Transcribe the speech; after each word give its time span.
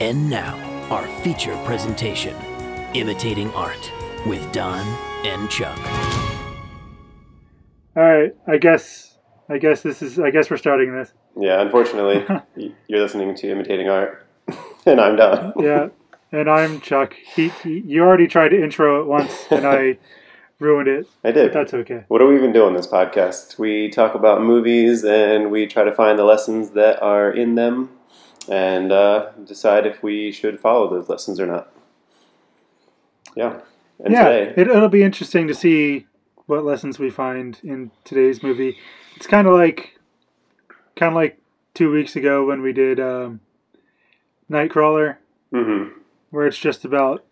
And 0.00 0.30
now, 0.30 0.56
our 0.88 1.06
feature 1.22 1.54
presentation 1.66 2.34
Imitating 2.94 3.50
Art 3.50 3.92
with 4.24 4.50
Don 4.50 4.80
and 5.26 5.50
Chuck. 5.50 5.78
All 7.94 8.02
right, 8.02 8.34
I 8.46 8.56
guess 8.56 9.18
I 9.50 9.58
guess 9.58 9.82
this 9.82 10.00
is 10.00 10.18
I 10.18 10.30
guess 10.30 10.48
we're 10.48 10.56
starting 10.56 10.96
this. 10.96 11.12
Yeah, 11.36 11.60
unfortunately, 11.60 12.24
you're 12.88 13.02
listening 13.02 13.34
to 13.34 13.50
Imitating 13.50 13.90
Art, 13.90 14.26
and 14.86 15.02
I'm 15.02 15.16
Don. 15.16 15.52
Yeah, 15.58 15.88
and 16.32 16.48
I'm 16.48 16.80
Chuck. 16.80 17.12
He, 17.12 17.50
he 17.62 17.80
you 17.80 18.02
already 18.02 18.26
tried 18.26 18.48
to 18.48 18.62
intro 18.62 19.02
it 19.02 19.06
once, 19.06 19.48
and 19.50 19.66
I 19.66 19.98
ruined 20.60 20.88
it. 20.88 21.08
I 21.24 21.30
did. 21.30 21.52
That's 21.52 21.74
okay. 21.74 22.04
What 22.08 22.20
do 22.20 22.26
we 22.26 22.36
even 22.36 22.54
do 22.54 22.64
on 22.64 22.72
this 22.72 22.86
podcast? 22.86 23.58
We 23.58 23.90
talk 23.90 24.14
about 24.14 24.40
movies 24.40 25.04
and 25.04 25.50
we 25.50 25.66
try 25.66 25.84
to 25.84 25.92
find 25.92 26.18
the 26.18 26.24
lessons 26.24 26.70
that 26.70 27.02
are 27.02 27.30
in 27.30 27.54
them 27.54 27.90
and 28.48 28.92
uh, 28.92 29.30
decide 29.44 29.86
if 29.86 30.02
we 30.02 30.32
should 30.32 30.58
follow 30.60 30.88
those 30.88 31.08
lessons 31.08 31.38
or 31.40 31.46
not. 31.46 31.72
Yeah. 33.36 33.60
And 34.02 34.12
yeah, 34.12 34.24
today, 34.24 34.54
it, 34.56 34.68
it'll 34.68 34.88
be 34.88 35.02
interesting 35.02 35.46
to 35.48 35.54
see 35.54 36.06
what 36.46 36.64
lessons 36.64 36.98
we 36.98 37.10
find 37.10 37.58
in 37.62 37.90
today's 38.04 38.42
movie. 38.42 38.76
It's 39.16 39.26
kind 39.26 39.46
of 39.46 39.52
like 39.54 39.98
kind 40.96 41.12
of 41.12 41.16
like 41.16 41.40
two 41.74 41.92
weeks 41.92 42.16
ago 42.16 42.44
when 42.46 42.62
we 42.62 42.72
did 42.72 42.98
um, 42.98 43.40
Nightcrawler, 44.50 45.16
hmm 45.52 45.84
where 46.30 46.46
it's 46.46 46.58
just 46.58 46.84
about 46.84 47.24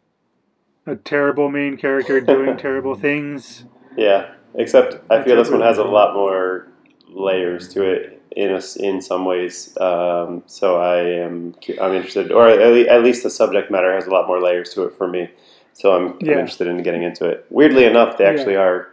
a 0.86 0.96
terrible 0.96 1.48
main 1.48 1.76
character 1.76 2.20
doing 2.20 2.56
terrible 2.58 2.94
things. 2.96 3.64
yeah. 3.96 4.34
Except 4.54 4.96
I 5.10 5.22
feel 5.22 5.36
this 5.36 5.50
one 5.50 5.60
has 5.60 5.78
a 5.78 5.84
lot 5.84 6.14
more 6.14 6.66
layers 7.06 7.68
to 7.74 7.84
it 7.84 8.17
in 8.32 8.50
a 8.50 8.60
in 8.78 9.00
some 9.02 9.24
ways. 9.24 9.76
Um, 9.80 10.42
so 10.46 10.76
I 10.80 11.02
am 11.02 11.54
I'm 11.80 11.92
interested, 11.94 12.30
or 12.32 12.48
at 12.48 13.02
least 13.02 13.22
the 13.22 13.30
subject 13.30 13.70
matter 13.70 13.92
has 13.94 14.06
a 14.06 14.10
lot 14.10 14.26
more 14.26 14.40
layers 14.40 14.70
to 14.74 14.84
it 14.84 14.94
for 14.94 15.06
me. 15.08 15.30
So 15.72 15.94
I'm, 15.94 16.12
I'm 16.22 16.28
interested 16.40 16.66
in 16.66 16.82
getting 16.82 17.04
into 17.04 17.24
it. 17.26 17.46
Weirdly 17.50 17.84
enough, 17.84 18.18
they 18.18 18.24
Yeah. 18.24 18.30
actually 18.30 18.56
are 18.56 18.88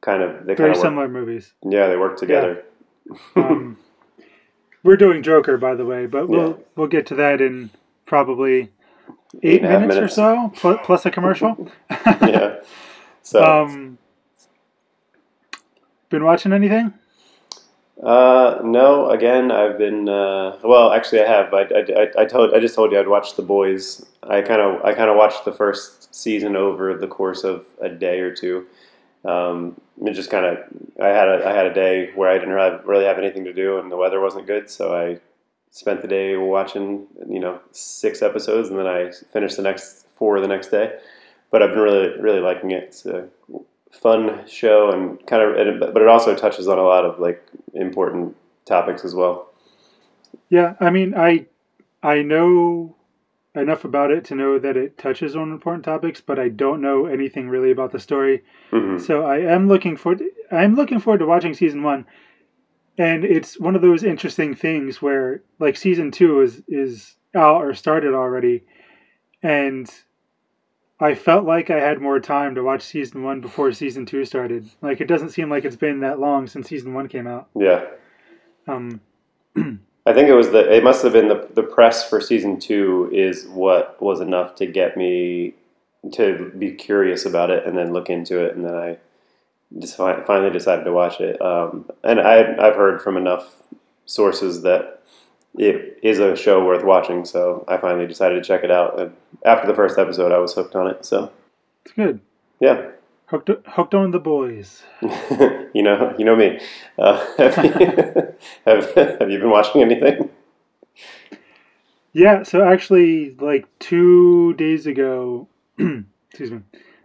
kind 0.00 0.22
of 0.22 0.46
they 0.46 0.54
Very 0.54 0.70
kind 0.70 0.76
of 0.76 0.76
similar 0.82 1.08
movies. 1.08 1.52
yeah 1.64 1.86
they 1.88 1.96
work 1.96 2.16
together. 2.18 2.64
Um, 3.36 3.76
we're 4.82 4.96
doing 4.96 5.22
Joker, 5.22 5.56
by 5.56 5.74
the 5.74 5.84
way, 5.86 6.06
but 6.06 6.28
we'll 6.28 6.48
Yeah. 6.50 6.54
we'll 6.74 6.86
get 6.88 7.06
to 7.06 7.14
that 7.16 7.40
in 7.40 7.70
probably 8.04 8.70
Eight 9.42 9.54
eight, 9.54 9.56
and 9.62 9.66
a 9.66 9.70
half 9.70 9.80
minutes, 9.80 9.94
minutes. 9.96 10.18
or 10.18 10.52
so, 10.52 10.60
pl- 10.60 10.78
plus 10.84 11.06
a 11.06 11.10
commercial. 11.10 11.70
yeah. 11.90 12.56
So 13.22 13.44
Um, 13.44 13.98
been 16.08 16.24
watching 16.24 16.52
anything? 16.52 16.94
Uh, 18.02 18.60
no, 18.62 19.10
again 19.10 19.50
I've 19.50 19.78
been 19.78 20.08
uh, 20.08 20.58
well 20.62 20.92
actually 20.92 21.22
I 21.22 21.26
have. 21.26 21.54
I, 21.54 21.62
I, 21.62 22.22
I, 22.22 22.24
told 22.26 22.52
I 22.52 22.60
just 22.60 22.74
told 22.74 22.92
you 22.92 23.00
I'd 23.00 23.08
watched 23.08 23.36
The 23.36 23.42
Boys. 23.42 24.04
I 24.22 24.42
kind 24.42 24.60
of 24.60 24.84
I 24.84 24.92
kind 24.92 25.08
of 25.08 25.16
watched 25.16 25.44
the 25.44 25.52
first 25.52 26.14
season 26.14 26.56
over 26.56 26.96
the 26.96 27.06
course 27.06 27.42
of 27.42 27.64
a 27.80 27.88
day 27.88 28.20
or 28.20 28.34
two. 28.34 28.66
Um, 29.24 29.80
it 30.02 30.12
just 30.12 30.30
kind 30.30 30.44
of 30.44 30.58
I 31.02 31.08
had 31.08 31.28
a 31.28 31.46
I 31.46 31.52
had 31.52 31.66
a 31.66 31.72
day 31.74 32.10
where 32.14 32.28
I 32.28 32.38
didn't 32.38 32.52
really 32.84 33.06
have 33.06 33.18
anything 33.18 33.44
to 33.44 33.52
do 33.52 33.78
and 33.78 33.90
the 33.90 33.96
weather 33.96 34.20
wasn't 34.20 34.46
good, 34.46 34.68
so 34.68 34.94
I 34.94 35.18
spent 35.70 36.02
the 36.02 36.08
day 36.08 36.36
watching 36.36 37.06
you 37.28 37.40
know 37.40 37.60
six 37.72 38.20
episodes 38.20 38.68
and 38.68 38.78
then 38.78 38.86
I 38.86 39.10
finished 39.32 39.56
the 39.56 39.62
next 39.62 40.06
four 40.16 40.38
the 40.40 40.48
next 40.48 40.68
day. 40.68 40.98
But 41.50 41.62
I've 41.62 41.70
been 41.70 41.78
really 41.78 42.20
really 42.20 42.40
liking 42.40 42.72
it. 42.72 43.02
A 43.06 43.28
fun 44.00 44.46
show 44.46 44.90
and 44.90 45.24
kind 45.26 45.42
of 45.42 45.94
but 45.94 46.02
it 46.02 46.08
also 46.08 46.34
touches 46.34 46.68
on 46.68 46.78
a 46.78 46.82
lot 46.82 47.04
of 47.04 47.18
like 47.18 47.46
important 47.74 48.36
topics 48.64 49.04
as 49.04 49.14
well. 49.14 49.50
Yeah, 50.48 50.74
I 50.80 50.90
mean, 50.90 51.14
I 51.14 51.46
I 52.02 52.22
know 52.22 52.96
enough 53.54 53.84
about 53.84 54.10
it 54.10 54.24
to 54.26 54.34
know 54.34 54.58
that 54.58 54.76
it 54.76 54.98
touches 54.98 55.34
on 55.34 55.50
important 55.50 55.84
topics, 55.84 56.20
but 56.20 56.38
I 56.38 56.48
don't 56.48 56.82
know 56.82 57.06
anything 57.06 57.48
really 57.48 57.70
about 57.70 57.92
the 57.92 57.98
story. 57.98 58.44
hmm 58.70 58.98
So 58.98 59.24
I 59.24 59.38
am 59.38 59.68
looking 59.68 59.96
forward. 59.96 60.22
I'm 60.50 60.74
looking 60.74 61.00
forward 61.00 61.18
to 61.18 61.26
watching 61.26 61.54
season 61.54 61.82
one, 61.82 62.06
and 62.98 63.24
it's 63.24 63.58
one 63.58 63.74
of 63.74 63.82
those 63.82 64.04
interesting 64.04 64.54
things 64.54 65.02
where 65.02 65.42
like 65.58 65.76
season 65.76 66.10
two 66.10 66.40
is 66.42 66.62
is 66.68 67.16
out 67.34 67.62
or 67.62 67.74
started 67.74 68.14
already, 68.14 68.64
and 69.42 69.90
I 70.98 71.14
felt 71.14 71.44
like 71.44 71.70
I 71.70 71.78
had 71.78 72.00
more 72.00 72.20
time 72.20 72.54
to 72.54 72.62
watch 72.62 72.82
season 72.82 73.22
one 73.22 73.40
before 73.40 73.70
season 73.72 74.06
two 74.06 74.24
started. 74.24 74.70
Like 74.80 75.00
it 75.00 75.08
doesn't 75.08 75.30
seem 75.30 75.50
like 75.50 75.64
it's 75.64 75.76
been 75.76 76.00
that 76.00 76.18
long 76.18 76.46
since 76.46 76.68
season 76.68 76.94
one 76.94 77.08
came 77.08 77.26
out. 77.26 77.48
Yeah. 77.54 77.84
Um, 78.66 79.00
I 79.56 80.12
think 80.12 80.28
it 80.28 80.34
was 80.34 80.50
the. 80.50 80.74
It 80.74 80.82
must 80.82 81.02
have 81.02 81.12
been 81.12 81.28
the 81.28 81.48
the 81.54 81.62
press 81.62 82.08
for 82.08 82.20
season 82.20 82.58
two 82.58 83.10
is 83.12 83.46
what 83.48 84.00
was 84.00 84.20
enough 84.20 84.54
to 84.56 84.66
get 84.66 84.96
me 84.96 85.54
to 86.12 86.52
be 86.56 86.72
curious 86.72 87.26
about 87.26 87.50
it 87.50 87.66
and 87.66 87.76
then 87.76 87.92
look 87.92 88.08
into 88.08 88.42
it, 88.42 88.56
and 88.56 88.64
then 88.64 88.74
I 88.74 88.98
just 89.78 89.96
fi- 89.96 90.22
finally 90.22 90.50
decided 90.50 90.84
to 90.84 90.92
watch 90.92 91.20
it. 91.20 91.40
Um, 91.42 91.90
and 92.04 92.20
I 92.20 92.56
I've 92.56 92.76
heard 92.76 93.02
from 93.02 93.16
enough 93.16 93.62
sources 94.06 94.62
that 94.62 94.95
it 95.58 95.98
is 96.02 96.18
a 96.18 96.36
show 96.36 96.64
worth 96.64 96.84
watching, 96.84 97.24
so 97.24 97.64
I 97.68 97.76
finally 97.76 98.06
decided 98.06 98.42
to 98.42 98.46
check 98.46 98.64
it 98.64 98.70
out. 98.70 99.00
And 99.00 99.12
after 99.44 99.66
the 99.66 99.74
first 99.74 99.98
episode, 99.98 100.32
I 100.32 100.38
was 100.38 100.54
hooked 100.54 100.74
on 100.74 100.86
it. 100.88 101.04
So 101.04 101.32
it's 101.84 101.94
good. 101.94 102.20
yeah. 102.60 102.90
Hooked 103.26 103.50
hooked 103.66 103.94
on 103.94 104.12
the 104.12 104.20
boys. 104.20 104.82
you 105.02 105.82
know, 105.82 106.14
you 106.16 106.24
know 106.24 106.36
me. 106.36 106.60
Uh, 106.96 107.24
have, 107.38 107.64
you, 107.64 107.72
have, 108.66 108.94
have 108.94 109.30
you 109.30 109.38
been 109.38 109.50
watching 109.50 109.82
anything? 109.82 110.30
Yeah, 112.12 112.44
so 112.44 112.62
actually, 112.62 113.34
like 113.40 113.66
two 113.78 114.54
days 114.54 114.86
ago, 114.86 115.48
excuse 116.30 116.50
me, 116.50 116.60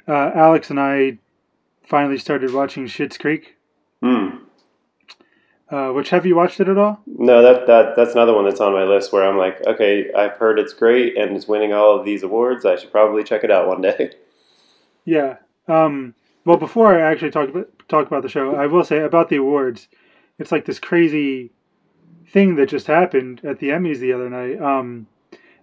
uh, 0.08 0.32
Alex 0.36 0.70
and 0.70 0.80
I 0.80 1.18
finally 1.84 2.18
started 2.18 2.54
watching 2.54 2.86
Schitt's 2.86 3.18
Creek. 3.18 3.56
Hmm. 4.02 4.38
Uh, 5.72 5.90
which 5.94 6.10
have 6.10 6.26
you 6.26 6.36
watched 6.36 6.60
it 6.60 6.68
at 6.68 6.78
all? 6.78 7.00
No, 7.08 7.42
that, 7.42 7.66
that 7.66 7.96
that's 7.96 8.12
another 8.12 8.34
one 8.34 8.44
that's 8.44 8.60
on 8.60 8.74
my 8.74 8.84
list 8.84 9.14
where 9.14 9.24
I'm 9.24 9.38
like, 9.38 9.66
okay, 9.66 10.12
I've 10.12 10.34
heard 10.34 10.60
it's 10.60 10.74
great 10.74 11.18
and 11.18 11.36
it's 11.36 11.48
winning 11.48 11.72
all 11.72 11.98
of 11.98 12.06
these 12.06 12.24
awards. 12.24 12.66
I 12.66 12.76
should 12.76 12.92
probably 12.92 13.24
check 13.24 13.46
it 13.46 13.52
out 13.52 13.68
one 13.68 13.82
day. 13.82 14.12
Yeah. 15.04 15.38
Um, 15.68 16.14
well, 16.46 16.58
before 16.58 16.96
I 16.96 17.02
actually 17.02 17.32
talk 17.32 17.50
about 17.50 17.68
talk 17.88 18.06
about 18.06 18.22
the 18.22 18.30
show, 18.30 18.54
I 18.56 18.68
will 18.68 18.84
say 18.84 19.00
about 19.00 19.30
the 19.30 19.38
awards. 19.38 19.88
It's 20.38 20.52
like 20.52 20.66
this 20.66 20.78
crazy 20.78 21.50
thing 22.28 22.56
that 22.56 22.70
just 22.70 22.86
happened 22.86 23.42
at 23.44 23.58
the 23.58 23.70
Emmys 23.70 23.98
the 23.98 24.14
other 24.14 24.30
night. 24.30 24.62
Um, 24.62 25.08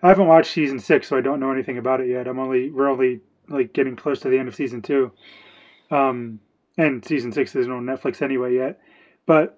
I 0.03 0.09
haven't 0.09 0.27
watched 0.27 0.53
season 0.53 0.79
six, 0.79 1.09
so 1.09 1.17
I 1.17 1.21
don't 1.21 1.41
know 1.41 1.53
anything 1.53 1.79
about 1.79 2.01
it 2.01 2.09
yet. 2.09 2.27
I'm 2.27 2.39
only 2.39 2.71
we're 2.71 2.89
only 2.89 3.21
like 3.49 3.73
getting 3.73 3.97
close 3.97 4.21
to 4.21 4.29
the 4.29 4.39
end 4.39 4.49
of 4.49 4.55
season 4.55 4.83
two, 4.83 5.13
um, 5.91 6.41
and 6.77 7.05
season 7.05 7.33
six 7.33 7.55
isn't 7.55 7.73
on 7.73 7.85
Netflix 7.85 8.23
anyway 8.23 8.55
yet. 8.55 8.81
But 9.27 9.58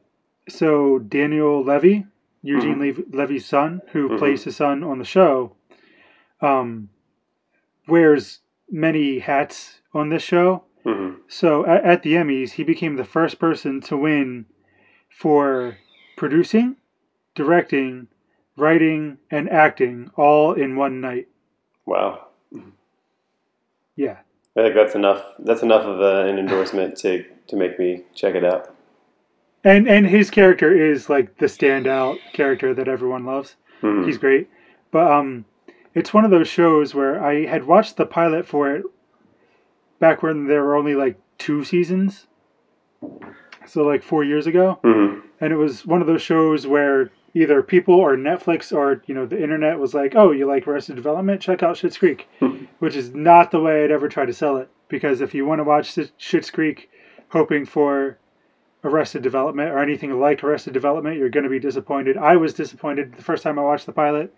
so 0.50 0.98
Daniel 0.98 1.62
Levy, 1.64 2.06
Eugene 2.42 2.78
Lev- 2.78 3.04
Levy's 3.12 3.46
son, 3.46 3.80
who 3.92 4.08
Mhm. 4.08 4.18
plays 4.18 4.44
his 4.44 4.56
son 4.56 4.82
on 4.82 4.98
the 4.98 5.04
show, 5.04 5.56
um, 6.40 6.88
wears 7.86 8.40
many 8.70 9.18
hats 9.20 9.80
on 9.92 10.08
this 10.08 10.22
show. 10.22 10.64
hmm 10.84 11.14
So 11.28 11.64
at, 11.66 11.84
at 11.84 12.02
the 12.02 12.14
Emmys, 12.14 12.52
he 12.52 12.64
became 12.64 12.96
the 12.96 13.04
first 13.04 13.38
person 13.38 13.80
to 13.82 13.96
win 13.96 14.46
for 15.08 15.78
producing, 16.16 16.76
directing, 17.34 18.08
writing, 18.56 19.18
and 19.30 19.48
acting 19.50 20.10
all 20.16 20.52
in 20.52 20.76
one 20.76 21.00
night. 21.00 21.28
Wow, 21.86 22.26
Yeah. 23.96 24.18
I 24.56 24.62
think 24.62 24.74
that's 24.74 24.94
enough. 24.94 25.22
That's 25.38 25.62
enough 25.62 25.84
of 25.84 26.00
a, 26.00 26.26
an 26.26 26.38
endorsement 26.38 26.96
to 26.98 27.24
to 27.48 27.56
make 27.56 27.78
me 27.78 28.04
check 28.14 28.34
it 28.34 28.44
out. 28.44 28.74
And 29.64 29.88
and 29.88 30.06
his 30.06 30.30
character 30.30 30.72
is 30.74 31.08
like 31.10 31.36
the 31.38 31.46
standout 31.46 32.18
character 32.32 32.72
that 32.74 32.88
everyone 32.88 33.24
loves. 33.26 33.56
Mhm. 33.82 34.06
He's 34.06 34.18
great. 34.18 34.48
But 34.90 35.10
um 35.10 35.44
it's 35.94 36.14
one 36.14 36.24
of 36.24 36.30
those 36.30 36.48
shows 36.48 36.94
where 36.94 37.22
I 37.22 37.46
had 37.46 37.64
watched 37.66 37.96
the 37.96 38.06
pilot 38.06 38.46
for 38.46 38.70
it 38.74 38.84
back 39.98 40.22
when 40.22 40.46
there 40.46 40.62
were 40.62 40.76
only 40.76 40.94
like 40.94 41.18
two 41.36 41.64
seasons. 41.64 42.26
So 43.66 43.82
like 43.84 44.02
4 44.02 44.24
years 44.24 44.46
ago. 44.46 44.78
Mhm. 44.82 45.22
and 45.40 45.52
it 45.52 45.56
was 45.56 45.86
one 45.86 46.00
of 46.02 46.06
those 46.06 46.20
shows 46.22 46.66
where 46.66 47.10
either 47.34 47.62
people 47.62 47.94
or 47.94 48.16
Netflix 48.16 48.76
or 48.76 49.02
you 49.06 49.14
know 49.14 49.24
the 49.24 49.40
internet 49.42 49.78
was 49.78 49.94
like, 49.94 50.14
"Oh, 50.16 50.32
you 50.32 50.44
like 50.46 50.66
Arrested 50.68 50.96
Development? 50.96 51.40
Check 51.40 51.62
out 51.62 51.76
Schitt's 51.76 51.96
Creek," 51.98 52.28
which 52.78 52.94
is 52.96 53.14
not 53.14 53.50
the 53.50 53.60
way 53.60 53.84
I'd 53.84 53.90
ever 53.90 54.08
try 54.08 54.26
to 54.26 54.32
sell 54.32 54.56
it. 54.58 54.68
Because 54.88 55.20
if 55.20 55.34
you 55.34 55.46
want 55.46 55.60
to 55.60 55.64
watch 55.64 55.92
Sch- 55.92 56.12
Schitt's 56.18 56.50
Creek, 56.50 56.90
hoping 57.28 57.64
for 57.64 58.18
Arrested 58.82 59.22
Development 59.22 59.70
or 59.70 59.78
anything 59.78 60.18
like 60.18 60.42
Arrested 60.42 60.72
Development, 60.72 61.16
you're 61.18 61.28
going 61.28 61.44
to 61.44 61.50
be 61.50 61.58
disappointed. 61.58 62.16
I 62.16 62.36
was 62.36 62.54
disappointed 62.54 63.14
the 63.14 63.22
first 63.22 63.42
time 63.42 63.58
I 63.58 63.62
watched 63.62 63.86
the 63.86 63.92
pilot. 63.92 64.34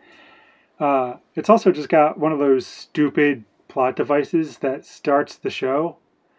Uh, 0.80 1.14
it's 1.34 1.48
also 1.48 1.70
just 1.70 1.88
got 1.88 2.18
one 2.18 2.32
of 2.32 2.38
those 2.38 2.66
stupid 2.66 3.44
plot 3.68 3.94
devices 3.96 4.58
that 4.58 4.84
starts 4.84 5.36
the 5.36 5.50
show 5.50 5.96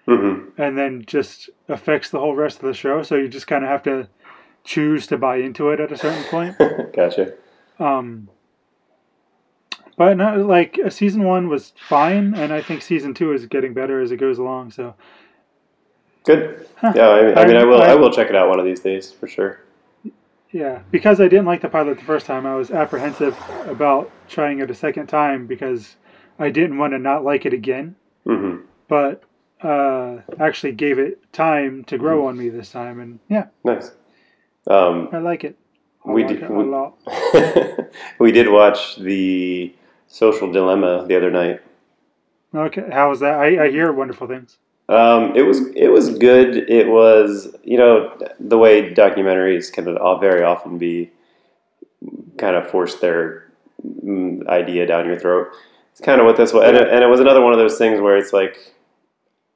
Mhm. 0.08 0.52
and 0.58 0.78
then 0.78 1.04
just 1.06 1.50
affects 1.70 2.10
the 2.10 2.20
whole 2.20 2.36
rest 2.36 2.60
of 2.60 2.66
the 2.66 2.74
show. 2.74 3.02
So 3.04 3.16
you 3.16 3.30
just 3.30 3.48
kind 3.48 3.64
of 3.64 3.70
have 3.70 3.84
to 3.84 4.10
choose 4.66 5.08
to 5.08 5.18
buy 5.18 5.38
into 5.38 5.70
it 5.70 5.80
at 5.80 5.92
a 5.92 5.98
certain 5.98 6.24
point. 6.26 6.58
gotcha. 6.94 7.34
Um, 7.80 8.28
But 9.96 10.18
not 10.18 10.40
like 10.40 10.80
season 10.90 11.24
one 11.24 11.48
was 11.50 11.72
fine, 11.78 12.34
and 12.34 12.52
I 12.52 12.62
think 12.62 12.82
season 12.82 13.14
two 13.14 13.32
is 13.32 13.46
getting 13.46 13.74
better 13.74 14.02
as 14.02 14.12
it 14.12 14.18
goes 14.18 14.40
along. 14.40 14.72
So 14.72 14.96
Good. 16.24 16.68
Huh. 16.78 16.94
Yeah, 16.96 17.08
I, 17.08 17.42
I 17.42 17.46
mean, 17.48 17.56
I 17.58 17.64
will. 17.66 17.82
I 17.82 17.88
I- 17.92 17.96
will 17.96 18.12
check 18.12 18.30
it 18.30 18.36
out 18.36 18.50
one 18.50 18.60
of 18.60 18.66
these 18.66 18.80
days 18.80 19.12
for 19.12 19.28
sure. 19.28 19.60
yeah, 20.52 20.80
because 20.92 21.20
I 21.20 21.28
didn't 21.28 21.46
like 21.46 21.62
the 21.62 21.70
pilot 21.70 21.98
the 21.98 22.04
first 22.06 22.26
time, 22.26 22.46
I 22.46 22.56
was 22.56 22.72
apprehensive 22.72 23.38
about 23.66 24.12
trying 24.30 24.60
it 24.60 24.70
a 24.72 24.76
second 24.76 25.08
time 25.08 25.48
because 25.48 25.96
I 26.40 26.50
didn't 26.50 26.78
want 26.78 26.94
to 26.94 27.00
not 27.00 27.24
like 27.24 27.46
it 27.46 27.54
again. 27.54 27.96
hmm 28.26 28.58
But 28.88 29.24
uh, 29.62 30.20
actually 30.40 30.74
gave 30.74 31.00
it 31.00 31.32
time 31.34 31.84
to 31.86 31.98
grow 31.98 32.28
on 32.28 32.38
me 32.38 32.50
this 32.50 32.72
time, 32.72 33.00
and 33.00 33.20
yeah, 33.30 33.48
Nice. 33.64 33.92
Um, 34.68 35.10
I 35.12 35.18
like 35.18 35.44
it. 35.44 35.58
I 36.06 36.12
We 36.12 36.24
like 36.24 36.34
did- 36.40 36.44
it 36.44 36.52
a 36.52 36.62
lot. 36.62 37.90
we 38.20 38.32
did 38.32 38.50
watch 38.50 38.96
the 38.98 39.74
Social 40.08 40.52
Dilemma 40.52 41.06
the 41.08 41.16
other 41.18 41.32
night. 41.32 41.62
Okay, 42.56 42.88
how 42.92 43.10
was 43.10 43.20
that? 43.22 43.34
I, 43.40 43.66
I 43.66 43.72
hear 43.72 43.92
wonderful 43.92 44.28
things. 44.28 44.58
Um, 44.90 45.36
it 45.36 45.44
was 45.44 45.68
it 45.76 45.90
was 45.90 46.18
good. 46.18 46.70
It 46.70 46.88
was 46.88 47.56
you 47.64 47.78
know 47.78 48.18
the 48.40 48.58
way 48.58 48.94
documentaries 48.94 49.72
can 49.72 49.86
very 50.20 50.44
often 50.44 50.78
be 50.78 51.12
kind 52.38 52.56
of 52.56 52.70
force 52.70 52.96
their 52.96 53.50
mm, 53.84 54.46
idea 54.48 54.86
down 54.86 55.06
your 55.06 55.18
throat. 55.18 55.48
It's 55.92 56.02
kind 56.02 56.20
of 56.20 56.26
what 56.26 56.38
this 56.38 56.52
was, 56.52 56.68
and 56.68 56.76
it, 56.76 56.90
and 56.90 57.04
it 57.04 57.08
was 57.08 57.20
another 57.20 57.42
one 57.42 57.54
of 57.54 57.60
those 57.60 57.78
things 57.78 58.02
where 58.02 58.18
it's 58.18 58.34
like 58.34 58.74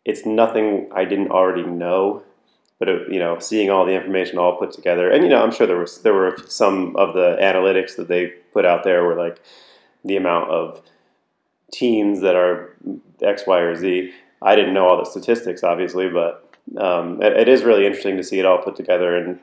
it's 0.05 0.25
nothing 0.25 0.89
I 0.93 1.03
didn't 1.03 1.31
already 1.31 1.63
know, 1.63 2.23
but 2.79 2.87
it, 2.87 3.11
you 3.11 3.19
know 3.19 3.39
seeing 3.39 3.69
all 3.69 3.85
the 3.85 3.95
information 3.95 4.37
all 4.37 4.57
put 4.57 4.71
together, 4.71 5.09
and 5.09 5.23
you 5.23 5.29
know 5.29 5.43
I'm 5.43 5.51
sure 5.51 5.67
there 5.67 5.77
was 5.77 6.01
there 6.03 6.13
were 6.13 6.37
some 6.47 6.95
of 6.95 7.13
the 7.13 7.37
analytics 7.41 7.97
that 7.97 8.07
they 8.07 8.27
put 8.53 8.65
out 8.65 8.83
there 8.85 9.03
were 9.03 9.15
like 9.15 9.41
the 10.05 10.15
amount 10.15 10.51
of 10.51 10.81
teens 11.71 12.21
that 12.21 12.35
are 12.35 12.75
X, 13.21 13.43
Y, 13.45 13.59
or 13.59 13.75
Z. 13.75 14.13
I 14.41 14.55
didn't 14.55 14.73
know 14.73 14.87
all 14.87 14.97
the 14.97 15.09
statistics, 15.09 15.63
obviously, 15.63 16.09
but 16.09 16.47
um, 16.77 17.21
it, 17.21 17.33
it 17.33 17.47
is 17.49 17.63
really 17.63 17.85
interesting 17.85 18.17
to 18.17 18.23
see 18.23 18.39
it 18.39 18.45
all 18.45 18.59
put 18.59 18.75
together 18.75 19.15
and 19.15 19.39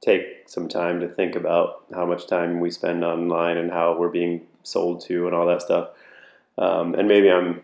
take 0.00 0.48
some 0.48 0.68
time 0.68 1.00
to 1.00 1.08
think 1.08 1.34
about 1.34 1.84
how 1.92 2.06
much 2.06 2.26
time 2.26 2.60
we 2.60 2.70
spend 2.70 3.04
online 3.04 3.56
and 3.56 3.70
how 3.70 3.96
we're 3.98 4.08
being 4.08 4.46
sold 4.62 5.00
to 5.02 5.26
and 5.26 5.34
all 5.34 5.46
that 5.46 5.62
stuff. 5.62 5.90
Um, 6.56 6.94
and 6.94 7.08
maybe 7.08 7.30
I'm 7.30 7.62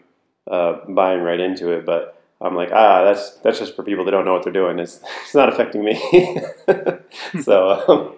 uh, 0.50 0.78
buying 0.88 1.22
right 1.22 1.40
into 1.40 1.70
it, 1.70 1.86
but 1.86 2.20
I'm 2.40 2.54
like, 2.54 2.70
ah, 2.72 3.04
that's 3.04 3.30
that's 3.38 3.58
just 3.58 3.74
for 3.74 3.82
people 3.82 4.04
that 4.04 4.10
don't 4.10 4.24
know 4.24 4.34
what 4.34 4.42
they're 4.42 4.52
doing. 4.52 4.78
It's 4.78 5.00
it's 5.24 5.34
not 5.34 5.48
affecting 5.48 5.84
me. 5.84 5.94
so 7.42 7.84
um, 7.88 8.14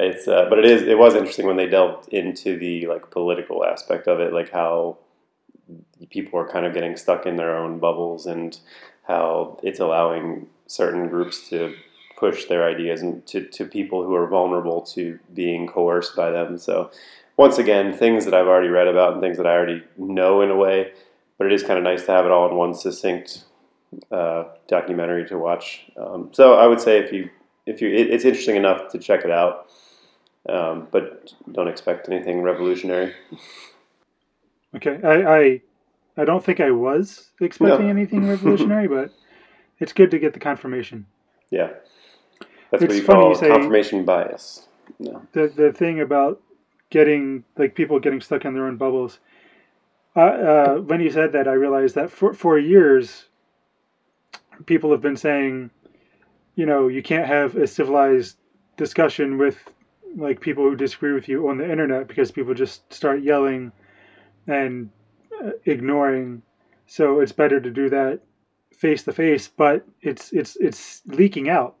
it's 0.00 0.26
uh, 0.26 0.46
but 0.48 0.58
it 0.58 0.64
is 0.64 0.82
it 0.82 0.98
was 0.98 1.14
interesting 1.14 1.46
when 1.46 1.56
they 1.56 1.66
delved 1.66 2.08
into 2.08 2.58
the 2.58 2.86
like 2.86 3.10
political 3.10 3.64
aspect 3.64 4.08
of 4.08 4.20
it, 4.20 4.32
like 4.32 4.50
how 4.50 4.98
people 6.08 6.38
are 6.38 6.48
kind 6.48 6.64
of 6.64 6.74
getting 6.74 6.96
stuck 6.96 7.26
in 7.26 7.36
their 7.36 7.56
own 7.56 7.78
bubbles 7.78 8.26
and 8.26 8.58
how 9.04 9.58
it's 9.62 9.80
allowing 9.80 10.46
certain 10.66 11.08
groups 11.08 11.48
to 11.50 11.74
push 12.16 12.44
their 12.46 12.68
ideas 12.68 13.02
to, 13.26 13.46
to 13.46 13.64
people 13.64 14.04
who 14.04 14.14
are 14.14 14.26
vulnerable 14.26 14.82
to 14.82 15.18
being 15.34 15.66
coerced 15.66 16.14
by 16.14 16.30
them. 16.30 16.58
So 16.58 16.90
once 17.36 17.58
again, 17.58 17.92
things 17.92 18.24
that 18.26 18.34
I've 18.34 18.46
already 18.46 18.68
read 18.68 18.86
about 18.86 19.14
and 19.14 19.22
things 19.22 19.38
that 19.38 19.46
I 19.46 19.52
already 19.52 19.82
know 19.96 20.42
in 20.42 20.50
a 20.50 20.56
way, 20.56 20.92
but 21.38 21.46
it 21.46 21.52
is 21.52 21.62
kind 21.62 21.78
of 21.78 21.84
nice 21.84 22.04
to 22.04 22.12
have 22.12 22.26
it 22.26 22.30
all 22.30 22.48
in 22.50 22.56
one 22.56 22.74
succinct 22.74 23.44
uh, 24.12 24.44
documentary 24.68 25.26
to 25.28 25.38
watch. 25.38 25.90
Um, 25.96 26.28
so 26.32 26.54
I 26.54 26.66
would 26.66 26.80
say 26.80 26.98
if 26.98 27.12
you 27.12 27.30
if 27.66 27.80
you 27.80 27.88
it, 27.88 28.10
it's 28.10 28.24
interesting 28.24 28.56
enough 28.56 28.92
to 28.92 28.98
check 28.98 29.24
it 29.24 29.30
out, 29.30 29.68
um, 30.48 30.88
but 30.90 31.32
don't 31.50 31.68
expect 31.68 32.08
anything 32.08 32.42
revolutionary. 32.42 33.14
Okay, 34.76 35.00
I, 35.02 35.38
I 35.38 35.60
I 36.16 36.24
don't 36.24 36.44
think 36.44 36.60
I 36.60 36.70
was 36.70 37.30
expecting 37.40 37.86
No. 37.86 37.90
anything 37.90 38.28
revolutionary, 38.34 38.88
but 38.88 39.12
it's 39.78 39.92
good 39.92 40.10
to 40.10 40.18
get 40.18 40.34
the 40.34 40.40
confirmation. 40.40 41.06
Yeah, 41.50 41.70
that's 42.70 42.82
what 42.82 42.90
It's 42.90 42.94
you 42.96 43.02
funny 43.02 43.20
call 43.20 43.28
you 43.30 43.34
say- 43.36 43.48
confirmation 43.48 44.04
bias. 44.04 44.66
No. 44.98 45.22
The 45.32 45.48
the 45.48 45.72
thing 45.72 46.00
about 46.00 46.40
getting 46.90 47.44
like 47.56 47.74
people 47.74 47.98
getting 48.00 48.20
stuck 48.20 48.44
in 48.44 48.54
their 48.54 48.66
own 48.66 48.76
bubbles. 48.76 49.20
Uh, 50.16 50.20
uh, 50.20 50.74
when 50.78 51.00
you 51.00 51.08
said 51.10 51.32
that, 51.32 51.46
I 51.46 51.52
realized 51.52 51.94
that 51.94 52.10
for 52.10 52.34
for 52.34 52.58
years, 52.58 53.26
people 54.66 54.90
have 54.90 55.00
been 55.00 55.16
saying, 55.16 55.70
you 56.56 56.66
know, 56.66 56.88
you 56.88 57.02
can't 57.02 57.26
have 57.26 57.56
a 57.56 57.66
civilized 57.66 58.36
discussion 58.76 59.38
with 59.38 59.56
like 60.16 60.40
people 60.40 60.64
who 60.64 60.74
disagree 60.74 61.12
with 61.12 61.28
you 61.28 61.48
on 61.48 61.58
the 61.58 61.70
internet 61.70 62.08
because 62.08 62.32
people 62.32 62.52
just 62.54 62.92
start 62.92 63.22
yelling 63.22 63.70
and 64.48 64.90
ignoring. 65.64 66.42
So 66.86 67.20
it's 67.20 67.32
better 67.32 67.60
to 67.60 67.70
do 67.70 67.88
that 67.90 68.20
face 68.76 69.02
to 69.04 69.12
face, 69.12 69.48
but 69.48 69.86
it's 70.00 70.32
it's 70.32 70.56
it's 70.56 71.02
leaking 71.06 71.48
out 71.48 71.76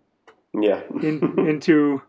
Yeah. 0.52 0.80
in, 1.02 1.34
into 1.48 2.02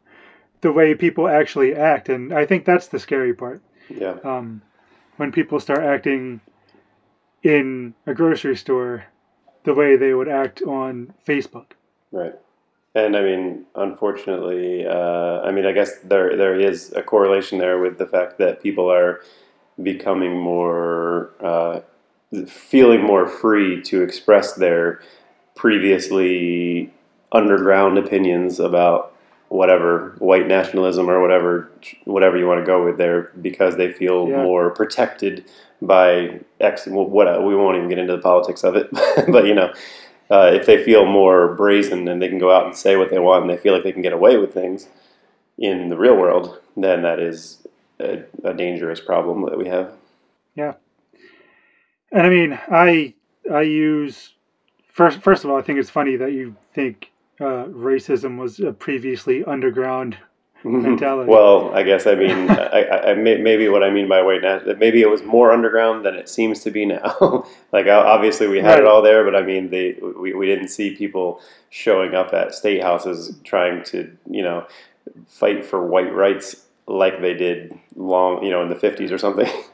the 0.62 0.72
way 0.72 0.94
people 0.96 1.28
actually 1.28 1.74
act, 1.76 2.10
and 2.10 2.32
I 2.34 2.46
think 2.46 2.66
that's 2.66 2.88
the 2.88 3.00
scary 3.00 3.34
part. 3.34 3.62
yeah. 3.90 4.18
Um, 4.24 4.62
when 5.18 5.32
people 5.32 5.60
start 5.60 5.84
acting 5.84 6.42
in 7.44 7.94
a 8.08 8.14
grocery 8.14 8.56
store 8.56 9.06
the 9.64 9.74
way 9.74 9.96
they 9.96 10.14
would 10.14 10.28
act 10.28 10.62
on 10.64 11.14
Facebook. 11.28 11.72
Right. 12.12 12.34
And 12.96 13.16
I 13.16 13.22
mean, 13.22 13.66
unfortunately, 13.76 14.86
uh, 14.86 15.42
I 15.42 15.52
mean, 15.52 15.66
I 15.66 15.72
guess 15.72 15.98
there 16.04 16.36
there 16.36 16.60
is 16.60 16.92
a 16.94 17.02
correlation 17.02 17.58
there 17.60 17.80
with 17.80 17.98
the 17.98 18.06
fact 18.08 18.38
that 18.40 18.62
people 18.62 18.92
are 18.92 19.22
becoming 19.82 20.38
more, 20.38 21.32
uh, 21.42 21.82
feeling 22.48 23.04
more 23.04 23.28
free 23.28 23.82
to 23.84 24.02
express 24.02 24.54
their 24.54 25.02
previously 25.56 26.92
underground 27.32 27.98
opinions 27.98 28.60
about 28.60 29.14
whatever 29.50 30.16
white 30.20 30.48
nationalism 30.48 31.10
or 31.10 31.22
whatever 31.22 31.70
whatever 32.06 32.38
you 32.38 32.48
want 32.48 32.60
to 32.60 32.66
go 32.66 32.86
with 32.86 32.98
there 32.98 33.32
because 33.42 33.76
they 33.76 33.92
feel 33.92 34.28
Yeah. 34.30 34.44
more 34.44 34.70
protected 34.70 35.44
by 35.82 36.40
X. 36.60 36.88
What 36.88 37.44
we 37.44 37.56
won't 37.56 37.78
even 37.78 37.90
get 37.90 37.98
into 37.98 38.16
the 38.16 38.22
politics 38.22 38.64
of 38.64 38.76
it, 38.76 38.90
but 39.28 39.46
you 39.46 39.54
know, 39.54 39.74
uh, 40.30 40.52
if 40.54 40.66
they 40.66 40.84
feel 40.84 41.06
more 41.06 41.54
brazen 41.56 42.08
and 42.08 42.22
they 42.22 42.30
can 42.30 42.40
go 42.40 42.52
out 42.52 42.66
and 42.66 42.76
say 42.76 42.96
what 42.96 43.10
they 43.10 43.20
want 43.20 43.42
and 43.44 43.50
they 43.50 43.58
feel 43.58 43.74
like 43.74 43.84
they 43.84 43.92
can 43.92 44.02
get 44.02 44.14
away 44.14 44.38
with 44.38 44.54
things 44.54 44.88
in 45.58 45.90
the 45.90 45.98
real 45.98 46.16
world, 46.16 46.60
then 46.78 47.02
that 47.02 47.20
is 47.20 47.68
a, 48.02 48.50
a 48.50 48.54
dangerous 48.54 49.00
problem 49.00 49.46
that 49.46 49.58
we 49.58 49.68
have. 49.68 49.94
Yeah, 50.56 50.74
and 52.12 52.26
I 52.26 52.30
mean, 52.30 52.60
I 52.70 53.14
I 53.52 53.62
use 53.62 54.34
first 54.92 55.22
first 55.22 55.44
of 55.44 55.50
all, 55.50 55.58
I 55.58 55.62
think 55.62 55.80
it's 55.80 55.90
funny 55.90 56.16
that 56.18 56.34
you 56.34 56.56
think 56.74 57.12
uh, 57.40 57.66
racism 57.66 58.38
was 58.38 58.60
a 58.60 58.74
previously 58.74 59.44
underground 59.46 60.18
mentality. 60.64 61.30
well, 61.30 61.74
I 61.74 61.84
guess 61.84 62.06
I 62.06 62.16
mean, 62.16 62.50
I, 62.50 62.82
I, 62.82 63.12
I 63.12 63.14
may, 63.16 63.38
maybe 63.38 63.68
what 63.70 63.84
I 63.84 63.90
mean 63.90 64.08
by 64.08 64.22
white 64.22 64.42
national, 64.42 64.68
that 64.68 64.80
maybe 64.80 65.02
it 65.02 65.10
was 65.10 65.24
more 65.24 65.52
underground 65.52 66.06
than 66.06 66.16
it 66.16 66.30
seems 66.30 66.62
to 66.62 66.72
be 66.72 66.86
now. 66.86 67.46
like 67.72 67.88
obviously 67.88 68.48
we 68.48 68.60
had 68.60 68.80
it 68.80 68.86
all 68.86 69.02
there, 69.02 69.24
but 69.24 69.36
I 69.36 69.42
mean, 69.42 69.70
they 69.70 69.98
we, 70.20 70.34
we 70.34 70.46
didn't 70.46 70.68
see 70.68 70.96
people 70.96 71.42
showing 71.70 72.14
up 72.14 72.34
at 72.34 72.54
state 72.54 72.84
houses 72.84 73.40
trying 73.44 73.84
to 73.86 74.16
you 74.30 74.44
know 74.44 74.68
fight 75.28 75.66
for 75.66 75.86
white 75.86 76.14
rights 76.14 76.68
like 76.92 77.22
they 77.22 77.34
did 77.34 77.74
long 77.96 78.44
you 78.44 78.52
know 78.52 78.62
in 78.62 78.70
the 78.70 78.76
fifties 78.76 79.12
or 79.12 79.18
something. 79.18 79.48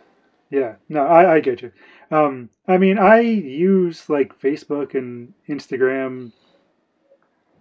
Yeah, 0.49 0.75
no, 0.87 1.05
I, 1.05 1.35
I 1.35 1.39
get 1.41 1.61
you. 1.61 1.71
Um, 2.09 2.49
I 2.67 2.77
mean, 2.77 2.97
I 2.97 3.19
use 3.19 4.09
like 4.09 4.39
Facebook 4.39 4.95
and 4.95 5.33
Instagram, 5.49 6.31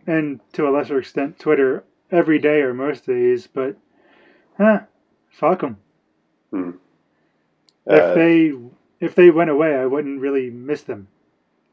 and 0.06 0.40
to 0.52 0.68
a 0.68 0.70
lesser 0.70 0.98
extent 0.98 1.38
Twitter 1.38 1.84
every 2.12 2.38
day 2.38 2.60
or 2.60 2.72
most 2.72 3.06
days. 3.06 3.48
But, 3.48 3.76
huh, 4.56 4.82
fuck 5.30 5.62
them. 5.62 5.78
Uh, 7.90 7.94
if 7.94 8.14
they 8.14 8.52
if 9.00 9.14
they 9.14 9.30
went 9.30 9.50
away, 9.50 9.75
I 9.75 9.86
wouldn't 9.86 10.20
really 10.20 10.50
miss 10.50 10.82
them. 10.82 11.08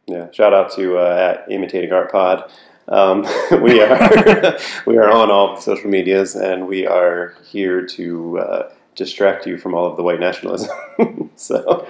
Yeah, 0.07 0.31
shout 0.31 0.53
out 0.53 0.71
to 0.73 0.97
uh, 0.97 1.35
at 1.45 1.51
Imitating 1.51 1.93
Art 1.93 2.11
Pod. 2.11 2.51
Um, 2.87 3.21
we 3.61 3.81
are 3.81 4.57
we 4.85 4.97
are 4.97 5.11
on 5.11 5.31
all 5.31 5.59
social 5.59 5.89
medias, 5.89 6.35
and 6.35 6.67
we 6.67 6.85
are 6.85 7.35
here 7.45 7.85
to 7.87 8.39
uh, 8.39 8.71
distract 8.95 9.45
you 9.47 9.57
from 9.57 9.73
all 9.73 9.85
of 9.89 9.97
the 9.97 10.03
white 10.03 10.19
nationalism. 10.19 10.69
so, 11.35 11.87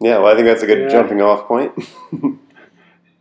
yeah, 0.00 0.18
well, 0.18 0.26
I 0.26 0.34
think 0.34 0.46
that's 0.46 0.62
a 0.62 0.66
good 0.66 0.82
Yeah. 0.82 0.88
jumping 0.88 1.20
off 1.20 1.46
point. 1.46 1.72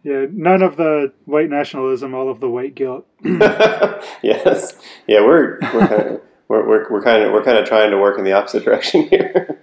Yeah, 0.04 0.26
none 0.32 0.62
of 0.62 0.78
the 0.78 1.12
white 1.26 1.50
nationalism, 1.50 2.14
all 2.16 2.30
of 2.30 2.40
the 2.40 2.50
white 2.50 2.76
guilt. 2.76 3.06
yes, 3.24 4.78
yeah, 5.06 5.20
we're 5.20 5.60
we're 5.74 5.88
kind 5.88 6.02
of, 6.02 6.22
we're, 6.48 6.68
we're, 6.68 6.90
we're 6.92 7.04
kind 7.04 7.24
of 7.24 7.34
we're 7.34 7.44
kind 7.44 7.58
of 7.58 7.68
trying 7.68 7.92
to 7.92 7.98
work 7.98 8.18
in 8.18 8.24
the 8.24 8.32
opposite 8.32 8.64
direction 8.64 9.04
here. 9.10 9.60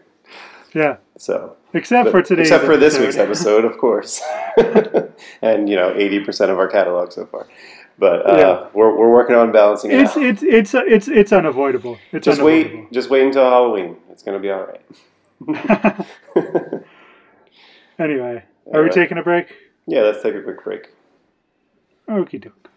Yeah, 0.75 0.97
So, 1.16 1.57
except 1.73 2.11
for 2.11 2.21
today, 2.23 2.43
except 2.43 2.64
for 2.64 2.76
this 2.76 2.95
episode. 2.95 3.04
week's 3.07 3.16
episode, 3.16 3.64
of 3.64 3.78
course, 3.78 4.21
and 5.43 5.69
you 5.69 5.76
know, 5.76 5.95
eighty 5.95 6.19
percent 6.21 6.50
of 6.50 6.59
our 6.59 6.66
catalog 6.69 7.12
so 7.12 7.26
far. 7.26 7.47
But 7.97 8.28
uh, 8.28 8.37
Yeah. 8.37 8.66
we're, 8.75 8.93
we're 8.97 9.11
working 9.12 9.37
on 9.37 9.52
balancing 9.52 9.93
it 9.93 10.00
It's 10.00 10.16
out. 10.16 10.23
it's 10.25 10.43
it's 10.43 10.75
it's 10.75 11.07
it's 11.09 11.33
unavoidable. 11.33 11.97
It's 12.11 12.25
Just 12.25 12.40
unavoidable. 12.40 12.81
wait, 12.81 12.93
just 12.93 13.09
wait 13.09 13.23
until 13.25 13.45
Halloween. 13.49 13.97
It's 14.11 14.23
gonna 14.25 14.40
be 14.40 14.50
all 14.50 14.66
right. 14.66 14.83
Anyway, 17.97 18.43
are 18.73 18.83
we 18.83 18.90
taking 18.90 19.19
a 19.19 19.23
break? 19.23 19.47
yeah, 19.87 20.00
let's 20.00 20.21
take 20.23 20.35
a 20.35 20.43
quick 20.43 20.64
break. 20.64 20.88
Okie 22.09 22.40
doke. 22.43 22.71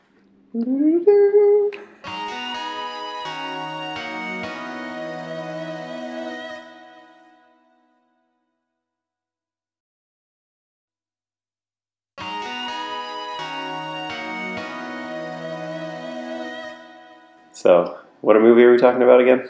So, 17.57 17.97
what 18.21 18.35
a 18.35 18.39
movie 18.39 18.61
are 18.65 18.71
we 18.71 18.77
talking 18.77 19.01
about 19.01 19.19
again? 19.19 19.49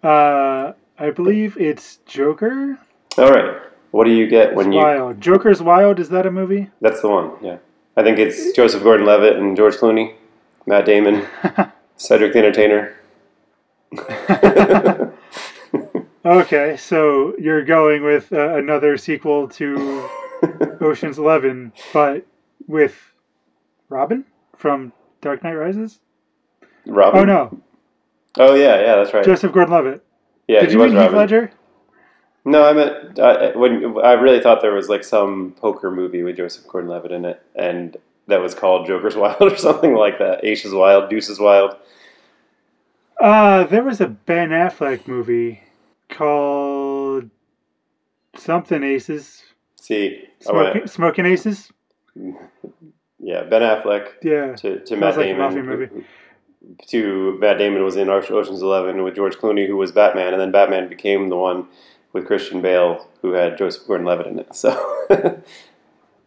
Uh, 0.04 0.74
I 1.00 1.12
believe 1.12 1.56
it's 1.56 2.00
Joker. 2.06 2.78
All 3.18 3.30
right. 3.30 3.62
What 3.92 4.04
do 4.04 4.12
you 4.12 4.28
get 4.28 4.54
when 4.54 4.74
you? 4.74 4.80
Wild. 4.80 5.22
Joker's 5.22 5.62
Wild. 5.62 5.98
Is 5.98 6.10
that 6.10 6.26
a 6.26 6.32
movie? 6.32 6.72
That's 6.82 7.00
the 7.00 7.08
one. 7.08 7.32
Yeah, 7.42 7.60
I 7.96 8.04
think 8.04 8.20
it's 8.20 8.52
Joseph 8.52 8.84
Gordon-Levitt 8.84 9.38
and 9.38 9.56
George 9.56 9.76
Clooney, 9.76 10.16
Matt 10.66 10.86
Damon, 10.86 11.26
Cedric 11.96 12.34
the 12.34 12.40
Entertainer. 12.40 12.96
Okay, 16.26 16.76
so 16.76 17.38
you're 17.38 17.64
going 17.64 18.04
with 18.04 18.34
uh, 18.34 18.56
another 18.56 18.98
sequel 18.98 19.48
to 19.50 20.10
Ocean's 20.82 21.18
Eleven, 21.18 21.72
but 21.94 22.26
with 22.68 23.14
Robin 23.88 24.26
from 24.58 24.92
Dark 25.22 25.44
Knight 25.44 25.54
Rises. 25.54 26.00
Robin. 26.86 27.22
Oh 27.22 27.26
no, 27.26 27.62
Oh 28.38 28.56
yeah, 28.56 28.80
yeah, 28.82 28.96
that's 28.96 29.14
right. 29.14 29.24
Joseph 29.26 29.52
Gordon-Levitt. 29.54 30.04
yeah, 30.48 30.62
Did 30.62 30.72
you 30.72 30.80
mean 30.80 30.92
Heath 30.92 31.12
Ledger? 31.12 31.52
No, 32.46 32.66
I 32.66 32.74
meant 32.74 33.20
uh, 33.20 33.52
when 33.54 33.96
I 34.04 34.14
really 34.14 34.42
thought 34.42 34.62
there 34.62 34.74
was 34.74 34.90
like 34.90 35.04
some 35.04 35.54
poker 35.60 35.90
movie 35.92 36.24
with 36.24 36.36
Joseph 36.38 36.68
Gordon-Levitt 36.68 37.12
in 37.12 37.26
it, 37.26 37.42
and 37.56 37.96
that 38.28 38.42
was 38.42 38.54
called 38.54 38.86
Joker's 38.88 39.16
Wild 39.18 39.42
or 39.42 39.56
something 39.58 39.94
like 39.96 40.20
that. 40.20 40.44
Ace 40.44 40.66
is 40.66 40.74
Wild, 40.74 41.10
Deuce 41.10 41.30
is 41.30 41.40
Wild. 41.40 41.76
Uh, 43.22 43.64
there 43.66 43.84
was 43.84 44.02
a 44.02 44.08
Ben 44.08 44.50
Affleck 44.50 45.08
movie 45.08 45.62
called 46.10 47.30
something 48.36 48.84
Aces. 48.84 49.44
See, 49.80 50.24
I 50.42 50.44
Smoking, 50.44 50.74
went, 50.82 50.90
Smoking 50.90 51.26
Aces. 51.28 51.72
yeah, 53.20 53.44
Ben 53.44 53.62
Affleck 53.62 54.14
Yeah. 54.22 54.56
to, 54.56 54.80
to 54.84 54.96
Matt 54.98 55.16
like 55.18 55.28
Damon. 55.28 55.38
mafia 55.42 55.64
movie. 55.64 56.06
To 56.88 57.38
Matt 57.40 57.58
Damon 57.58 57.84
was 57.84 57.98
in 57.98 58.10
Ocean's 58.10 58.62
Eleven 58.62 59.04
with 59.04 59.16
George 59.16 59.36
Clooney, 59.36 59.68
who 59.68 59.76
was 59.78 59.92
Batman, 59.92 60.34
and 60.34 60.42
then 60.42 60.52
Batman 60.52 60.88
became 60.88 61.28
the 61.30 61.36
one 61.38 61.68
with 62.14 62.26
Christian 62.26 62.62
Bale, 62.62 63.10
who 63.22 63.34
had 63.34 63.58
Joseph 63.58 63.86
Gordon-Levitt 63.88 64.28
in 64.28 64.40
it. 64.40 64.56
So, 64.56 65.08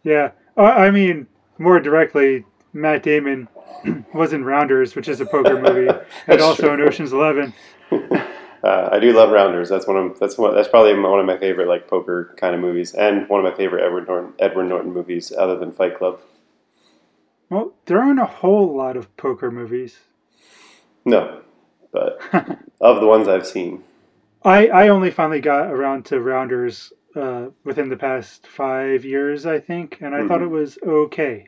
Yeah. 0.03 0.31
I 0.55 0.91
mean, 0.91 1.27
more 1.57 1.79
directly, 1.79 2.45
Matt 2.73 3.03
Damon 3.03 3.47
was 4.13 4.33
in 4.33 4.45
Rounders, 4.45 4.95
which 4.95 5.07
is 5.07 5.21
a 5.21 5.25
poker 5.25 5.59
movie, 5.61 5.91
and 6.27 6.41
also 6.41 6.63
true. 6.63 6.73
in 6.73 6.81
Ocean's 6.81 7.13
Eleven. 7.13 7.53
uh, 7.91 8.89
I 8.91 8.99
do 8.99 9.11
love 9.13 9.31
Rounders. 9.31 9.69
That's 9.69 9.87
one 9.87 9.97
of 9.97 10.19
that's 10.19 10.37
one 10.37 10.55
that's 10.55 10.67
probably 10.67 10.97
one 10.97 11.19
of 11.19 11.25
my 11.25 11.37
favorite 11.37 11.67
like 11.67 11.87
poker 11.87 12.35
kind 12.37 12.55
of 12.55 12.61
movies, 12.61 12.93
and 12.93 13.27
one 13.29 13.45
of 13.45 13.51
my 13.51 13.57
favorite 13.57 13.85
Edward 13.85 14.07
Norton 14.07 14.33
Edward 14.39 14.65
Norton 14.65 14.93
movies, 14.93 15.31
other 15.37 15.57
than 15.57 15.71
Fight 15.71 15.97
Club. 15.97 16.19
Well, 17.49 17.73
there 17.85 17.99
aren't 17.99 18.19
a 18.19 18.25
whole 18.25 18.75
lot 18.75 18.97
of 18.97 19.15
poker 19.15 19.51
movies. 19.51 19.99
No, 21.07 21.41
but 21.93 22.19
of 22.81 22.99
the 22.99 23.07
ones 23.07 23.27
I've 23.29 23.47
seen, 23.47 23.83
I, 24.43 24.67
I 24.67 24.89
only 24.89 25.09
finally 25.09 25.39
got 25.39 25.71
around 25.71 26.05
to 26.07 26.19
Rounders 26.19 26.91
uh, 27.15 27.47
within 27.63 27.87
the 27.89 27.95
past 27.95 28.45
five 28.45 29.05
years, 29.05 29.45
I 29.45 29.59
think, 29.59 29.99
and 30.01 30.13
I 30.13 30.27
thought 30.27 30.41
it 30.41 30.49
was 30.49 30.77
okay. 30.85 31.47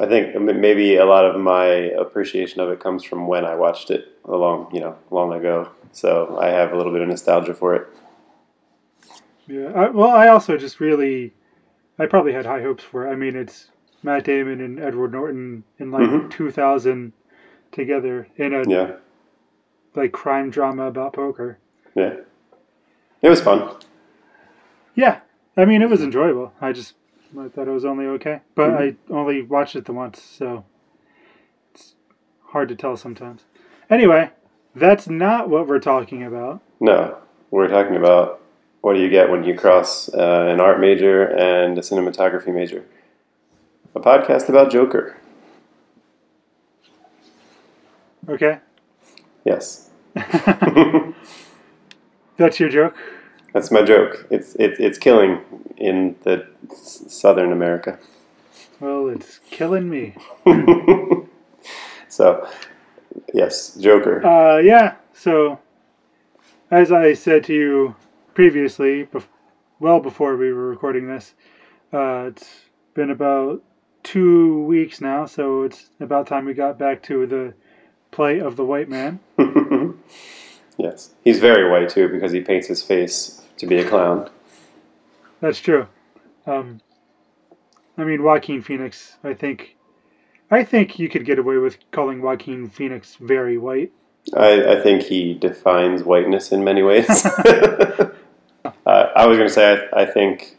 I 0.00 0.06
think 0.06 0.34
maybe 0.40 0.96
a 0.96 1.06
lot 1.06 1.24
of 1.24 1.40
my 1.40 1.66
appreciation 1.66 2.60
of 2.60 2.68
it 2.70 2.80
comes 2.80 3.04
from 3.04 3.28
when 3.28 3.44
I 3.44 3.54
watched 3.54 3.90
it 3.92 4.18
a 4.24 4.36
long, 4.36 4.68
you 4.74 4.80
know, 4.80 4.96
long 5.12 5.32
ago. 5.32 5.70
So 5.92 6.36
I 6.40 6.48
have 6.48 6.72
a 6.72 6.76
little 6.76 6.92
bit 6.92 7.02
of 7.02 7.08
nostalgia 7.08 7.54
for 7.54 7.76
it. 7.76 7.86
Yeah. 9.46 9.68
I, 9.68 9.88
well, 9.90 10.10
I 10.10 10.26
also 10.28 10.56
just 10.56 10.80
really, 10.80 11.32
I 11.98 12.06
probably 12.06 12.32
had 12.32 12.44
high 12.44 12.60
hopes 12.62 12.82
for 12.82 13.06
it. 13.06 13.12
I 13.12 13.14
mean, 13.14 13.36
it's 13.36 13.70
Matt 14.02 14.24
Damon 14.24 14.60
and 14.60 14.80
Edward 14.80 15.12
Norton 15.12 15.62
in 15.78 15.92
like 15.92 16.02
Mhm. 16.10 16.30
2000 16.32 17.12
together 17.76 18.26
in 18.36 18.52
a 18.52 18.68
Yeah, 18.68 18.92
like 19.94 20.10
crime 20.12 20.50
drama 20.50 20.86
about 20.86 21.12
poker. 21.12 21.58
yeah, 21.94 22.14
it 23.22 23.28
was 23.28 23.40
fun. 23.40 23.70
Yeah, 24.96 25.20
I 25.56 25.64
mean, 25.66 25.82
it 25.82 25.90
was 25.90 26.02
enjoyable. 26.02 26.52
I 26.60 26.72
just 26.72 26.94
I 27.38 27.48
thought 27.48 27.68
it 27.68 27.72
was 27.72 27.84
only 27.84 28.06
okay, 28.06 28.40
but 28.54 28.70
I 28.70 28.96
only 29.10 29.42
watched 29.42 29.76
it 29.76 29.84
the 29.84 29.92
once, 29.92 30.20
so 30.22 30.64
it's 31.74 31.94
hard 32.46 32.68
to 32.70 32.74
tell 32.74 32.96
sometimes. 32.96 33.44
Anyway, 33.90 34.30
that's 34.74 35.08
not 35.08 35.48
what 35.48 35.66
we're 35.68 35.78
talking 35.78 36.22
about. 36.24 36.62
No, 36.80 37.18
we're 37.50 37.68
talking 37.68 37.96
about 37.96 38.40
what 38.80 38.94
do 38.94 39.00
you 39.00 39.10
get 39.10 39.30
when 39.30 39.44
you 39.44 39.54
cross 39.56 40.08
uh, 40.14 40.46
an 40.48 40.60
art 40.60 40.80
major 40.80 41.24
and 41.24 41.76
a 41.78 41.82
cinematography 41.82 42.52
major. 42.54 42.84
A 43.94 44.00
podcast 44.00 44.48
about 44.48 44.70
Joker. 44.70 45.16
Okay, 48.28 48.58
Yes, 49.44 49.90
that's 52.36 52.58
your 52.60 52.68
joke. 52.68 52.96
that's 53.52 53.70
my 53.70 53.82
joke. 53.82 54.26
It's 54.30 54.54
it, 54.56 54.74
it's 54.80 54.98
killing 54.98 55.40
in 55.76 56.16
the 56.24 56.46
s- 56.70 57.04
southern 57.08 57.52
America. 57.52 57.98
Well, 58.80 59.08
it's 59.08 59.38
killing 59.50 59.88
me. 59.88 60.16
so, 62.08 62.48
yes, 63.32 63.74
Joker. 63.76 64.26
Uh, 64.26 64.58
yeah. 64.58 64.96
So, 65.14 65.60
as 66.70 66.90
I 66.92 67.12
said 67.14 67.44
to 67.44 67.54
you 67.54 67.94
previously, 68.34 69.04
bef- 69.06 69.28
well 69.78 70.00
before 70.00 70.36
we 70.36 70.52
were 70.52 70.68
recording 70.68 71.06
this, 71.06 71.34
uh, 71.92 72.24
it's 72.28 72.62
been 72.94 73.10
about 73.10 73.62
two 74.02 74.62
weeks 74.64 75.00
now, 75.00 75.24
so 75.26 75.62
it's 75.62 75.90
about 76.00 76.26
time 76.26 76.44
we 76.44 76.54
got 76.54 76.78
back 76.78 77.02
to 77.04 77.26
the 77.26 77.54
play 78.10 78.38
of 78.38 78.56
the 78.56 78.64
white 78.64 78.88
man. 78.88 79.20
yes, 80.78 81.14
he's 81.24 81.38
very 81.38 81.70
white 81.70 81.88
too 81.88 82.08
because 82.08 82.32
he 82.32 82.40
paints 82.40 82.66
his 82.66 82.82
face 82.82 83.42
to 83.58 83.66
be 83.66 83.76
a 83.78 83.88
clown. 83.88 84.30
That's 85.40 85.60
true. 85.60 85.86
Um, 86.46 86.80
I 87.98 88.04
mean, 88.04 88.22
Joaquin 88.22 88.62
Phoenix. 88.62 89.16
I 89.24 89.34
think, 89.34 89.76
I 90.50 90.64
think 90.64 90.98
you 90.98 91.08
could 91.08 91.24
get 91.24 91.38
away 91.38 91.58
with 91.58 91.78
calling 91.90 92.22
Joaquin 92.22 92.68
Phoenix 92.68 93.16
very 93.16 93.58
white. 93.58 93.92
I, 94.34 94.76
I 94.76 94.80
think 94.80 95.02
he 95.02 95.34
defines 95.34 96.02
whiteness 96.02 96.52
in 96.52 96.64
many 96.64 96.82
ways. 96.82 97.08
uh, 97.26 98.10
I 98.86 99.26
was 99.26 99.38
going 99.38 99.48
to 99.48 99.54
say, 99.54 99.88
I, 99.92 100.02
I 100.02 100.06
think 100.06 100.56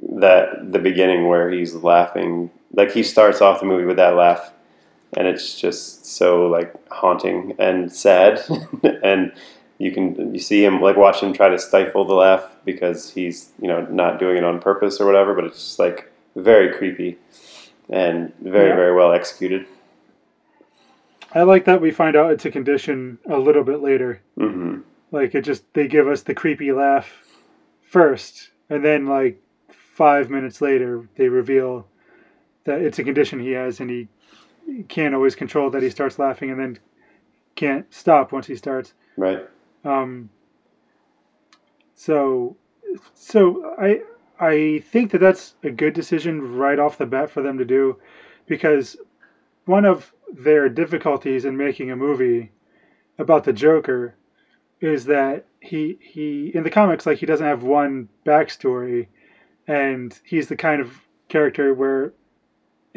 that 0.00 0.72
the 0.72 0.78
beginning 0.78 1.28
where 1.28 1.50
he's 1.50 1.74
laughing, 1.74 2.50
like 2.72 2.92
he 2.92 3.02
starts 3.02 3.40
off 3.40 3.60
the 3.60 3.66
movie 3.66 3.84
with 3.84 3.96
that 3.96 4.14
laugh, 4.14 4.52
and 5.16 5.26
it's 5.26 5.58
just 5.60 6.04
so 6.06 6.46
like 6.46 6.72
haunting 6.90 7.54
and 7.58 7.92
sad, 7.92 8.40
and 9.02 9.32
you 9.78 9.92
can 9.92 10.34
you 10.34 10.40
see 10.40 10.64
him 10.64 10.80
like 10.80 10.96
watch 10.96 11.22
him 11.22 11.32
try 11.32 11.48
to 11.48 11.58
stifle 11.58 12.04
the 12.04 12.14
laugh 12.14 12.56
because 12.64 13.10
he's 13.12 13.50
you 13.60 13.68
know 13.68 13.82
not 13.90 14.18
doing 14.18 14.36
it 14.36 14.44
on 14.44 14.60
purpose 14.60 15.00
or 15.00 15.06
whatever, 15.06 15.34
but 15.34 15.44
it's 15.44 15.58
just 15.58 15.78
like 15.78 16.10
very 16.36 16.72
creepy 16.76 17.18
and 17.88 18.32
very 18.40 18.68
Yeah. 18.68 18.76
very 18.76 18.94
well 18.94 19.12
executed. 19.12 19.66
I 21.34 21.42
like 21.42 21.64
that 21.66 21.80
we 21.80 21.90
find 21.90 22.16
out 22.16 22.32
it's 22.32 22.46
a 22.46 22.50
condition 22.50 23.18
a 23.28 23.38
little 23.38 23.64
bit 23.64 23.80
later. 23.80 24.20
hmm 24.36 24.80
Like 25.10 25.34
it 25.34 25.42
just 25.42 25.72
they 25.74 25.86
give 25.88 26.08
us 26.08 26.22
the 26.22 26.34
creepy 26.34 26.72
laugh 26.72 27.22
first, 27.82 28.50
and 28.70 28.84
then 28.84 29.06
like 29.06 29.40
five 29.70 30.30
minutes 30.30 30.60
later 30.60 31.08
they 31.16 31.28
reveal 31.28 31.86
that 32.64 32.80
it's 32.82 32.98
a 32.98 33.04
condition 33.04 33.40
he 33.40 33.52
has, 33.52 33.80
and 33.80 33.90
he 33.90 34.08
can't 34.88 35.14
always 35.14 35.34
control 35.34 35.70
that 35.70 35.82
he 35.82 35.90
starts 35.90 36.18
laughing, 36.18 36.50
and 36.50 36.60
then 36.60 36.78
can't 37.54 37.92
stop 37.92 38.32
once 38.32 38.46
he 38.46 38.56
starts. 38.56 38.94
Right. 39.16 39.48
Um, 39.84 40.30
so, 41.94 42.56
so 43.14 43.74
I 43.78 44.02
I 44.40 44.84
think 44.90 45.10
that 45.10 45.18
that's 45.18 45.54
a 45.62 45.70
good 45.70 45.94
decision 45.94 46.56
right 46.56 46.78
off 46.78 46.98
the 46.98 47.06
bat 47.06 47.30
for 47.30 47.42
them 47.42 47.58
to 47.58 47.64
do, 47.64 47.98
because 48.46 48.96
one 49.64 49.84
of 49.84 50.12
their 50.32 50.68
difficulties 50.68 51.44
in 51.44 51.56
making 51.56 51.90
a 51.90 51.96
movie 51.96 52.52
about 53.18 53.44
the 53.44 53.52
Joker 53.52 54.14
is 54.80 55.06
that 55.06 55.44
he 55.60 55.98
he 56.00 56.52
in 56.54 56.62
the 56.62 56.70
comics 56.70 57.04
like 57.04 57.18
he 57.18 57.26
doesn't 57.26 57.46
have 57.46 57.62
one 57.64 58.08
backstory, 58.24 59.08
and 59.66 60.20
he's 60.24 60.48
the 60.48 60.56
kind 60.56 60.80
of 60.80 61.00
character 61.28 61.74
where 61.74 62.12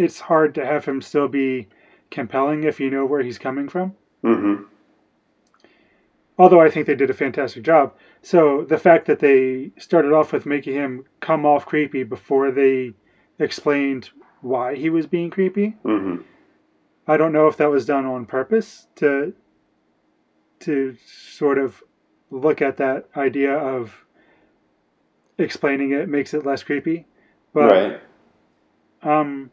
it's 0.02 0.20
hard 0.20 0.56
to 0.56 0.66
have 0.66 0.86
him 0.86 1.02
still 1.02 1.28
be 1.28 1.68
compelling 2.10 2.64
if 2.64 2.80
you 2.80 2.90
know 2.90 3.06
where 3.06 3.22
he's 3.22 3.38
coming 3.38 3.70
from. 3.70 3.96
Mm-hmm. 4.24 4.64
Although 6.38 6.62
I 6.62 6.70
think 6.72 6.88
they 6.88 6.96
did 6.96 7.10
a 7.10 7.14
fantastic 7.14 7.64
job. 7.64 7.94
So 8.22 8.64
the 8.64 8.78
fact 8.78 9.06
that 9.06 9.20
they 9.20 9.72
started 9.78 10.12
off 10.12 10.34
with 10.34 10.46
making 10.46 10.74
him 10.74 11.06
come 11.20 11.46
off 11.46 11.66
creepy 11.66 12.04
before 12.04 12.52
they 12.52 12.94
explained 13.38 14.10
why 14.42 14.76
he 14.76 14.90
was 14.90 15.06
being 15.06 15.30
creepy, 15.30 15.76
Mm-hmm. 15.86 16.24
I 17.08 17.18
don't 17.18 17.34
know 17.34 17.48
if 17.48 17.58
that 17.58 17.70
was 17.70 17.86
done 17.86 18.06
on 18.06 18.26
purpose 18.26 18.88
to 18.98 19.34
to 20.60 20.96
sort 21.06 21.58
of 21.58 21.84
look 22.30 22.62
at 22.62 22.78
that 22.78 23.10
idea 23.18 23.54
of 23.58 24.06
explaining 25.40 25.92
it 25.92 26.08
makes 26.08 26.34
it 26.34 26.46
less 26.46 26.64
creepy. 26.64 27.06
But 27.54 27.72
right. 27.72 28.02
um 29.02 29.50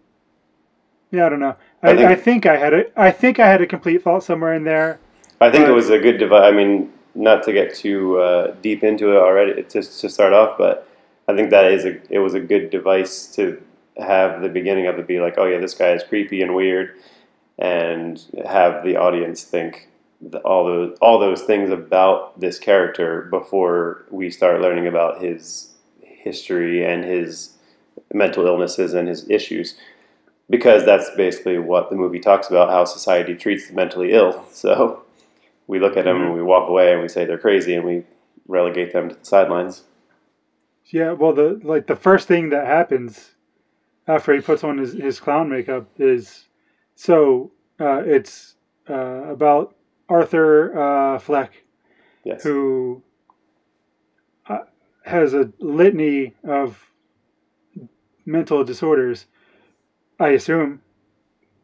yeah, 1.10 1.26
I 1.26 1.28
don't 1.28 1.40
know. 1.40 1.56
I 1.82 1.90
I, 1.90 1.96
think- 1.96 2.10
I 2.10 2.14
think 2.16 2.46
I 2.46 2.56
had 2.56 2.74
a 2.74 3.00
I 3.00 3.10
think 3.10 3.38
I 3.38 3.48
had 3.48 3.60
a 3.60 3.66
complete 3.66 4.02
fault 4.02 4.24
somewhere 4.24 4.54
in 4.54 4.64
there. 4.64 4.98
I 5.40 5.50
think 5.50 5.68
it 5.68 5.72
was 5.72 5.88
a 5.90 5.98
good 5.98 6.18
device. 6.18 6.42
I 6.42 6.50
mean, 6.50 6.92
not 7.14 7.44
to 7.44 7.52
get 7.52 7.74
too 7.74 8.18
uh, 8.18 8.54
deep 8.60 8.82
into 8.82 9.12
it 9.12 9.16
already, 9.18 9.62
just 9.70 10.00
to 10.00 10.08
start 10.08 10.32
off, 10.32 10.58
but 10.58 10.88
I 11.28 11.34
think 11.36 11.50
that 11.50 11.66
is 11.72 11.84
a 11.84 12.00
it 12.12 12.18
was 12.18 12.34
a 12.34 12.40
good 12.40 12.70
device 12.70 13.26
to 13.36 13.62
have 13.98 14.42
the 14.42 14.48
beginning 14.48 14.86
of 14.86 14.98
it 14.98 15.06
be 15.06 15.20
like, 15.20 15.34
oh 15.38 15.46
yeah, 15.46 15.58
this 15.58 15.74
guy 15.74 15.92
is 15.92 16.02
creepy 16.02 16.42
and 16.42 16.54
weird, 16.54 16.96
and 17.58 18.22
have 18.46 18.84
the 18.84 18.96
audience 18.96 19.44
think 19.44 19.88
all 20.44 20.64
those 20.64 20.98
all 21.00 21.18
those 21.20 21.42
things 21.42 21.70
about 21.70 22.38
this 22.40 22.58
character 22.58 23.22
before 23.30 24.04
we 24.10 24.30
start 24.30 24.60
learning 24.60 24.86
about 24.88 25.22
his 25.22 25.74
history 26.00 26.84
and 26.84 27.04
his 27.04 27.56
mental 28.12 28.44
illnesses 28.46 28.94
and 28.94 29.06
his 29.06 29.28
issues 29.30 29.76
because 30.50 30.84
that's 30.84 31.10
basically 31.16 31.58
what 31.58 31.90
the 31.90 31.96
movie 31.96 32.20
talks 32.20 32.48
about 32.48 32.70
how 32.70 32.84
society 32.84 33.34
treats 33.34 33.68
the 33.68 33.74
mentally 33.74 34.12
ill. 34.12 34.44
So 34.52 35.04
we 35.66 35.78
look 35.78 35.96
at 35.96 36.04
them 36.04 36.22
and 36.22 36.34
we 36.34 36.42
walk 36.42 36.68
away 36.68 36.92
and 36.92 37.02
we 37.02 37.08
say 37.08 37.24
they're 37.24 37.38
crazy 37.38 37.74
and 37.74 37.84
we 37.84 38.04
relegate 38.46 38.92
them 38.92 39.10
to 39.10 39.14
the 39.14 39.24
sidelines. 39.24 39.84
Yeah, 40.86 41.12
well 41.12 41.34
the 41.34 41.60
like 41.62 41.86
the 41.86 41.96
first 41.96 42.26
thing 42.26 42.48
that 42.50 42.66
happens 42.66 43.32
after 44.06 44.34
he 44.34 44.40
puts 44.40 44.64
on 44.64 44.78
his, 44.78 44.94
his 44.94 45.20
clown 45.20 45.50
makeup 45.50 45.86
is 45.98 46.46
so 46.94 47.52
uh, 47.78 48.02
it's 48.04 48.56
uh, 48.88 48.94
about 49.28 49.76
Arthur 50.08 50.78
uh, 50.78 51.18
Fleck 51.18 51.52
yes. 52.24 52.42
who 52.42 53.02
uh, 54.48 54.60
has 55.04 55.34
a 55.34 55.52
litany 55.58 56.34
of 56.44 56.90
mental 58.24 58.64
disorders. 58.64 59.26
I 60.18 60.28
assume. 60.30 60.82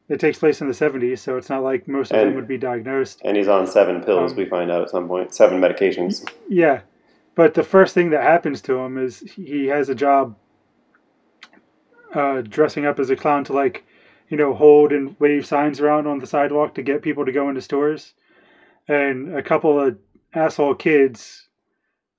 It 0.08 0.20
takes 0.20 0.38
place 0.38 0.60
in 0.60 0.68
the 0.68 0.74
70s, 0.74 1.18
so 1.20 1.38
it's 1.38 1.48
not 1.48 1.62
like 1.62 1.88
most 1.88 2.12
of 2.12 2.20
them 2.20 2.34
would 2.34 2.46
be 2.46 2.58
diagnosed. 2.58 3.22
and 3.24 3.36
he's 3.38 3.48
on 3.48 3.66
seven 3.66 4.02
pills 4.04 4.32
Um, 4.32 4.36
we 4.36 4.44
find 4.44 4.70
out 4.70 4.82
at 4.82 4.90
some 4.90 5.08
point. 5.08 5.34
Seven 5.34 5.60
medications. 5.60 6.28
Yeah, 6.48 6.82
but 7.34 7.54
the 7.54 7.62
first 7.62 7.94
thing 7.94 8.10
that 8.10 8.22
happens 8.22 8.60
to 8.62 8.76
him 8.76 8.98
is 8.98 9.20
he 9.20 9.66
has 9.68 9.88
a 9.88 9.94
job 9.94 10.36
uh, 12.14 12.42
dressing 12.42 12.84
up 12.86 12.98
as 13.00 13.08
a 13.10 13.16
clown 13.16 13.44
to 13.44 13.52
like, 13.54 13.84
you 14.28 14.36
know, 14.36 14.52
hold 14.54 14.92
and 14.92 15.16
wave 15.18 15.46
signs 15.46 15.80
around 15.80 16.06
on 16.06 16.18
the 16.18 16.26
sidewalk 16.26 16.74
to 16.74 16.82
get 16.82 17.02
people 17.02 17.24
to 17.24 17.32
go 17.32 17.48
into 17.48 17.62
stores, 17.62 18.12
and 18.88 19.34
a 19.36 19.42
couple 19.42 19.80
of 19.80 19.98
asshole 20.34 20.74
kids 20.74 21.48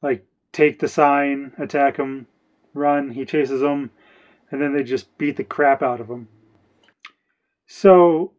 like 0.02 0.26
take 0.52 0.80
the 0.80 0.88
sign, 0.88 1.54
attack 1.60 1.98
him, 1.98 2.26
run. 2.74 3.12
He 3.12 3.26
chases 3.26 3.62
them, 3.62 3.92
and 4.56 4.64
then 4.64 4.74
they 4.74 4.84
just 4.84 5.18
beat 5.18 5.36
the 5.36 5.44
crap 5.44 5.84
out 5.84 6.00
of 6.00 6.08
him. 6.10 6.30
So 7.68 8.32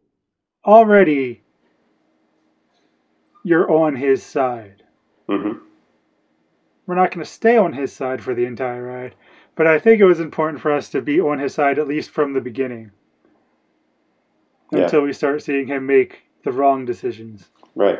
already 0.65 1.43
you're 3.43 3.71
on 3.71 3.95
his 3.95 4.23
side 4.23 4.83
hmm 5.29 5.51
we're 6.87 6.95
not 6.95 7.11
going 7.11 7.23
to 7.23 7.31
stay 7.31 7.55
on 7.55 7.73
his 7.73 7.93
side 7.93 8.23
for 8.23 8.33
the 8.33 8.45
entire 8.45 8.81
ride, 8.81 9.13
but 9.55 9.67
I 9.67 9.77
think 9.77 9.99
it 9.99 10.05
was 10.05 10.21
important 10.21 10.61
for 10.61 10.71
us 10.71 10.87
to 10.89 11.01
be 11.01 11.19
on 11.19 11.37
his 11.37 11.53
side 11.53 11.77
at 11.77 11.87
least 11.87 12.09
from 12.11 12.31
the 12.33 12.39
beginning. 12.39 12.91
Yeah. 14.71 14.83
Until 14.83 15.01
we 15.01 15.11
start 15.11 15.43
seeing 15.43 15.67
him 15.67 15.85
make 15.85 16.23
the 16.43 16.51
wrong 16.51 16.85
decisions. 16.85 17.49
right 17.75 17.99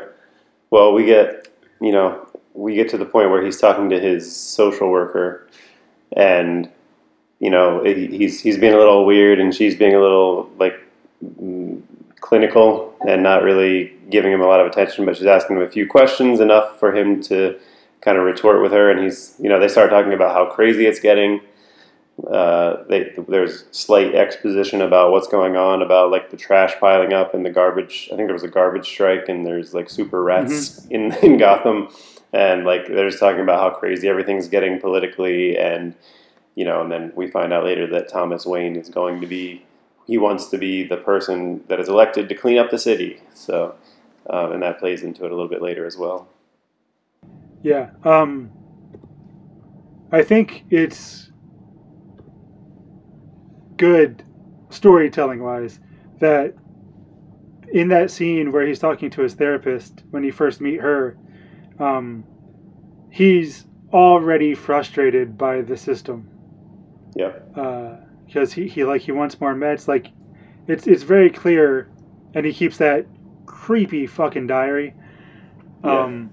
well 0.70 0.92
we 0.92 1.04
get 1.04 1.48
you 1.80 1.92
know 1.92 2.26
we 2.54 2.74
get 2.74 2.88
to 2.88 2.98
the 2.98 3.04
point 3.04 3.30
where 3.30 3.44
he's 3.44 3.60
talking 3.60 3.88
to 3.90 4.00
his 4.00 4.34
social 4.34 4.90
worker 4.90 5.46
and 6.16 6.68
you 7.40 7.50
know 7.50 7.82
he- 7.84 8.06
he's 8.08 8.40
he's 8.40 8.58
being 8.58 8.72
a 8.74 8.78
little 8.78 9.04
weird 9.04 9.38
and 9.40 9.54
she's 9.54 9.74
being 9.76 9.94
a 9.94 10.00
little 10.00 10.50
like 10.58 10.74
clinical 12.20 12.94
and 13.06 13.22
not 13.22 13.42
really 13.42 13.92
giving 14.10 14.32
him 14.32 14.40
a 14.40 14.46
lot 14.46 14.60
of 14.60 14.66
attention 14.66 15.04
but 15.04 15.16
she's 15.16 15.26
asking 15.26 15.56
him 15.56 15.62
a 15.62 15.68
few 15.68 15.86
questions 15.86 16.40
enough 16.40 16.78
for 16.78 16.94
him 16.94 17.22
to 17.22 17.58
kind 18.00 18.18
of 18.18 18.24
retort 18.24 18.62
with 18.62 18.72
her 18.72 18.90
and 18.90 19.00
he's 19.02 19.34
you 19.38 19.48
know 19.48 19.60
they 19.60 19.68
start 19.68 19.90
talking 19.90 20.12
about 20.12 20.32
how 20.34 20.46
crazy 20.46 20.86
it's 20.86 21.00
getting 21.00 21.40
uh, 22.26 22.82
they, 22.88 23.12
there's 23.28 23.64
slight 23.70 24.14
exposition 24.14 24.80
about 24.80 25.12
what's 25.12 25.28
going 25.28 25.56
on 25.56 25.82
about 25.82 26.10
like 26.10 26.30
the 26.30 26.36
trash 26.36 26.74
piling 26.80 27.12
up 27.12 27.32
and 27.32 27.46
the 27.46 27.50
garbage. 27.50 28.08
I 28.12 28.16
think 28.16 28.26
there 28.26 28.32
was 28.34 28.42
a 28.42 28.48
garbage 28.48 28.86
strike 28.88 29.28
and 29.28 29.46
there's 29.46 29.72
like 29.72 29.88
super 29.88 30.22
rats 30.24 30.84
in 30.90 31.12
in 31.22 31.38
Gotham, 31.38 31.88
and 32.32 32.64
like 32.64 32.88
they're 32.88 33.08
just 33.08 33.20
talking 33.20 33.40
about 33.40 33.60
how 33.60 33.70
crazy 33.78 34.08
everything's 34.08 34.48
getting 34.48 34.80
politically, 34.80 35.56
and 35.56 35.94
you 36.58 36.64
know, 36.64 36.82
and 36.82 36.90
then 36.90 37.12
we 37.14 37.30
find 37.30 37.52
out 37.52 37.62
later 37.62 37.86
that 37.86 38.08
Thomas 38.08 38.44
Wayne 38.44 38.74
is 38.74 38.88
going 38.88 39.20
to 39.20 39.28
be 39.28 39.64
he 40.08 40.18
wants 40.18 40.46
to 40.46 40.58
be 40.58 40.82
the 40.82 40.96
person 40.96 41.62
that 41.68 41.78
is 41.78 41.88
elected 41.88 42.28
to 42.28 42.34
clean 42.34 42.58
up 42.58 42.72
the 42.72 42.78
city. 42.78 43.20
So, 43.32 43.76
um, 44.28 44.50
and 44.50 44.62
that 44.64 44.80
plays 44.80 45.04
into 45.04 45.24
it 45.24 45.30
a 45.30 45.34
little 45.36 45.48
bit 45.48 45.62
later 45.62 45.86
as 45.86 45.96
well. 45.96 46.26
Yeah. 47.62 47.90
Um, 48.02 48.50
I 50.10 50.24
think 50.24 50.64
it's 50.68 51.30
good 53.76 54.24
storytelling 54.70 55.40
wise 55.40 55.78
that 56.18 56.54
in 57.72 57.86
that 57.90 58.10
scene 58.10 58.50
where 58.50 58.66
he's 58.66 58.80
talking 58.80 59.10
to 59.10 59.20
his 59.20 59.34
therapist 59.34 60.02
when 60.10 60.24
he 60.24 60.32
first 60.32 60.60
meet 60.60 60.80
her, 60.80 61.16
um, 61.78 62.24
he's 63.12 63.64
already 63.92 64.54
frustrated 64.54 65.38
by 65.38 65.60
the 65.60 65.76
system. 65.76 66.28
Yeah. 67.14 67.96
because 68.26 68.52
he, 68.52 68.68
he 68.68 68.84
like 68.84 69.02
he 69.02 69.12
wants 69.12 69.40
more 69.40 69.54
meds. 69.54 69.88
Like 69.88 70.08
it's 70.66 70.86
it's 70.86 71.02
very 71.02 71.30
clear, 71.30 71.88
and 72.34 72.44
he 72.44 72.52
keeps 72.52 72.76
that 72.78 73.06
creepy 73.46 74.06
fucking 74.06 74.46
diary, 74.46 74.94
Yeah. 75.84 76.04
um, 76.04 76.30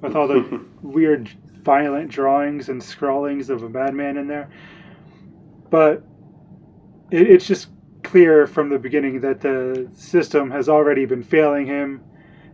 with 0.00 0.14
all 0.16 0.28
the 0.28 0.64
weird 0.82 1.28
violent 1.62 2.10
drawings 2.10 2.68
and 2.68 2.82
scrawlings 2.82 3.50
of 3.50 3.62
a 3.62 3.68
madman 3.68 4.16
in 4.16 4.28
there. 4.28 4.50
But 5.70 6.02
it, 7.10 7.30
it's 7.30 7.46
just 7.46 7.68
clear 8.02 8.46
from 8.46 8.68
the 8.70 8.78
beginning 8.78 9.20
that 9.20 9.40
the 9.40 9.88
system 9.92 10.50
has 10.50 10.68
already 10.68 11.04
been 11.06 11.22
failing 11.22 11.66
him, 11.66 12.02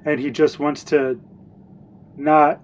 and 0.04 0.20
he 0.20 0.30
just 0.30 0.58
wants 0.58 0.84
to 0.84 1.18
not 2.16 2.60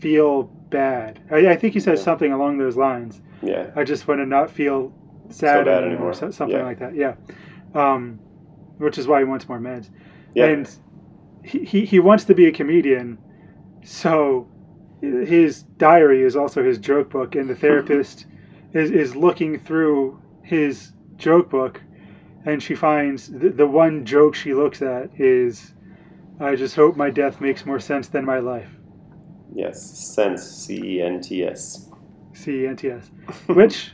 feel 0.00 0.44
bad. 0.70 1.20
I, 1.30 1.48
I 1.48 1.56
think 1.56 1.74
he 1.74 1.80
says 1.80 1.98
Yeah. 2.00 2.04
something 2.04 2.32
along 2.32 2.58
those 2.58 2.76
lines. 2.76 3.20
Yeah. 3.42 3.70
I 3.76 3.84
just 3.84 4.06
want 4.08 4.20
to 4.20 4.26
not 4.26 4.50
feel 4.50 4.92
sad 5.30 5.64
bad 5.64 5.78
anymore, 5.84 5.92
anymore. 5.92 6.14
so- 6.14 6.30
something 6.30 6.56
Yeah. 6.58 6.64
like 6.64 6.78
that. 6.78 6.94
Yeah, 6.94 7.14
um, 7.74 8.18
which 8.78 8.98
is 8.98 9.06
why 9.06 9.18
he 9.20 9.24
wants 9.24 9.48
more 9.48 9.58
meds. 9.58 9.88
Yeah. 10.34 10.46
And 10.46 10.70
he, 11.44 11.64
he 11.64 11.84
he 11.84 11.98
wants 12.00 12.24
to 12.26 12.34
be 12.34 12.46
a 12.46 12.52
comedian, 12.52 13.18
so 13.84 14.48
his 15.00 15.62
diary 15.62 16.22
is 16.22 16.36
also 16.36 16.62
his 16.62 16.78
joke 16.78 17.10
book, 17.10 17.34
and 17.34 17.48
the 17.50 17.54
therapist 17.64 18.26
is 18.72 18.90
is 18.90 19.16
looking 19.16 19.58
through 19.58 20.20
his 20.42 20.92
joke 21.16 21.50
book, 21.50 21.80
and 22.46 22.62
she 22.62 22.74
finds 22.74 23.28
the, 23.28 23.48
the 23.50 23.66
one 23.66 24.04
joke 24.04 24.34
she 24.34 24.54
looks 24.54 24.82
at 24.82 25.10
is, 25.18 25.74
"I 26.40 26.54
just 26.56 26.76
hope 26.76 26.96
my 26.96 27.10
death 27.10 27.40
makes 27.40 27.66
more 27.66 27.80
sense 27.80 28.08
than 28.08 28.24
my 28.24 28.38
life." 28.38 28.68
yes. 29.54 29.82
Sense. 29.82 30.42
C 30.42 30.80
E 30.82 31.02
N 31.02 31.20
T 31.20 31.44
S. 31.44 31.90
C 32.32 32.62
E 32.62 32.66
N 32.66 32.76
T 32.76 32.90
S, 32.90 33.10
which, 33.46 33.92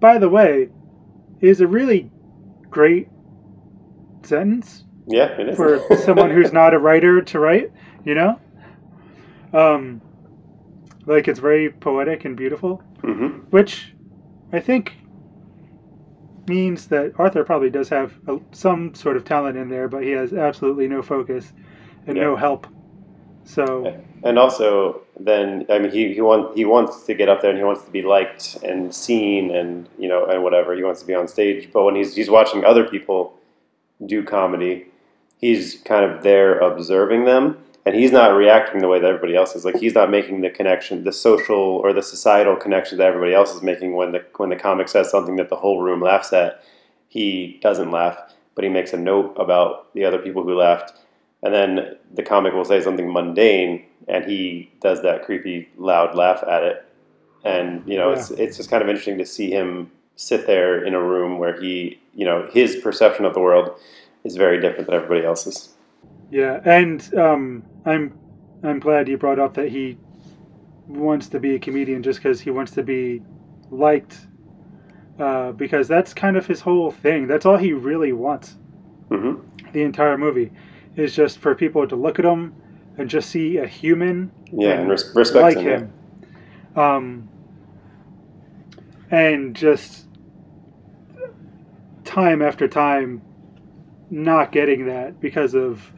by 0.00 0.18
the 0.18 0.28
way, 0.28 0.68
is 1.40 1.60
a 1.60 1.66
really 1.66 2.10
great 2.68 3.08
sentence 4.22 4.84
Yeah, 5.06 5.26
it 5.40 5.48
is. 5.48 5.56
for 5.56 5.80
someone 5.96 6.30
who's 6.30 6.52
not 6.52 6.74
a 6.74 6.78
writer 6.78 7.20
to 7.22 7.38
write. 7.38 7.72
You 8.04 8.14
know, 8.14 8.40
um, 9.52 10.00
like 11.06 11.28
it's 11.28 11.38
very 11.40 11.70
poetic 11.70 12.24
and 12.24 12.36
beautiful, 12.36 12.82
hmm 13.02 13.26
which 13.50 13.92
I 14.52 14.60
think 14.60 14.94
means 16.46 16.86
that 16.88 17.12
Arthur 17.18 17.44
probably 17.44 17.70
does 17.70 17.88
have 17.88 18.12
a, 18.26 18.38
some 18.52 18.94
sort 18.94 19.16
of 19.16 19.24
talent 19.24 19.56
in 19.56 19.68
there, 19.68 19.88
but 19.88 20.02
he 20.02 20.10
has 20.10 20.32
absolutely 20.32 20.88
no 20.88 21.02
focus 21.02 21.52
and 22.06 22.16
no 22.16 22.34
help 22.36 22.66
So 23.44 24.02
And 24.22 24.38
also, 24.38 25.00
then 25.18 25.66
I 25.70 25.78
mean, 25.78 25.90
he 25.90 26.14
he 26.14 26.20
wants 26.20 26.54
he 26.54 26.64
wants 26.64 27.04
to 27.04 27.14
get 27.14 27.28
up 27.28 27.40
there 27.40 27.50
and 27.50 27.58
he 27.58 27.64
wants 27.64 27.82
to 27.84 27.90
be 27.90 28.02
liked 28.02 28.58
and 28.62 28.94
seen 28.94 29.50
and 29.50 29.88
you 29.98 30.08
know 30.08 30.26
and 30.26 30.42
whatever 30.42 30.74
he 30.74 30.82
wants 30.82 31.00
to 31.00 31.06
be 31.06 31.14
on 31.14 31.26
stage. 31.26 31.70
But 31.72 31.84
when 31.84 31.94
he's 31.94 32.14
he's 32.14 32.30
watching 32.30 32.64
other 32.64 32.84
people 32.84 33.34
do 34.04 34.22
comedy, 34.22 34.86
he's 35.38 35.80
kind 35.84 36.04
of 36.04 36.22
there 36.22 36.58
observing 36.58 37.24
them, 37.24 37.58
and 37.86 37.94
he's 37.94 38.12
not 38.12 38.36
reacting 38.36 38.80
the 38.80 38.88
way 38.88 39.00
that 39.00 39.06
everybody 39.06 39.36
else 39.36 39.54
is. 39.56 39.64
Like 39.64 39.76
he's 39.76 39.94
not 39.94 40.10
making 40.10 40.42
the 40.42 40.50
connection, 40.50 41.04
the 41.04 41.12
social 41.12 41.56
or 41.56 41.92
the 41.92 42.02
societal 42.02 42.56
connection 42.56 42.98
that 42.98 43.06
everybody 43.06 43.34
else 43.34 43.54
is 43.54 43.62
making 43.62 43.94
when 43.94 44.12
the 44.12 44.24
when 44.36 44.50
the 44.50 44.56
comic 44.56 44.88
says 44.88 45.10
something 45.10 45.36
that 45.36 45.48
the 45.48 45.56
whole 45.56 45.80
room 45.80 46.00
laughs 46.00 46.32
at. 46.32 46.62
He 47.08 47.58
doesn't 47.60 47.90
laugh, 47.90 48.16
but 48.54 48.64
he 48.64 48.70
makes 48.70 48.92
a 48.92 48.96
note 48.96 49.34
about 49.36 49.92
the 49.94 50.04
other 50.04 50.18
people 50.18 50.44
who 50.44 50.54
laughed. 50.54 50.92
And 51.42 51.54
then 51.54 51.96
the 52.14 52.22
comic 52.22 52.52
will 52.52 52.64
say 52.64 52.80
something 52.80 53.12
mundane, 53.12 53.86
and 54.08 54.24
he 54.24 54.70
does 54.80 55.02
that 55.02 55.24
creepy, 55.24 55.68
loud 55.78 56.14
laugh 56.14 56.42
at 56.48 56.62
it. 56.62 56.84
And 57.44 57.82
you 57.86 57.96
know, 57.96 58.10
Yeah. 58.10 58.18
it's 58.18 58.30
it's 58.32 58.56
just 58.58 58.70
kind 58.70 58.82
of 58.82 58.88
interesting 58.88 59.18
to 59.18 59.26
see 59.26 59.50
him 59.50 59.90
sit 60.16 60.46
there 60.46 60.84
in 60.84 60.94
a 60.94 61.02
room 61.02 61.38
where 61.38 61.60
he, 61.60 62.00
you 62.14 62.26
know, 62.26 62.48
his 62.52 62.76
perception 62.76 63.24
of 63.24 63.34
the 63.34 63.40
world 63.40 63.70
is 64.24 64.36
very 64.36 64.60
different 64.60 64.86
than 64.86 64.96
everybody 64.96 65.24
else's. 65.24 65.74
yeah, 66.30 66.60
and 66.64 67.08
um, 67.14 67.64
I'm 67.86 68.14
I'm 68.62 68.80
glad 68.80 69.08
you 69.08 69.16
brought 69.18 69.38
up 69.38 69.54
that 69.54 69.70
he 69.70 69.98
wants 70.88 71.28
to 71.30 71.40
be 71.40 71.54
a 71.54 71.58
comedian 71.60 72.02
just 72.02 72.20
because 72.20 72.40
he 72.40 72.50
wants 72.50 72.72
to 72.72 72.82
be 72.82 73.22
liked. 73.70 74.26
Uh, 75.18 75.52
because 75.52 75.86
that's 75.88 76.14
kind 76.14 76.36
of 76.36 76.46
his 76.46 76.60
whole 76.62 76.90
thing. 76.90 77.26
That's 77.26 77.46
all 77.46 77.58
he 77.58 77.72
really 77.74 78.12
wants. 78.12 78.56
hmm 79.10 79.34
The 79.72 79.82
entire 79.82 80.18
movie 80.18 80.52
is 80.96 81.14
just 81.14 81.38
for 81.38 81.54
people 81.54 81.86
to 81.86 81.96
look 81.96 82.18
at 82.18 82.24
him 82.24 82.54
and 82.98 83.08
just 83.08 83.30
see 83.30 83.56
a 83.58 83.66
human 83.66 84.30
Yeah, 84.52 84.72
and 84.72 84.90
res- 84.90 85.12
respect 85.14 85.42
like 85.42 85.56
him. 85.58 85.92
him. 86.74 86.80
Um, 86.80 87.28
and 89.10 89.54
just 89.56 90.06
time 92.04 92.42
after 92.42 92.68
time 92.68 93.22
not 94.10 94.52
getting 94.52 94.86
that 94.86 95.20
because 95.20 95.54
of 95.54 95.92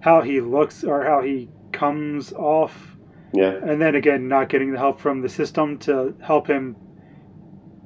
how 0.00 0.20
he 0.20 0.40
looks 0.40 0.84
or 0.84 1.04
how 1.04 1.22
he 1.22 1.48
comes 1.72 2.32
off. 2.32 2.96
Yeah, 3.32 3.52
and 3.52 3.80
then 3.80 3.94
again 3.94 4.28
not 4.28 4.48
getting 4.48 4.72
the 4.72 4.78
help 4.78 5.00
from 5.00 5.20
the 5.20 5.28
system 5.28 5.78
to 5.80 6.14
help 6.22 6.46
him 6.46 6.76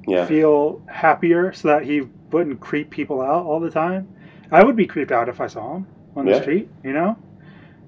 yeah, 0.07 0.25
feel 0.25 0.81
happier 0.87 1.51
so 1.53 1.67
that 1.69 1.83
he 1.83 2.01
wouldn't 2.31 2.59
creep 2.59 2.89
people 2.89 3.21
out 3.21 3.45
all 3.45 3.59
the 3.59 3.71
time. 3.71 4.07
I 4.51 4.63
would 4.63 4.75
be 4.75 4.85
creeped 4.85 5.11
out 5.11 5.29
if 5.29 5.39
i 5.41 5.47
saw 5.47 5.75
him 5.75 5.87
on 6.15 6.25
the 6.25 6.31
Yeah. 6.31 6.41
street 6.41 6.69
you 6.83 6.93
know 6.93 7.17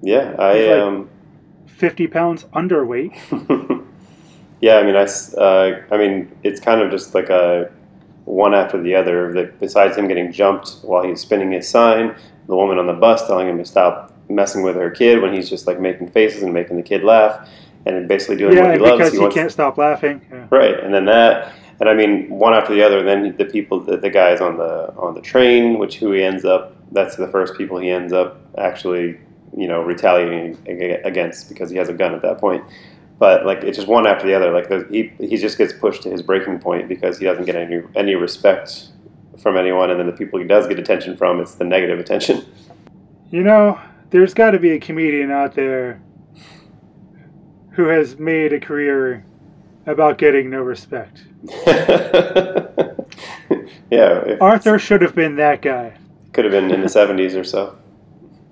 yeah. 0.02 0.34
I 0.38 0.52
am. 0.54 0.68
like- 0.68 0.82
um. 0.82 1.10
50 1.66 2.06
pounds 2.06 2.44
underweight 2.54 3.16
yeah, 4.60 4.76
I 4.78 4.82
mean, 4.84 4.96
I, 4.96 5.02
uh, 5.36 5.82
I 5.90 5.96
mean, 5.98 6.30
it's 6.42 6.58
kind 6.60 6.80
of 6.80 6.90
just 6.90 7.14
like 7.14 7.28
a 7.28 7.70
one 8.24 8.54
after 8.54 8.80
the 8.80 8.94
other. 8.94 9.32
That 9.34 9.60
besides 9.60 9.96
him 9.96 10.08
getting 10.08 10.32
jumped 10.32 10.76
while 10.82 11.02
he's 11.04 11.20
spinning 11.20 11.52
his 11.52 11.68
sign, 11.68 12.14
the 12.46 12.56
woman 12.56 12.78
on 12.78 12.86
the 12.86 12.94
bus 12.94 13.26
telling 13.26 13.48
him 13.48 13.58
to 13.58 13.64
stop 13.64 14.12
messing 14.30 14.62
with 14.62 14.76
her 14.76 14.88
kid 14.88 15.20
when 15.20 15.34
he's 15.34 15.50
just 15.50 15.66
like 15.66 15.80
making 15.80 16.08
faces 16.08 16.42
and 16.42 16.54
making 16.54 16.76
the 16.76 16.82
kid 16.82 17.04
laugh, 17.04 17.46
and 17.84 18.08
basically 18.08 18.36
doing 18.36 18.56
yeah 18.56 18.62
what 18.68 18.74
he 18.74 18.80
loves. 18.80 19.10
because 19.10 19.12
he, 19.34 19.34
can't 19.34 19.52
stop 19.52 19.76
laughing 19.76 20.22
yeah. 20.30 20.46
Right, 20.50 20.78
and 20.80 20.94
then 20.94 21.04
that, 21.06 21.52
and 21.80 21.88
I 21.88 21.94
mean, 21.94 22.30
one 22.30 22.54
after 22.54 22.72
the 22.74 22.82
other. 22.82 23.02
Then 23.02 23.36
the 23.36 23.44
people, 23.44 23.80
the, 23.80 23.98
the 23.98 24.10
guys 24.10 24.40
on 24.40 24.56
the 24.56 24.94
on 24.96 25.14
the 25.14 25.20
train, 25.20 25.78
which 25.78 25.98
who 25.98 26.12
he 26.12 26.22
ends 26.22 26.44
up. 26.44 26.73
That's 26.92 27.16
the 27.16 27.28
first 27.28 27.56
people 27.56 27.78
he 27.78 27.90
ends 27.90 28.12
up 28.12 28.40
actually, 28.58 29.18
you 29.56 29.66
know, 29.66 29.82
retaliating 29.82 30.58
against 31.04 31.48
because 31.48 31.70
he 31.70 31.76
has 31.76 31.88
a 31.88 31.92
gun 31.92 32.14
at 32.14 32.22
that 32.22 32.38
point. 32.38 32.64
But 33.18 33.46
like 33.46 33.62
it's 33.62 33.76
just 33.76 33.88
one 33.88 34.06
after 34.06 34.26
the 34.26 34.34
other. 34.34 34.52
Like 34.52 34.90
he 34.90 35.12
he 35.18 35.36
just 35.36 35.58
gets 35.58 35.72
pushed 35.72 36.02
to 36.02 36.10
his 36.10 36.22
breaking 36.22 36.58
point 36.58 36.88
because 36.88 37.18
he 37.18 37.24
doesn't 37.24 37.44
get 37.44 37.56
any 37.56 37.82
any 37.94 38.14
respect 38.14 38.88
from 39.38 39.56
anyone, 39.56 39.90
and 39.90 39.98
then 39.98 40.06
the 40.06 40.12
people 40.12 40.38
he 40.38 40.46
does 40.46 40.66
get 40.66 40.78
attention 40.78 41.16
from, 41.16 41.40
it's 41.40 41.54
the 41.54 41.64
negative 41.64 41.98
attention. 41.98 42.44
You 43.30 43.42
know, 43.42 43.80
there's 44.10 44.32
got 44.32 44.52
to 44.52 44.60
be 44.60 44.70
a 44.72 44.78
comedian 44.78 45.32
out 45.32 45.54
there 45.54 46.00
who 47.70 47.86
has 47.86 48.16
made 48.16 48.52
a 48.52 48.60
career 48.60 49.24
about 49.86 50.18
getting 50.18 50.50
no 50.50 50.62
respect. 50.62 51.24
yeah, 53.90 54.36
Arthur 54.40 54.78
should 54.78 55.02
have 55.02 55.16
been 55.16 55.34
that 55.36 55.62
guy. 55.62 55.96
Could 56.34 56.44
have 56.44 56.52
been 56.52 56.70
in 56.70 56.80
the 56.82 56.86
'70s 57.00 57.34
or 57.40 57.44
so. 57.44 57.78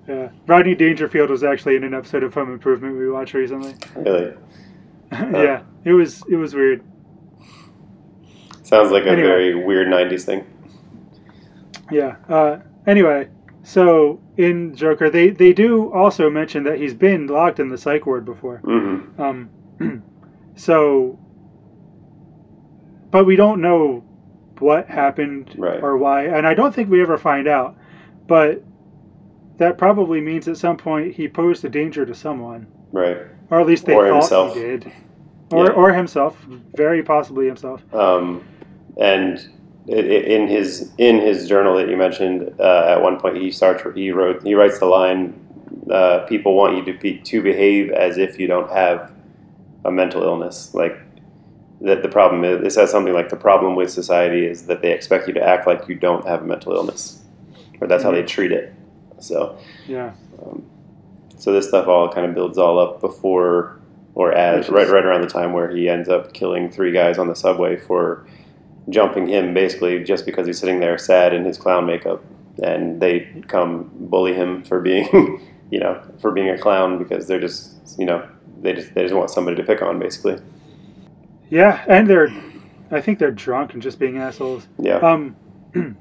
Yeah. 0.07 0.29
Rodney 0.47 0.75
Dangerfield 0.75 1.29
was 1.29 1.43
actually 1.43 1.75
in 1.75 1.83
an 1.83 1.93
episode 1.93 2.23
of 2.23 2.33
Home 2.33 2.51
Improvement 2.51 2.97
we 2.97 3.09
watched 3.09 3.33
recently. 3.35 3.75
Really, 3.95 4.33
yeah, 5.11 5.61
it 5.83 5.93
was 5.93 6.23
it 6.29 6.35
was 6.35 6.53
weird. 6.55 6.83
sounds 8.63 8.91
like 8.91 9.03
a 9.05 9.09
Anyway. 9.11 9.27
very 9.27 9.55
weird 9.55 9.87
'90s 9.87 10.23
thing. 10.23 10.45
Yeah. 11.91 12.15
Uh, 12.27 12.57
anyway, 12.87 13.29
so 13.63 14.19
in 14.37 14.75
Joker, 14.75 15.09
they 15.09 15.29
they 15.29 15.53
do 15.53 15.91
also 15.93 16.29
mention 16.29 16.63
that 16.63 16.79
he's 16.79 16.93
been 16.93 17.27
locked 17.27 17.59
in 17.59 17.69
the 17.69 17.77
psych 17.77 18.05
ward 18.05 18.25
before. 18.25 18.57
hmm 18.57 19.21
Um, 19.21 19.49
so, 20.55 21.19
but 23.11 23.25
we 23.25 23.35
don't 23.35 23.61
know 23.61 24.03
what 24.59 24.87
happened 24.87 25.53
Right. 25.57 25.81
or 25.81 25.97
why, 25.97 26.25
and 26.25 26.47
I 26.47 26.53
don't 26.53 26.73
think 26.73 26.89
we 26.89 27.01
ever 27.01 27.17
find 27.17 27.47
out. 27.47 27.75
But 28.27 28.63
that 29.57 29.77
probably 29.77 30.21
means 30.21 30.47
at 30.47 30.57
some 30.57 30.77
point 30.77 31.13
he 31.13 31.27
posed 31.27 31.63
a 31.65 31.69
danger 31.69 32.05
to 32.05 32.13
someone, 32.13 32.67
Right. 32.91 33.17
or 33.51 33.59
at 33.59 33.67
least 33.67 33.85
they 33.85 33.93
Or 33.95 34.07
thought 34.07 34.13
himself. 34.15 34.55
he 34.55 34.61
did, 34.61 34.91
or 35.51 35.65
Yeah. 35.65 35.71
or 35.71 35.93
himself, 35.93 36.45
very 36.75 37.03
possibly 37.03 37.45
himself. 37.47 37.83
Um, 37.93 38.41
and 38.97 39.39
in 39.87 40.47
his 40.47 40.93
in 40.97 41.19
his 41.19 41.47
journal 41.47 41.75
that 41.75 41.89
you 41.89 41.97
mentioned, 41.97 42.53
uh, 42.59 42.85
at 42.87 43.01
one 43.01 43.19
point 43.19 43.37
he 43.37 43.51
starts 43.51 43.83
he 43.95 44.11
wrote 44.11 44.41
he 44.43 44.55
writes 44.55 44.79
the 44.79 44.85
line, 44.85 45.33
uh, 45.91 46.19
"People 46.19 46.55
want 46.55 46.77
you 46.77 46.93
to 46.93 46.97
be 46.99 47.17
to 47.17 47.41
behave 47.41 47.91
as 47.91 48.17
if 48.17 48.39
you 48.39 48.47
don't 48.47 48.71
have 48.71 49.11
a 49.83 49.91
mental 49.91 50.23
illness." 50.23 50.73
Like 50.73 50.97
that 51.83 52.01
the 52.01 52.09
problem 52.09 52.43
is 52.43 52.65
it 52.65 52.71
says 52.71 52.89
something 52.89 53.13
like 53.13 53.29
the 53.29 53.35
problem 53.35 53.75
with 53.75 53.91
society 53.91 54.45
is 54.45 54.65
that 54.67 54.81
they 54.81 54.91
expect 54.91 55.27
you 55.27 55.33
to 55.33 55.43
act 55.43 55.67
like 55.67 55.87
you 55.87 55.95
don't 55.95 56.25
have 56.25 56.41
a 56.41 56.45
mental 56.45 56.73
illness, 56.73 57.21
or 57.79 57.87
that's 57.87 58.03
how 58.03 58.11
they 58.11 58.19
mm-hmm. 58.19 58.27
treat 58.27 58.51
it. 58.51 58.73
So 59.19 59.57
Yeah. 59.87 60.13
Um, 60.41 60.65
so 61.37 61.51
this 61.51 61.67
stuff 61.67 61.87
all 61.87 62.09
kind 62.09 62.25
of 62.25 62.33
builds 62.33 62.57
all 62.57 62.79
up 62.79 63.01
before 63.01 63.79
or 64.15 64.31
as 64.33 64.69
right 64.69 64.87
right 64.89 65.05
around 65.05 65.21
the 65.21 65.27
time 65.27 65.53
where 65.53 65.69
he 65.69 65.89
ends 65.89 66.07
up 66.07 66.33
killing 66.33 66.69
three 66.69 66.91
guys 66.91 67.17
on 67.17 67.27
the 67.27 67.35
subway 67.35 67.75
for 67.75 68.25
jumping 68.89 69.27
him 69.27 69.53
basically 69.53 70.03
just 70.03 70.25
because 70.25 70.45
he's 70.45 70.59
sitting 70.59 70.79
there 70.79 70.97
sad 70.97 71.33
in 71.33 71.43
his 71.43 71.57
clown 71.57 71.85
makeup 71.85 72.23
and 72.61 73.01
they 73.01 73.21
come 73.47 73.89
bully 73.93 74.33
him 74.33 74.63
for 74.63 74.79
being 74.79 75.41
you 75.71 75.79
know 75.79 76.01
for 76.19 76.31
being 76.31 76.49
a 76.49 76.57
clown 76.57 76.97
because 76.97 77.27
they're 77.27 77.39
just 77.39 77.97
you 77.99 78.05
know 78.05 78.25
they 78.61 78.73
just 78.73 78.93
they 78.93 79.01
just 79.03 79.15
want 79.15 79.29
somebody 79.29 79.57
to 79.57 79.63
pick 79.63 79.81
on 79.81 79.99
basically 79.99 80.37
Yeah, 81.53 81.85
and 81.87 82.09
they're, 82.09 82.33
I 82.89 82.99
think 82.99 83.19
they're 83.19 83.29
drunk 83.29 83.73
and 83.73 83.81
just 83.81 83.99
being 83.99 84.17
assholes. 84.17 84.67
yeah 84.79 84.97
Um, 84.97 85.35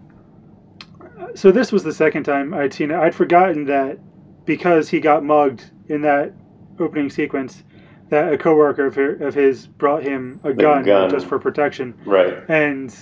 so 1.34 1.52
this 1.52 1.70
was 1.70 1.84
the 1.84 1.92
second 1.92 2.24
time 2.24 2.54
I'd 2.54 2.72
seen 2.72 2.90
it. 2.90 2.96
I'd 2.96 3.14
forgotten 3.14 3.66
that 3.66 3.98
because 4.46 4.88
he 4.88 4.98
got 4.98 5.24
mugged 5.24 5.70
in 5.88 6.00
that 6.02 6.32
opening 6.78 7.10
sequence, 7.10 7.64
that 8.08 8.32
a 8.32 8.38
coworker 8.38 8.86
of, 8.86 8.94
her, 8.94 9.16
of 9.16 9.34
his 9.34 9.66
brought 9.66 10.02
him 10.02 10.40
a 10.42 10.54
gun, 10.54 10.84
gun. 10.84 11.10
just 11.10 11.26
for 11.26 11.38
protection, 11.38 11.94
right 12.06 12.44
and 12.48 12.94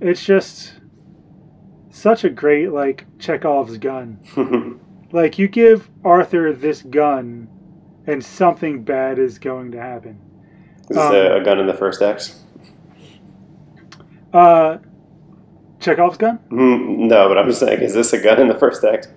it's 0.00 0.24
just 0.24 0.74
such 1.90 2.22
a 2.22 2.30
great 2.30 2.72
like 2.72 3.06
Chekhov's 3.18 3.76
gun. 3.78 4.18
Like 5.12 5.38
you 5.38 5.46
give 5.46 5.90
Arthur 6.06 6.54
this 6.54 6.80
gun, 6.80 7.46
and 8.06 8.24
something 8.24 8.82
bad 8.82 9.18
is 9.18 9.38
going 9.38 9.72
to 9.72 9.78
happen. 9.78 10.18
Is 10.92 10.98
Um, 10.98 11.14
a, 11.14 11.36
a 11.40 11.44
gun 11.44 11.58
in 11.58 11.66
the 11.66 11.74
first 11.74 12.02
act 12.02 12.34
Uh, 14.32 14.78
Chekhov's 15.80 16.16
gun? 16.16 16.36
Hmm, 16.48 17.06
no 17.08 17.28
but 17.28 17.36
i'm 17.38 17.46
just 17.48 17.60
saying 17.60 17.80
is 17.82 17.92
this 17.94 18.12
a 18.12 18.20
gun 18.20 18.40
in 18.40 18.48
the 18.48 18.58
first 18.58 18.84
act 18.84 19.08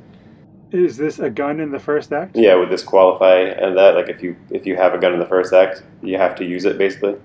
Is 0.72 0.98
this 0.98 1.20
a 1.20 1.30
gun 1.30 1.60
in 1.60 1.72
the 1.72 1.80
first 1.80 2.12
act? 2.12 2.36
Yeah, 2.36 2.56
would 2.56 2.70
this 2.70 2.84
qualify 2.84 3.38
and 3.64 3.78
that 3.78 3.96
like 3.96 4.10
if 4.10 4.22
you 4.24 4.36
if 4.50 4.66
you 4.66 4.76
have 4.76 4.94
a 4.94 4.98
gun 4.98 5.14
in 5.14 5.20
the 5.20 5.26
first 5.36 5.54
act, 5.54 5.84
you 6.02 6.18
have 6.18 6.36
to 6.36 6.44
use 6.44 6.66
it 6.66 6.78
basically? 6.78 7.16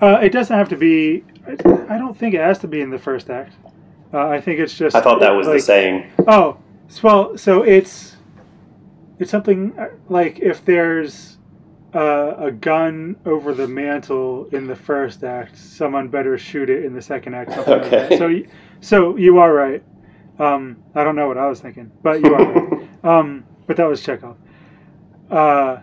Uh, 0.00 0.18
it 0.22 0.30
doesn't 0.32 0.56
have 0.56 0.68
to 0.70 0.76
be. 0.76 1.22
I 1.94 1.96
don't 1.98 2.16
think 2.16 2.34
it 2.34 2.40
has 2.40 2.58
to 2.60 2.68
be 2.68 2.80
in 2.80 2.90
the 2.90 2.98
first 2.98 3.30
act. 3.30 3.52
Uh, 4.12 4.26
I 4.36 4.40
think 4.40 4.58
it's 4.60 4.74
just. 4.74 4.96
I 4.96 5.00
thought 5.00 5.20
that 5.20 5.34
was 5.36 5.46
the 5.46 5.60
saying. 5.60 6.10
Oh, 6.26 6.56
well, 7.02 7.36
so 7.38 7.62
it's 7.62 8.16
it's 9.20 9.30
something 9.30 9.78
uh, 9.78 9.88
like 10.08 10.40
if 10.40 10.64
there's 10.64 11.37
uh, 11.94 12.34
a 12.38 12.50
gun 12.50 13.16
over 13.24 13.54
the 13.54 13.66
mantle 13.66 14.46
in 14.52 14.66
the 14.66 14.76
first 14.76 15.24
act, 15.24 15.56
someone 15.56 16.08
better 16.08 16.36
shoot 16.36 16.68
it 16.68 16.84
in 16.84 16.94
the 16.94 17.02
second 17.02 17.34
act. 17.34 17.52
Something 17.52 17.80
like 17.80 17.92
Okay. 17.92 18.18
So, 18.18 18.52
so 18.80 19.16
you 19.16 19.38
are 19.38 19.52
right. 19.52 19.82
Um, 20.38 20.82
I 20.94 21.02
don't 21.02 21.16
know 21.16 21.26
what 21.26 21.38
I 21.38 21.46
was 21.46 21.60
thinking, 21.60 21.90
but 22.02 22.20
you 22.20 22.34
are 22.34 22.52
right. 22.52 22.88
Um, 23.04 23.44
but 23.66 23.76
that 23.76 23.84
was 23.84 24.02
Chekhov. 24.02 24.36
Uh, 25.30 25.78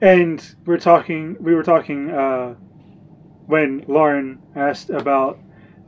and 0.00 0.54
we're 0.64 0.78
talking. 0.78 1.36
We 1.40 1.54
were 1.54 1.62
talking 1.62 2.10
uh, 2.10 2.54
when 3.46 3.84
Lauren 3.86 4.40
asked 4.56 4.88
about 4.90 5.38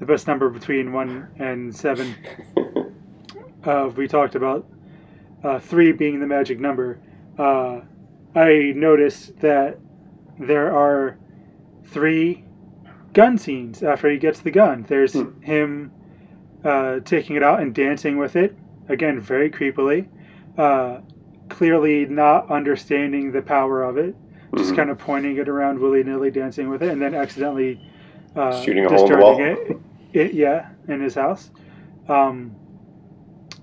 the 0.00 0.06
best 0.06 0.26
number 0.26 0.50
between 0.50 0.92
one 0.92 1.28
and 1.38 1.74
seven. 1.74 2.14
Uh, 3.64 3.90
we 3.96 4.06
talked 4.06 4.34
about 4.34 4.66
uh, 5.42 5.58
three 5.58 5.90
being 5.90 6.20
the 6.20 6.26
magic 6.26 6.60
number. 6.60 6.98
I 8.34 8.72
noticed 8.74 9.38
that 9.40 9.78
there 10.38 10.74
are 10.74 11.16
three 11.86 12.44
gun 13.12 13.38
scenes 13.38 13.82
after 13.82 14.10
he 14.10 14.18
gets 14.18 14.40
the 14.40 14.50
gun. 14.50 14.84
There's 14.88 15.12
Hmm. 15.12 15.40
him 15.42 15.90
uh, 16.64 17.00
taking 17.04 17.36
it 17.36 17.42
out 17.42 17.60
and 17.60 17.74
dancing 17.74 18.16
with 18.16 18.36
it, 18.36 18.56
again, 18.88 19.20
very 19.20 19.50
creepily. 19.50 20.06
Uh, 20.56 21.00
clearly 21.50 22.06
not 22.06 22.50
understanding 22.50 23.30
the 23.32 23.42
power 23.42 23.82
of 23.82 23.98
it, 23.98 24.16
just 24.56 24.72
Mhm. 24.72 24.76
kind 24.76 24.90
of 24.90 24.98
pointing 24.98 25.36
it 25.36 25.48
around 25.48 25.78
willy 25.78 26.02
nilly, 26.02 26.30
dancing 26.30 26.70
with 26.70 26.82
it, 26.82 26.88
and 26.90 27.02
then 27.02 27.14
accidentally 27.14 27.78
uh, 28.34 28.50
Shooting 28.62 28.86
a 28.86 28.88
hole 28.88 29.04
in 29.04 29.12
the 29.12 29.18
wall. 29.18 29.36
discharging 29.36 29.78
it, 30.14 30.20
it. 30.26 30.34
Yeah, 30.34 30.66
in 30.88 31.00
his 31.00 31.14
house. 31.14 31.50
Um, 32.08 32.52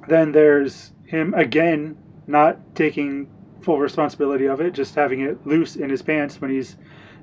then 0.08 0.32
there's 0.32 0.92
him 1.08 1.34
again 1.34 1.98
not 2.28 2.58
taking 2.76 3.28
full 3.62 3.80
responsibility 3.80 4.46
of 4.46 4.62
it, 4.62 4.74
just 4.74 4.96
having 4.96 5.22
it 5.22 5.46
loose 5.46 5.76
in 5.76 5.90
his 5.90 6.02
pants 6.02 6.40
when 6.42 6.52
he's 6.52 6.78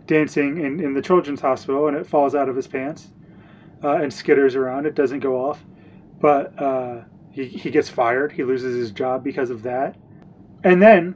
dancing 0.07 0.59
in, 0.59 0.81
in 0.81 0.94
the 0.94 1.03
children's 1.03 1.40
hospital 1.40 1.88
and 1.88 1.96
it 1.96 2.07
falls 2.07 2.35
out 2.35 2.48
of 2.48 2.57
his 2.57 2.66
pants 2.66 3.11
uh, 3.85 3.96
and 3.96 4.11
skitters 4.11 4.57
around. 4.57 4.87
It 4.87 4.94
doesn't 4.94 5.20
go 5.20 5.37
off. 5.44 5.64
But 6.20 6.61
uh, 6.61 7.03
he, 7.31 7.46
he 7.46 7.70
gets 7.70 7.88
fired. 7.88 8.33
He 8.33 8.42
loses 8.42 8.77
his 8.77 8.90
job 8.90 9.22
because 9.22 9.51
of 9.51 9.62
that. 9.62 9.96
And 10.64 10.83
then, 10.83 11.14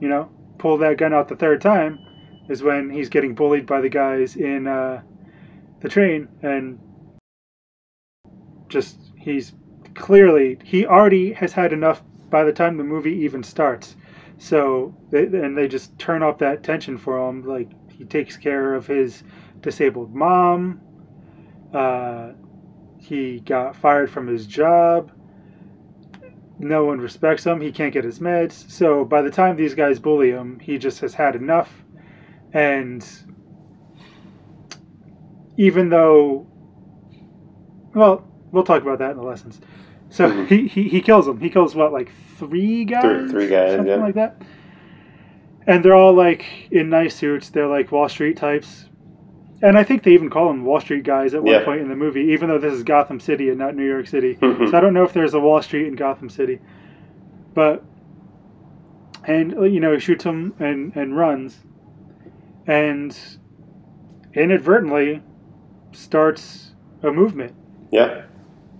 you 0.00 0.08
know, 0.08 0.30
pull 0.58 0.78
that 0.78 0.96
gun 0.98 1.12
out 1.12 1.28
the 1.28 1.36
third 1.36 1.60
time 1.60 2.00
is 2.48 2.62
when 2.62 2.90
he's 2.90 3.08
getting 3.08 3.34
bullied 3.34 3.66
by 3.66 3.80
the 3.80 3.88
guys 3.88 4.36
in 4.36 4.66
uh, 4.66 5.02
the 5.80 5.88
train 5.88 6.28
and 6.42 6.78
just 8.68 8.98
he's 9.16 9.52
clearly 9.94 10.58
he 10.64 10.86
already 10.86 11.32
has 11.32 11.52
had 11.52 11.72
enough 11.72 12.02
by 12.30 12.44
the 12.44 12.52
time 12.52 12.76
the 12.76 12.84
movie 12.84 13.12
even 13.12 13.42
starts 13.42 13.96
so 14.38 14.94
they, 15.10 15.24
and 15.24 15.56
they 15.58 15.68
just 15.68 15.98
turn 15.98 16.22
off 16.22 16.38
that 16.38 16.62
tension 16.62 16.96
for 16.96 17.28
him. 17.28 17.42
Like 17.42 17.70
he 17.90 18.04
takes 18.04 18.36
care 18.36 18.74
of 18.74 18.86
his 18.86 19.24
disabled 19.60 20.14
mom. 20.14 20.80
Uh, 21.74 22.32
he 22.98 23.40
got 23.40 23.76
fired 23.76 24.10
from 24.10 24.26
his 24.26 24.46
job. 24.46 25.10
No 26.60 26.84
one 26.84 27.00
respects 27.00 27.44
him. 27.44 27.60
He 27.60 27.70
can't 27.70 27.92
get 27.92 28.04
his 28.04 28.20
meds. 28.20 28.68
So 28.70 29.04
by 29.04 29.22
the 29.22 29.30
time 29.30 29.56
these 29.56 29.74
guys 29.74 29.98
bully 29.98 30.30
him 30.30 30.58
he 30.60 30.78
just 30.78 31.00
has 31.00 31.14
had 31.14 31.36
enough. 31.36 31.84
And 32.52 33.06
even 35.56 35.88
though 35.88 36.46
well 37.94 38.24
we'll 38.52 38.64
talk 38.64 38.82
about 38.82 39.00
that 39.00 39.10
in 39.10 39.16
the 39.16 39.22
lessons 39.22 39.60
so 40.10 40.30
Mhm. 40.30 40.46
he, 40.48 40.66
he 40.68 40.82
he 40.88 41.00
kills 41.00 41.26
them 41.26 41.40
he 41.40 41.50
kills 41.50 41.74
what 41.74 41.92
like 41.92 42.10
three 42.36 42.84
guys? 42.84 43.30
three 43.30 43.48
guys, 43.48 43.76
something 43.76 44.00
like 44.00 44.14
that. 44.14 44.40
And 45.66 45.84
they're 45.84 45.94
all 45.94 46.14
like 46.14 46.44
in 46.70 46.88
nice 46.88 47.14
suits. 47.16 47.50
They're 47.50 47.66
like 47.66 47.92
wall 47.92 48.08
street 48.08 48.36
types. 48.36 48.86
And 49.60 49.76
i 49.76 49.82
think 49.84 50.04
they 50.04 50.12
even 50.12 50.30
call 50.30 50.48
them 50.48 50.64
wall 50.64 50.80
street 50.80 51.02
guys 51.04 51.34
at 51.34 51.42
one 51.42 51.52
Yeah. 51.52 51.64
point 51.64 51.80
in 51.80 51.88
the 51.88 51.96
movie 51.96 52.26
even 52.32 52.48
though 52.48 52.58
this 52.58 52.72
is 52.72 52.82
gotham 52.84 53.18
city 53.20 53.48
and 53.50 53.58
not 53.58 53.74
new 53.74 53.86
york 53.86 54.06
city. 54.06 54.36
Mhm. 54.40 54.70
so 54.70 54.76
i 54.76 54.80
don't 54.80 54.94
know 54.94 55.02
if 55.04 55.12
there's 55.12 55.34
a 55.34 55.40
wall 55.40 55.60
street 55.62 55.86
in 55.88 55.94
gotham 55.96 56.28
city. 56.30 56.60
But 57.54 57.82
and 59.26 59.50
you 59.72 59.80
know 59.80 59.92
he 59.92 59.98
shoots 60.00 60.24
him 60.24 60.54
and 60.60 60.92
and 60.96 61.16
runs. 61.16 61.64
And 62.66 63.18
inadvertently 64.34 65.22
starts 65.92 66.74
a 67.02 67.10
movement. 67.10 67.54
Yeah. 67.90 68.22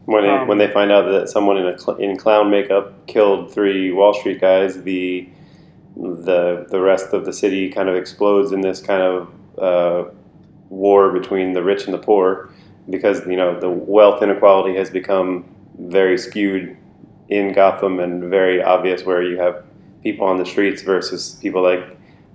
When 0.08 0.24
it, 0.24 0.30
Um, 0.30 0.48
when 0.48 0.56
they 0.56 0.68
find 0.68 0.90
out 0.90 1.04
that 1.10 1.28
someone 1.28 1.58
in 1.58 1.66
a 1.66 1.76
cl- 1.78 1.98
in 1.98 2.16
clown 2.16 2.50
makeup 2.50 3.06
killed 3.06 3.52
three 3.52 3.92
Wall 3.92 4.14
Street 4.14 4.40
guys, 4.40 4.82
the 4.82 5.28
the 5.96 6.66
the 6.70 6.80
rest 6.80 7.12
of 7.12 7.26
the 7.26 7.32
city 7.32 7.68
kind 7.68 7.90
of 7.90 7.94
explodes 7.94 8.50
in 8.50 8.62
this 8.62 8.80
kind 8.80 9.02
of 9.02 9.28
uh, 9.58 10.04
war 10.70 11.10
between 11.12 11.52
the 11.52 11.62
rich 11.62 11.84
and 11.84 11.92
the 11.92 11.98
poor, 11.98 12.48
because 12.88 13.26
you 13.26 13.36
know 13.36 13.60
the 13.60 13.68
wealth 13.68 14.22
inequality 14.22 14.74
has 14.78 14.88
become 14.88 15.44
very 15.78 16.16
skewed 16.16 16.74
in 17.28 17.52
Gotham 17.52 18.00
and 18.00 18.24
very 18.30 18.62
obvious 18.62 19.04
where 19.04 19.22
you 19.22 19.36
have 19.36 19.62
people 20.02 20.26
on 20.26 20.38
the 20.38 20.46
streets 20.46 20.80
versus 20.80 21.38
people 21.42 21.62
like 21.62 21.84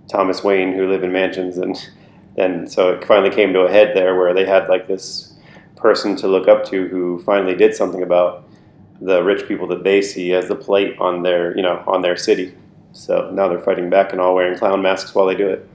Thomas 0.07 0.43
Wayne 0.43 0.73
who 0.73 0.88
live 0.88 1.03
in 1.03 1.12
mansions 1.12 1.57
and 1.57 1.75
and 2.38 2.71
so 2.71 2.91
it 2.93 3.03
finally 3.03 3.31
came 3.31 3.51
to 3.53 3.62
a 3.62 3.71
head 3.71 3.95
there 3.95 4.15
where 4.15 4.31
they 4.31 4.45
had 4.45 4.69
like 4.69 4.88
this 4.88 5.33
person 5.84 6.17
to 6.17 6.30
look 6.30 6.48
up 6.50 6.65
to 6.67 6.88
who 6.89 7.22
finally 7.24 7.56
did 7.56 7.76
something 7.76 8.04
about 8.04 8.46
the 9.02 9.24
rich 9.24 9.48
people 9.48 9.67
that 9.67 9.84
they 9.86 10.02
see 10.02 10.34
as 10.34 10.48
the 10.50 10.56
plate 10.56 10.98
on 11.00 11.24
their 11.24 11.56
you 11.58 11.63
know 11.63 11.84
on 11.88 12.02
their 12.04 12.17
city. 12.17 12.56
So 12.93 13.32
now 13.32 13.50
they're 13.50 13.62
fighting 13.62 13.91
back 13.91 14.13
and 14.13 14.22
all 14.22 14.36
wearing 14.36 14.58
clown 14.58 14.82
masks 14.84 15.15
while 15.15 15.28
they 15.28 15.36
do 15.36 15.50
it. 15.50 15.69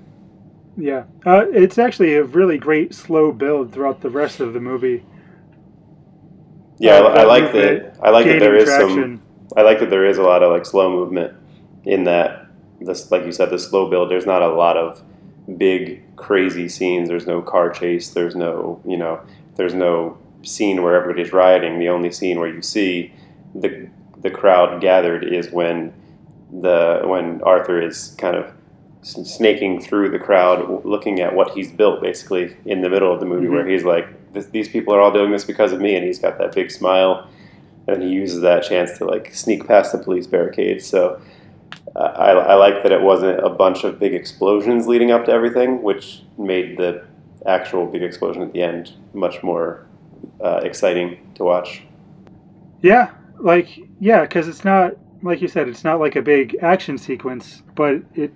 yeah 0.76 1.04
uh, 1.26 1.46
it's 1.52 1.78
actually 1.78 2.14
a 2.16 2.24
really 2.24 2.58
great 2.58 2.94
slow 2.94 3.32
build 3.32 3.72
throughout 3.72 4.00
the 4.02 4.10
rest 4.10 4.40
of 4.40 4.54
the 4.54 4.60
movie 4.60 5.04
Yeah, 6.78 7.00
Uh, 7.00 7.02
I, 7.02 7.22
I 7.22 7.24
like 7.24 7.52
that. 7.52 7.96
I 8.02 8.10
like 8.10 8.28
that 8.28 8.40
there 8.40 8.56
is 8.56 8.68
is 8.68 8.68
some. 8.68 9.22
I 9.56 9.62
like 9.62 9.80
that 9.80 9.90
there 9.90 10.06
is 10.06 10.18
a 10.18 10.22
lot 10.22 10.42
of 10.42 10.52
like 10.52 10.66
slow 10.66 10.90
movement 10.90 11.34
in 11.84 12.04
that. 12.04 12.46
This, 12.80 13.10
like 13.10 13.24
you 13.26 13.32
said, 13.32 13.50
the 13.50 13.58
slow 13.58 13.90
build. 13.90 14.10
There's 14.10 14.26
not 14.26 14.42
a 14.42 14.48
lot 14.48 14.76
of 14.76 15.02
big 15.58 16.04
crazy 16.16 16.68
scenes. 16.68 17.08
There's 17.08 17.26
no 17.26 17.42
car 17.42 17.70
chase. 17.70 18.10
There's 18.10 18.36
no 18.36 18.80
you 18.86 18.96
know. 18.96 19.20
There's 19.58 19.74
no 19.74 20.16
scene 20.42 20.82
where 20.82 20.94
everybody's 20.94 21.32
rioting. 21.32 21.78
The 21.78 21.88
only 21.90 22.10
scene 22.10 22.38
where 22.38 22.48
you 22.48 22.62
see 22.62 23.12
the 23.54 23.88
the 24.20 24.30
crowd 24.30 24.80
gathered 24.80 25.22
is 25.24 25.50
when 25.52 25.92
the 26.50 27.02
when 27.04 27.42
Arthur 27.42 27.80
is 27.80 28.14
kind 28.18 28.36
of 28.36 28.52
snaking 29.02 29.80
through 29.80 30.10
the 30.10 30.18
crowd, 30.18 30.84
looking 30.84 31.20
at 31.20 31.34
what 31.34 31.50
he's 31.50 31.70
built, 31.70 32.00
basically 32.00 32.56
in 32.64 32.80
the 32.80 32.88
middle 32.88 33.12
of 33.12 33.20
the 33.20 33.26
movie, 33.26 33.46
Mhm. 33.46 33.52
where 33.52 33.66
he's 33.68 33.84
like, 33.84 34.06
"These 34.52 34.68
people 34.68 34.94
are 34.94 35.00
all 35.00 35.12
doing 35.12 35.30
this 35.30 35.44
because 35.44 35.72
of 35.72 35.80
me," 35.80 35.94
and 35.96 36.04
he's 36.04 36.18
got 36.18 36.38
that 36.38 36.54
big 36.54 36.70
smile, 36.70 37.26
and 37.86 38.02
he 38.02 38.08
uses 38.08 38.40
that 38.42 38.62
chance 38.62 38.96
to 38.98 39.04
like 39.04 39.34
sneak 39.34 39.66
past 39.66 39.92
the 39.92 39.98
police 39.98 40.26
barricades. 40.26 40.86
So. 40.86 41.18
Uh, 41.96 42.12
I, 42.16 42.30
I 42.32 42.54
like 42.54 42.82
that 42.82 42.92
it 42.92 43.00
wasn't 43.00 43.40
a 43.40 43.48
bunch 43.48 43.82
of 43.82 43.98
big 43.98 44.14
explosions 44.14 44.86
leading 44.86 45.10
up 45.10 45.24
to 45.24 45.32
everything, 45.32 45.82
which 45.82 46.22
made 46.36 46.76
the 46.76 47.02
actual 47.46 47.86
big 47.86 48.02
explosion 48.02 48.42
at 48.42 48.52
the 48.52 48.62
end 48.62 48.92
much 49.14 49.42
more 49.42 49.86
uh, 50.42 50.60
exciting 50.62 51.18
to 51.34 51.44
watch. 51.44 51.82
Yeah, 52.82 53.10
like 53.40 53.68
yeah, 54.00 54.22
because 54.22 54.48
it's 54.48 54.64
not 54.64 54.92
like 55.22 55.40
you 55.42 55.48
said, 55.48 55.68
it's 55.68 55.84
not 55.84 56.00
like 56.00 56.16
a 56.16 56.22
big 56.22 56.56
action 56.62 56.98
sequence, 56.98 57.62
but 57.74 58.02
it 58.14 58.32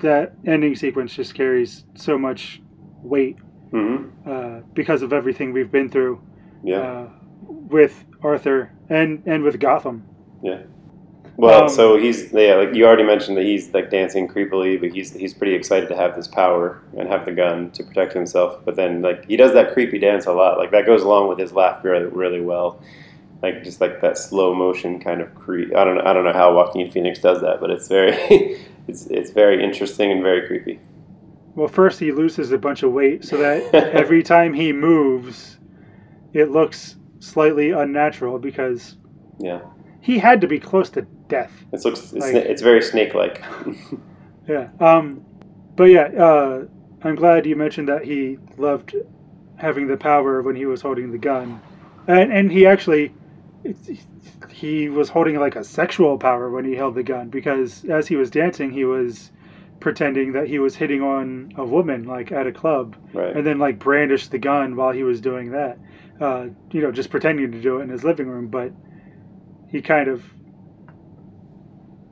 that 0.00 0.34
ending 0.46 0.74
sequence 0.76 1.14
just 1.14 1.34
carries 1.34 1.84
so 1.96 2.18
much 2.18 2.60
weight 3.02 3.36
hmm 3.70 4.08
uh, 4.26 4.60
because 4.74 5.02
of 5.02 5.12
everything 5.12 5.52
we've 5.52 5.70
been 5.70 5.88
through 5.88 6.20
Yeah. 6.64 6.80
uh, 6.80 7.08
with 7.48 8.04
Arthur 8.22 8.72
and 8.88 9.22
and 9.26 9.42
with 9.42 9.58
Gotham. 9.58 10.04
Well, 11.36 11.64
Um, 11.64 11.68
so 11.68 11.98
he's 11.98 12.32
yeah, 12.32 12.54
like 12.54 12.74
you 12.74 12.86
already 12.86 13.02
mentioned 13.02 13.36
that 13.36 13.44
he's 13.44 13.72
like 13.74 13.90
dancing 13.90 14.26
creepily, 14.26 14.80
but 14.80 14.90
he's 14.90 15.12
he's 15.12 15.34
pretty 15.34 15.54
excited 15.54 15.88
to 15.90 15.96
have 15.96 16.16
this 16.16 16.26
power 16.26 16.80
and 16.96 17.08
have 17.08 17.26
the 17.26 17.32
gun 17.32 17.70
to 17.72 17.84
protect 17.84 18.14
himself. 18.14 18.64
But 18.64 18.76
then 18.76 19.02
like 19.02 19.26
he 19.26 19.36
does 19.36 19.52
that 19.52 19.74
creepy 19.74 19.98
dance 19.98 20.26
a 20.26 20.32
lot. 20.32 20.56
Like 20.56 20.70
that 20.70 20.86
goes 20.86 21.02
along 21.02 21.28
with 21.28 21.38
his 21.38 21.52
laugh 21.52 21.84
really 21.84 22.06
really 22.06 22.40
well. 22.40 22.80
Like 23.42 23.64
just 23.64 23.82
like 23.82 24.00
that 24.00 24.16
slow 24.16 24.54
motion 24.54 24.98
kind 24.98 25.20
of 25.20 25.34
creep. 25.34 25.76
I 25.76 25.84
don't 25.84 25.96
know 25.96 26.04
I 26.06 26.14
don't 26.14 26.24
know 26.24 26.32
how 26.32 26.54
Joaquin 26.54 26.90
Phoenix 26.90 27.18
does 27.18 27.42
that, 27.42 27.60
but 27.60 27.70
it's 27.70 27.88
very 27.88 28.16
it's 28.88 29.06
it's 29.06 29.30
very 29.30 29.62
interesting 29.62 30.10
and 30.10 30.22
very 30.22 30.46
creepy. 30.46 30.80
Well, 31.54 31.68
first 31.68 32.00
he 32.00 32.12
loses 32.12 32.52
a 32.52 32.58
bunch 32.58 32.82
of 32.82 32.92
weight 32.92 33.24
so 33.24 33.36
that 33.38 33.74
every 33.74 34.22
time 34.22 34.54
he 34.54 34.72
moves, 34.72 35.58
it 36.32 36.50
looks 36.50 36.96
slightly 37.18 37.72
unnatural 37.72 38.38
because 38.38 38.96
Yeah, 39.38 39.60
he 40.06 40.20
had 40.20 40.40
to 40.40 40.46
be 40.46 40.60
close 40.60 40.88
to 40.90 41.02
death. 41.26 41.52
it 41.72 41.84
looks 41.84 42.12
it's, 42.12 42.12
Like- 42.12 42.34
it's 42.36 42.62
very 42.62 42.80
snake 42.80 43.12
like. 43.14 43.42
Yeah. 44.48 44.68
Um, 44.78 45.24
but 45.74 45.86
yeah, 45.90 46.04
uh, 46.04 46.66
I'm 47.02 47.16
glad 47.16 47.46
you 47.46 47.56
mentioned 47.56 47.88
that 47.88 48.04
he 48.04 48.38
loved 48.56 48.94
having 49.56 49.88
the 49.88 49.96
power 49.96 50.40
when 50.40 50.54
he 50.54 50.66
was 50.66 50.80
holding 50.82 51.10
the 51.10 51.18
gun, 51.18 51.60
and 52.06 52.32
and 52.32 52.52
he 52.52 52.64
actually 52.64 53.12
he 54.50 54.88
was 54.88 55.08
holding 55.08 55.40
like 55.40 55.56
a 55.56 55.64
sexual 55.64 56.16
power 56.16 56.48
when 56.48 56.64
he 56.64 56.76
held 56.76 56.94
the 56.94 57.02
gun 57.02 57.28
because 57.28 57.84
as 57.86 58.06
he 58.06 58.14
was 58.14 58.30
dancing, 58.30 58.70
he 58.70 58.84
was 58.84 59.32
pretending 59.80 60.32
that 60.34 60.46
he 60.46 60.60
was 60.60 60.76
hitting 60.76 61.02
on 61.02 61.52
a 61.56 61.64
woman 61.64 62.04
like 62.04 62.30
at 62.30 62.46
a 62.46 62.52
club, 62.52 62.94
right. 63.12 63.36
and 63.36 63.44
then 63.44 63.58
like 63.58 63.80
brandished 63.80 64.30
the 64.30 64.38
gun 64.38 64.76
while 64.76 64.92
he 64.92 65.02
was 65.02 65.20
doing 65.20 65.50
that. 65.50 65.76
Uh, 66.20 66.46
you 66.70 66.80
know, 66.80 66.92
just 66.92 67.10
pretending 67.10 67.50
to 67.50 67.60
do 67.60 67.80
it 67.80 67.82
in 67.82 67.88
his 67.88 68.04
living 68.04 68.28
room, 68.28 68.46
but 68.46 68.70
he 69.76 69.82
kind 69.82 70.08
of 70.08 70.24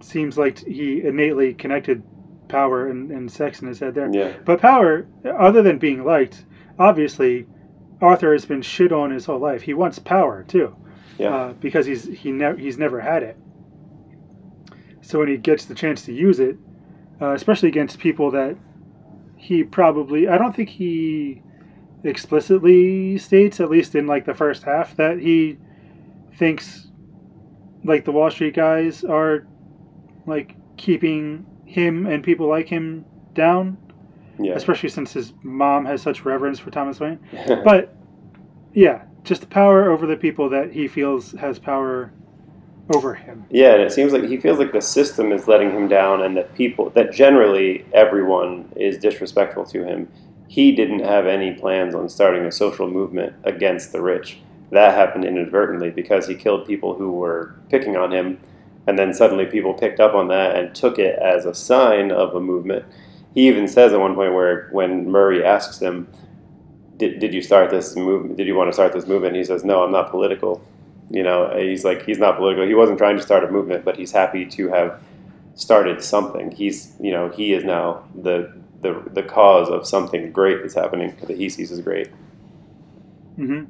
seems 0.01 0.37
like 0.37 0.59
he 0.59 1.03
innately 1.03 1.55
connected 1.55 2.03
power 2.49 2.89
and, 2.89 3.11
and 3.11 3.33
sex 3.33 3.63
in 3.63 3.69
his 3.69 3.79
head 3.81 3.95
there. 3.95 4.11
Yeah. 4.13 4.35
But 4.45 4.61
power, 4.61 5.07
other 5.25 5.63
than 5.63 5.79
being 5.79 6.05
liked, 6.05 6.45
obviously, 6.79 7.47
Arthur 8.03 8.33
has 8.35 8.45
been 8.45 8.61
shit 8.61 8.93
on 8.93 9.11
his 9.11 9.25
whole 9.25 9.39
life. 9.39 9.63
He 9.63 9.73
wants 9.73 9.99
power 9.99 10.45
too, 10.47 10.77
Yeah. 11.19 11.35
uh, 11.35 11.53
because 11.55 11.87
he's 11.87 12.05
he 12.05 12.31
never 12.33 12.59
he's 12.59 12.77
never 12.77 13.01
had 13.01 13.23
it. 13.23 13.39
So 15.01 15.21
when 15.21 15.29
he 15.29 15.39
gets 15.39 15.65
the 15.65 15.75
chance 15.75 16.05
to 16.05 16.13
use 16.13 16.41
it, 16.41 16.57
uh, 17.23 17.33
especially 17.33 17.71
against 17.71 17.99
people 17.99 18.31
that 18.33 18.57
he 19.37 19.65
probably 19.65 20.29
I 20.29 20.37
don't 20.37 20.55
think 20.55 20.69
he 20.69 21.43
explicitly 22.03 23.17
states, 23.17 23.59
at 23.59 23.71
least 23.71 23.95
in 23.95 24.07
like 24.07 24.27
the 24.27 24.35
first 24.35 24.65
half, 24.65 24.95
that 24.97 25.19
he 25.19 25.57
thinks 26.37 26.84
like 27.85 28.05
the 28.05 28.13
Wall 28.13 28.31
Street 28.31 28.55
guys 28.55 29.05
are 29.05 29.47
like 30.27 30.57
keeping 30.77 31.47
him 31.67 32.07
and 32.07 32.23
people 32.25 32.49
like 32.49 32.69
him 32.69 33.05
down, 33.35 33.77
yeah. 34.39 34.55
especially 34.55 34.89
since 34.89 35.13
his 35.13 35.33
mom 35.43 35.85
has 35.85 36.03
such 36.03 36.25
reverence 36.25 36.59
for 36.59 36.71
Thomas 36.71 37.01
Wayne. 37.01 37.21
But 37.65 37.95
yeah, 38.73 39.05
just 39.23 39.43
the 39.43 39.47
power 39.47 39.91
over 39.91 40.07
the 40.07 40.17
people 40.17 40.49
that 40.51 40.73
he 40.73 40.89
feels 40.89 41.33
has 41.33 41.59
power 41.59 42.13
over 42.95 43.15
him. 43.15 43.47
Yeah, 43.51 43.75
and 43.75 43.83
it 43.83 43.93
seems 43.93 44.13
like 44.13 44.25
he 44.25 44.37
feels 44.37 44.59
like 44.59 44.73
the 44.73 44.83
system 44.83 45.33
is 45.33 45.49
letting 45.49 45.71
him 45.71 45.89
down, 45.89 46.23
and 46.23 46.37
that 46.37 46.55
people, 46.55 46.91
that 46.91 47.13
generally 47.13 47.85
everyone 47.93 48.71
is 48.77 48.99
disrespectful 48.99 49.65
to 49.67 49.85
him. 49.85 50.09
He 50.49 50.73
didn't 50.73 51.01
have 51.01 51.27
any 51.27 51.53
plans 51.53 51.95
on 51.95 52.09
starting 52.09 52.45
a 52.45 52.53
social 52.53 52.89
movement 52.89 53.35
against 53.45 53.93
the 53.93 54.03
rich. 54.03 54.39
That 54.71 54.95
happened 54.95 55.25
inadvertently 55.25 55.91
because 55.91 56.27
he 56.27 56.35
killed 56.35 56.67
people 56.67 56.95
who 56.95 57.13
were 57.13 57.55
picking 57.69 57.97
on 57.97 58.13
him, 58.13 58.41
and 58.87 58.99
then 58.99 59.15
suddenly 59.15 59.47
people 59.47 59.75
picked 59.75 60.01
up 60.01 60.15
on 60.15 60.29
that 60.29 60.57
and 60.57 60.75
took 60.75 60.99
it 60.99 61.19
as 61.19 61.45
a 61.47 61.55
sign 61.55 62.11
of 62.11 62.35
a 62.35 62.41
movement. 62.41 62.85
He 63.35 63.49
even 63.49 63.69
says 63.69 63.93
at 63.93 64.01
one 64.01 64.15
point 64.15 64.35
where 64.35 64.69
when 64.73 65.11
Murray 65.11 65.45
asks 65.45 65.81
him, 65.81 66.09
"Did, 66.97 67.19
did 67.19 67.35
you 67.35 67.43
start 67.43 67.71
this 67.71 67.97
movement? 67.97 68.37
Did 68.37 68.47
you 68.47 68.55
want 68.55 68.69
to 68.69 68.73
start 68.73 68.93
this 68.93 69.07
movement?" 69.07 69.37
He 69.37 69.45
says, 69.45 69.65
"No, 69.65 69.85
I'm 69.85 69.93
not 69.93 70.11
political." 70.11 70.63
You 71.11 71.23
know, 71.23 71.55
he's 71.57 71.85
like 71.85 72.05
he's 72.07 72.19
not 72.19 72.37
political. 72.37 72.67
He 72.67 72.75
wasn't 72.75 72.99
trying 72.99 73.17
to 73.17 73.23
start 73.23 73.45
a 73.45 73.51
movement, 73.51 73.85
but 73.85 73.97
he's 73.97 74.13
happy 74.13 74.47
to 74.47 74.69
have 74.69 75.01
started 75.55 76.03
something. 76.03 76.51
He's 76.51 76.95
you 77.01 77.13
know 77.13 77.29
he 77.31 77.53
is 77.53 77.65
now 77.65 78.05
the 78.15 78.53
the 78.83 79.03
the 79.13 79.23
cause 79.23 79.69
of 79.69 79.87
something 79.87 80.33
great 80.33 80.63
that's 80.63 80.75
happening 80.75 81.17
that 81.23 81.37
he 81.37 81.49
sees 81.49 81.73
as 81.73 81.81
great. 81.81 82.11
hmm 83.37 83.65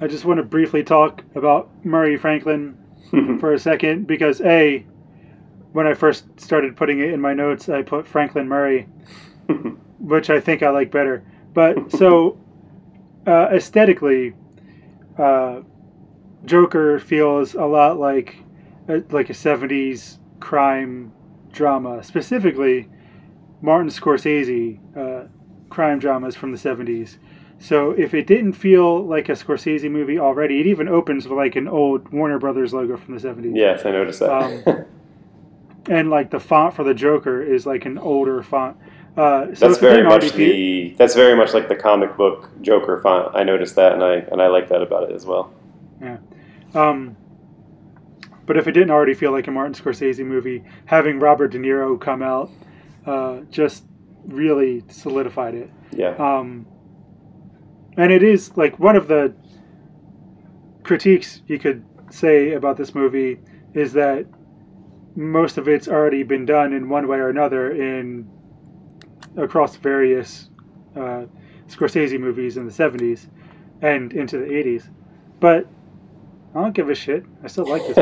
I 0.00 0.06
just 0.06 0.24
want 0.24 0.38
to 0.38 0.42
briefly 0.42 0.82
talk 0.82 1.22
about 1.34 1.68
Murray 1.84 2.16
Franklin 2.16 2.78
for 3.38 3.52
a 3.52 3.58
second 3.58 4.06
because 4.06 4.40
a 4.40 4.86
when 5.72 5.86
I 5.86 5.94
first 5.94 6.40
started 6.40 6.76
putting 6.76 7.00
it 7.00 7.10
in 7.10 7.20
my 7.20 7.34
notes, 7.34 7.68
I 7.68 7.82
put 7.82 8.06
Franklin 8.06 8.48
Murray, 8.48 8.88
which 9.98 10.30
I 10.30 10.40
think 10.40 10.62
I 10.62 10.70
like 10.70 10.90
better. 10.90 11.22
But 11.52 11.92
so 11.92 12.38
uh, 13.26 13.48
aesthetically, 13.52 14.34
uh, 15.18 15.60
Joker 16.46 16.98
feels 16.98 17.54
a 17.54 17.64
lot 17.64 18.00
like 18.00 18.36
a, 18.88 19.02
like 19.10 19.28
a 19.28 19.34
'70s 19.34 20.18
crime 20.40 21.12
drama, 21.52 22.02
specifically 22.02 22.88
Martin 23.60 23.90
Scorsese 23.90 24.78
uh, 24.96 25.28
crime 25.68 25.98
dramas 25.98 26.36
from 26.36 26.52
the 26.52 26.58
'70s. 26.58 27.18
So 27.62 27.90
if 27.90 28.14
it 28.14 28.26
didn't 28.26 28.54
feel 28.54 29.04
like 29.04 29.28
a 29.28 29.32
Scorsese 29.32 29.88
movie 29.90 30.18
already, 30.18 30.60
it 30.60 30.66
even 30.66 30.88
opens 30.88 31.28
with 31.28 31.36
like 31.36 31.56
an 31.56 31.68
old 31.68 32.08
Warner 32.08 32.38
Brothers 32.38 32.72
logo 32.72 32.96
from 32.96 33.16
the 33.16 33.20
'70s. 33.20 33.54
yes, 33.54 33.84
I 33.84 33.90
noticed 33.90 34.20
that. 34.20 34.30
Um, 34.66 34.84
and 35.90 36.08
like 36.10 36.30
the 36.30 36.40
font 36.40 36.74
for 36.74 36.84
the 36.84 36.94
Joker 36.94 37.42
is 37.42 37.66
like 37.66 37.84
an 37.84 37.98
older 37.98 38.42
font. 38.42 38.76
Uh, 39.16 39.46
that's 39.46 39.60
so 39.60 39.70
it 39.72 39.78
very 39.80 40.02
much 40.02 40.30
feel- 40.30 40.36
the 40.38 40.94
that's 40.96 41.14
very 41.14 41.36
much 41.36 41.52
like 41.52 41.68
the 41.68 41.76
comic 41.76 42.16
book 42.16 42.48
Joker 42.62 42.98
font. 43.02 43.34
I 43.36 43.42
noticed 43.42 43.76
that, 43.76 43.92
and 43.92 44.02
I 44.02 44.14
and 44.14 44.40
I 44.40 44.46
like 44.46 44.68
that 44.70 44.80
about 44.80 45.10
it 45.10 45.14
as 45.14 45.26
well. 45.26 45.52
Yeah, 46.00 46.16
um, 46.74 47.14
but 48.46 48.56
if 48.56 48.66
it 48.68 48.72
didn't 48.72 48.90
already 48.90 49.12
feel 49.14 49.32
like 49.32 49.48
a 49.48 49.50
Martin 49.50 49.74
Scorsese 49.74 50.24
movie, 50.24 50.64
having 50.86 51.18
Robert 51.18 51.48
De 51.48 51.58
Niro 51.58 52.00
come 52.00 52.22
out 52.22 52.50
uh, 53.04 53.40
just 53.50 53.84
really 54.26 54.82
solidified 54.88 55.54
it. 55.54 55.70
Yeah, 55.92 56.14
Um, 56.16 56.66
and 57.96 58.12
it 58.12 58.22
is 58.22 58.56
like 58.56 58.78
one 58.78 58.96
of 58.96 59.08
the 59.08 59.34
critiques 60.82 61.42
you 61.46 61.58
could 61.58 61.84
say 62.10 62.52
about 62.52 62.76
this 62.76 62.94
movie 62.94 63.38
is 63.74 63.92
that 63.92 64.26
most 65.16 65.58
of 65.58 65.68
it's 65.68 65.88
already 65.88 66.22
been 66.22 66.46
done 66.46 66.72
in 66.72 66.88
one 66.88 67.06
way 67.08 67.18
or 67.18 67.28
another 67.28 67.72
in 67.72 68.28
across 69.36 69.76
various 69.76 70.50
uh, 70.96 71.24
Scorsese 71.68 72.18
movies 72.18 72.56
in 72.56 72.66
the 72.66 72.72
70s 72.72 73.28
and 73.82 74.12
into 74.12 74.38
the 74.38 74.46
80s. 74.46 74.88
But 75.38 75.66
I 76.54 76.62
don't 76.62 76.74
give 76.74 76.90
a 76.90 76.94
shit. 76.94 77.24
I 77.44 77.46
still 77.46 77.68
like 77.68 77.82
this 77.86 77.96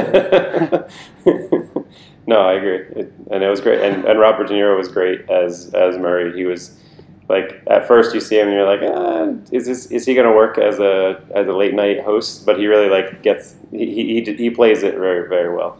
movie. 1.24 1.64
no, 2.26 2.40
I 2.40 2.54
agree, 2.54 3.02
it, 3.02 3.12
and 3.30 3.42
it 3.42 3.48
was 3.48 3.60
great. 3.60 3.80
And, 3.80 4.04
and 4.06 4.18
Robert 4.18 4.48
De 4.48 4.54
Niro 4.54 4.76
was 4.76 4.88
great 4.88 5.28
as 5.28 5.72
as 5.74 5.98
Murray. 5.98 6.34
He 6.34 6.44
was 6.44 6.80
like 7.28 7.62
at 7.68 7.86
first 7.86 8.14
you 8.14 8.20
see 8.20 8.38
him 8.38 8.48
and 8.48 8.56
you're 8.56 8.66
like, 8.66 8.80
ah, 8.82 9.28
is 9.52 9.66
this 9.66 9.86
is 9.86 10.06
he 10.06 10.14
gonna 10.14 10.32
work 10.34 10.58
as 10.58 10.78
a 10.78 11.22
as 11.34 11.46
a 11.46 11.52
late 11.52 11.74
night 11.74 12.00
host? 12.02 12.46
But 12.46 12.58
he 12.58 12.66
really 12.66 12.88
like 12.88 13.22
gets 13.22 13.56
he 13.70 14.22
he, 14.24 14.34
he 14.34 14.50
plays 14.50 14.82
it 14.82 14.94
very 14.94 15.28
very 15.28 15.54
well. 15.54 15.78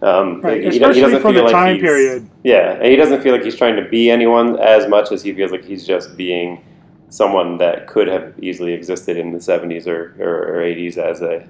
Um, 0.00 0.40
Right, 0.42 0.58
he, 0.58 0.62
he 0.62 0.68
especially 0.76 1.00
doesn't 1.00 1.22
for 1.22 1.32
feel 1.32 1.38
the 1.40 1.42
like 1.44 1.52
time 1.52 1.74
he's- 1.76 1.82
period. 1.82 2.28
Yeah, 2.44 2.74
and 2.74 2.86
he 2.86 2.96
doesn't 2.96 3.20
feel 3.22 3.32
like 3.32 3.42
he's 3.42 3.56
trying 3.56 3.76
to 3.76 3.88
be 3.88 4.10
anyone 4.10 4.58
as 4.60 4.86
much 4.88 5.10
as 5.10 5.22
he 5.22 5.32
feels 5.34 5.50
like 5.50 5.64
he's 5.64 5.84
just 5.86 6.16
being 6.16 6.64
someone 7.10 7.56
that 7.58 7.86
could 7.88 8.06
have 8.06 8.32
easily 8.42 8.72
existed 8.74 9.16
in 9.16 9.32
the 9.32 9.38
70s 9.38 9.86
or, 9.86 10.14
or, 10.22 10.56
or 10.56 10.62
80s 10.62 10.98
as 10.98 11.20
a 11.22 11.48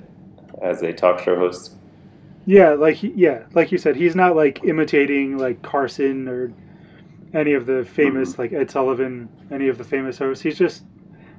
as 0.62 0.82
a 0.82 0.92
talk 0.92 1.20
show 1.22 1.36
host. 1.36 1.74
Yeah, 2.46 2.70
like 2.70 2.96
he, 2.96 3.08
yeah, 3.14 3.42
like 3.52 3.70
you 3.70 3.76
said, 3.76 3.96
he's 3.96 4.14
not 4.16 4.34
like 4.34 4.64
imitating 4.64 5.36
like 5.36 5.60
Carson 5.62 6.26
or 6.28 6.50
any 7.34 7.52
of 7.54 7.66
the 7.66 7.84
famous 7.84 8.32
Mm-hmm. 8.32 8.42
like 8.42 8.52
Ed 8.52 8.70
Sullivan, 8.70 9.28
any 9.50 9.68
of 9.68 9.78
the 9.78 9.84
famous 9.84 10.18
hosts. 10.18 10.42
He's 10.42 10.58
just 10.58 10.84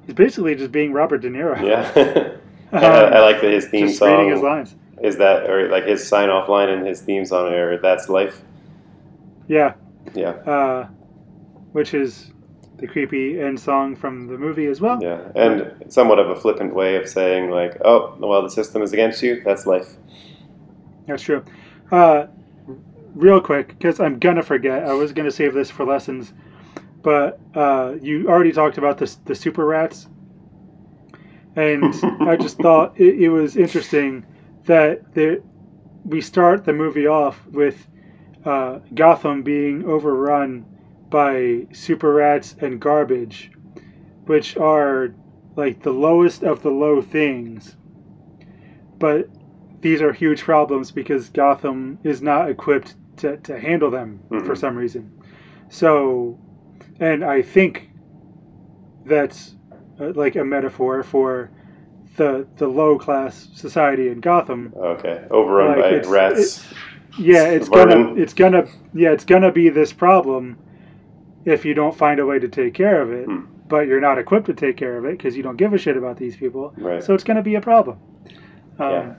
he's 0.06 0.16
basically 0.16 0.56
just 0.56 0.72
being 0.72 0.94
Robert 0.94 1.20
De 1.20 1.30
Niro. 1.30 1.62
Yeah, 1.62 2.36
Um, 2.72 2.84
I, 2.84 3.20
like 3.22 3.42
that 3.42 3.52
his 3.52 3.68
theme 3.68 3.88
just 3.88 4.02
reading 4.02 4.30
his 4.30 4.42
song 4.42 4.44
lines. 4.44 4.76
is 5.02 5.18
that 5.18 5.50
or 5.50 5.70
like 5.70 5.86
his 5.86 6.08
sign 6.08 6.30
off 6.30 6.48
line 6.50 6.70
and 6.70 6.86
his 6.86 7.02
theme 7.02 7.26
song 7.26 7.52
or 7.54 7.78
that's 7.80 8.10
life. 8.10 8.42
Yeah, 9.48 9.74
Yeah, 10.14 10.30
uh, 10.46 10.88
which 11.72 11.94
is 11.96 12.32
the 12.78 12.88
creepy 12.88 13.42
end 13.42 13.60
song 13.60 13.96
from 13.96 14.28
the 14.28 14.38
movie 14.38 14.68
as 14.68 14.80
well. 14.82 15.00
yeah, 15.02 15.20
and 15.36 15.74
somewhat 15.92 16.20
of 16.20 16.30
a 16.30 16.36
flippant 16.36 16.74
way 16.76 16.96
of 16.96 17.10
saying 17.10 17.50
like, 17.50 17.76
oh, 17.84 18.16
well, 18.20 18.44
the 18.44 18.50
system 18.50 18.82
is 18.84 18.94
against 18.94 19.24
you. 19.24 19.42
That's 19.44 19.66
life. 19.66 19.96
That's 21.08 21.24
true. 21.24 21.44
Uh, 21.92 22.28
real 23.14 23.42
quick, 23.42 23.70
because 23.70 24.00
I'm 24.00 24.20
gonna 24.20 24.44
forget. 24.44 24.84
I 24.84 24.94
was 24.94 25.14
gonna 25.14 25.32
save 25.32 25.54
this 25.54 25.70
for 25.70 25.86
lessons, 25.86 26.34
but 27.02 27.40
uh, 27.56 27.96
you 28.02 28.28
already 28.28 28.52
talked 28.52 28.78
about 28.78 28.98
the 28.98 29.16
the 29.26 29.36
super 29.36 29.66
rats, 29.66 30.08
and 31.56 31.94
I 32.22 32.36
just 32.36 32.58
thought 32.58 33.00
it, 33.00 33.22
it 33.22 33.30
was 33.30 33.58
interesting 33.58 34.26
that 34.66 35.14
there, 35.14 35.40
we 36.06 36.22
start 36.22 36.66
the 36.66 36.74
movie 36.74 37.08
off 37.08 37.46
with 37.48 37.88
uh, 38.46 38.80
Gotham 38.94 39.44
being 39.44 39.86
overrun 39.86 40.66
by 41.10 41.68
super 41.72 42.14
rats 42.14 42.56
and 42.60 42.80
garbage, 42.80 43.52
which 44.26 44.58
are 44.58 45.14
like 45.56 45.82
the 45.82 45.92
lowest 45.92 46.44
of 46.44 46.62
the 46.62 46.70
low 46.70 47.02
things. 47.02 47.76
But 48.98 49.30
these 49.82 50.02
are 50.02 50.12
huge 50.12 50.42
problems 50.44 50.92
because 50.92 51.30
Gotham 51.30 52.00
is 52.04 52.22
not 52.22 52.50
equipped 52.50 52.96
to, 53.18 53.38
to 53.38 53.60
handle 53.60 53.90
them 53.90 54.20
for 54.30 54.40
Mhm. 54.42 54.58
some 54.58 54.76
reason. 54.76 55.12
So, 55.70 56.38
and 57.00 57.24
I 57.24 57.42
think 57.42 57.90
that's 59.06 59.56
uh, 60.00 60.12
like 60.16 60.36
a 60.36 60.44
metaphor 60.44 61.04
for 61.04 61.52
the 62.18 62.48
the 62.58 62.68
low 62.68 62.98
class 62.98 63.50
society 63.54 64.10
in 64.10 64.20
Gotham. 64.20 64.74
Okay, 64.76 65.24
overrun 65.32 65.80
Like, 65.80 66.04
by 66.04 66.10
rats. 66.10 66.66
Yeah, 67.18 67.46
it's 67.50 67.70
gonna 67.70 68.14
it's 68.16 68.34
gonna 68.34 68.66
yeah 68.94 69.12
it's 69.12 69.26
gonna 69.26 69.52
be 69.52 69.70
this 69.70 69.92
problem 69.94 70.58
if 71.46 71.66
you 71.66 71.74
don't 71.74 71.96
find 71.96 72.20
a 72.20 72.26
way 72.26 72.40
to 72.40 72.48
take 72.48 72.74
care 72.74 73.02
of 73.02 73.12
it. 73.12 73.26
Hmm. 73.26 73.42
But 73.68 73.88
you're 73.88 74.02
not 74.02 74.18
equipped 74.18 74.48
to 74.48 74.54
take 74.54 74.78
care 74.78 74.98
of 74.98 75.06
it 75.06 75.12
because 75.12 75.38
you 75.38 75.44
don't 75.44 75.58
give 75.58 75.74
a 75.74 75.78
shit 75.78 75.96
about 75.96 76.18
these 76.18 76.36
people. 76.36 76.74
Right. 76.78 77.04
So 77.04 77.14
it's 77.14 77.24
gonna 77.24 77.44
be 77.44 77.56
a 77.56 77.62
problem. 77.62 77.98
Um, 78.80 78.92
Yeah. 78.92 79.14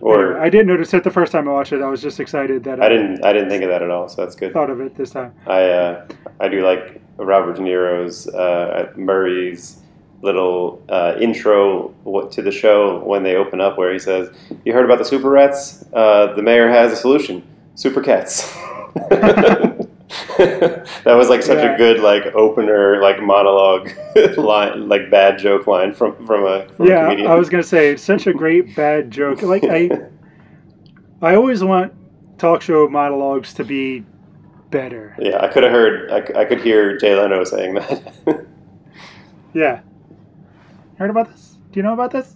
Or 0.00 0.38
I 0.38 0.50
didn't 0.50 0.66
notice 0.66 0.92
it 0.92 1.04
the 1.04 1.10
first 1.10 1.32
time 1.32 1.48
I 1.48 1.52
watched 1.52 1.72
it. 1.72 1.80
I 1.80 1.88
was 1.88 2.02
just 2.02 2.20
excited 2.20 2.64
that 2.64 2.80
I 2.80 2.88
didn't 2.88 3.24
I 3.24 3.32
didn't 3.32 3.48
think 3.48 3.62
of 3.62 3.70
that 3.70 3.82
at 3.82 3.90
all. 3.90 4.08
So 4.08 4.22
that's 4.22 4.34
good. 4.34 4.52
thought 4.52 4.70
of 4.70 4.80
it 4.80 4.96
this 4.96 5.10
time. 5.10 5.34
I 5.46 5.62
uh, 5.62 6.08
I 6.40 6.48
do 6.48 6.64
like 6.66 7.00
Robert 7.16 7.56
De 7.56 7.62
Niro's 7.62 8.26
uh, 8.28 8.92
Murray's 8.96 9.80
little 10.22 10.82
uh, 10.88 11.16
intro 11.20 11.94
to 12.30 12.42
the 12.42 12.50
show 12.50 13.04
when 13.04 13.22
they 13.22 13.36
open 13.36 13.60
up, 13.60 13.78
where 13.78 13.92
he 13.92 13.98
says, 13.98 14.30
"You 14.64 14.72
heard 14.72 14.84
about 14.84 14.98
the 14.98 15.04
super 15.04 15.30
rats? 15.30 15.84
Uh, 15.92 16.34
the 16.34 16.42
mayor 16.42 16.68
has 16.68 16.92
a 16.92 16.96
solution: 16.96 17.42
super 17.74 18.02
cats." 18.02 18.52
that 21.04 21.14
was 21.14 21.28
like 21.28 21.42
such 21.42 21.58
Yeah. 21.58 21.74
a 21.74 21.78
good 21.78 22.00
like 22.00 22.26
opener, 22.34 23.00
like 23.00 23.22
monologue 23.22 23.90
line, 24.36 24.88
like 24.88 25.10
bad 25.10 25.38
joke 25.38 25.66
line 25.66 25.92
from 25.92 26.14
from 26.26 26.44
a, 26.44 26.68
from 26.70 26.86
a 26.86 26.88
yeah, 26.88 27.04
comedian. 27.04 27.30
I 27.30 27.34
was 27.34 27.48
gonna 27.48 27.62
say 27.62 27.96
such 27.96 28.26
a 28.26 28.32
great 28.32 28.74
bad 28.74 29.10
joke. 29.10 29.42
Like 29.42 29.64
I, 29.64 29.90
I 31.22 31.34
always 31.36 31.62
want 31.62 31.92
talk 32.38 32.62
show 32.62 32.88
monologues 32.88 33.54
to 33.54 33.64
be 33.64 34.04
better. 34.70 35.16
Yeah, 35.18 35.40
I 35.42 35.48
could 35.48 35.62
have 35.62 35.72
heard. 35.72 36.10
I 36.10 36.44
could 36.44 36.60
hear 36.60 36.96
Jay 36.98 37.14
Leno 37.14 37.44
saying 37.44 37.74
that. 37.74 38.46
Yeah. 39.52 39.80
Heard 40.98 41.10
about 41.10 41.30
this? 41.30 41.58
Do 41.70 41.78
you 41.78 41.84
know 41.84 41.92
about 41.92 42.10
this? 42.10 42.34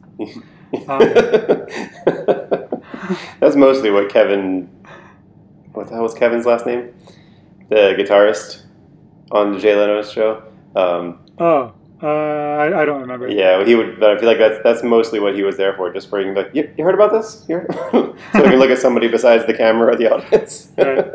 Um, 0.87 1.01
That's 3.41 3.57
mostly 3.57 3.91
what 3.91 4.09
Kevin. 4.09 4.69
What 5.73 5.89
the 5.89 5.95
hell 5.95 6.03
was 6.03 6.15
Kevin's 6.15 6.47
last 6.47 6.67
name? 6.67 6.93
The 7.69 7.95
guitarist 7.99 8.65
on 9.31 9.53
the 9.53 9.59
Jay 9.59 9.75
Leno's 9.75 10.11
show. 10.11 10.43
Um, 10.75 11.21
Oh, 11.39 11.73
uh, 12.03 12.07
I, 12.07 12.83
I 12.83 12.85
don't 12.85 13.01
remember. 13.01 13.29
yeah, 13.29 13.65
he 13.65 13.75
would. 13.75 14.01
But 14.01 14.11
I 14.13 14.19
feel 14.19 14.29
like 14.29 14.39
that's 14.39 14.63
that's 14.65 14.83
mostly 14.83 15.21
what 15.21 15.35
he 15.35 15.43
was 15.43 15.57
there 15.57 15.75
for, 15.75 15.93
just 15.93 16.09
for 16.09 16.21
you 16.21 16.33
like, 16.35 16.51
you, 16.55 16.73
you 16.77 16.85
heard 16.85 16.95
about 16.95 17.13
this? 17.13 17.45
You 17.49 17.65
so 17.91 18.15
we 18.35 18.43
can 18.43 18.59
look 18.59 18.71
at 18.71 18.79
somebody 18.79 19.09
besides 19.09 19.47
the 19.47 19.55
camera 19.55 19.93
or 19.93 19.97
the 19.97 20.13
audience. 20.13 20.73
Right. 20.79 21.07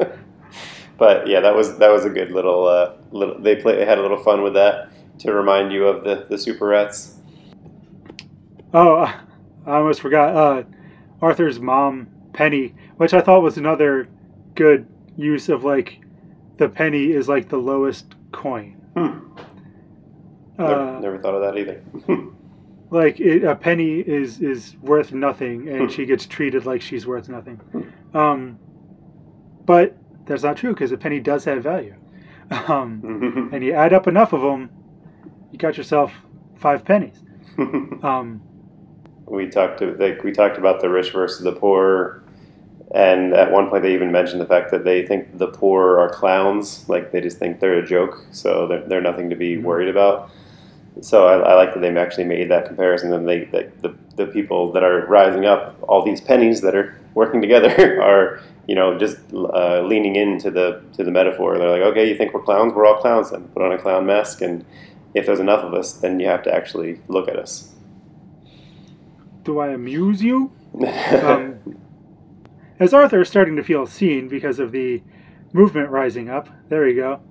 but 0.97 1.27
yeah, 1.27 1.39
that 1.39 1.55
was 1.55 1.77
that 1.79 1.89
was 1.91 2.05
a 2.05 2.09
good 2.09 2.31
little 2.31 2.67
uh, 2.67 2.93
little. 3.11 3.39
They 3.39 3.55
play. 3.55 3.75
They 3.77 3.85
had 3.85 3.97
a 3.97 4.01
little 4.01 4.21
fun 4.23 4.43
with 4.43 4.53
that 4.53 4.89
to 5.19 5.33
remind 5.33 5.71
you 5.71 5.87
of 5.87 6.03
the 6.03 6.25
the 6.29 6.37
super 6.37 6.67
rats. 6.67 7.17
Oh, 8.73 9.03
I 9.65 9.77
almost 9.77 10.01
forgot. 10.01 10.35
Uh, 10.35 10.63
Arthur's 11.21 11.59
mom, 11.59 12.07
Penny, 12.33 12.75
which 12.97 13.13
I 13.13 13.21
thought 13.21 13.41
was 13.41 13.57
another 13.57 14.07
good 14.55 14.85
use 15.15 15.47
of 15.49 15.63
like 15.63 16.01
the 16.57 16.69
penny 16.69 17.11
is 17.11 17.27
like 17.27 17.49
the 17.49 17.57
lowest 17.57 18.15
coin. 18.31 18.73
Hmm. 18.95 19.19
Never, 20.57 20.73
Uh, 20.73 20.99
never 20.99 21.17
thought 21.17 21.33
of 21.35 21.41
that 21.41 21.57
either. 21.59 21.81
like 22.91 23.19
it, 23.19 23.43
a 23.43 23.55
penny 23.55 23.99
is 23.99 24.39
is 24.41 24.75
worth 24.81 25.13
nothing, 25.13 25.67
and 25.67 25.91
she 25.91 26.05
gets 26.05 26.25
treated 26.27 26.65
like 26.65 26.81
she's 26.81 27.07
worth 27.07 27.27
nothing. 27.29 27.59
Um, 28.13 28.59
but 29.65 29.97
that's 30.25 30.43
not 30.43 30.57
true 30.57 30.73
because 30.73 30.91
a 30.91 30.97
penny 30.97 31.19
does 31.19 31.45
have 31.45 31.63
value. 31.63 31.95
Um, 32.67 33.49
and 33.53 33.63
you 33.63 33.71
add 33.73 33.93
up 33.93 34.07
enough 34.07 34.31
of 34.33 34.41
them, 34.41 34.69
you 35.51 35.57
got 35.57 35.75
yourself 35.77 36.11
five 36.55 36.85
pennies. 36.85 37.23
Um, 37.57 38.41
we 39.25 39.47
talked 39.49 39.79
to 39.79 39.95
like 39.95 40.23
we 40.23 40.31
talked 40.33 40.57
about 40.57 40.79
the 40.81 40.89
rich 40.89 41.11
versus 41.11 41.43
the 41.43 41.53
poor, 41.53 42.22
and 42.93 43.33
at 43.33 43.51
one 43.51 43.69
point 43.69 43.81
they 43.81 43.93
even 43.93 44.11
mentioned 44.11 44.39
the 44.39 44.45
fact 44.45 44.69
that 44.71 44.83
they 44.83 45.05
think 45.05 45.39
the 45.39 45.47
poor 45.47 45.99
are 45.99 46.09
clowns, 46.09 46.87
like 46.87 47.11
they 47.11 47.21
just 47.21 47.39
think 47.39 47.59
they're 47.59 47.79
a 47.79 47.85
joke, 47.85 48.23
so 48.31 48.67
they're, 48.67 48.81
they're 48.87 49.01
nothing 49.01 49.31
to 49.31 49.35
be 49.35 49.57
worried 49.57 49.89
about. 49.89 50.29
So 51.01 51.27
I, 51.27 51.39
I 51.39 51.53
like 51.55 51.73
that 51.73 51.79
they 51.79 51.95
actually 51.97 52.25
made 52.25 52.51
that 52.51 52.67
comparison. 52.67 53.11
And 53.11 53.27
they 53.27 53.45
that 53.45 53.81
the 53.81 53.95
the 54.15 54.27
people 54.27 54.71
that 54.73 54.83
are 54.83 55.07
rising 55.07 55.45
up, 55.45 55.75
all 55.87 56.05
these 56.05 56.21
pennies 56.21 56.61
that 56.61 56.75
are 56.75 56.99
working 57.15 57.41
together, 57.41 57.99
are 58.01 58.39
you 58.67 58.75
know 58.75 58.97
just 58.99 59.17
uh, 59.33 59.81
leaning 59.81 60.15
into 60.15 60.51
the 60.51 60.83
to 60.93 61.03
the 61.03 61.11
metaphor. 61.11 61.57
They're 61.57 61.71
like, 61.71 61.81
okay, 61.81 62.07
you 62.07 62.15
think 62.15 62.31
we're 62.31 62.43
clowns? 62.43 62.73
We're 62.73 62.85
all 62.85 63.01
clowns. 63.01 63.31
Then 63.31 63.47
put 63.49 63.63
on 63.63 63.71
a 63.71 63.77
clown 63.79 64.05
mask, 64.05 64.41
and 64.41 64.63
if 65.15 65.25
there's 65.25 65.39
enough 65.39 65.63
of 65.63 65.73
us, 65.73 65.93
then 65.93 66.19
you 66.19 66.27
have 66.27 66.43
to 66.43 66.53
actually 66.53 67.01
look 67.07 67.27
at 67.27 67.37
us. 67.37 67.73
do 69.43 69.59
I 69.59 69.69
amuse 69.69 70.21
you? 70.21 70.51
Um, 71.23 71.59
as 72.83 72.93
Arthur 72.93 73.21
is 73.21 73.29
starting 73.29 73.55
to 73.55 73.63
feel 73.63 73.85
seen 73.85 74.27
because 74.27 74.59
of 74.59 74.71
the 74.71 75.01
movement 75.53 75.89
rising 75.89 76.29
up, 76.29 76.49
there 76.69 76.87
you 76.87 76.95
go. 76.95 77.21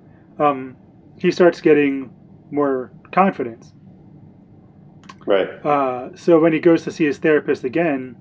Um, 0.43 0.75
he 1.17 1.31
starts 1.31 1.61
getting 1.61 2.11
more 2.51 2.91
confidence. 3.11 3.73
right. 5.25 5.47
Uh, 5.65 6.15
so 6.15 6.39
when 6.39 6.53
he 6.53 6.59
goes 6.59 6.83
to 6.83 6.91
see 6.91 7.05
his 7.05 7.17
therapist 7.17 7.63
again, 7.63 8.15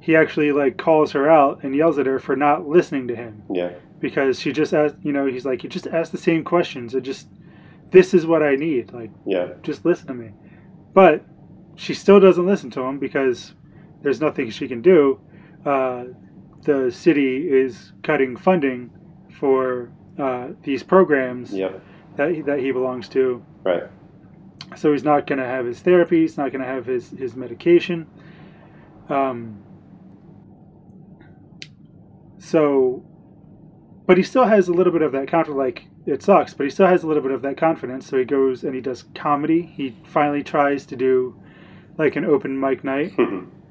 he 0.00 0.16
actually 0.16 0.52
like 0.52 0.76
calls 0.76 1.12
her 1.12 1.30
out 1.30 1.62
and 1.62 1.74
yells 1.76 1.98
at 1.98 2.06
her 2.06 2.18
for 2.18 2.34
not 2.36 2.66
listening 2.68 3.06
to 3.08 3.14
him 3.16 3.42
Yeah. 3.50 3.70
because 4.00 4.40
she 4.40 4.52
just 4.52 4.74
asked. 4.74 4.96
You 5.02 5.12
know, 5.12 5.26
he's 5.26 5.44
like, 5.46 5.62
you 5.62 5.70
just 5.70 5.86
ask 5.86 6.10
the 6.10 6.18
same 6.18 6.42
questions. 6.44 6.94
It 6.94 7.02
just, 7.02 7.28
this 7.90 8.12
is 8.12 8.26
what 8.26 8.42
I 8.42 8.56
need. 8.56 8.92
Like, 8.92 9.10
Yeah. 9.26 9.52
just 9.62 9.84
listen 9.84 10.08
to 10.08 10.14
me. 10.14 10.30
But 10.92 11.24
she 11.76 11.94
still 11.94 12.18
doesn't 12.20 12.44
listen 12.46 12.70
to 12.70 12.82
him 12.82 12.98
because 12.98 13.54
there's 14.02 14.20
nothing 14.20 14.50
she 14.50 14.66
can 14.66 14.82
do. 14.82 15.20
Uh, 15.64 16.04
the 16.62 16.90
city 16.90 17.48
is 17.50 17.92
cutting 18.02 18.36
funding 18.36 18.90
for 19.38 19.90
uh, 20.18 20.48
these 20.62 20.82
programs 20.82 21.52
Yep. 21.52 21.82
that 22.16 22.30
he, 22.34 22.40
that 22.42 22.58
he 22.60 22.70
belongs 22.72 23.08
to. 23.10 23.44
Right. 23.64 23.84
So 24.76 24.92
he's 24.92 25.04
not 25.04 25.26
going 25.26 25.38
to 25.38 25.44
have 25.46 25.66
his 25.66 25.80
therapy. 25.80 26.20
He's 26.20 26.36
not 26.38 26.50
going 26.52 26.62
to 26.62 26.66
have 26.68 26.86
his 26.86 27.10
his 27.10 27.34
medication. 27.36 28.06
Um. 29.08 29.58
So, 32.38 33.04
but 34.06 34.16
he 34.16 34.22
still 34.22 34.46
has 34.46 34.68
a 34.68 34.72
little 34.72 34.92
bit 34.92 35.02
of 35.02 35.12
that 35.12 35.28
counter. 35.28 35.52
Like 35.52 35.86
it 36.06 36.22
sucks, 36.22 36.54
but 36.54 36.64
he 36.64 36.70
still 36.70 36.86
has 36.86 37.02
a 37.02 37.06
little 37.06 37.22
bit 37.22 37.32
of 37.32 37.42
that 37.42 37.56
confidence. 37.56 38.06
So 38.06 38.18
he 38.18 38.24
goes 38.24 38.64
and 38.64 38.74
he 38.74 38.80
does 38.80 39.04
comedy. 39.14 39.62
He 39.62 39.96
finally 40.04 40.42
tries 40.42 40.84
to 40.86 40.96
do 40.96 41.38
like 41.98 42.16
an 42.16 42.24
open 42.24 42.58
mic 42.58 42.82
night, 42.82 43.12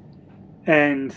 and 0.67 1.15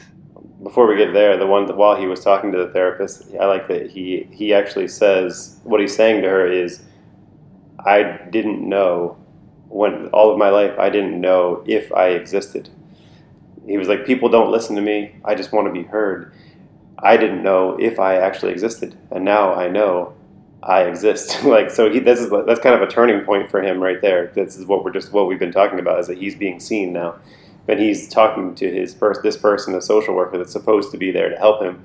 Before 0.62 0.86
we 0.86 0.96
get 0.96 1.12
there, 1.12 1.36
the 1.36 1.46
one 1.46 1.66
that 1.66 1.76
while 1.76 1.96
he 1.96 2.06
was 2.06 2.20
talking 2.20 2.52
to 2.52 2.58
the 2.58 2.68
therapist, 2.68 3.34
I 3.40 3.46
like 3.46 3.68
that 3.68 3.90
he 3.90 4.28
he 4.30 4.54
actually 4.54 4.88
says 4.88 5.60
what 5.64 5.80
he's 5.80 5.94
saying 5.94 6.22
to 6.22 6.28
her 6.28 6.46
is, 6.50 6.82
I 7.84 8.20
didn't 8.30 8.66
know 8.66 9.16
when 9.68 10.06
all 10.08 10.30
of 10.30 10.38
my 10.38 10.50
life 10.50 10.78
I 10.78 10.90
didn't 10.90 11.20
know 11.20 11.62
if 11.66 11.92
I 11.92 12.08
existed. 12.08 12.70
He 13.66 13.78
was 13.78 13.88
like, 13.88 14.06
people 14.06 14.28
don't 14.28 14.52
listen 14.52 14.76
to 14.76 14.82
me. 14.82 15.16
I 15.24 15.34
just 15.34 15.52
want 15.52 15.66
to 15.66 15.72
be 15.72 15.82
heard. 15.82 16.32
I 16.98 17.16
didn't 17.16 17.42
know 17.42 17.76
if 17.78 17.98
I 17.98 18.16
actually 18.16 18.52
existed, 18.52 18.96
and 19.10 19.24
now 19.24 19.54
I 19.54 19.68
know 19.68 20.14
I 20.62 20.82
exist. 20.82 21.42
like 21.44 21.70
so, 21.70 21.90
he 21.90 21.98
this 21.98 22.20
is 22.20 22.30
that's 22.46 22.60
kind 22.60 22.74
of 22.74 22.82
a 22.82 22.90
turning 22.90 23.24
point 23.24 23.50
for 23.50 23.62
him 23.62 23.82
right 23.82 24.00
there. 24.00 24.28
This 24.34 24.56
is 24.56 24.66
what 24.66 24.84
we're 24.84 24.92
just 24.92 25.12
what 25.12 25.28
we've 25.28 25.38
been 25.38 25.52
talking 25.52 25.78
about 25.78 26.00
is 26.00 26.06
that 26.06 26.18
he's 26.18 26.34
being 26.34 26.60
seen 26.60 26.92
now, 26.92 27.16
and 27.68 27.80
he's 27.80 28.08
talking 28.08 28.54
to 28.56 28.70
his 28.70 28.94
first 28.94 29.22
this 29.22 29.36
person, 29.36 29.74
a 29.74 29.80
social 29.80 30.14
worker 30.14 30.38
that's 30.38 30.52
supposed 30.52 30.90
to 30.92 30.98
be 30.98 31.10
there 31.10 31.30
to 31.30 31.36
help 31.36 31.62
him, 31.62 31.84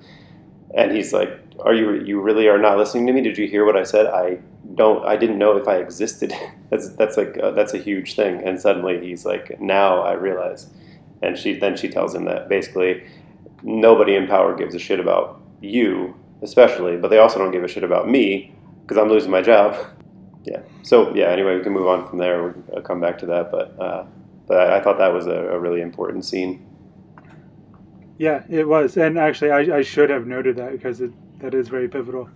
and 0.73 0.91
he's 0.91 1.13
like, 1.13 1.39
"Are 1.59 1.73
you 1.73 1.93
you 2.03 2.21
really 2.21 2.47
are 2.47 2.57
not 2.57 2.77
listening 2.77 3.07
to 3.07 3.13
me? 3.13 3.21
Did 3.21 3.37
you 3.37 3.47
hear 3.47 3.65
what 3.65 3.77
I 3.77 3.83
said? 3.83 4.07
I 4.07 4.39
don't. 4.75 5.05
I 5.05 5.15
didn't 5.15 5.37
know 5.37 5.55
if 5.57 5.67
I 5.67 5.77
existed. 5.77 6.33
that's 6.69 6.89
that's 6.95 7.17
like 7.17 7.37
uh, 7.41 7.51
that's 7.51 7.73
a 7.73 7.77
huge 7.77 8.15
thing." 8.15 8.43
And 8.43 8.59
suddenly 8.59 8.99
he's 9.05 9.25
like, 9.25 9.59
"Now 9.61 10.01
I 10.01 10.13
realize." 10.13 10.67
And 11.21 11.37
she 11.37 11.57
then 11.57 11.75
she 11.77 11.89
tells 11.89 12.15
him 12.15 12.25
that 12.25 12.49
basically 12.49 13.03
nobody 13.63 14.15
in 14.15 14.27
power 14.27 14.55
gives 14.55 14.75
a 14.75 14.79
shit 14.79 14.99
about 14.99 15.41
you, 15.61 16.15
especially, 16.41 16.97
but 16.97 17.09
they 17.09 17.17
also 17.17 17.39
don't 17.39 17.51
give 17.51 17.63
a 17.63 17.67
shit 17.67 17.83
about 17.83 18.07
me 18.07 18.53
because 18.81 18.97
I'm 18.97 19.09
losing 19.09 19.31
my 19.31 19.41
job. 19.41 19.77
Yeah. 20.45 20.61
So 20.83 21.13
yeah. 21.13 21.25
Anyway, 21.25 21.57
we 21.57 21.61
can 21.61 21.73
move 21.73 21.87
on 21.87 22.07
from 22.07 22.17
there. 22.17 22.55
We'll 22.69 22.81
come 22.81 23.01
back 23.01 23.17
to 23.19 23.25
that, 23.25 23.51
but 23.51 23.77
uh, 23.77 24.05
but 24.49 24.57
I, 24.59 24.79
I 24.79 24.81
thought 24.83 24.97
that 24.97 25.13
was 25.13 25.27
a, 25.27 25.31
a 25.31 25.59
really 25.59 25.79
important 25.81 26.25
scene. 26.25 26.65
yeah, 28.17 28.43
it 28.49 28.67
was. 28.67 28.97
And 28.97 29.17
actually, 29.17 29.51
I, 29.51 29.77
I 29.77 29.81
should 29.81 30.09
have 30.09 30.27
noted 30.27 30.57
that 30.57 30.73
because 30.73 30.99
it 30.99 31.11
that 31.39 31.53
is 31.53 31.69
very 31.69 31.87
pivotal. 31.87 32.29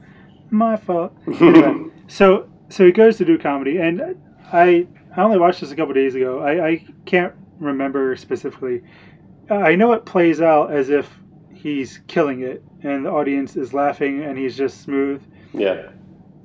My 0.49 0.77
fault. 0.77 1.13
Anyway, 1.27 1.91
so 2.07 2.49
so 2.69 2.85
he 2.85 2.91
goes 2.93 3.17
to 3.17 3.25
do 3.25 3.37
comedy, 3.37 3.79
and 3.79 4.01
I 4.53 4.87
I 5.15 5.21
only 5.23 5.37
watched 5.39 5.61
this 5.61 5.71
a 5.71 5.75
couple 5.75 5.93
days 5.93 6.15
ago. 6.15 6.39
I, 6.39 6.67
I 6.67 6.85
can't 7.05 7.33
remember 7.59 8.15
specifically. 8.15 8.83
I 9.49 9.75
know 9.75 9.91
it 9.91 10.05
plays 10.05 10.39
out 10.41 10.71
as 10.71 10.89
if 10.89 11.09
he's 11.53 11.99
killing 12.07 12.41
it, 12.41 12.63
and 12.83 13.05
the 13.05 13.09
audience 13.11 13.57
is 13.57 13.73
laughing, 13.73 14.23
and 14.23 14.37
he's 14.37 14.55
just 14.55 14.81
smooth. 14.81 15.21
Yeah. 15.53 15.89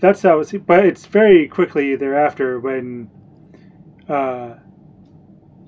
That's 0.00 0.22
how 0.22 0.40
it's. 0.40 0.52
But 0.52 0.84
it's 0.86 1.06
very 1.06 1.48
quickly 1.48 1.96
thereafter 1.96 2.60
when 2.60 3.10
uh, 4.08 4.54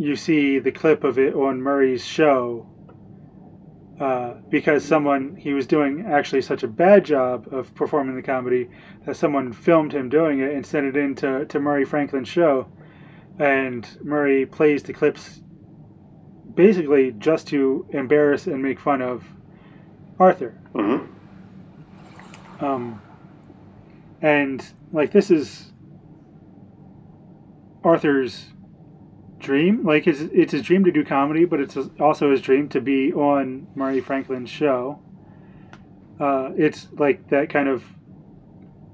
you 0.01 0.17
see 0.17 0.59
the 0.59 0.73
clip 0.73 1.05
of 1.05 1.19
it 1.19 1.35
on 1.35 1.61
Murray's 1.61 2.05
show. 2.05 2.67
Uh, 4.01 4.33
because 4.49 4.83
someone 4.83 5.37
he 5.37 5.53
was 5.53 5.67
doing 5.67 6.07
actually 6.07 6.41
such 6.41 6.63
a 6.63 6.67
bad 6.67 7.05
job 7.05 7.47
of 7.53 7.75
performing 7.75 8.17
the 8.17 8.23
comedy 8.23 8.67
that 9.05 9.15
someone 9.15 9.53
filmed 9.53 9.93
him 9.93 10.09
doing 10.09 10.41
it 10.41 10.55
and 10.55 10.65
sent 10.65 10.87
it 10.87 10.97
in 10.97 11.15
to, 11.15 11.45
to 11.45 11.61
Murray 11.61 11.85
Franklin's 11.85 12.27
show, 12.27 12.67
and 13.39 13.87
Murray 14.03 14.47
plays 14.47 14.83
the 14.83 14.95
clips 14.95 15.43
basically 16.55 17.13
just 17.19 17.47
to 17.49 17.87
embarrass 17.91 18.47
and 18.47 18.63
make 18.63 18.81
fun 18.81 19.03
of 19.03 19.23
Arthur. 20.19 20.59
hmm 20.75 21.05
Um, 22.65 23.03
and 24.23 24.67
like 24.95 25.13
this 25.13 25.31
is 25.31 25.73
Arthur's 27.85 28.47
dream. 29.51 29.85
Like 29.85 30.05
his, 30.05 30.21
it's 30.33 30.53
his 30.53 30.63
dream 30.63 30.85
to 30.85 30.93
do 30.93 31.05
comedy, 31.05 31.45
but 31.45 31.59
it's 31.61 31.77
also 31.99 32.31
his 32.31 32.41
dream 32.41 32.69
to 32.69 32.81
be 32.81 33.13
on 33.13 33.67
Murray 33.75 34.01
Franklin's 34.01 34.49
show. 34.49 35.01
Uh, 36.21 36.51
it's 36.57 36.87
like 36.93 37.29
that 37.31 37.51
kind 37.51 37.69
of 37.69 37.83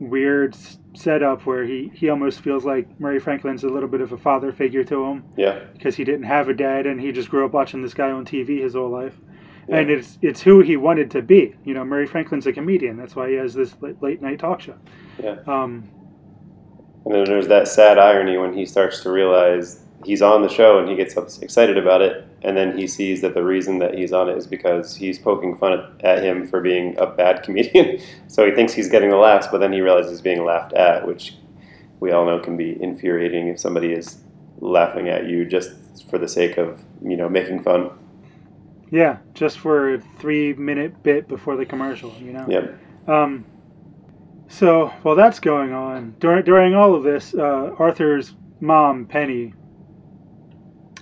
weird 0.00 0.54
s- 0.54 0.78
setup 0.94 1.44
where 1.44 1.64
he, 1.64 1.90
he 1.94 2.08
almost 2.08 2.40
feels 2.40 2.64
like 2.64 2.98
Murray 2.98 3.18
Franklin's 3.20 3.64
a 3.64 3.68
little 3.68 3.88
bit 3.88 4.00
of 4.00 4.12
a 4.12 4.16
father 4.16 4.50
figure 4.50 4.82
to 4.84 5.04
him 5.04 5.24
Yeah. 5.36 5.58
because 5.74 5.94
he 5.96 6.04
didn't 6.04 6.22
have 6.24 6.48
a 6.48 6.54
dad 6.54 6.86
and 6.86 6.98
he 7.00 7.12
just 7.12 7.28
grew 7.28 7.44
up 7.44 7.52
watching 7.52 7.82
this 7.82 7.92
guy 7.92 8.10
on 8.10 8.24
TV 8.24 8.62
his 8.62 8.72
whole 8.72 8.88
life. 8.88 9.14
Yeah. 9.68 9.76
And 9.78 9.90
it's 9.90 10.16
it's 10.22 10.40
who 10.40 10.60
he 10.60 10.76
wanted 10.78 11.10
to 11.10 11.20
be. 11.22 11.54
You 11.64 11.74
know, 11.74 11.84
Murray 11.84 12.06
Franklin's 12.06 12.46
a 12.46 12.52
comedian. 12.52 12.96
That's 12.96 13.14
why 13.16 13.28
he 13.28 13.34
has 13.34 13.52
this 13.52 13.74
late, 13.82 14.00
late 14.00 14.22
night 14.22 14.38
talk 14.38 14.60
show. 14.62 14.76
Yeah. 15.22 15.36
Um, 15.46 15.90
And 17.04 17.12
then 17.14 17.24
there's 17.24 17.48
that 17.48 17.68
sad 17.68 17.98
irony 17.98 18.38
when 18.38 18.54
he 18.54 18.64
starts 18.64 19.02
to 19.02 19.10
realize 19.10 19.82
he's 20.06 20.22
on 20.22 20.42
the 20.42 20.48
show 20.48 20.78
and 20.78 20.88
he 20.88 20.94
gets 20.96 21.16
excited 21.42 21.76
about 21.76 22.00
it, 22.00 22.24
and 22.42 22.56
then 22.56 22.78
he 22.78 22.86
sees 22.86 23.20
that 23.22 23.34
the 23.34 23.42
reason 23.42 23.78
that 23.80 23.94
he's 23.94 24.12
on 24.12 24.28
it 24.28 24.36
is 24.38 24.46
because 24.46 24.94
he's 24.96 25.18
poking 25.18 25.56
fun 25.56 25.72
at, 25.72 26.04
at 26.04 26.24
him 26.24 26.46
for 26.46 26.60
being 26.60 26.96
a 26.98 27.06
bad 27.06 27.42
comedian. 27.44 28.00
so 28.28 28.46
he 28.46 28.52
thinks 28.52 28.72
he's 28.72 28.88
getting 28.88 29.10
the 29.10 29.16
laughs, 29.16 29.48
but 29.48 29.58
then 29.58 29.72
he 29.72 29.80
realizes 29.80 30.12
he's 30.12 30.20
being 30.20 30.44
laughed 30.44 30.72
at, 30.72 31.06
which 31.06 31.34
we 32.00 32.12
all 32.12 32.24
know 32.24 32.38
can 32.38 32.56
be 32.56 32.80
infuriating 32.82 33.48
if 33.48 33.58
somebody 33.58 33.92
is 33.92 34.18
laughing 34.60 35.08
at 35.08 35.26
you 35.26 35.44
just 35.44 35.70
for 36.10 36.18
the 36.18 36.28
sake 36.28 36.56
of 36.56 36.82
you 37.02 37.16
know 37.16 37.28
making 37.28 37.62
fun. 37.62 37.90
yeah, 38.90 39.18
just 39.34 39.58
for 39.58 39.94
a 39.94 40.00
three 40.18 40.52
minute 40.54 41.02
bit 41.02 41.26
before 41.28 41.56
the 41.56 41.66
commercial. 41.66 42.14
You 42.20 42.32
know. 42.32 42.46
Yep. 42.48 42.78
Um, 43.08 43.44
so 44.48 44.88
while 45.02 45.16
that's 45.16 45.40
going 45.40 45.72
on, 45.72 46.14
during 46.20 46.44
during 46.44 46.74
all 46.74 46.94
of 46.94 47.02
this, 47.02 47.34
uh, 47.34 47.74
Arthur's 47.78 48.34
mom, 48.60 49.06
Penny, 49.06 49.52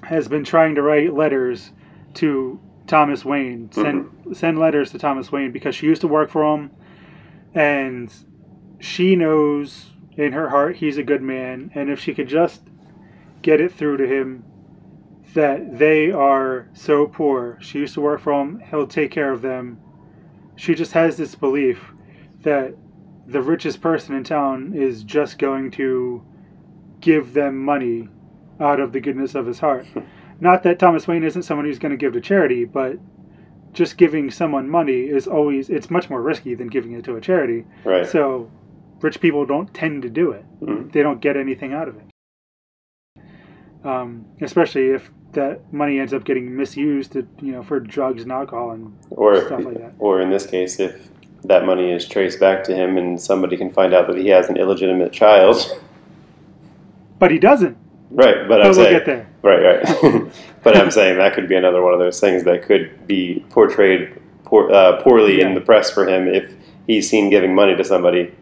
has 0.06 0.28
been 0.28 0.44
trying 0.44 0.74
to 0.74 0.82
write 0.82 1.14
letters 1.14 1.72
to 2.14 2.60
Thomas 2.86 3.24
Wayne, 3.24 3.68
mm-hmm. 3.68 3.82
send 3.82 4.36
send 4.36 4.58
letters 4.58 4.90
to 4.92 4.98
Thomas 4.98 5.32
Wayne 5.32 5.52
because 5.52 5.74
she 5.74 5.86
used 5.86 6.00
to 6.02 6.08
work 6.08 6.30
for 6.30 6.54
him, 6.54 6.70
and 7.54 8.12
she 8.80 9.16
knows 9.16 9.90
in 10.16 10.32
her 10.32 10.50
heart 10.50 10.76
he's 10.76 10.98
a 10.98 11.02
good 11.02 11.22
man, 11.22 11.70
and 11.74 11.90
if 11.90 12.00
she 12.00 12.14
could 12.14 12.28
just 12.28 12.62
get 13.42 13.60
it 13.60 13.72
through 13.72 13.96
to 13.98 14.06
him 14.06 14.44
that 15.34 15.78
they 15.78 16.10
are 16.10 16.68
so 16.72 17.06
poor, 17.06 17.58
she 17.60 17.80
used 17.80 17.94
to 17.94 18.00
work 18.00 18.20
for 18.20 18.32
him, 18.32 18.60
he'll 18.70 18.86
take 18.86 19.10
care 19.10 19.32
of 19.32 19.42
them. 19.42 19.80
She 20.56 20.74
just 20.74 20.92
has 20.92 21.16
this 21.16 21.34
belief 21.34 21.92
that 22.42 22.76
the 23.26 23.42
richest 23.42 23.80
person 23.80 24.14
in 24.14 24.22
town 24.22 24.74
is 24.74 25.02
just 25.02 25.38
going 25.38 25.70
to 25.72 26.24
give 27.00 27.32
them 27.32 27.58
money 27.58 28.08
out 28.60 28.80
of 28.80 28.92
the 28.92 29.00
goodness 29.00 29.34
of 29.34 29.46
his 29.46 29.60
heart. 29.60 29.86
Not 30.40 30.62
that 30.64 30.78
Thomas 30.78 31.06
Wayne 31.06 31.24
isn't 31.24 31.42
someone 31.42 31.66
who's 31.66 31.78
going 31.78 31.90
to 31.92 31.96
give 31.96 32.12
to 32.12 32.20
charity, 32.20 32.64
but 32.64 32.98
just 33.72 33.96
giving 33.96 34.30
someone 34.30 34.68
money 34.68 35.00
is 35.02 35.26
always 35.26 35.68
it's 35.68 35.90
much 35.90 36.08
more 36.08 36.22
risky 36.22 36.54
than 36.54 36.68
giving 36.68 36.92
it 36.92 37.04
to 37.04 37.16
a 37.16 37.20
charity. 37.20 37.64
Right. 37.84 38.06
So 38.06 38.50
rich 39.00 39.20
people 39.20 39.44
don't 39.46 39.72
tend 39.74 40.02
to 40.02 40.08
do 40.10 40.30
it. 40.30 40.44
Mhm. 40.60 40.92
They 40.92 41.02
don't 41.02 41.20
get 41.20 41.36
anything 41.36 41.72
out 41.72 41.88
of 41.88 41.96
it. 41.96 43.24
Um, 43.84 44.24
especially 44.40 44.88
if 44.90 45.10
that 45.32 45.72
money 45.72 45.98
ends 45.98 46.14
up 46.14 46.24
getting 46.24 46.56
misused, 46.56 47.12
to, 47.12 47.26
you 47.42 47.52
know, 47.52 47.62
for 47.62 47.80
drugs 47.80 48.22
and 48.22 48.32
alcohol 48.32 48.70
and 48.70 48.96
Or 49.10 49.36
stuff 49.46 49.64
like 49.64 49.78
that. 49.78 49.92
or 49.98 50.20
in 50.20 50.30
this 50.30 50.46
case, 50.46 50.78
if 50.80 51.08
that 51.44 51.66
money 51.66 51.90
is 51.90 52.06
traced 52.08 52.40
back 52.40 52.64
to 52.64 52.74
him 52.74 52.96
and 52.96 53.20
somebody 53.20 53.56
can 53.56 53.70
find 53.70 53.92
out 53.92 54.06
that 54.06 54.16
he 54.16 54.28
has 54.28 54.48
an 54.48 54.56
illegitimate 54.56 55.12
child. 55.12 55.56
But 57.18 57.30
he 57.30 57.38
doesn't. 57.38 57.76
Right, 58.10 58.46
but 58.48 58.60
I'm 58.60 58.66
we'll 58.68 58.74
saying 58.74 58.92
get 58.92 59.06
there. 59.06 59.28
Right, 59.42 59.82
right. 59.82 60.32
but 60.62 60.76
I'm 60.76 60.90
saying 60.90 61.18
that 61.18 61.34
could 61.34 61.48
be 61.48 61.56
another 61.56 61.82
one 61.82 61.92
of 61.92 61.98
those 61.98 62.20
things 62.20 62.44
that 62.44 62.62
could 62.62 63.06
be 63.06 63.44
portrayed 63.50 64.20
poor, 64.44 64.70
uh, 64.72 65.02
poorly 65.02 65.40
in 65.40 65.54
the 65.54 65.60
press 65.60 65.90
for 65.90 66.06
him 66.06 66.28
if 66.28 66.54
he's 66.86 67.08
seen 67.08 67.30
giving 67.30 67.54
money 67.54 67.76
to 67.76 67.84
somebody 67.84 68.32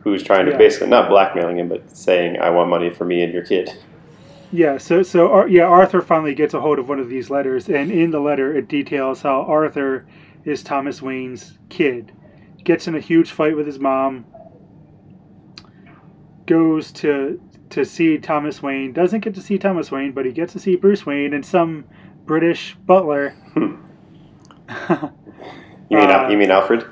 who's 0.00 0.22
trying 0.22 0.46
to 0.46 0.52
Yeah. 0.52 0.58
basically 0.58 0.88
not 0.88 1.08
blackmailing 1.08 1.58
him, 1.58 1.68
but 1.68 1.90
saying, 1.90 2.38
"I 2.38 2.50
want 2.50 2.70
money 2.70 2.90
for 2.90 3.04
me 3.04 3.22
and 3.22 3.32
your 3.32 3.42
kid." 3.42 3.72
Yeah, 4.52 4.78
so 4.78 5.02
so 5.02 5.32
Ar- 5.32 5.48
yeah, 5.48 5.64
Arthur 5.64 6.00
finally 6.00 6.34
gets 6.34 6.54
a 6.54 6.60
hold 6.60 6.78
of 6.78 6.88
one 6.88 7.00
of 7.00 7.08
these 7.08 7.28
letters, 7.30 7.68
and 7.68 7.90
in 7.90 8.12
the 8.12 8.20
letter 8.20 8.54
it 8.56 8.68
details 8.68 9.22
how 9.22 9.42
Arthur 9.42 10.06
is 10.44 10.62
Thomas 10.62 11.02
Wayne's 11.02 11.58
kid, 11.68 12.12
gets 12.62 12.86
in 12.86 12.94
a 12.94 13.00
huge 13.00 13.32
fight 13.32 13.56
with 13.56 13.66
his 13.66 13.80
mom, 13.80 14.24
goes 16.46 16.92
to 16.92 17.40
to 17.70 17.84
see 17.84 18.18
Thomas 18.18 18.62
Wayne, 18.62 18.92
doesn't 18.92 19.20
get 19.20 19.34
to 19.34 19.40
see 19.42 19.58
Thomas 19.58 19.90
Wayne, 19.90 20.12
but 20.12 20.24
he 20.26 20.32
gets 20.32 20.52
to 20.52 20.58
see 20.58 20.76
Bruce 20.76 21.04
Wayne 21.06 21.32
and 21.34 21.44
some 21.44 21.84
British 22.24 22.76
butler. 22.86 23.34
You 25.88 25.98
mean 25.98 26.10
Uh, 26.10 26.28
you 26.28 26.36
mean 26.36 26.50
Alfred? 26.50 26.84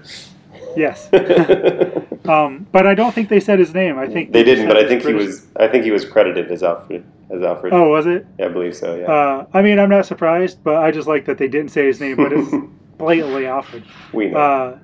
yes, 0.77 1.09
um, 2.29 2.67
but 2.71 2.87
I 2.87 2.95
don't 2.95 3.13
think 3.13 3.29
they 3.29 3.41
said 3.41 3.59
his 3.59 3.75
name. 3.75 3.99
I 3.99 4.07
think 4.07 4.31
they 4.33 4.45
didn't, 4.45 4.69
but 4.69 4.77
I 4.77 4.87
think 4.87 5.05
he 5.05 5.13
was. 5.13 5.47
I 5.57 5.67
think 5.67 5.83
he 5.85 5.91
was 5.91 6.05
credited 6.05 6.51
as 6.53 6.63
Alfred. 6.63 7.05
As 7.31 7.43
Alfred. 7.43 7.73
Oh, 7.73 7.89
was 7.89 8.07
it? 8.07 8.25
Yeah, 8.39 8.47
I 8.47 8.49
believe 8.51 8.77
so. 8.77 8.95
Yeah. 8.95 9.11
Uh, 9.11 9.47
I 9.53 9.63
mean, 9.63 9.81
I'm 9.81 9.89
not 9.91 10.07
surprised, 10.07 10.63
but 10.63 10.77
I 10.77 10.93
just 10.93 11.09
like 11.09 11.25
that 11.25 11.39
they 11.39 11.49
didn't 11.49 11.73
say 11.73 11.87
his 11.87 12.01
name, 12.01 12.17
but 12.17 12.33
it's 12.33 12.55
blatantly 12.97 13.47
Alfred. 13.49 13.83
we 14.13 14.29
know. 14.29 14.79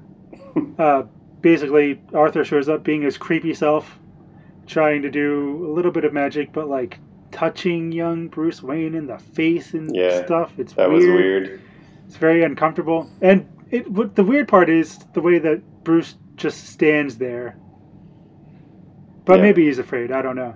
uh, 0.76 0.82
uh, 0.82 1.02
basically 1.40 2.00
Arthur 2.12 2.44
shows 2.44 2.68
up 2.68 2.82
being 2.82 3.02
his 3.02 3.16
creepy 3.16 3.54
self, 3.54 3.96
trying 4.70 5.02
to 5.02 5.10
do 5.10 5.66
a 5.66 5.70
little 5.72 5.90
bit 5.90 6.04
of 6.04 6.12
magic, 6.12 6.52
but 6.52 6.68
like 6.68 6.98
touching 7.32 7.92
young 7.92 8.28
Bruce 8.28 8.62
Wayne 8.62 8.94
in 8.94 9.06
the 9.06 9.18
face 9.18 9.74
and 9.74 9.94
Yeah, 9.94 10.24
stuff. 10.24 10.52
It's 10.58 10.72
that 10.74 10.88
weird. 10.88 11.00
was 11.00 11.06
weird. 11.06 11.60
It's 12.06 12.16
very 12.16 12.42
uncomfortable. 12.44 13.10
And 13.20 13.46
it 13.70 13.90
what 13.90 14.14
the 14.16 14.24
weird 14.24 14.48
part 14.48 14.68
is 14.70 14.98
the 15.14 15.20
way 15.20 15.38
that 15.38 15.84
Bruce 15.84 16.14
just 16.36 16.68
stands 16.68 17.18
there. 17.18 17.56
But 19.24 19.36
Yeah. 19.36 19.42
maybe 19.42 19.66
he's 19.66 19.78
afraid. 19.78 20.10
I 20.12 20.22
don't 20.22 20.36
know. 20.36 20.54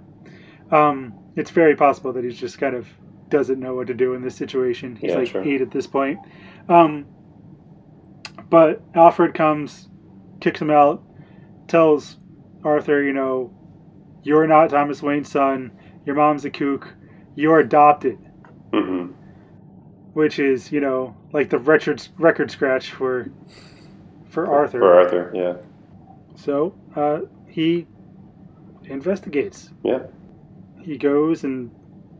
Um, 0.70 1.12
it's 1.36 1.50
very 1.50 1.76
possible 1.76 2.12
that 2.12 2.24
he's 2.24 2.38
just 2.38 2.58
kind 2.58 2.74
of 2.74 2.88
doesn't 3.28 3.58
know 3.60 3.74
what 3.74 3.86
to 3.88 3.94
do 3.94 4.14
in 4.14 4.22
this 4.22 4.34
situation. 4.36 4.96
He's 4.96 5.10
Yeah, 5.10 5.18
like 5.18 5.28
sure. 5.28 5.42
eight 5.42 5.60
at 5.60 5.70
this 5.70 5.86
point. 5.86 6.18
Um, 6.68 7.06
but 8.48 8.80
Alfred 8.94 9.34
comes, 9.34 9.88
kicks 10.40 10.60
him 10.60 10.70
out, 10.70 11.02
tells 11.68 12.18
Arthur, 12.64 13.02
you 13.02 13.12
know, 13.12 13.52
you're 14.24 14.46
not 14.46 14.70
Thomas 14.70 15.02
Wayne's 15.02 15.30
son. 15.30 15.70
Your 16.04 16.16
mom's 16.16 16.44
a 16.44 16.50
kook. 16.50 16.94
You're 17.36 17.60
adopted 17.60 18.18
hmm 18.72 19.12
which 20.14 20.38
is 20.38 20.72
you 20.72 20.80
know 20.80 21.14
like 21.32 21.50
the 21.50 21.58
record 21.58 22.06
record 22.18 22.50
scratch 22.50 22.92
for 22.92 23.28
for 24.28 24.46
Arthur. 24.46 24.80
For 24.80 25.00
Arthur, 25.00 25.32
yeah, 25.34 25.54
So 26.36 26.74
uh, 26.96 27.20
he 27.48 27.86
investigates. 28.84 29.70
yeah. 29.84 30.00
He 30.82 30.98
goes 30.98 31.44
and 31.44 31.70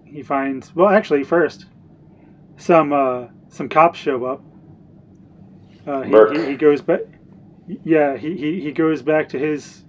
he 0.05 0.23
finds 0.23 0.75
well, 0.75 0.89
actually, 0.89 1.25
first 1.25 1.67
some 2.57 2.93
uh, 2.93 3.27
some 3.49 3.69
cops 3.69 3.99
show 3.99 4.25
up. 4.25 4.43
Uh, 5.87 6.03
he, 6.03 6.13
he, 6.39 6.47
he 6.51 6.57
goes 6.57 6.81
back. 6.83 7.01
Yeah, 7.67 8.17
he, 8.17 8.37
he, 8.37 8.61
he 8.61 8.73
goes 8.73 9.03
back 9.03 9.29
to 9.31 9.39
his 9.39 9.84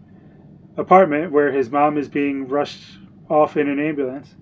apartment 0.77 1.31
where 1.31 1.51
his 1.51 1.69
mom 1.69 1.97
is 1.97 2.09
being 2.09 2.47
rushed 2.47 2.83
off 3.29 3.57
in 3.57 3.67
an 3.69 3.79
ambulance. 3.79 4.35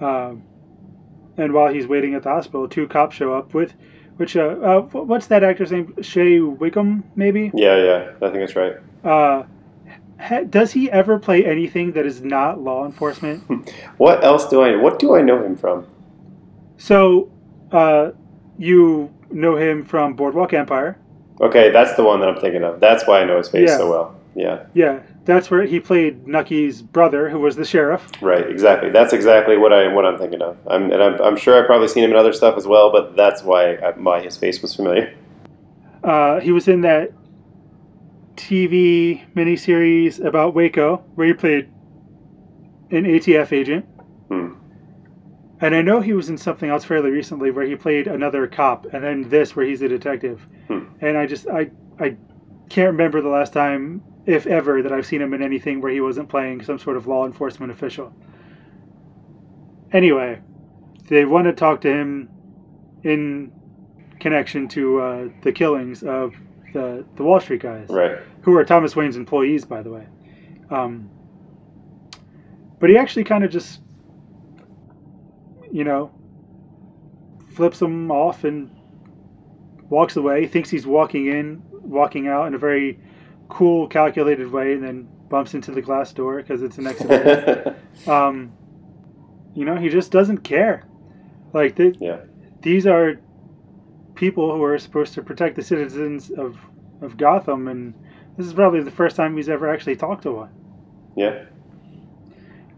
Um, 0.00 0.42
and 1.36 1.52
while 1.52 1.72
he's 1.72 1.86
waiting 1.86 2.14
at 2.14 2.22
the 2.22 2.30
hospital, 2.30 2.68
two 2.68 2.86
cops 2.86 3.16
show 3.16 3.34
up 3.34 3.52
with, 3.54 3.74
which 4.16 4.36
uh, 4.36 4.40
uh 4.62 4.80
what's 4.80 5.26
that 5.26 5.44
actor's 5.44 5.72
name? 5.72 5.94
Shea 6.00 6.38
Whigham, 6.40 7.04
maybe. 7.14 7.50
Yeah, 7.54 7.76
yeah. 7.76 8.10
I 8.16 8.30
think 8.30 8.34
that's 8.34 8.56
right. 8.56 8.76
Uh, 9.04 9.44
ha- 10.18 10.44
does 10.48 10.72
he 10.72 10.90
ever 10.90 11.18
play 11.18 11.44
anything 11.44 11.92
that 11.92 12.06
is 12.06 12.22
not 12.22 12.60
law 12.60 12.86
enforcement? 12.86 13.44
What 13.98 14.24
else 14.24 14.48
do 14.48 14.62
I? 14.62 14.76
What 14.76 14.98
do 14.98 15.16
I 15.16 15.22
know 15.22 15.42
him 15.42 15.56
from? 15.56 15.86
So, 16.78 17.30
uh, 17.72 18.10
you 18.58 19.12
know 19.30 19.56
him 19.56 19.84
from 19.84 20.14
Boardwalk 20.14 20.52
Empire. 20.52 20.98
Okay, 21.40 21.70
that's 21.70 21.94
the 21.96 22.04
one 22.04 22.20
that 22.20 22.28
I'm 22.28 22.40
thinking 22.40 22.62
of. 22.62 22.80
That's 22.80 23.06
why 23.06 23.20
I 23.20 23.24
know 23.24 23.38
his 23.38 23.48
face 23.48 23.68
Yeah. 23.68 23.76
so 23.76 23.90
well. 23.90 24.14
Yeah, 24.34 24.66
Yeah, 24.74 25.00
that's 25.26 25.50
where 25.50 25.64
he 25.64 25.80
played 25.80 26.26
Nucky's 26.26 26.80
brother, 26.80 27.28
who 27.28 27.40
was 27.40 27.56
the 27.56 27.64
sheriff. 27.64 28.10
right. 28.22 28.48
Exactly. 28.48 28.90
That's 28.90 29.12
exactly 29.12 29.58
what 29.58 29.72
I 29.72 29.88
what 29.88 30.06
I'm 30.06 30.18
thinking 30.18 30.40
of. 30.40 30.56
I'm 30.66 30.90
and 30.92 31.02
I'm, 31.02 31.20
I'm 31.20 31.36
sure 31.36 31.60
I've 31.60 31.66
probably 31.66 31.88
seen 31.88 32.04
him 32.04 32.12
in 32.12 32.16
other 32.16 32.32
stuff 32.32 32.56
as 32.56 32.66
well, 32.66 32.90
but 32.90 33.16
that's 33.16 33.42
why 33.42 33.74
I, 33.74 33.90
why 33.90 34.22
his 34.22 34.36
face 34.36 34.62
was 34.62 34.74
familiar. 34.74 35.12
Uh, 36.02 36.40
he 36.40 36.52
was 36.52 36.68
in 36.68 36.82
that 36.82 37.12
TV 38.36 39.26
miniseries 39.34 40.24
about 40.24 40.54
Waco, 40.54 40.98
where 41.16 41.26
he 41.26 41.32
played 41.32 41.68
an 42.90 43.04
ATF 43.04 43.52
agent. 43.52 43.84
Hmm. 44.28 44.52
And 45.60 45.74
I 45.74 45.82
know 45.82 46.00
he 46.00 46.12
was 46.12 46.28
in 46.28 46.38
something 46.38 46.70
else 46.70 46.84
fairly 46.84 47.10
recently 47.10 47.50
where 47.50 47.66
he 47.66 47.74
played 47.74 48.06
another 48.06 48.46
cop, 48.46 48.86
and 48.92 49.02
then 49.02 49.28
this 49.28 49.56
where 49.56 49.66
he's 49.66 49.82
a 49.82 49.88
detective. 49.88 50.46
Hmm. 50.68 50.84
And 51.00 51.18
I 51.18 51.26
just 51.26 51.48
I 51.48 51.70
I 51.98 52.16
can't 52.68 52.92
remember 52.92 53.20
the 53.20 53.28
last 53.28 53.52
time, 53.52 54.02
if 54.26 54.46
ever, 54.46 54.82
that 54.82 54.92
I've 54.92 55.06
seen 55.06 55.22
him 55.22 55.32
in 55.34 55.42
anything 55.42 55.80
where 55.80 55.92
he 55.92 56.00
wasn't 56.00 56.28
playing 56.28 56.62
some 56.64 56.78
sort 56.78 56.96
of 56.96 57.06
law 57.06 57.24
enforcement 57.26 57.70
official. 57.72 58.12
Anyway, 59.92 60.40
they 61.08 61.24
want 61.24 61.46
to 61.46 61.52
talk 61.52 61.80
to 61.82 61.88
him 61.88 62.28
in 63.04 63.52
connection 64.18 64.66
to 64.68 65.00
uh, 65.00 65.28
the 65.42 65.52
killings 65.52 66.02
of 66.02 66.34
the 66.72 67.04
the 67.14 67.22
Wall 67.22 67.38
Street 67.40 67.62
guys, 67.62 67.88
Right. 67.88 68.18
who 68.42 68.56
are 68.56 68.64
Thomas 68.64 68.96
Wayne's 68.96 69.16
employees, 69.16 69.64
by 69.64 69.82
the 69.82 69.90
way. 69.90 70.06
Um, 70.70 71.08
but 72.80 72.90
he 72.90 72.96
actually 72.98 73.24
kind 73.24 73.44
of 73.44 73.50
just, 73.50 73.80
you 75.70 75.84
know, 75.84 76.10
flips 77.54 77.78
them 77.78 78.10
off 78.10 78.44
and 78.44 78.70
walks 79.88 80.16
away. 80.16 80.42
He 80.42 80.46
thinks 80.48 80.68
he's 80.68 80.86
walking 80.86 81.26
in, 81.28 81.62
walking 81.70 82.26
out 82.26 82.46
in 82.48 82.54
a 82.54 82.58
very 82.58 82.98
cool, 83.48 83.86
calculated 83.86 84.50
way, 84.50 84.72
and 84.72 84.82
then 84.82 85.08
bumps 85.28 85.54
into 85.54 85.72
the 85.72 85.82
glass 85.82 86.12
door 86.12 86.36
because 86.36 86.62
it's 86.62 86.78
an 86.78 86.86
exhibition. 86.86 87.74
um, 88.06 88.52
you 89.54 89.64
know, 89.64 89.76
he 89.76 89.88
just 89.88 90.12
doesn't 90.12 90.38
care. 90.38 90.86
Like 91.52 91.78
yeah. 91.78 92.18
these 92.62 92.86
are 92.86 93.18
people 94.14 94.54
who 94.54 94.62
are 94.64 94.78
supposed 94.78 95.14
to 95.14 95.22
protect 95.22 95.56
the 95.56 95.62
citizens 95.62 96.30
of 96.30 96.58
of 97.00 97.16
Gotham, 97.16 97.68
and 97.68 97.94
this 98.36 98.46
is 98.46 98.52
probably 98.52 98.82
the 98.82 98.90
first 98.90 99.16
time 99.16 99.36
he's 99.36 99.48
ever 99.48 99.72
actually 99.72 99.96
talked 99.96 100.22
to 100.22 100.32
one. 100.32 100.50
Yeah. 101.16 101.44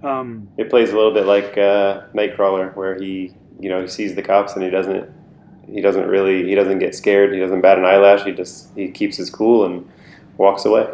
Um, 0.02 0.48
It 0.56 0.70
plays 0.70 0.90
a 0.90 0.96
little 0.96 1.12
bit 1.12 1.26
like 1.26 1.58
uh, 1.58 2.02
Nightcrawler, 2.14 2.74
where 2.76 3.00
he, 3.00 3.34
you 3.58 3.68
know, 3.68 3.82
he 3.82 3.88
sees 3.88 4.14
the 4.14 4.22
cops 4.22 4.54
and 4.54 4.62
he 4.62 4.70
doesn't, 4.70 5.10
he 5.66 5.80
doesn't 5.80 6.06
really, 6.06 6.48
he 6.48 6.54
doesn't 6.54 6.78
get 6.78 6.94
scared. 6.94 7.32
He 7.32 7.40
doesn't 7.40 7.60
bat 7.60 7.78
an 7.78 7.84
eyelash. 7.84 8.24
He 8.24 8.32
just 8.32 8.74
he 8.76 8.90
keeps 8.90 9.16
his 9.16 9.30
cool 9.30 9.64
and 9.64 9.88
walks 10.38 10.64
away. 10.64 10.88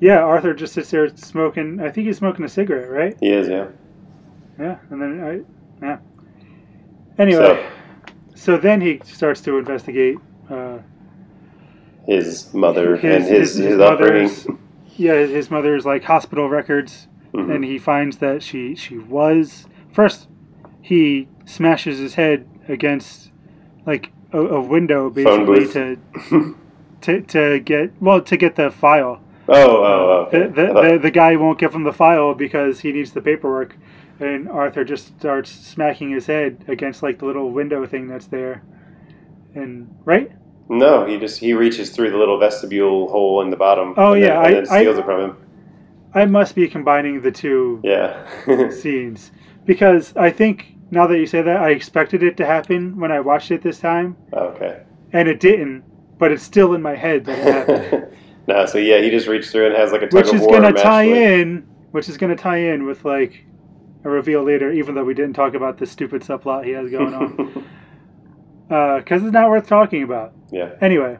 yeah, 0.00 0.18
Arthur 0.18 0.54
just 0.54 0.74
sits 0.74 0.90
there 0.90 1.08
smoking. 1.16 1.80
I 1.80 1.90
think 1.90 2.06
he's 2.06 2.18
smoking 2.18 2.44
a 2.44 2.48
cigarette, 2.48 2.90
right? 2.90 3.16
He 3.20 3.28
is, 3.30 3.48
yeah. 3.48 3.66
Yeah, 4.58 4.78
and 4.90 5.00
then 5.00 5.20
I, 5.82 5.84
yeah. 5.86 5.98
Anyway, 7.18 7.66
so, 8.34 8.56
then 8.58 8.80
he 8.80 9.00
starts 9.04 9.40
to 9.42 9.58
investigate. 9.58 10.16
Uh, 10.50 10.78
His 12.06 12.52
mother 12.54 12.96
His- 12.96 13.04
and 13.14 13.24
his 13.24 13.28
his- 13.30 13.54
his, 13.56 13.64
his 13.72 13.80
upbringing. 13.80 14.22
mother's- 14.22 14.46
yeah, 14.96 15.14
his 15.26 15.50
mother's 15.50 15.84
like 15.84 16.04
hospital 16.04 16.48
records, 16.48 17.06
Mhm. 17.34 17.54
and 17.54 17.64
he 17.64 17.78
finds 17.78 18.18
that 18.18 18.42
she 18.42 18.74
she 18.74 18.96
was 18.98 19.66
first. 19.92 20.28
He 20.80 21.28
smashes 21.44 21.98
his 21.98 22.14
head 22.14 22.48
against 22.68 23.30
like 23.84 24.10
a, 24.32 24.38
a 24.40 24.60
window 24.60 25.10
basically 25.10 25.66
to 25.68 25.98
to 27.02 27.20
to 27.22 27.60
get 27.60 27.92
well 28.00 28.20
to 28.22 28.36
get 28.36 28.56
the 28.56 28.70
file. 28.70 29.20
Oh, 29.48 29.54
oh, 29.54 29.82
oh. 29.84 30.26
Okay. 30.26 30.48
The, 30.48 30.48
the, 30.48 30.72
the, 30.92 30.98
the 31.04 31.10
guy 31.10 31.34
won't 31.36 31.58
give 31.58 31.74
him 31.74 31.84
the 31.84 31.92
file 31.92 32.34
because 32.34 32.80
he 32.80 32.92
needs 32.92 33.12
the 33.12 33.22
paperwork, 33.22 33.76
and 34.20 34.46
Arthur 34.48 34.84
just 34.84 35.18
starts 35.18 35.50
smacking 35.50 36.10
his 36.10 36.26
head 36.26 36.64
against 36.68 37.02
like 37.02 37.18
the 37.18 37.24
little 37.24 37.50
window 37.50 37.86
thing 37.86 38.08
that's 38.08 38.26
there, 38.26 38.62
and 39.54 39.94
right. 40.04 40.30
no, 40.68 41.06
he 41.06 41.18
just 41.18 41.40
he 41.40 41.54
reaches 41.54 41.90
through 41.90 42.10
the 42.10 42.18
little 42.18 42.38
vestibule 42.38 43.08
hole 43.08 43.40
in 43.40 43.48
the 43.50 43.56
bottom. 43.56 43.94
Oh, 43.96 44.12
and 44.12 44.22
yeah, 44.22 44.28
then, 44.28 44.36
and 44.36 44.46
I- 44.46 44.52
then 44.52 44.68
I- 44.70 44.80
steals 44.82 44.98
it 44.98 45.04
from 45.04 45.20
him. 45.20 45.36
I 46.14 46.24
must 46.24 46.54
be 46.54 46.66
combining 46.68 47.20
the 47.20 47.30
two 47.30 47.80
Yeah. 47.84 48.26
scenes 48.70 49.30
because 49.66 50.16
I 50.16 50.30
think 50.30 50.74
now 50.90 51.06
that 51.06 51.18
you 51.18 51.26
say 51.26 51.42
that, 51.42 51.60
I 51.60 51.68
expected 51.70 52.22
it 52.22 52.38
to 52.38 52.46
happen 52.46 52.98
when 52.98 53.12
I 53.12 53.20
watched 53.20 53.50
it 53.50 53.60
this 53.62 53.78
time, 53.78 54.16
okay. 54.32 54.82
and 55.12 55.28
it 55.28 55.38
didn't. 55.38 55.84
But 56.18 56.32
it's 56.32 56.42
still 56.42 56.74
in 56.74 56.82
my 56.82 56.94
head 56.96 57.24
that 57.26 57.38
it 57.38 57.68
happened, 57.68 58.16
no, 58.48 58.66
so 58.66 58.78
yeah, 58.78 59.00
he 59.00 59.08
just 59.10 59.28
reached 59.28 59.50
through 59.50 59.66
and 59.66 59.74
has 59.76 59.92
like 59.92 60.02
a 60.02 60.06
tug 60.08 60.14
which 60.14 60.28
of 60.28 60.34
is 60.36 60.40
war 60.42 60.52
gonna 60.52 60.72
match 60.72 60.82
tie 60.82 61.06
with- 61.06 61.16
in, 61.16 61.66
which 61.92 62.08
is 62.08 62.16
gonna 62.16 62.36
tie 62.36 62.56
in 62.58 62.84
with 62.86 63.04
like 63.04 63.44
a 64.04 64.08
reveal 64.10 64.42
later. 64.42 64.72
Even 64.72 64.94
though 64.94 65.04
we 65.04 65.14
didn't 65.14 65.34
talk 65.34 65.54
about 65.54 65.78
the 65.78 65.86
stupid 65.86 66.22
subplot 66.22 66.64
he 66.64 66.72
has 66.72 66.90
going 66.90 67.14
on, 67.14 67.64
because 68.98 69.22
it's 69.22 69.32
not 69.32 69.48
worth 69.48 69.66
talking 69.68 70.02
about. 70.02 70.32
yeah. 70.50 70.70
Anyway, 70.80 71.18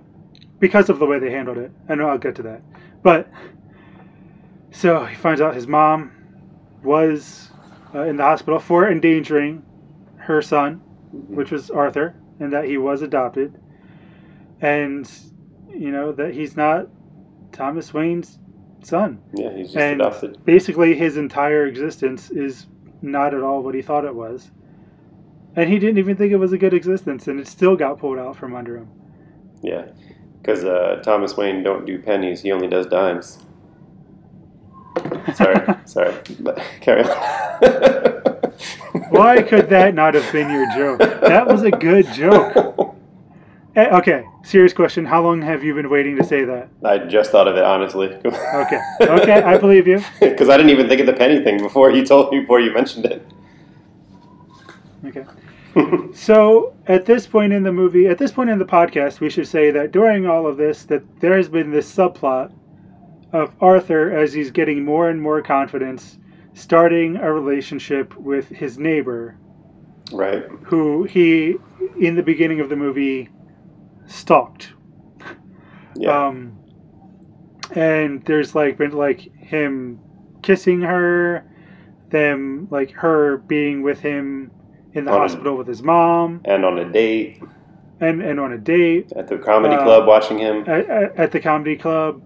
because 0.59 0.89
of 0.89 0.99
the 0.99 1.07
way 1.07 1.19
they 1.19 1.31
handled 1.31 1.59
it, 1.59 1.71
I 1.89 1.95
know 1.95 2.09
I'll 2.09 2.19
get 2.19 2.35
to 2.37 2.43
that. 2.43 2.63
But 3.03 3.29
so 4.71 5.05
he 5.05 5.15
finds 5.15 5.41
out 5.41 5.55
his 5.55 5.67
mom 5.67 6.13
was 6.83 7.51
uh, 7.95 8.03
in 8.03 8.17
the 8.17 8.23
hospital 8.23 8.59
for 8.59 8.91
endangering 8.91 9.63
her 10.17 10.43
son, 10.43 10.77
which 11.13 11.51
was 11.51 11.71
Arthur, 11.71 12.15
and 12.41 12.53
that 12.53 12.65
he 12.67 12.77
was 12.79 13.03
adopted, 13.03 13.59
and 14.61 15.11
you 15.69 15.91
know 15.91 16.13
that 16.13 16.35
he's 16.35 16.57
not 16.57 16.89
Thomas 17.53 17.93
Wayne's 17.95 18.39
son. 18.83 19.21
Yeah, 19.35 19.53
he's 19.55 19.67
just 19.69 19.77
And 19.77 20.01
adopted. 20.01 20.45
basically, 20.45 20.95
his 20.95 21.17
entire 21.17 21.67
existence 21.67 22.31
is 22.31 22.67
not 23.03 23.35
at 23.35 23.43
all 23.43 23.63
what 23.63 23.75
he 23.75 23.83
thought 23.83 24.05
it 24.05 24.15
was. 24.15 24.51
And 25.57 25.69
he 25.69 25.79
didn't 25.79 25.99
even 25.99 26.17
think 26.17 26.33
it 26.33 26.37
was 26.37 26.53
a 26.53 26.59
good 26.59 26.75
existence, 26.75 27.27
and 27.27 27.41
it 27.41 27.49
still 27.49 27.75
got 27.77 27.99
pulled 27.99 28.19
out 28.19 28.37
from 28.37 28.55
under 28.55 28.77
him. 28.77 28.89
Yeah, 29.63 29.87
because 30.41 30.65
uh, 30.65 31.01
Thomas 31.05 31.37
Wayne 31.37 31.63
don't 31.65 31.85
do 31.85 31.99
pennies; 32.01 32.43
he 32.43 32.53
only 32.53 32.69
does 32.69 32.87
dimes. 32.87 33.39
Sorry, 35.35 35.57
sorry, 35.85 36.15
but 36.41 36.63
carry 36.81 37.03
on. 37.03 37.11
Why 39.11 39.43
could 39.43 39.69
that 39.71 39.95
not 39.95 40.15
have 40.15 40.31
been 40.33 40.51
your 40.51 40.67
joke? 40.75 40.99
That 40.99 41.47
was 41.47 41.63
a 41.63 41.71
good 41.71 42.07
joke. 42.13 42.95
Eh, 43.79 43.97
Okay, 43.97 44.25
serious 44.43 44.73
question. 44.73 45.05
How 45.05 45.23
long 45.23 45.41
have 45.41 45.63
you 45.63 45.73
been 45.73 45.89
waiting 45.89 46.17
to 46.17 46.25
say 46.25 46.45
that? 46.45 46.69
I 46.85 46.99
just 46.99 47.31
thought 47.31 47.47
of 47.47 47.57
it 47.57 47.63
honestly. 47.63 48.09
Okay, 48.25 48.81
okay, 49.03 49.41
I 49.43 49.57
believe 49.57 49.87
you. 49.87 50.03
Because 50.21 50.49
I 50.49 50.57
didn't 50.57 50.71
even 50.71 50.89
think 50.89 51.01
of 51.01 51.07
the 51.07 51.13
penny 51.13 51.45
thing 51.45 51.59
before 51.59 51.93
you 51.93 52.05
told 52.05 52.33
me 52.33 52.41
before 52.41 52.59
you 52.59 52.75
mentioned 52.75 53.07
it. 53.07 53.25
Okay. 55.07 55.25
So 56.13 56.75
at 56.89 57.07
this 57.07 57.29
point 57.29 57.53
in 57.53 57.63
the 57.63 57.71
movie, 57.71 58.09
at 58.09 58.19
this 58.19 58.33
point 58.33 58.51
in 58.51 58.59
the 58.59 58.65
podcast, 58.65 59.21
we 59.21 59.31
should 59.31 59.47
say 59.47 59.71
that 59.71 59.93
during 59.93 60.27
all 60.27 60.49
of 60.49 60.57
this, 60.57 60.85
that 60.87 61.03
there 61.21 61.37
has 61.37 61.49
been 61.49 61.71
this 61.71 61.89
subplot 61.95 62.53
of 63.33 63.55
Arthur 63.61 64.11
as 64.11 64.33
he's 64.33 64.51
getting 64.51 64.85
more 64.85 65.09
and 65.09 65.23
more 65.23 65.41
confidence, 65.41 66.19
starting 66.53 67.15
a 67.17 67.33
relationship 67.33 68.17
with 68.17 68.49
his 68.49 68.77
neighbor, 68.77 69.37
right. 70.11 70.43
who 70.65 71.05
he, 71.05 71.55
in 72.01 72.17
the 72.17 72.25
beginning 72.25 72.59
of 72.59 72.69
the 72.69 72.77
movie, 72.77 73.29
stalked. 74.09 74.73
Yeah. 75.97 76.27
Um, 76.27 76.59
and 77.75 78.25
there's 78.25 78.55
like 78.55 78.79
been 78.79 78.93
like 78.93 79.21
him 79.37 80.01
kissing 80.43 80.81
her, 80.83 81.45
them 82.11 82.69
like 82.71 82.91
her 82.93 83.39
being 83.39 83.83
with 83.83 84.01
him 84.01 84.51
in 84.95 85.05
the 85.05 85.11
On 85.13 85.19
a- 85.19 85.21
hospital 85.21 85.57
with 85.57 85.67
his 85.67 85.83
mom, 85.83 86.41
and 86.45 86.65
on 86.65 86.79
a 86.79 86.91
date 86.91 87.43
and 88.01 88.23
and 88.23 88.39
on 88.41 88.53
a 88.53 88.59
date 88.59 89.13
at 89.17 89.29
the 89.29 89.37
comedy 89.39 89.75
Uh, 89.75 89.83
club, 89.83 90.07
watching 90.07 90.39
him. 90.39 90.65
at, 90.67 90.89
at, 91.19 91.31
the 91.33 91.41
comedy 91.41 91.77
club. 91.77 92.23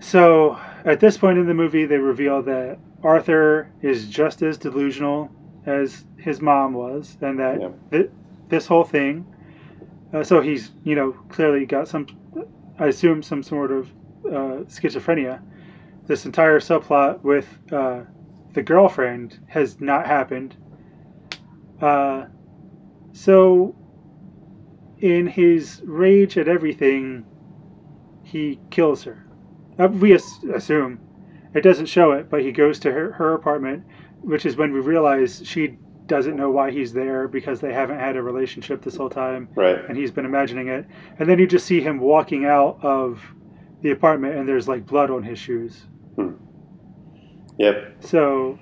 So 0.00 0.58
at 0.84 1.00
this 1.00 1.18
point 1.18 1.38
in 1.38 1.46
the 1.46 1.54
movie, 1.54 1.84
they 1.86 1.98
reveal 1.98 2.42
that 2.42 2.78
Arthur 3.02 3.68
is 3.82 4.06
just 4.08 4.42
as 4.42 4.56
delusional 4.58 5.30
as 5.66 6.04
his 6.18 6.40
mom 6.40 6.72
was, 6.72 7.18
and 7.20 7.38
that 7.40 7.60
Yeah. 7.60 7.68
thi- 7.90 8.08
this 8.48 8.66
whole 8.68 8.84
thing. 8.84 9.26
Uh, 10.12 10.22
so 10.22 10.40
he's 10.40 10.72
you 10.84 10.94
know 10.94 11.12
clearly 11.28 11.66
got 11.66 11.88
some, 11.88 12.06
I 12.78 12.86
assume 12.86 13.22
some 13.22 13.42
sort 13.42 13.72
of 13.72 13.90
uh, 14.26 14.64
schizophrenia. 14.68 15.42
This 16.06 16.24
entire 16.24 16.60
subplot 16.60 17.22
with 17.22 17.46
uh, 17.72 18.02
the 18.52 18.62
girlfriend 18.62 19.40
has 19.48 19.80
not 19.80 20.06
happened. 20.06 20.56
Uh, 21.80 22.26
so 23.12 23.74
in 24.98 25.26
his 25.26 25.82
rage 25.84 26.38
at 26.38 26.48
everything, 26.48 27.24
he 28.22 28.60
kills 28.70 29.04
her. 29.04 29.26
Uh, 29.78 29.88
we 29.88 30.12
as- 30.12 30.44
assume. 30.54 31.00
It 31.54 31.62
doesn't 31.62 31.86
show 31.86 32.12
it, 32.12 32.28
but 32.30 32.42
he 32.42 32.52
goes 32.52 32.78
to 32.80 32.92
her, 32.92 33.12
her 33.12 33.34
apartment, 33.34 33.84
which 34.20 34.44
is 34.46 34.56
when 34.56 34.72
we 34.72 34.80
realize 34.80 35.42
she 35.44 35.78
doesn't 36.06 36.36
know 36.36 36.50
why 36.50 36.70
he's 36.70 36.92
there 36.92 37.26
because 37.28 37.60
they 37.60 37.72
haven't 37.72 37.98
had 37.98 38.16
a 38.16 38.22
relationship 38.22 38.82
this 38.82 38.96
whole 38.96 39.10
time 39.10 39.48
Right. 39.54 39.78
and 39.88 39.96
he's 39.96 40.10
been 40.10 40.24
imagining 40.24 40.68
it. 40.68 40.86
And 41.18 41.28
then 41.28 41.38
you 41.38 41.46
just 41.46 41.66
see 41.66 41.80
him 41.80 41.98
walking 41.98 42.44
out 42.44 42.78
of 42.82 43.20
the 43.82 43.90
apartment 43.90 44.36
and 44.36 44.48
there's 44.48 44.68
like 44.68 44.86
blood 44.86 45.10
on 45.10 45.22
his 45.22 45.38
shoes. 45.38 45.84
Hmm. 46.16 46.32
Yep. 47.58 47.96
So 48.04 48.58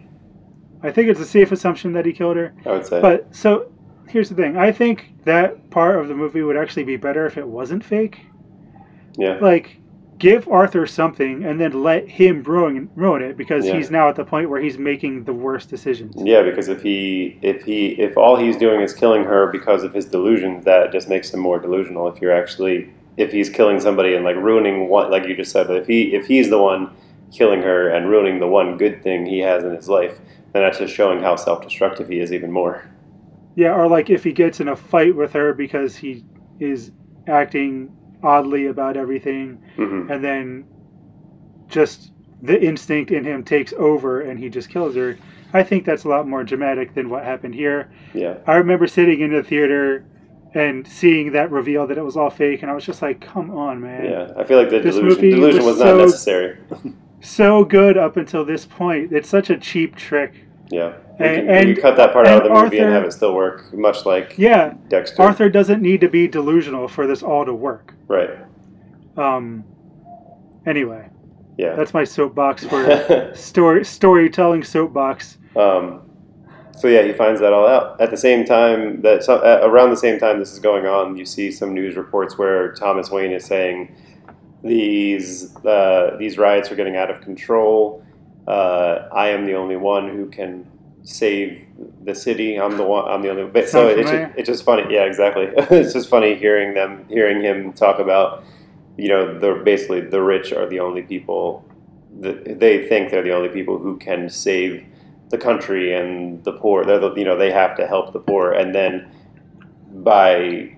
I 0.82 0.90
think 0.92 1.08
it's 1.08 1.20
a 1.20 1.24
safe 1.26 1.52
assumption 1.52 1.92
that 1.94 2.06
he 2.06 2.12
killed 2.12 2.36
her. 2.36 2.54
I 2.64 2.70
would 2.70 2.86
say. 2.86 3.00
But 3.00 3.34
so 3.34 3.70
here's 4.08 4.28
the 4.28 4.34
thing. 4.34 4.56
I 4.56 4.70
think 4.72 5.12
that 5.24 5.70
part 5.70 5.98
of 5.98 6.08
the 6.08 6.14
movie 6.14 6.42
would 6.42 6.56
actually 6.56 6.84
be 6.84 6.96
better 6.96 7.26
if 7.26 7.36
it 7.36 7.46
wasn't 7.46 7.84
fake. 7.84 8.20
yeah. 9.16 9.38
Like 9.40 9.78
give 10.24 10.48
Arthur 10.48 10.86
something 10.86 11.44
and 11.44 11.60
then 11.60 11.82
let 11.82 12.08
him 12.08 12.42
ruin 12.44 12.88
ruin 12.96 13.20
it 13.20 13.36
because 13.36 13.66
Yeah. 13.66 13.76
he's 13.76 13.90
now 13.90 14.08
at 14.08 14.16
the 14.16 14.24
point 14.24 14.48
where 14.48 14.58
he's 14.58 14.78
making 14.78 15.24
the 15.24 15.34
worst 15.34 15.68
decisions. 15.68 16.14
Yeah, 16.16 16.42
because 16.42 16.68
if 16.68 16.80
he 16.80 17.36
if 17.42 17.62
he 17.62 17.88
if 18.06 18.16
all 18.16 18.36
he's 18.36 18.56
doing 18.56 18.80
is 18.80 18.94
killing 18.94 19.24
her 19.24 19.48
because 19.52 19.84
of 19.84 19.92
his 19.92 20.06
delusions, 20.06 20.64
that 20.64 20.92
just 20.92 21.10
makes 21.10 21.32
him 21.34 21.40
more 21.40 21.58
delusional. 21.58 22.08
If 22.08 22.22
you're 22.22 22.32
actually 22.32 22.88
if 23.18 23.32
he's 23.32 23.50
killing 23.50 23.78
somebody 23.80 24.14
and 24.14 24.24
like 24.24 24.36
ruining 24.36 24.88
one, 24.88 25.10
like 25.10 25.26
you 25.28 25.36
just 25.36 25.52
said, 25.52 25.66
but 25.66 25.76
if 25.76 25.86
he 25.86 26.14
if 26.14 26.26
he's 26.26 26.48
the 26.48 26.62
one 26.62 26.88
killing 27.30 27.60
her 27.60 27.88
and 27.90 28.08
ruining 28.08 28.40
the 28.40 28.46
one 28.46 28.78
good 28.78 29.02
thing 29.02 29.26
he 29.26 29.40
has 29.40 29.62
in 29.62 29.74
his 29.74 29.90
life, 29.90 30.20
then 30.54 30.62
that's 30.62 30.78
just 30.78 30.94
showing 30.94 31.20
how 31.20 31.36
self-destructive 31.36 32.08
he 32.08 32.18
is 32.20 32.32
even 32.32 32.50
more. 32.50 32.88
Yeah, 33.56 33.74
or 33.74 33.88
like 33.88 34.08
if 34.08 34.24
he 34.24 34.32
gets 34.32 34.58
in 34.58 34.68
a 34.68 34.76
fight 34.76 35.14
with 35.14 35.34
her 35.34 35.52
because 35.52 35.96
he 35.96 36.24
is 36.60 36.92
acting 37.26 37.94
oddly 38.24 38.66
about 38.66 38.96
everything, 38.96 39.62
hmm 39.76 40.10
and 40.10 40.24
then 40.24 40.64
just 41.68 42.10
the 42.42 42.60
instinct 42.62 43.10
in 43.10 43.24
him 43.24 43.42
takes 43.44 43.72
over 43.74 44.20
and 44.20 44.38
he 44.38 44.48
just 44.48 44.68
kills 44.68 44.94
her. 44.96 45.16
I 45.52 45.62
think 45.62 45.84
that's 45.84 46.04
a 46.04 46.08
lot 46.08 46.26
more 46.26 46.42
dramatic 46.44 46.94
than 46.94 47.08
what 47.08 47.24
happened 47.24 47.54
here. 47.54 47.90
Yeah. 48.12 48.38
I 48.46 48.56
remember 48.56 48.86
sitting 48.86 49.20
in 49.20 49.32
the 49.32 49.42
theater 49.42 50.04
and 50.52 50.86
seeing 50.86 51.32
that 51.32 51.50
reveal 51.50 51.86
that 51.86 51.96
it 51.98 52.04
was 52.04 52.16
all 52.16 52.30
fake, 52.30 52.62
and 52.62 52.70
I 52.70 52.74
was 52.74 52.84
just 52.84 53.02
like, 53.02 53.20
"Come 53.20 53.50
on, 53.50 53.80
man!" 53.80 54.04
Yeah. 54.04 54.32
I 54.36 54.44
feel 54.44 54.58
like 54.58 54.70
the 54.70 54.80
This 54.80 54.96
delusion, 54.96 55.30
delusion 55.30 55.64
was 55.64 55.76
was, 55.76 55.78
not 55.78 55.86
so- 55.86 55.98
necessary. 55.98 56.58
So 57.20 57.64
good 57.64 57.96
up 57.96 58.18
until 58.18 58.44
this 58.44 58.66
point. 58.66 59.10
It's 59.10 59.30
such 59.30 59.48
a 59.48 59.56
cheap 59.56 59.96
trick. 59.96 60.44
Yeah. 60.70 60.92
We 61.18 61.26
And- 61.26 61.36
can, 61.36 61.46
we 61.46 61.52
and- 61.52 61.74
can 61.74 61.82
cut 61.82 61.96
that 61.96 62.12
part 62.12 62.26
out 62.26 62.38
of 62.38 62.44
the 62.48 62.54
and 62.54 62.64
movie 62.64 62.78
and 62.78 62.92
have 62.92 63.04
it 63.04 63.12
still 63.12 63.34
work, 63.34 63.72
much 63.72 64.04
like 64.04 64.34
Yeah, 64.36 64.74
Dexter. 64.88 65.22
Arthur 65.22 65.48
doesn't 65.48 65.80
need 65.80 66.00
to 66.00 66.08
be 66.08 66.26
delusional 66.26 66.88
for 66.88 67.06
this 67.06 67.22
all 67.22 67.44
to 67.44 67.54
work. 67.54 67.94
Right. 68.08 68.30
Um. 69.16 69.64
Anyway, 70.66 71.04
Yeah. 71.56 71.74
that's 71.76 71.92
my 71.94 72.04
soapbox 72.04 72.64
for 72.64 73.30
story 73.34 73.84
storytelling 73.84 74.64
soapbox. 74.64 75.38
Um, 75.54 76.00
so 76.76 76.88
yeah, 76.88 77.02
he 77.02 77.12
finds 77.12 77.40
that 77.40 77.52
all 77.52 77.66
out. 77.68 78.00
At 78.00 78.10
the 78.10 78.16
same 78.16 78.44
time 78.44 79.00
that 79.02 79.22
so, 79.22 79.36
uh, 79.36 79.60
around 79.62 79.90
the 79.90 79.96
same 79.96 80.18
time 80.18 80.38
this 80.40 80.52
is 80.52 80.58
going 80.58 80.86
on, 80.86 81.16
you 81.16 81.24
see 81.26 81.52
some 81.52 81.74
news 81.74 81.96
reports 81.96 82.36
where 82.38 82.72
Thomas 82.72 83.10
Wayne 83.10 83.30
is 83.30 83.44
saying 83.44 83.94
these 84.64 85.54
uh, 85.64 86.16
these 86.18 86.38
riots 86.38 86.72
are 86.72 86.76
getting 86.76 86.96
out 86.96 87.10
of 87.10 87.20
control. 87.20 88.02
Uh, 88.48 89.08
I 89.12 89.28
am 89.28 89.46
the 89.46 89.54
only 89.54 89.76
one 89.76 90.08
who 90.08 90.26
can 90.26 90.66
save 91.04 91.66
the 92.02 92.14
city. 92.14 92.58
I'm 92.58 92.76
the 92.76 92.84
one. 92.84 93.10
I'm 93.10 93.22
the 93.22 93.30
only. 93.30 93.44
But, 93.44 93.68
so 93.68 93.88
it's 93.88 94.10
just, 94.10 94.32
it's 94.36 94.48
just 94.48 94.64
funny. 94.64 94.92
Yeah, 94.92 95.04
exactly. 95.04 95.44
it's 95.56 95.92
just 95.92 96.08
funny 96.08 96.34
hearing 96.34 96.74
them, 96.74 97.06
hearing 97.08 97.42
him 97.42 97.72
talk 97.72 97.98
about, 97.98 98.44
you 98.96 99.08
know, 99.08 99.38
the 99.38 99.62
basically 99.64 100.00
the 100.00 100.22
rich 100.22 100.52
are 100.52 100.66
the 100.66 100.80
only 100.80 101.02
people. 101.02 101.64
That 102.20 102.60
they 102.60 102.86
think 102.88 103.10
they're 103.10 103.24
the 103.24 103.34
only 103.34 103.48
people 103.48 103.78
who 103.78 103.96
can 103.96 104.28
save 104.28 104.86
the 105.30 105.38
country 105.38 105.94
and 105.94 106.42
the 106.44 106.52
poor. 106.52 106.84
They're 106.84 106.98
the, 106.98 107.12
you 107.14 107.24
know 107.24 107.36
they 107.36 107.50
have 107.50 107.76
to 107.76 107.86
help 107.86 108.12
the 108.12 108.20
poor, 108.20 108.52
and 108.52 108.74
then 108.74 109.10
by 109.92 110.76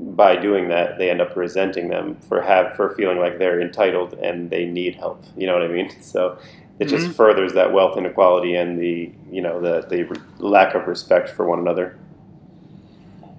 by 0.00 0.36
doing 0.36 0.68
that, 0.68 0.98
they 0.98 1.10
end 1.10 1.20
up 1.20 1.36
resenting 1.36 1.88
them 1.88 2.16
for 2.16 2.40
have 2.40 2.74
for 2.76 2.94
feeling 2.94 3.18
like 3.18 3.38
they're 3.38 3.60
entitled 3.60 4.14
and 4.14 4.50
they 4.50 4.64
need 4.64 4.94
help. 4.96 5.22
You 5.36 5.46
know 5.46 5.54
what 5.54 5.62
I 5.62 5.68
mean? 5.68 5.90
So 6.00 6.38
it 6.80 6.86
just 6.88 7.08
Mhm. 7.08 7.14
furthers 7.14 7.52
that 7.52 7.72
wealth 7.72 7.96
inequality 7.96 8.56
and 8.56 8.78
the 8.80 9.12
you 9.30 9.40
know 9.42 9.60
the 9.60 9.86
the 9.88 10.02
re- 10.04 10.16
lack 10.38 10.74
of 10.74 10.88
respect 10.88 11.28
for 11.28 11.46
one 11.46 11.58
another. 11.60 11.96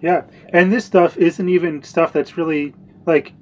Yeah, 0.02 0.24
and 0.50 0.72
this 0.72 0.86
stuff 0.86 1.18
isn't 1.18 1.48
even 1.50 1.84
stuff 1.84 2.12
that's 2.14 2.38
really 2.38 2.74
like 3.06 3.34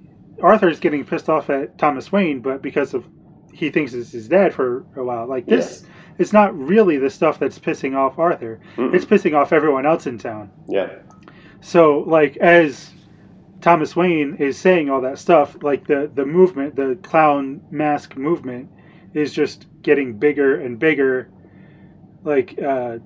Arthur's 0.41 0.80
getting 0.80 1.06
pissed 1.06 1.30
off 1.30 1.50
at 1.50 1.78
Thomas 1.78 2.12
Wayne, 2.12 2.39
but 2.39 2.62
because 2.62 2.93
of 2.93 3.06
he 3.54 3.70
thinks 3.70 3.93
it's 3.93 4.12
his 4.12 4.28
dad 4.28 4.54
for 4.54 4.86
a 4.95 5.04
while. 5.04 5.28
Like 5.28 5.45
this, 5.45 5.86
it's 6.18 6.32
not 6.34 6.58
really 6.58 6.97
the 6.97 7.10
stuff 7.10 7.39
that's 7.39 7.60
pissing 7.60 7.95
off 7.95 8.18
Arthur. 8.20 8.60
Mm-mm. 8.78 8.93
It's 8.93 9.06
pissing 9.06 9.36
off 9.38 9.52
everyone 9.54 9.86
else 9.86 10.08
in 10.08 10.18
town. 10.18 10.50
yeah, 10.68 10.89
So 11.62 12.00
like 12.00 12.38
as 12.38 12.91
Thomas 13.62 13.95
Wayne 13.95 14.36
is 14.36 14.58
saying 14.58 14.89
all 14.89 15.02
that 15.02 15.18
stuff, 15.18 15.58
like 15.62 15.88
the 15.88 16.10
the 16.14 16.26
movement, 16.26 16.76
the 16.76 16.97
clown 17.04 17.62
mask 17.72 18.16
movement, 18.18 18.70
is 19.14 19.34
just 19.34 19.68
getting 19.82 20.18
bigger 20.18 20.60
and 20.60 20.80
bigger. 20.80 21.30
Like 22.24 22.62
uh, 22.62 22.99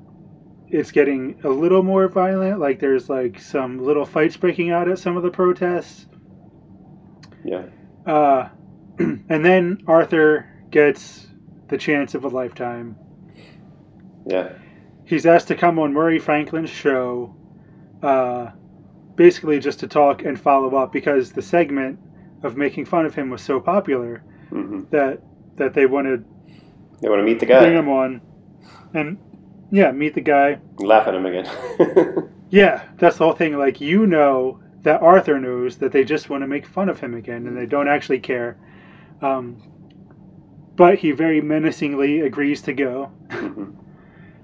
it's 0.68 0.92
getting 0.92 1.40
a 1.44 1.50
little 1.50 1.84
more 1.84 2.08
violent. 2.08 2.60
Like 2.60 2.80
there's 2.80 3.10
like 3.10 3.40
some 3.40 3.80
little 3.80 4.06
fights 4.06 4.38
breaking 4.38 4.72
out 4.72 4.90
at 4.90 5.00
some 5.00 5.18
of 5.18 5.24
the 5.24 5.32
protests. 5.32 6.08
yeah, 7.46 7.64
Uh, 8.06 8.50
and 9.00 9.46
then 9.46 9.84
Arthur 9.88 10.50
gets 10.72 11.28
the 11.70 11.78
chance 11.78 12.16
of 12.16 12.24
a 12.24 12.28
lifetime. 12.28 12.96
yeah, 14.26 14.50
He's 15.06 15.26
asked 15.26 15.48
to 15.50 15.56
come 15.56 15.80
on 15.80 15.94
Murray 15.94 16.20
Franklin's 16.20 16.70
show, 16.70 17.36
uh, 18.02 18.52
basically 19.16 19.60
just 19.60 19.80
to 19.82 19.88
talk 19.88 20.24
and 20.24 20.40
follow 20.40 20.76
up 20.76 20.92
because 20.92 21.32
the 21.32 21.42
segment 21.42 22.00
of 22.44 22.58
making 22.58 22.86
fun 22.86 23.06
of 23.06 23.16
him 23.16 23.30
was 23.30 23.42
so 23.42 23.60
popular 23.60 24.24
hmm 24.50 24.82
that 24.92 25.22
that 25.58 25.74
they 25.74 25.86
wanted 25.86 26.26
They 27.02 27.10
want 27.10 27.20
to 27.20 27.26
meet 27.26 27.40
the 27.40 27.46
guy. 27.46 27.60
bring 27.62 27.76
him 27.78 27.90
on, 27.90 28.22
and 28.94 29.18
yeah, 29.72 29.92
meet 29.92 30.14
the 30.16 30.22
guy. 30.22 30.60
laugh 30.80 31.08
at 31.08 31.16
him 31.16 31.26
again. 31.26 31.50
Yeah, 32.50 32.84
that's 33.00 33.18
the 33.18 33.24
whole 33.26 33.34
thing. 33.34 33.58
Like 33.58 33.82
you 33.82 34.06
know 34.06 34.60
that 34.84 35.02
Arthur 35.02 35.40
knows 35.40 35.78
that 35.78 35.92
they 35.92 36.04
just 36.04 36.30
want 36.30 36.44
to 36.44 36.48
make 36.48 36.68
fun 36.68 36.88
of 36.88 37.00
him 37.00 37.16
again, 37.16 37.48
and 37.48 37.58
they 37.58 37.66
don't 37.66 37.88
actually 37.88 38.20
care. 38.20 38.58
Um, 39.24 39.60
but 40.76 41.00
he 41.00 41.12
very 41.14 41.42
menacingly 41.42 42.20
agrees 42.22 42.62
to 42.64 42.74
go, 42.74 43.10
Mhm. 43.30 43.74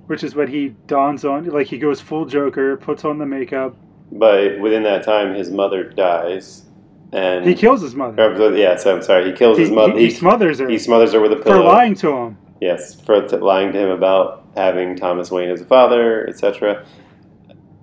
which 0.08 0.24
is 0.24 0.36
what 0.36 0.50
he 0.50 0.70
dons 0.88 1.24
on. 1.24 1.46
Like 1.46 1.68
he 1.68 1.78
goes 1.78 2.02
full 2.02 2.26
Joker, 2.26 2.78
puts 2.78 3.06
on 3.06 3.20
the 3.20 3.28
makeup. 3.28 3.76
But 4.12 4.60
within 4.60 4.82
that 4.84 5.04
time, 5.04 5.36
his 5.36 5.52
mother 5.52 5.84
dies, 5.84 6.66
and 7.12 7.46
He 7.46 7.56
kills 7.56 7.82
his 7.82 7.96
mother. 7.96 8.36
so 8.78 8.96
I'm 8.96 9.02
sorry. 9.02 9.26
He 9.32 9.34
kills 9.38 9.58
He, 9.58 9.64
his 9.64 9.72
mother. 9.72 9.94
he, 9.94 10.06
he 10.06 10.12
smothers 10.12 10.60
her 10.60 10.70
he 10.70 10.78
smothers 10.78 11.14
her 11.14 11.20
with 11.20 11.32
a 11.34 11.38
pillow 11.38 11.58
for 11.58 11.64
lying 11.64 11.96
to 11.96 12.12
him. 12.16 12.38
Yes, 12.62 13.00
for 13.02 13.26
t- 13.28 13.38
lying 13.38 13.72
to 13.74 13.80
him 13.80 13.90
about 13.90 14.46
having 14.56 14.96
Thomas 14.96 15.32
Wayne 15.32 15.50
as 15.50 15.62
a 15.62 15.66
father, 15.66 16.28
etc. 16.28 16.86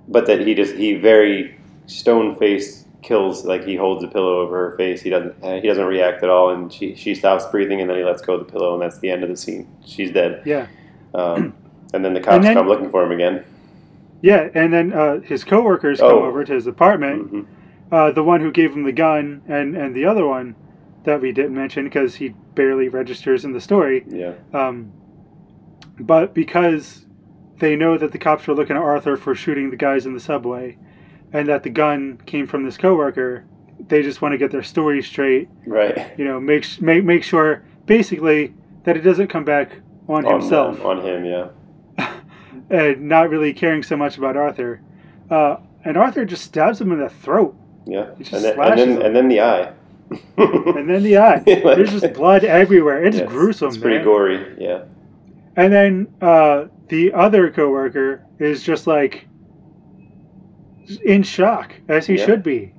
But 0.08 0.26
that 0.26 0.46
he 0.46 0.54
just 0.54 0.74
he 0.76 0.94
very 0.94 1.58
stone 1.86 2.36
faced 2.36 2.86
kills 3.02 3.44
like 3.44 3.64
he 3.64 3.74
holds 3.76 4.02
a 4.04 4.08
pillow 4.08 4.40
over 4.40 4.70
her 4.70 4.76
face. 4.76 5.00
He 5.00 5.10
doesn't 5.10 5.34
uh, 5.42 5.60
he 5.60 5.66
doesn't 5.66 5.84
react 5.86 6.22
at 6.22 6.28
all, 6.30 6.50
and 6.50 6.72
she 6.72 6.94
she 6.94 7.14
stops 7.14 7.46
breathing, 7.46 7.80
and 7.80 7.88
then 7.90 7.96
he 7.96 8.04
lets 8.04 8.20
go 8.22 8.34
of 8.34 8.46
the 8.46 8.52
pillow, 8.52 8.74
and 8.74 8.82
that's 8.82 8.98
the 8.98 9.10
end 9.10 9.22
of 9.22 9.28
the 9.30 9.36
scene. 9.36 9.66
She's 9.84 10.10
dead. 10.12 10.42
Yeah, 10.44 10.66
Um, 11.14 11.54
and 11.94 12.04
then 12.04 12.14
the 12.14 12.20
cops 12.20 12.44
then- 12.44 12.54
come 12.54 12.68
looking 12.68 12.90
for 12.90 13.02
him 13.02 13.12
again. 13.12 13.44
yeah. 14.22 14.48
And 14.54 14.72
then 14.72 14.92
uh, 14.92 15.20
his 15.20 15.42
coworkers 15.42 15.98
come 16.00 16.10
Oh. 16.12 16.24
over 16.24 16.44
to 16.44 16.52
his 16.52 16.66
apartment. 16.66 17.28
hmm 17.30 17.40
Uh, 17.90 18.10
the 18.10 18.22
one 18.22 18.40
who 18.40 18.50
gave 18.50 18.72
him 18.72 18.82
the 18.84 18.92
gun, 18.92 19.42
and 19.46 19.76
and 19.76 19.94
the 19.94 20.04
other 20.04 20.26
one 20.26 20.56
that 21.04 21.20
we 21.20 21.30
didn't 21.32 21.54
mention 21.54 21.84
because 21.84 22.16
he 22.16 22.30
barely 22.54 22.88
registers 22.88 23.44
in 23.44 23.52
the 23.52 23.60
story. 23.60 24.04
Yeah, 24.08 24.32
Um, 24.52 24.92
but 26.00 26.34
because 26.34 27.06
they 27.58 27.76
know 27.76 27.96
that 27.96 28.10
the 28.12 28.18
cops 28.18 28.46
were 28.46 28.54
looking 28.54 28.76
at 28.76 28.82
Arthur 28.82 29.16
for 29.16 29.34
shooting 29.34 29.70
the 29.70 29.76
guys 29.76 30.04
in 30.04 30.14
the 30.14 30.20
subway, 30.20 30.76
and 31.32 31.48
that 31.48 31.62
the 31.62 31.70
gun 31.70 32.20
came 32.26 32.46
from 32.46 32.64
this 32.64 32.76
coworker, 32.76 33.44
they 33.88 34.02
just 34.02 34.20
want 34.20 34.32
to 34.32 34.38
get 34.38 34.50
their 34.50 34.62
story 34.64 35.00
straight. 35.02 35.48
right. 35.64 36.12
You 36.18 36.24
know, 36.24 36.40
make 36.40 36.64
sh- 36.64 36.80
make 36.80 37.04
make 37.04 37.22
sure 37.22 37.62
basically 37.86 38.54
that 38.84 38.96
it 38.96 39.02
doesn't 39.02 39.28
come 39.28 39.44
back 39.44 39.80
on, 40.08 40.24
On, 40.26 40.40
himself, 40.40 40.84
on 40.84 41.02
him, 41.02 41.24
yeah. 41.24 41.48
and 42.70 43.08
not 43.08 43.30
really 43.30 43.52
caring 43.52 43.82
so 43.82 43.96
much 43.96 44.18
about 44.18 44.36
Arthur. 44.36 44.80
Uh, 45.30 45.56
and 45.84 45.96
Arthur 45.96 46.24
just 46.24 46.42
stabs 46.44 46.80
him 46.80 46.90
in 46.92 46.98
the 47.00 47.08
throat, 47.08 47.56
Yeah, 47.86 48.10
and 48.16 48.26
then, 48.44 48.60
and 48.60 48.78
then 48.78 49.02
and 49.02 49.16
then 49.16 49.28
the 49.28 49.40
eye. 49.40 49.72
and 50.36 50.88
then 50.90 51.02
the 51.02 51.18
eye. 51.18 51.38
There's 51.46 51.92
just 52.00 52.12
blood 52.14 52.44
everywhere. 52.44 53.04
It's 53.04 53.20
gruesome. 53.22 53.68
It's 53.68 53.76
pretty 53.78 53.96
man. 53.96 54.04
gory. 54.04 54.54
Yeah, 54.58 54.82
And 55.56 55.72
then 55.72 56.14
uh, 56.20 56.66
the 56.88 57.12
other 57.12 57.50
coworker 57.50 58.24
is 58.38 58.62
just 58.62 58.86
like 58.86 59.26
in 61.04 61.22
shock, 61.22 61.74
as 61.88 62.06
he 62.06 62.16
Yeah. 62.16 62.26
should 62.26 62.42
be. 62.42 62.72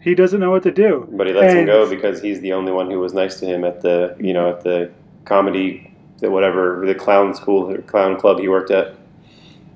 He 0.00 0.14
doesn't 0.14 0.38
know 0.40 0.50
what 0.50 0.62
to 0.64 0.70
do. 0.70 1.08
but 1.12 1.26
he 1.26 1.32
lets 1.32 1.54
him 1.54 1.64
go 1.66 1.88
because 1.88 2.20
he's 2.20 2.40
the 2.40 2.52
only 2.52 2.72
one 2.72 2.90
who 2.90 3.00
was 3.00 3.14
nice 3.14 3.40
to 3.40 3.46
him 3.46 3.64
at 3.64 3.80
the 3.80 4.14
you 4.20 4.34
know 4.34 4.50
at 4.50 4.62
the 4.62 4.90
comedy 5.24 5.94
the 6.18 6.30
whatever 6.30 6.84
the 6.86 6.94
clown 6.94 7.34
school 7.34 7.70
or 7.70 7.78
clown 7.82 8.18
club 8.20 8.38
he 8.38 8.48
worked 8.48 8.70
at. 8.70 8.94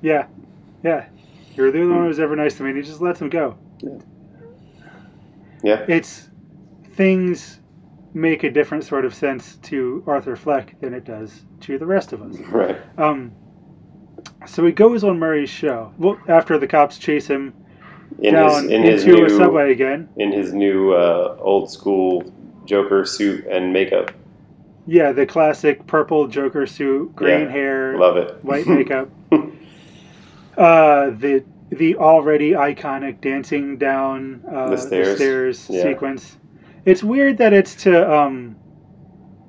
Yeah, 0.01 0.27
yeah. 0.83 1.05
You're 1.55 1.71
the 1.71 1.81
only 1.81 1.95
one 1.95 2.05
who's 2.05 2.19
ever 2.19 2.35
nice 2.35 2.55
to 2.57 2.63
me, 2.63 2.69
and 2.69 2.77
he 2.77 2.83
just 2.83 3.01
lets 3.01 3.19
him 3.19 3.29
go. 3.29 3.57
Yeah. 3.79 3.97
It's 5.63 6.29
things 6.93 7.59
make 8.13 8.43
a 8.43 8.49
different 8.49 8.83
sort 8.83 9.05
of 9.05 9.13
sense 9.13 9.57
to 9.57 10.03
Arthur 10.07 10.35
Fleck 10.35 10.79
than 10.81 10.93
it 10.93 11.05
does 11.05 11.45
to 11.61 11.77
the 11.77 11.85
rest 11.85 12.11
of 12.13 12.21
us. 12.21 12.37
Right. 12.51 12.77
Um, 12.97 13.31
so 14.47 14.65
he 14.65 14.71
goes 14.71 15.03
on 15.03 15.19
Murray's 15.19 15.49
show. 15.49 15.93
Well, 15.97 16.19
after 16.27 16.57
the 16.57 16.67
cops 16.67 16.97
chase 16.97 17.27
him 17.27 17.53
In 18.21 18.33
down 18.33 18.63
his 18.63 18.71
in 18.71 18.83
his 18.83 19.03
into 19.05 19.17
a 19.17 19.21
new 19.27 19.29
subway 19.37 19.71
again. 19.71 20.09
in 20.17 20.31
his 20.31 20.53
new 20.53 20.93
uh, 20.93 21.37
old 21.39 21.71
school 21.71 22.23
Joker 22.65 23.05
suit 23.05 23.45
and 23.45 23.71
makeup. 23.71 24.11
Yeah, 24.87 25.11
the 25.11 25.25
classic 25.25 25.85
purple 25.87 26.27
Joker 26.27 26.65
suit, 26.65 27.15
green 27.15 27.41
Yeah, 27.41 27.49
hair, 27.49 27.97
Love 27.99 28.17
it. 28.17 28.43
white 28.43 28.65
makeup. 28.77 29.09
uh, 30.57 31.11
the 31.11 31.43
the 31.69 31.95
already 31.97 32.51
iconic 32.51 33.21
dancing 33.21 33.77
down 33.77 34.43
uh, 34.51 34.69
The 34.69 34.77
stairs. 34.77 35.67
Yeah. 35.69 35.83
sequence. 35.83 36.37
It's 36.85 37.03
weird 37.03 37.37
that 37.37 37.53
it's 37.53 37.75
to 37.83 38.11
um, 38.11 38.55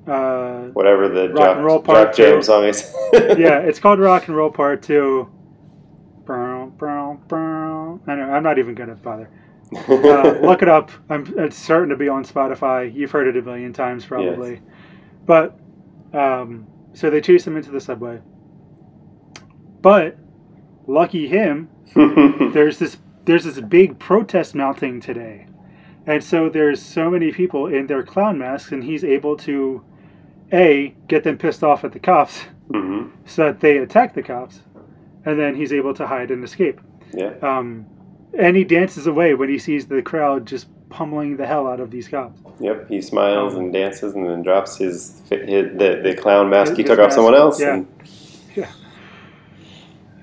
uh, 0.07 0.63
Whatever 0.73 1.09
the 1.09 1.29
Rock 1.29 1.57
and 1.57 1.65
Roll 1.65 1.81
Part 1.81 2.13
jam 2.15 2.37
Two. 2.37 2.43
song 2.43 2.65
is. 2.65 2.93
yeah, 3.13 3.59
it's 3.59 3.79
called 3.79 3.99
Rock 3.99 4.27
and 4.27 4.35
Roll 4.35 4.51
Part 4.51 4.83
Two. 4.83 5.29
Brown, 6.25 6.69
brown, 6.71 7.21
brown. 7.27 8.01
I 8.07 8.15
know. 8.15 8.23
I'm 8.23 8.43
not 8.43 8.59
even 8.59 8.75
gonna 8.75 8.95
bother. 8.95 9.29
Uh, 9.75 10.39
look 10.41 10.61
it 10.61 10.69
up. 10.69 10.91
I'm, 11.09 11.33
it's 11.37 11.57
certain 11.57 11.89
to 11.89 11.95
be 11.95 12.09
on 12.09 12.25
Spotify. 12.25 12.93
You've 12.93 13.11
heard 13.11 13.27
it 13.27 13.37
a 13.37 13.41
million 13.41 13.73
times 13.73 14.05
probably. 14.05 14.53
Yes. 14.53 14.61
But 15.25 15.59
um, 16.13 16.67
so 16.93 17.09
they 17.09 17.21
chase 17.21 17.45
him 17.47 17.57
into 17.57 17.71
the 17.71 17.79
subway. 17.81 18.19
But 19.81 20.17
lucky 20.87 21.27
him, 21.27 21.69
there's 22.53 22.79
this 22.79 22.97
there's 23.25 23.43
this 23.43 23.59
big 23.59 23.99
protest 23.99 24.55
mounting 24.55 24.99
today, 24.99 25.47
and 26.05 26.23
so 26.23 26.49
there's 26.49 26.81
so 26.81 27.09
many 27.09 27.31
people 27.31 27.67
in 27.67 27.87
their 27.87 28.03
clown 28.03 28.37
masks, 28.37 28.71
and 28.71 28.83
he's 28.83 29.03
able 29.03 29.35
to 29.37 29.83
a 30.53 30.95
get 31.07 31.23
them 31.23 31.37
pissed 31.37 31.63
off 31.63 31.83
at 31.83 31.91
the 31.93 31.99
cops, 31.99 32.45
hmm 32.73 33.07
so 33.25 33.45
that 33.45 33.59
they 33.59 33.77
attack 33.77 34.13
the 34.13 34.23
cops, 34.23 34.61
and 35.25 35.39
then 35.39 35.55
he's 35.55 35.71
able 35.71 35.93
to 35.93 36.07
hide 36.07 36.31
and 36.31 36.43
escape. 36.43 36.81
Yeah. 37.13 37.33
Um, 37.41 37.85
and 38.37 38.55
he 38.55 38.63
dances 38.63 39.07
away 39.07 39.33
when 39.33 39.49
he 39.49 39.59
sees 39.59 39.85
the 39.87 40.01
crowd 40.01 40.45
just 40.47 40.67
pummeling 40.89 41.37
the 41.37 41.45
hell 41.45 41.67
out 41.67 41.79
of 41.79 41.91
these 41.91 42.07
cops. 42.07 42.41
Yep. 42.59 42.89
He 42.89 43.01
smiles 43.01 43.53
Um, 43.53 43.59
and 43.61 43.73
dances 43.73 44.13
and 44.13 44.27
then 44.27 44.41
drops 44.43 44.77
his, 44.77 45.21
his 45.29 45.77
the, 45.77 45.99
the 46.03 46.15
clown 46.15 46.49
mask 46.49 46.75
he 46.75 46.83
took 46.83 46.99
off 46.99 47.05
mask, 47.07 47.15
someone 47.15 47.35
else. 47.35 47.59
yeah. 47.59 47.83
And, 48.55 48.67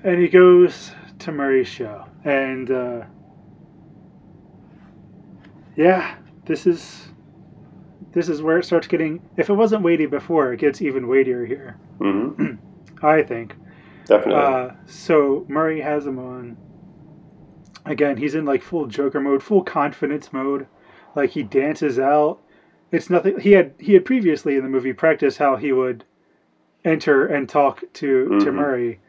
and 0.05 0.21
he 0.21 0.29
goes 0.29 0.93
to 1.21 1.33
Murray's 1.33 1.69
show, 1.69 2.05
and 2.25 2.71
uh, 2.71 3.03
yeah, 5.77 6.16
this 6.47 6.66
is 6.66 7.09
this 8.12 8.29
is 8.29 8.43
where 8.43 8.59
it 8.59 8.64
starts 8.64 8.87
getting. 8.87 9.21
If 9.37 9.51
it 9.51 9.55
wasn't 9.55 9.83
weighty 9.83 10.07
before, 10.07 10.53
it 10.53 10.61
gets 10.61 10.83
even 10.83 11.09
weightier 11.09 11.45
here. 11.45 11.77
hmm 11.99 12.55
I 13.03 13.23
think. 13.23 13.55
Definitely. 14.07 14.43
Uh, 14.43 14.71
so 14.87 15.45
Murray 15.49 15.81
has 15.81 16.07
him 16.07 16.19
on. 16.19 16.57
Again, 17.85 18.16
he's 18.16 18.35
in 18.35 18.45
like 18.45 18.62
full 18.62 18.87
Joker 18.87 19.21
mode, 19.21 19.43
full 19.43 19.62
confidence 19.62 20.33
mode. 20.33 20.66
Like 21.14 21.31
he 21.31 21.43
dances 21.43 21.99
out. 21.99 22.41
It's 22.91 23.11
nothing. 23.11 23.39
He 23.41 23.53
had 23.53 23.75
he 23.79 23.95
had 23.95 24.05
previously 24.05 24.57
in 24.57 24.62
the 24.62 24.69
movie 24.69 24.93
practiced 24.93 25.39
how 25.39 25.57
he 25.57 25.73
would 25.73 26.05
enter 26.85 27.27
and 27.27 27.49
talk 27.49 27.81
to 27.95 28.29
to 28.41 28.47
Mhm. 28.47 28.55
Murray, 28.55 29.01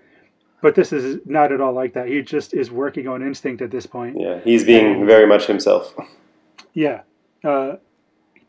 but 0.62 0.76
this 0.76 0.92
is 0.94 1.20
not 1.26 1.52
at 1.52 1.62
all 1.62 1.74
like 1.74 1.94
that. 1.94 2.08
He 2.08 2.22
just 2.22 2.54
is 2.54 2.70
working 2.72 3.08
on 3.08 3.22
instinct 3.22 3.62
at 3.62 3.72
this 3.72 3.86
point. 3.86 4.18
yeah. 4.20 4.40
He's 4.44 4.64
being 4.64 5.06
very 5.06 5.26
much 5.26 5.46
himself. 5.48 5.94
Yeah, 6.74 7.02
uh, 7.44 7.78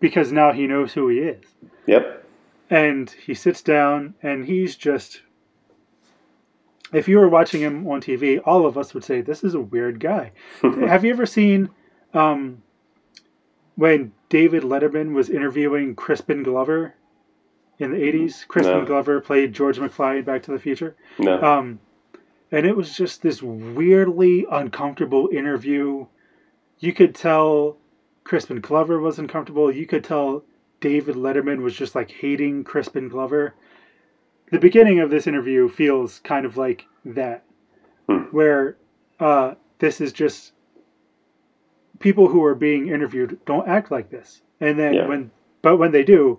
because 0.00 0.30
now 0.32 0.52
he 0.52 0.66
knows 0.66 0.92
who 0.92 1.08
he 1.08 1.18
is, 1.18 1.44
Yep. 1.86 2.24
and 2.68 3.10
he 3.10 3.34
sits 3.34 3.62
down 3.62 4.14
and 4.22 4.44
he's 4.46 4.76
just. 4.76 5.22
If 6.92 7.06
you 7.06 7.18
were 7.18 7.28
watching 7.28 7.60
him 7.60 7.86
on 7.86 8.00
TV, 8.00 8.40
all 8.44 8.66
of 8.66 8.76
us 8.76 8.94
would 8.94 9.04
say 9.04 9.20
this 9.20 9.44
is 9.44 9.54
a 9.54 9.60
weird 9.60 10.00
guy. 10.00 10.32
Have 10.62 11.04
you 11.04 11.12
ever 11.12 11.24
seen 11.24 11.70
um, 12.14 12.62
when 13.76 14.10
David 14.28 14.64
Letterman 14.64 15.14
was 15.14 15.30
interviewing 15.30 15.94
Crispin 15.94 16.42
Glover 16.42 16.94
in 17.78 17.92
the 17.92 17.96
80s? 17.96 18.44
Crispin 18.48 18.78
No. 18.80 18.84
Glover 18.84 19.20
played 19.20 19.52
George 19.52 19.78
McFly 19.78 20.18
in 20.18 20.24
Back 20.24 20.42
to 20.44 20.50
the 20.50 20.58
Future. 20.58 20.96
No. 21.20 21.40
Um, 21.40 21.78
and 22.52 22.66
it 22.66 22.76
was 22.76 22.96
just 22.96 23.22
this 23.22 23.42
weirdly 23.42 24.46
uncomfortable 24.50 25.28
interview. 25.32 26.06
You 26.78 26.92
could 26.92 27.14
tell 27.14 27.76
Crispin 28.24 28.60
Glover 28.60 28.98
was 28.98 29.18
uncomfortable. 29.18 29.70
You 29.70 29.86
could 29.86 30.04
tell 30.04 30.44
David 30.80 31.14
Letterman 31.16 31.62
was 31.62 31.74
just 31.74 31.94
like 31.94 32.10
hating 32.10 32.64
Crispin 32.64 33.08
Glover. 33.08 33.54
The 34.50 34.58
beginning 34.58 34.98
of 34.98 35.10
this 35.10 35.26
interview 35.26 35.68
feels 35.68 36.20
kind 36.20 36.44
of 36.46 36.56
like 36.56 36.86
that, 37.04 37.44
Hmm. 38.08 38.22
where 38.32 38.76
uh, 39.20 39.54
this 39.78 40.00
is 40.00 40.12
just 40.12 40.52
people 41.98 42.28
who 42.28 42.42
are 42.44 42.54
being 42.54 42.88
interviewed 42.88 43.38
don't 43.44 43.68
act 43.68 43.90
like 43.90 44.10
this, 44.10 44.42
and 44.60 44.78
then 44.78 44.94
Yeah. 44.94 45.06
when 45.06 45.30
but 45.62 45.76
when 45.76 45.92
they 45.92 46.02
do, 46.02 46.38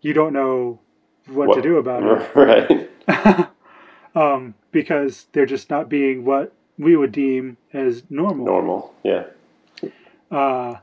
you 0.00 0.14
don't 0.14 0.32
know 0.32 0.80
what, 1.28 1.54
to 1.54 1.60
do 1.62 1.76
about 1.76 2.02
it 2.02 2.34
right. 2.34 2.90
um, 4.16 4.54
because 4.72 5.26
they're 5.32 5.46
just 5.46 5.70
not 5.70 5.88
being 5.88 6.24
what 6.24 6.52
we 6.78 6.96
would 6.96 7.12
deem 7.12 7.58
as 7.72 8.02
normal. 8.10 8.46
Normal. 8.46 8.94
Yeah. 9.04 9.26
Uh, 10.30 10.76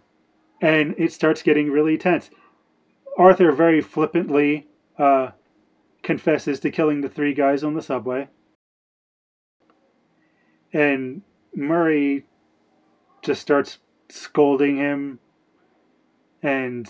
and 0.61 0.95
it 0.97 1.11
starts 1.11 1.41
getting 1.41 1.69
really 1.69 1.97
tense. 1.97 2.29
Arthur 3.17 3.51
very 3.51 3.81
flippantly 3.81 4.67
uh, 4.97 5.31
confesses 6.03 6.59
to 6.61 6.71
killing 6.71 7.01
the 7.01 7.09
three 7.09 7.33
guys 7.33 7.63
on 7.63 7.73
the 7.73 7.81
subway. 7.81 8.29
And 10.71 11.23
Murray 11.55 12.25
just 13.21 13.41
starts 13.41 13.79
scolding 14.09 14.77
him 14.77 15.19
and 16.41 16.89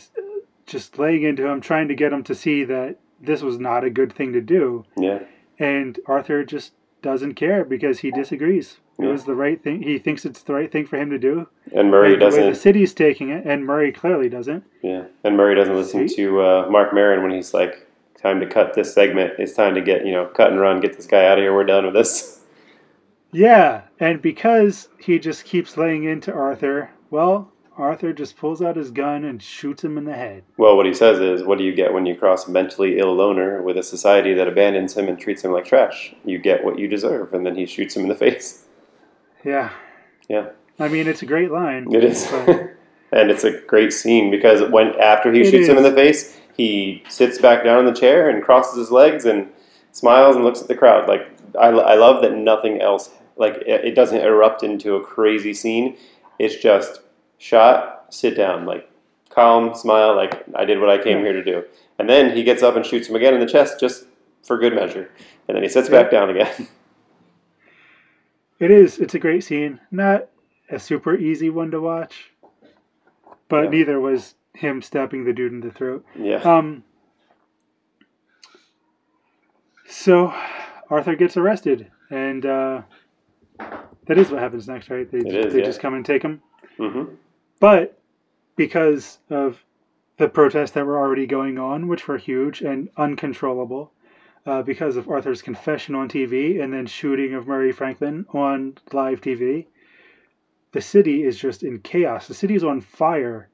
just 0.65 0.97
laying 0.97 1.23
into 1.23 1.47
him, 1.47 1.61
trying 1.61 1.87
to 1.87 1.95
get 1.95 2.13
him 2.13 2.23
to 2.23 2.35
see 2.35 2.63
that 2.65 2.97
this 3.21 3.41
was 3.41 3.59
not 3.59 3.83
a 3.83 3.89
good 3.89 4.11
thing 4.11 4.33
to 4.33 4.41
do. 4.41 4.85
Yeah. 4.97 5.19
And 5.63 5.97
Arthur 6.07 6.43
just 6.43 6.73
doesn't 7.01 7.35
care 7.35 7.63
because 7.63 7.99
he 7.99 8.11
disagrees. 8.11 8.79
It 8.99 9.05
Yeah. 9.05 9.11
was 9.11 9.23
the 9.23 9.33
right 9.35 9.61
thing. 9.61 9.81
He 9.83 9.97
thinks 9.97 10.25
it's 10.25 10.43
the 10.43 10.53
right 10.53 10.69
thing 10.71 10.85
for 10.85 10.97
him 10.97 11.09
to 11.09 11.17
do. 11.17 11.47
And 11.73 11.89
Murray 11.89 12.13
And 12.13 12.21
the 12.21 12.25
the 12.25 12.31
doesn't. 12.31 12.55
city's 12.55 12.93
taking 12.93 13.29
it, 13.29 13.45
and 13.45 13.65
Murray 13.65 13.91
clearly 13.91 14.27
doesn't. 14.29 14.63
Yeah. 14.81 15.03
And 15.23 15.37
Murray 15.37 15.55
doesn't 15.55 15.75
listen 15.75 16.07
See? 16.09 16.15
to 16.17 16.41
uh, 16.41 16.67
Marc 16.69 16.93
Maron 16.93 17.23
when 17.23 17.31
he's 17.31 17.53
like, 17.53 17.87
"Time 18.21 18.39
to 18.41 18.45
cut 18.45 18.73
this 18.73 18.93
segment. 18.93 19.33
It's 19.39 19.53
time 19.53 19.73
to 19.75 19.81
get 19.81 20.05
you 20.05 20.11
know 20.11 20.25
cut 20.25 20.51
and 20.51 20.59
run. 20.59 20.81
Get 20.81 20.93
this 20.97 21.07
guy 21.07 21.25
out 21.25 21.37
of 21.37 21.43
here. 21.43 21.53
We're 21.53 21.63
done 21.63 21.85
with 21.85 21.93
this." 21.93 22.43
Yeah, 23.31 23.81
and 23.99 24.21
because 24.21 24.89
he 24.99 25.17
just 25.17 25.45
keeps 25.45 25.77
laying 25.77 26.03
into 26.03 26.31
Arthur, 26.33 26.89
well, 27.09 27.51
Arthur 27.77 28.13
just 28.13 28.37
pulls 28.37 28.61
out 28.61 28.75
his 28.75 28.91
gun 28.91 29.23
and 29.23 29.41
shoots 29.41 29.83
him 29.83 29.97
in 29.97 30.05
the 30.05 30.13
head. 30.13 30.43
Well, 30.57 30.77
what 30.77 30.85
he 30.85 30.93
says 30.93 31.19
is, 31.19 31.43
"What 31.43 31.57
do 31.57 31.63
you 31.63 31.73
get 31.73 31.93
when 31.93 32.05
you 32.05 32.15
cross 32.15 32.47
a 32.47 32.51
mentally 32.51 32.99
ill 32.99 33.13
loner 33.15 33.61
with 33.61 33.77
a 33.77 33.83
society 33.83 34.33
that 34.35 34.47
abandons 34.47 34.95
him 34.95 35.07
and 35.07 35.19
treats 35.19 35.43
him 35.43 35.51
like 35.51 35.65
trash? 35.65 36.13
You 36.23 36.37
get 36.37 36.63
what 36.63 36.77
you 36.77 36.87
deserve." 36.87 37.33
And 37.33 37.45
then 37.45 37.55
he 37.55 37.65
shoots 37.65 37.95
him 37.95 38.03
in 38.03 38.09
the 38.09 38.15
face. 38.25 38.65
Yeah. 39.43 39.71
Yeah. 40.29 40.49
I 40.79 40.87
mean, 40.87 41.07
it's 41.07 41.21
a 41.21 41.25
great 41.25 41.51
line. 41.51 41.93
It 41.93 42.03
is. 42.03 42.31
and 43.11 43.29
it's 43.29 43.43
a 43.43 43.59
great 43.61 43.93
scene 43.93 44.31
because 44.31 44.61
when 44.71 44.99
after 44.99 45.31
he 45.31 45.41
It 45.41 45.51
shoots 45.51 45.67
him 45.67 45.77
in 45.77 45.83
the 45.83 45.91
face, 45.91 46.39
he 46.55 47.03
sits 47.09 47.39
back 47.39 47.63
down 47.63 47.79
in 47.79 47.85
the 47.85 47.99
chair 47.99 48.29
and 48.29 48.43
crosses 48.43 48.77
his 48.77 48.91
legs 48.91 49.25
and 49.25 49.49
smiles 49.91 50.35
and 50.35 50.43
looks 50.43 50.61
at 50.61 50.67
the 50.67 50.75
crowd. 50.75 51.07
Like 51.07 51.27
I, 51.59 51.67
I 51.67 51.95
love 51.95 52.21
that 52.21 52.33
nothing 52.33 52.81
else 52.81 53.11
like 53.35 53.55
it, 53.65 53.85
it 53.85 53.95
doesn't 53.95 54.21
erupt 54.21 54.63
into 54.63 54.95
a 54.95 55.03
crazy 55.03 55.53
scene. 55.53 55.97
It's 56.39 56.55
just 56.55 57.01
shot, 57.43 58.05
sit 58.09 58.37
down, 58.37 58.65
like 58.65 58.89
calm, 59.29 59.75
smile, 59.75 60.15
like 60.15 60.43
I 60.55 60.63
did 60.63 60.79
what 60.79 60.89
I 60.89 60.97
came 60.97 61.17
Yeah. 61.17 61.23
here 61.25 61.33
to 61.33 61.43
do. 61.43 61.63
And 61.99 62.09
then 62.09 62.35
he 62.35 62.43
gets 62.43 62.63
up 62.63 62.75
and 62.77 62.85
shoots 62.85 63.09
him 63.09 63.15
again 63.15 63.33
in 63.33 63.41
the 63.41 63.45
chest 63.45 63.79
just 63.81 64.05
for 64.43 64.57
good 64.57 64.73
measure. 64.73 65.09
And 65.47 65.55
then 65.55 65.63
he 65.63 65.67
sits 65.69 65.89
Yeah. 65.89 66.01
back 66.03 66.11
down 66.11 66.29
again. 66.29 66.67
It 68.59 68.71
is. 68.71 68.97
It's 68.99 69.13
a 69.15 69.19
great 69.19 69.43
scene. 69.43 69.81
Not 69.91 70.27
a 70.69 70.79
super 70.79 71.17
easy 71.17 71.49
one 71.49 71.69
to 71.71 71.81
watch, 71.81 72.31
but 73.49 73.63
Yeah. 73.65 73.69
neither 73.71 73.99
was 73.99 74.35
him 74.53 74.81
stabbing 74.81 75.25
the 75.25 75.33
dude 75.33 75.51
in 75.51 75.59
the 75.59 75.71
throat. 75.71 76.05
yeah. 76.15 76.37
Um. 76.37 76.85
So, 79.85 80.33
Arthur 80.89 81.15
gets 81.15 81.35
arrested, 81.35 81.91
and 82.09 82.45
uh, 82.45 82.81
that 84.05 84.17
is 84.17 84.31
what 84.31 84.39
happens 84.39 84.67
next, 84.67 84.89
right? 84.89 85.11
They, 85.11 85.17
It 85.19 85.35
is, 85.47 85.53
they 85.53 85.59
yeah. 85.59 85.65
just 85.65 85.81
come 85.81 85.93
and 85.95 86.05
take 86.05 86.21
him. 86.23 86.41
hmm 86.77 87.03
But 87.63 87.97
because 88.57 89.19
of 89.29 89.63
the 90.17 90.27
protests 90.27 90.71
that 90.71 90.85
were 90.85 90.97
already 90.97 91.25
going 91.25 91.57
on, 91.57 91.87
which 91.87 92.09
were 92.09 92.17
huge 92.17 92.59
and 92.59 92.89
uncontrollable, 92.97 93.93
uh, 94.45 94.63
because 94.63 94.97
of 94.97 95.07
Arthur's 95.07 95.41
confession 95.41 95.95
on 95.95 96.09
TV 96.09 96.61
and 96.61 96.73
then 96.73 96.85
shooting 96.85 97.33
of 97.33 97.47
Murray 97.47 97.71
Franklin 97.71 98.25
on 98.33 98.79
live 98.91 99.21
TV, 99.21 99.67
the 100.73 100.81
city 100.81 101.23
is 101.23 101.39
just 101.39 101.63
in 101.63 101.79
chaos. 101.79 102.27
The 102.27 102.33
city 102.33 102.53
is 102.53 102.65
on 102.65 102.81
fire. 102.81 103.49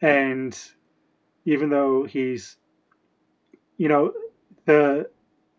And 0.00 0.58
even 1.44 1.68
though 1.68 2.04
he's, 2.04 2.56
you 3.76 3.88
know, 3.88 4.14
the 4.64 5.10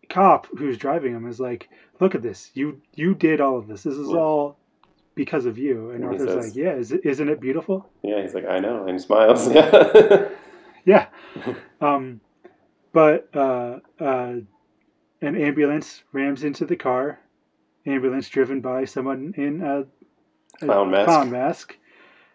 cop 0.08 0.48
who's 0.58 0.76
driving 0.76 1.14
him 1.14 1.28
is 1.28 1.38
like, 1.38 1.68
look 2.00 2.16
at 2.16 2.22
this. 2.22 2.50
You 2.54 2.82
you 2.96 3.14
did 3.14 3.40
all 3.40 3.56
of 3.56 3.68
this. 3.68 3.84
This 3.84 3.94
is 3.94 4.08
all 4.08 4.58
because 5.14 5.46
of 5.46 5.56
you. 5.58 5.90
And 5.90 6.04
And 6.04 6.12
Arthur's 6.12 6.28
says- 6.32 6.46
like, 6.48 6.56
yeah, 6.56 6.74
is 6.74 6.92
isn't 6.92 7.28
it 7.28 7.40
beautiful? 7.40 7.88
Yeah, 8.02 8.20
he's 8.22 8.34
like, 8.34 8.46
I 8.46 8.58
know, 8.58 8.82
and 8.86 8.92
he 8.92 8.98
smiles. 8.98 9.48
Yeah. 9.54 10.28
Yeah. 10.86 11.06
um, 11.80 12.20
but 12.92 13.28
uh, 13.34 13.78
uh, 13.98 14.34
an 15.22 15.36
ambulance 15.36 16.02
rams 16.12 16.44
into 16.44 16.66
the 16.66 16.76
car. 16.76 17.20
Ambulance 17.86 18.28
driven 18.28 18.60
by 18.60 18.84
someone 18.84 19.32
in 19.36 19.62
a, 19.62 19.80
a 20.62 20.66
Clown 20.66 20.90
mask. 20.90 21.06
clown 21.06 21.30
mask 21.30 21.76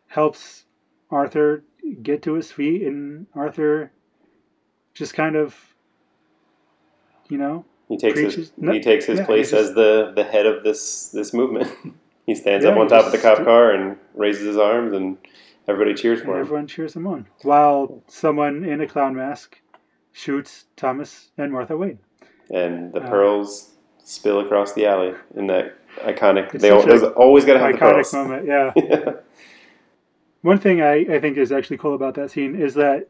helps 0.07 0.65
Arthur 1.11 1.63
get 2.03 2.21
to 2.23 2.33
his 2.33 2.51
feet, 2.51 2.81
and 2.83 3.25
Arthur 3.35 3.91
just 4.93 5.13
kind 5.13 5.35
of, 5.35 5.55
you 7.29 7.37
know, 7.37 7.65
He 7.87 7.97
takes 7.97 8.19
his 8.19 8.51
no, 8.57 8.71
he 8.73 8.79
takes 8.79 9.05
his 9.05 9.19
yeah, 9.19 9.25
place 9.25 9.51
just- 9.51 9.69
as 9.69 9.75
the 9.75 10.11
the 10.15 10.23
head 10.23 10.45
of 10.45 10.63
this 10.63 11.09
this 11.09 11.33
movement. 11.33 11.71
he 12.29 12.35
stands 12.35 12.63
Yeah, 12.63 12.71
up 12.71 12.77
on 12.77 12.87
top 12.87 13.05
of 13.07 13.11
the 13.11 13.17
cop 13.17 13.37
st- 13.37 13.47
car 13.47 13.71
and 13.71 13.97
raises 14.13 14.45
his 14.45 14.57
arms, 14.57 14.93
and 14.93 15.17
everybody 15.67 15.95
cheers 15.95 16.21
for 16.21 16.35
him. 16.35 16.41
everyone 16.41 16.67
cheers 16.67 16.95
him 16.95 17.07
on. 17.07 17.25
While 17.41 18.03
someone 18.07 18.63
in 18.63 18.81
a 18.81 18.87
clown 18.87 19.15
mask 19.15 19.59
shoots 20.11 20.65
Thomas 20.75 21.31
and 21.37 21.51
Martha 21.51 21.75
Wayne. 21.75 21.99
And 22.51 22.93
the 22.93 23.01
Uh, 23.01 23.09
pearls 23.09 23.75
spill 24.03 24.39
across 24.39 24.73
the 24.73 24.85
alley 24.85 25.13
in 25.35 25.47
that 25.47 25.75
iconic. 25.99 26.51
They 26.51 26.69
always, 26.71 27.03
always 27.03 27.45
got 27.45 27.53
to 27.53 27.59
have 27.59 27.71
the 27.73 27.77
Iconic 27.79 28.13
moment, 28.13 28.45
yeah. 28.47 28.71
yeah. 28.75 29.13
One 30.41 30.57
thing 30.57 30.81
I, 30.81 31.15
I 31.15 31.19
think 31.19 31.37
is 31.37 31.51
actually 31.51 31.77
cool 31.77 31.95
about 31.95 32.15
that 32.15 32.31
scene 32.31 32.55
is 32.55 32.73
that 32.75 33.09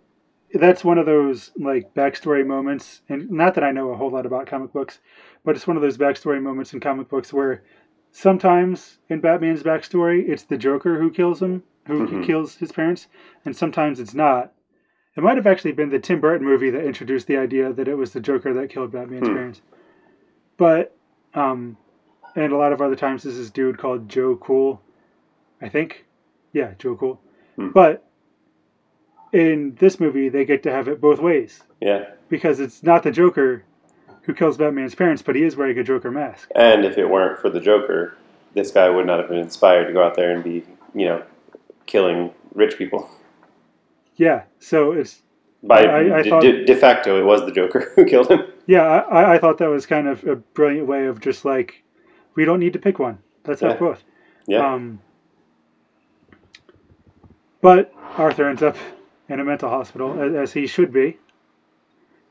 that's 0.53 0.83
one 0.83 0.97
of 0.97 1.05
those 1.05 1.51
like 1.57 1.93
backstory 1.93 2.45
moments, 2.45 3.01
and 3.07 3.29
not 3.29 3.53
that 3.55 3.63
I 3.63 3.71
know 3.71 3.91
a 3.91 3.95
whole 3.95 4.09
lot 4.09 4.25
about 4.25 4.47
comic 4.47 4.73
books, 4.73 4.99
but 5.45 5.55
it's 5.55 5.67
one 5.67 5.77
of 5.77 5.83
those 5.83 5.97
backstory 5.97 6.41
moments 6.41 6.73
in 6.73 6.79
comic 6.79 7.07
books 7.07 7.31
where 7.31 7.61
sometimes 8.11 8.97
in 9.09 9.21
Batman's 9.21 9.63
backstory 9.63 10.27
it's 10.27 10.43
the 10.43 10.57
Joker 10.57 10.99
who 10.99 11.09
kills 11.11 11.41
him, 11.41 11.63
who 11.85 12.07
Mhm. 12.07 12.25
kills 12.25 12.57
his 12.57 12.71
parents, 12.71 13.07
and 13.45 13.55
sometimes 13.55 13.99
it's 13.99 14.13
not. 14.13 14.53
It 15.15 15.23
might 15.23 15.37
have 15.37 15.47
actually 15.47 15.71
been 15.73 15.89
the 15.89 15.99
Tim 15.99 16.19
Burton 16.21 16.45
movie 16.47 16.69
that 16.69 16.85
introduced 16.85 17.27
the 17.27 17.37
idea 17.37 17.73
that 17.73 17.87
it 17.87 17.95
was 17.95 18.13
the 18.13 18.19
Joker 18.21 18.53
that 18.53 18.69
killed 18.69 18.91
Batman's 18.91 19.27
Hmm. 19.27 19.33
parents. 19.33 19.61
But 20.57 20.95
um, 21.33 21.77
and 22.35 22.51
a 22.53 22.57
lot 22.57 22.73
of 22.73 22.81
other 22.81 22.95
times 22.95 23.23
this 23.23 23.35
is 23.35 23.51
dude 23.51 23.77
called 23.77 24.09
Joe 24.09 24.35
Cool, 24.35 24.81
I 25.61 25.69
think. 25.69 26.05
Yeah, 26.53 26.73
Joe 26.79 26.95
Cool. 26.95 27.21
Hmm. 27.55 27.69
But 27.69 28.03
in 29.31 29.75
this 29.79 29.99
movie, 29.99 30.29
they 30.29 30.45
get 30.45 30.63
to 30.63 30.71
have 30.71 30.87
it 30.87 30.99
both 30.99 31.19
ways 31.19 31.63
yeah. 31.79 32.05
because 32.29 32.59
it's 32.59 32.81
not 32.81 33.03
the 33.03 33.11
Joker 33.11 33.63
who 34.29 34.35
kills 34.35 34.57
Batman's 34.57 34.93
parents, 34.93 35.23
but 35.23 35.35
he 35.35 35.41
is 35.41 35.55
wearing 35.55 35.75
a 35.79 35.83
Joker 35.83 36.11
mask. 36.11 36.49
And 36.55 36.85
if 36.85 36.99
it 36.99 37.09
weren't 37.09 37.39
for 37.39 37.49
the 37.49 37.59
Joker, 37.59 38.15
this 38.53 38.69
guy 38.69 38.87
would 38.87 39.07
not 39.07 39.17
have 39.17 39.27
been 39.27 39.39
inspired 39.39 39.87
to 39.87 39.93
go 39.93 40.03
out 40.03 40.13
there 40.13 40.29
and 40.29 40.43
be, 40.43 40.63
you 40.93 41.07
know, 41.07 41.23
killing 41.87 42.31
rich 42.53 42.77
people. 42.77 43.09
Yeah, 44.17 44.43
so 44.59 44.91
it's 44.91 45.23
By 45.63 45.83
I- 45.83 46.19
I 46.19 46.21
de, 46.21 46.29
thought- 46.29 46.41
de, 46.43 46.75
facto, 46.75 47.19
it 47.19 47.23
was 47.23 47.41
the 47.43 47.51
Joker 47.51 47.91
who 47.95 48.05
killed 48.05 48.29
him. 48.29 48.41
yeah, 48.67 48.83
I, 48.83 49.33
I 49.33 49.37
thought 49.39 49.57
that 49.57 49.69
was 49.69 49.87
kind 49.87 50.07
of 50.07 50.23
a 50.25 50.35
brilliant 50.35 50.85
way 50.87 51.07
of 51.07 51.19
just 51.19 51.43
like 51.43 51.83
we 52.35 52.45
don't 52.45 52.59
need 52.59 52.73
to 52.73 52.79
pick 52.79 52.99
one. 52.99 53.17
Let's 53.47 53.61
have 53.61 53.71
Yeah. 53.71 53.77
both. 53.77 54.03
Yeah. 54.45 54.73
Um, 54.75 54.99
but 57.61 57.91
Arthur 58.15 58.47
ends 58.47 58.61
up 58.61 58.77
in 59.27 59.39
a 59.39 59.43
mental 59.43 59.69
hospital 59.69 60.21
as, 60.21 60.35
as 60.35 60.53
he 60.53 60.67
should 60.67 60.93
be. 60.93 61.17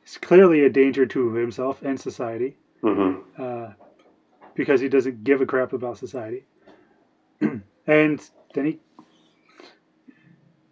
He's 0.08 0.16
clearly 0.16 0.64
a 0.64 0.70
danger 0.70 1.04
to 1.04 1.34
himself 1.34 1.82
and 1.82 2.00
society. 2.00 2.56
hmm 2.80 3.16
uh, 3.36 3.72
because 4.54 4.80
he 4.80 4.88
doesn't 4.88 5.22
give 5.22 5.40
a 5.40 5.46
crap 5.46 5.72
about 5.72 5.98
society. 5.98 6.46
and 7.86 8.30
then 8.54 8.64
he. 8.64 8.80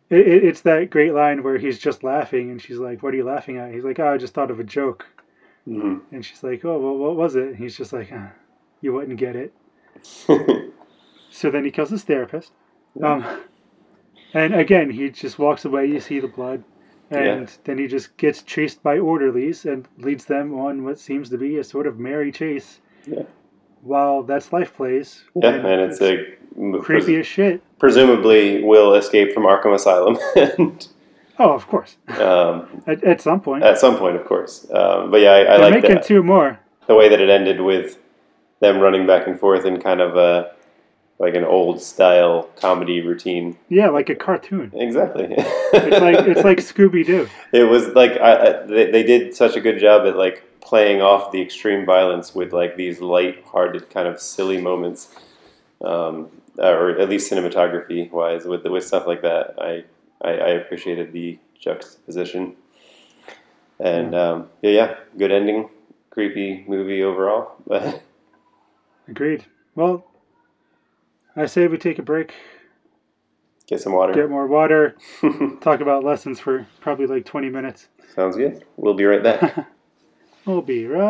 It, 0.09 0.27
it, 0.27 0.45
it's 0.45 0.63
that 0.63 0.89
great 0.91 1.13
line 1.13 1.43
where 1.43 1.59
he's 1.59 1.79
just 1.79 2.03
laughing 2.03 2.51
and 2.51 2.61
she's 2.63 2.79
like, 2.79 3.03
What 3.03 3.13
are 3.13 3.17
you 3.19 3.25
laughing 3.25 3.59
at? 3.59 3.75
He's 3.75 3.85
like, 3.85 4.01
Oh, 4.01 4.15
I 4.15 4.17
just 4.17 4.33
thought 4.33 4.51
of 4.51 4.59
a 4.59 4.65
joke. 4.65 5.07
hmm 5.67 5.99
And 6.11 6.25
she's 6.25 6.43
like, 6.43 6.65
Oh, 6.65 6.79
well, 6.79 6.97
what 6.97 7.15
was 7.17 7.37
it? 7.37 7.49
And 7.49 7.57
he's 7.57 7.77
just 7.77 7.93
like, 7.93 8.11
uh, 8.11 8.29
You 8.81 8.95
wouldn't 8.95 9.19
get 9.19 9.37
it. 9.37 9.53
So 11.29 11.51
then 11.51 11.65
he 11.67 11.71
kills 11.71 11.91
his 11.91 12.05
therapist. 12.05 12.53
Um, 13.03 13.27
and 14.33 14.55
again, 14.55 14.89
he 14.91 15.11
just 15.11 15.39
walks 15.39 15.67
away. 15.67 15.85
You 15.85 16.01
see 16.01 16.19
the 16.19 16.29
blood. 16.29 16.65
And 17.11 17.49
then 17.65 17.79
he 17.79 17.87
just 17.87 18.17
gets 18.17 18.43
chased 18.43 18.83
by 18.83 18.99
orderlies 18.99 19.65
and 19.65 19.87
leads 19.99 20.25
them 20.25 20.55
on 20.59 20.83
what 20.85 20.99
seems 20.99 21.31
to 21.31 21.39
be 21.39 21.57
a 21.59 21.65
sort 21.65 21.87
of 21.87 21.99
merry 21.99 22.33
chase. 22.33 22.81
Yeah. 23.07 23.23
While 23.83 24.25
that's 24.25 24.53
life 24.53 24.75
plays. 24.75 25.23
yeah, 25.37 25.51
and 25.51 25.81
it's 25.93 26.01
a 26.01 26.25
creepy 26.83 27.17
as 27.21 27.27
shit. 27.27 27.63
presumably 27.79 28.63
will 28.65 28.95
escape 28.95 29.33
from 29.33 29.45
Arkham 29.45 29.75
Asylum, 29.75 30.19
and 30.37 30.89
Oh, 31.39 31.53
of 31.53 31.67
course. 31.69 31.97
um, 32.19 32.83
At, 32.87 33.05
at 33.05 33.21
some 33.21 33.41
point. 33.41 33.63
at 33.63 33.79
some 33.79 33.97
point, 33.99 34.17
of 34.17 34.25
course. 34.25 34.67
Um, 34.73 35.11
but 35.11 35.21
yeah, 35.21 35.33
I, 35.33 35.41
I 35.43 35.57
like 35.59 35.75
making 35.75 35.95
that. 35.97 36.05
two 36.05 36.23
more. 36.23 36.59
the 36.89 36.95
way 36.95 37.09
that 37.11 37.21
it 37.21 37.29
ended 37.29 37.61
with 37.61 37.99
them 38.61 38.81
running 38.81 39.07
back 39.07 39.27
and 39.29 39.39
forth 39.39 39.65
in 39.67 39.79
kind 39.81 40.01
of 40.01 40.17
a 40.17 40.53
like 41.19 41.35
an 41.35 41.45
old 41.45 41.81
style 41.81 42.51
comedy 42.57 43.01
routine. 43.01 43.57
Yeah, 43.69 43.89
like 43.89 44.09
a 44.11 44.15
cartoon. 44.15 44.71
Exactly. 44.75 45.35
It's 45.73 46.01
like 46.01 46.27
it's 46.27 46.45
like 46.45 46.59
Scooby 46.59 47.05
Doo. 47.05 47.29
it 47.53 47.65
was 47.65 47.89
like 47.89 48.13
I, 48.13 48.33
I, 48.35 48.67
they, 48.67 48.91
they 48.91 49.03
did 49.03 49.35
such 49.35 49.57
a 49.57 49.61
good 49.61 49.79
job 49.79 50.07
at 50.07 50.17
like 50.17 50.43
playing 50.61 51.03
off 51.03 51.33
the 51.33 51.41
extreme 51.43 51.85
violence 51.85 52.35
with 52.35 52.53
like 52.53 52.77
these 52.77 53.01
light-hearted 53.01 53.91
kind 53.91 54.09
of 54.09 54.21
silly 54.21 54.61
moments, 54.61 55.15
um, 55.85 56.29
or 56.59 56.91
at 56.99 57.09
least 57.09 57.31
cinematography 57.31 58.11
wise 58.11 58.45
with 58.45 58.65
with 58.65 58.85
stuff 58.87 59.07
like 59.07 59.23
that. 59.23 59.55
I 59.59 59.85
I, 60.23 60.31
I 60.31 60.49
appreciated 60.51 61.13
the 61.13 61.39
juxtaposition, 61.59 62.55
and 63.81 64.15
um, 64.15 64.49
yeah, 64.63 64.71
yeah, 64.71 64.95
good 65.19 65.33
ending, 65.33 65.69
creepy 66.11 66.65
movie 66.69 67.03
overall. 67.03 67.57
But 67.67 68.03
Agreed. 69.09 69.45
Well, 69.75 70.07
I 71.37 71.45
say 71.47 71.67
we 71.67 71.77
take 71.79 71.99
a 71.99 72.03
break, 72.03 72.33
get 73.67 73.81
some 73.81 73.93
water. 73.93 74.15
get 74.15 74.31
more 74.31 74.47
water, 74.47 74.97
talk 75.61 75.81
about 75.81 76.03
lessons 76.03 76.41
for 76.41 76.67
probably 76.81 77.07
like 77.07 77.27
20 77.27 77.51
minutes. 77.51 77.89
Sounds 78.15 78.37
good. 78.37 78.65
We'll 78.77 78.95
be 78.95 79.05
right 79.05 79.23
back. 79.23 79.69
We'll 80.47 80.63
be 80.63 80.87
right 80.87 81.01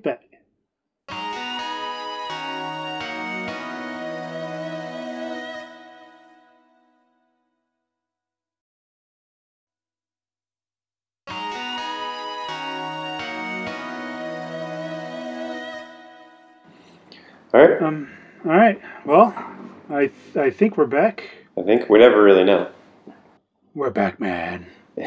back. 0.00 0.23
All 17.54 17.60
right. 17.60 17.80
Um. 17.80 18.10
All 18.44 18.50
right. 18.50 18.80
Well, 19.04 19.32
I 19.88 20.10
I 20.34 20.50
think 20.50 20.76
we're 20.76 20.86
back. 20.86 21.30
I 21.56 21.62
think 21.62 21.88
we 21.88 22.00
never 22.00 22.20
really 22.20 22.42
know. 22.42 22.68
We're 23.76 23.90
back, 23.90 24.18
man. 24.18 24.66
All 24.98 25.06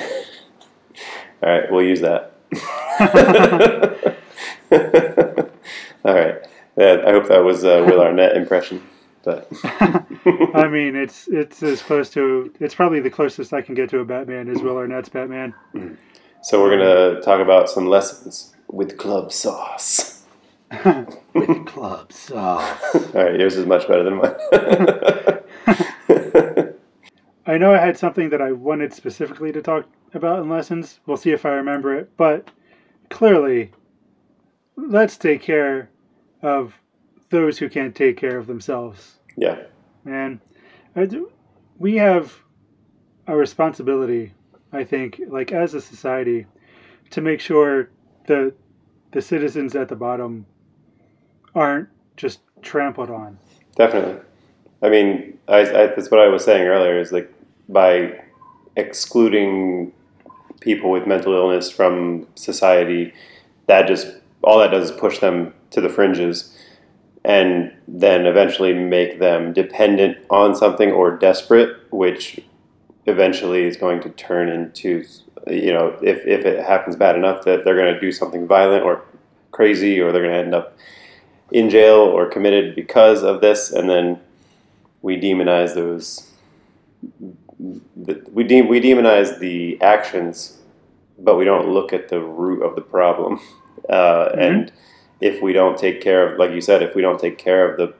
right, 1.43 1.69
we'll 1.69 1.83
use 1.83 1.99
that. 1.99 2.37
All 6.05 6.13
right. 6.13 6.37
Yeah, 6.77 7.03
I 7.05 7.11
hope 7.11 7.27
that 7.27 7.43
was 7.43 7.65
a 7.65 7.83
Will 7.83 7.99
Arnett 7.99 8.37
impression. 8.37 8.81
But 9.23 9.51
I 10.55 10.69
mean, 10.69 10.95
it's 10.95 11.27
it's 11.27 11.61
as 11.61 11.81
close 11.81 12.09
to 12.11 12.53
it's 12.61 12.75
probably 12.75 13.01
the 13.01 13.09
closest 13.09 13.51
I 13.51 13.61
can 13.61 13.75
get 13.75 13.89
to 13.89 13.99
a 13.99 14.05
Batman 14.05 14.47
is 14.47 14.61
Will 14.61 14.77
Arnett's 14.77 15.09
Batman. 15.09 15.53
so 16.41 16.63
we're 16.63 16.77
gonna 16.77 17.19
talk 17.19 17.41
about 17.41 17.69
some 17.69 17.87
lessons 17.87 18.55
with 18.69 18.97
club 18.97 19.33
sauce. 19.33 20.16
With 21.33 21.65
club 21.65 22.11
sauce. 22.11 22.95
All 22.95 23.23
right, 23.23 23.39
yours 23.39 23.55
is 23.55 23.65
much 23.65 23.87
better 23.87 24.03
than 24.03 24.15
mine. 24.15 24.35
I 27.45 27.57
know 27.57 27.73
I 27.73 27.77
had 27.77 27.97
something 27.97 28.29
that 28.29 28.41
I 28.41 28.51
wanted 28.51 28.93
specifically 28.93 29.53
to 29.53 29.61
talk 29.61 29.85
about 30.13 30.41
in 30.41 30.49
lessons. 30.49 30.99
We'll 31.05 31.15
see 31.17 31.31
if 31.31 31.45
I 31.45 31.51
remember 31.51 31.95
it, 31.95 32.11
but 32.17 32.51
clearly, 33.09 33.71
let's 34.75 35.17
take 35.17 35.41
care 35.41 35.89
of 36.41 36.73
those 37.29 37.57
who 37.57 37.69
can't 37.69 37.95
take 37.95 38.17
care 38.17 38.37
of 38.37 38.47
themselves. 38.47 39.19
yeah, 39.37 39.63
Man, 40.03 40.41
we 41.77 41.95
have 41.95 42.33
a 43.27 43.35
responsibility, 43.35 44.33
I 44.71 44.83
think, 44.83 45.21
like 45.27 45.51
as 45.51 45.73
a 45.73 45.81
society, 45.81 46.45
to 47.11 47.21
make 47.21 47.39
sure 47.39 47.89
the 48.27 48.53
the 49.11 49.21
citizens 49.21 49.75
at 49.75 49.87
the 49.87 49.95
bottom 49.95 50.45
aren't 51.57 51.89
just 52.15 52.39
trampled 52.61 53.09
on. 53.09 53.37
definitely. 53.75 54.21
I 54.81 54.89
mean, 54.89 55.37
I, 55.47 55.61
I, 55.61 55.87
that's 55.87 56.11
what 56.11 56.19
I 56.19 56.27
was 56.27 56.43
saying 56.45 56.67
earlier. 56.67 56.99
Is 56.99 57.11
like 57.11 57.33
by 57.67 58.21
excluding 58.75 59.91
people 60.59 60.91
with 60.91 61.07
mental 61.07 61.33
illness 61.33 61.71
from 61.71 62.27
society, 62.35 63.13
that 63.65 63.87
just 63.87 64.07
all 64.43 64.59
that 64.59 64.71
does 64.71 64.91
is 64.91 64.97
push 64.97 65.19
them 65.19 65.53
to 65.71 65.81
the 65.81 65.89
fringes, 65.89 66.55
and 67.25 67.73
then 67.87 68.25
eventually 68.27 68.73
make 68.73 69.19
them 69.19 69.51
dependent 69.51 70.17
on 70.29 70.55
something 70.55 70.91
or 70.91 71.17
desperate, 71.17 71.75
which 71.91 72.39
eventually 73.07 73.63
is 73.63 73.77
going 73.77 74.01
to 74.01 74.09
turn 74.11 74.49
into, 74.49 75.03
you 75.47 75.73
know, 75.73 75.97
if 76.03 76.25
if 76.25 76.45
it 76.45 76.63
happens 76.63 76.95
bad 76.95 77.15
enough 77.15 77.45
that 77.45 77.65
they're 77.65 77.75
going 77.75 77.93
to 77.93 77.99
do 77.99 78.11
something 78.11 78.45
violent 78.45 78.83
or 78.83 79.03
crazy, 79.51 79.99
or 79.99 80.11
they're 80.11 80.21
going 80.21 80.33
to 80.33 80.39
end 80.39 80.53
up 80.53 80.77
in 81.51 81.69
jail 81.69 81.97
or 81.97 82.27
committed 82.27 82.75
because 82.75 83.23
of 83.23 83.41
this, 83.41 83.71
and 83.71 83.89
then 83.89 84.19
we 85.01 85.17
demonize 85.19 85.75
those 85.75 86.31
the, 87.59 88.23
we 88.31 88.43
de- 88.43 88.61
we 88.61 88.79
demonize 88.79 89.39
the 89.39 89.81
actions, 89.81 90.57
but 91.17 91.35
we 91.37 91.45
don't 91.45 91.69
look 91.69 91.93
at 91.93 92.09
the 92.09 92.19
root 92.19 92.61
of 92.63 92.75
the 92.75 92.81
problem. 92.81 93.39
Uh, 93.89 94.35
And 94.37 94.69
if 95.21 95.41
we 95.41 95.53
don't 95.53 95.77
take 95.77 96.01
care 96.01 96.27
of, 96.27 96.37
like 96.37 96.51
you 96.51 96.59
said, 96.59 96.83
if 96.83 96.93
we 96.93 97.01
don't 97.01 97.19
take 97.19 97.37
care 97.37 97.71
of 97.71 97.77
the 97.77 97.93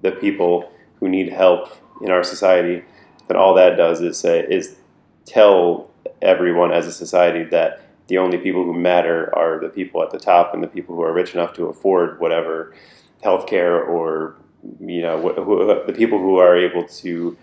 the 0.00 0.12
people 0.12 0.70
who 1.00 1.08
need 1.08 1.32
help 1.32 1.70
in 2.00 2.12
our 2.12 2.22
society, 2.22 2.84
then 3.26 3.36
all 3.36 3.54
that 3.54 3.76
does 3.76 4.00
is 4.00 4.16
say 4.16 4.46
is 4.48 4.76
tell 5.24 5.90
everyone 6.22 6.70
as 6.72 6.86
a 6.86 6.92
society 6.92 7.42
that 7.44 7.80
the 8.08 8.18
only 8.18 8.38
people 8.38 8.64
who 8.64 8.74
matter 8.74 9.32
are 9.36 9.58
the 9.60 9.68
people 9.68 10.02
at 10.02 10.10
the 10.10 10.18
top 10.18 10.52
and 10.54 10.62
the 10.62 10.68
people 10.68 10.94
who 10.94 11.02
are 11.02 11.12
rich 11.12 11.34
enough 11.34 11.54
to 11.54 11.66
afford 11.66 12.20
whatever 12.20 12.74
healthcare 13.22 13.86
or 13.86 14.36
you 14.80 15.02
know 15.02 15.18
wh- 15.20 15.34
wh- 15.34 15.86
the 15.86 15.92
people 15.92 16.18
who 16.18 16.36
are 16.36 16.56
able 16.56 16.84
to 16.86 17.36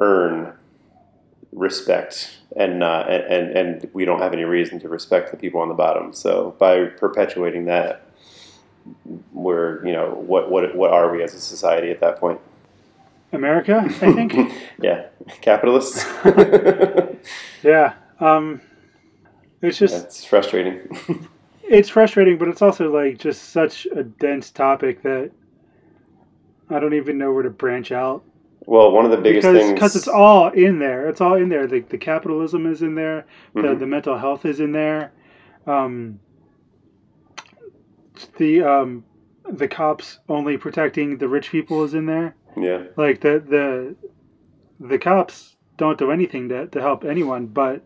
earn 0.00 0.52
respect 1.52 2.38
and 2.56 2.78
not 2.78 3.08
and, 3.10 3.22
and 3.24 3.56
and 3.56 3.90
we 3.92 4.04
don't 4.04 4.20
have 4.20 4.32
any 4.32 4.44
reason 4.44 4.80
to 4.80 4.88
respect 4.88 5.30
the 5.30 5.36
people 5.36 5.60
on 5.60 5.68
the 5.68 5.74
bottom 5.74 6.12
so 6.12 6.54
by 6.58 6.84
perpetuating 6.84 7.64
that 7.66 8.02
we're 9.32 9.84
you 9.86 9.92
know 9.92 10.10
what 10.14 10.50
what 10.50 10.74
what 10.74 10.90
are 10.90 11.10
we 11.12 11.22
as 11.22 11.32
a 11.34 11.40
society 11.40 11.90
at 11.90 12.00
that 12.00 12.18
point 12.18 12.40
America, 13.32 13.82
I 13.84 13.88
think. 13.88 14.34
yeah 14.80 15.06
capitalists 15.40 16.04
yeah. 17.62 17.94
Um, 18.20 18.60
it's 19.68 19.78
just 19.78 20.06
it's 20.06 20.24
frustrating 20.24 20.80
it's 21.64 21.88
frustrating, 21.88 22.38
but 22.38 22.48
it's 22.48 22.62
also 22.62 22.92
like 22.92 23.18
just 23.18 23.50
such 23.50 23.86
a 23.86 24.04
dense 24.04 24.50
topic 24.50 25.02
that 25.02 25.30
I 26.70 26.78
don't 26.80 26.94
even 26.94 27.18
know 27.18 27.32
where 27.32 27.42
to 27.42 27.50
branch 27.50 27.92
out 27.92 28.24
well 28.66 28.90
one 28.90 29.04
of 29.04 29.10
the 29.10 29.16
biggest 29.18 29.46
because 29.46 29.58
things 29.58 29.72
because 29.74 29.96
it's 29.96 30.08
all 30.08 30.48
in 30.50 30.78
there. 30.78 31.08
It's 31.08 31.20
all 31.20 31.34
in 31.34 31.48
there. 31.48 31.66
The, 31.66 31.80
the 31.80 31.98
capitalism 31.98 32.66
is 32.66 32.82
in 32.82 32.94
there. 32.94 33.26
The, 33.54 33.60
Mhm. 33.60 33.78
the 33.78 33.86
mental 33.86 34.18
health 34.18 34.44
is 34.44 34.60
in 34.60 34.72
there. 34.72 35.12
Um, 35.66 36.20
the 38.38 38.62
um, 38.62 39.04
the 39.50 39.68
cops 39.68 40.18
only 40.28 40.56
protecting 40.56 41.18
the 41.18 41.28
rich 41.28 41.50
people 41.50 41.84
is 41.84 41.94
in 41.94 42.06
there. 42.06 42.36
yeah 42.56 42.84
Like 42.96 43.20
the 43.20 43.42
the 43.46 43.96
the 44.80 44.98
cops 44.98 45.56
don't 45.76 45.98
do 45.98 46.10
anything 46.10 46.48
to, 46.48 46.66
to 46.68 46.80
help 46.80 47.04
anyone 47.04 47.46
but 47.46 47.82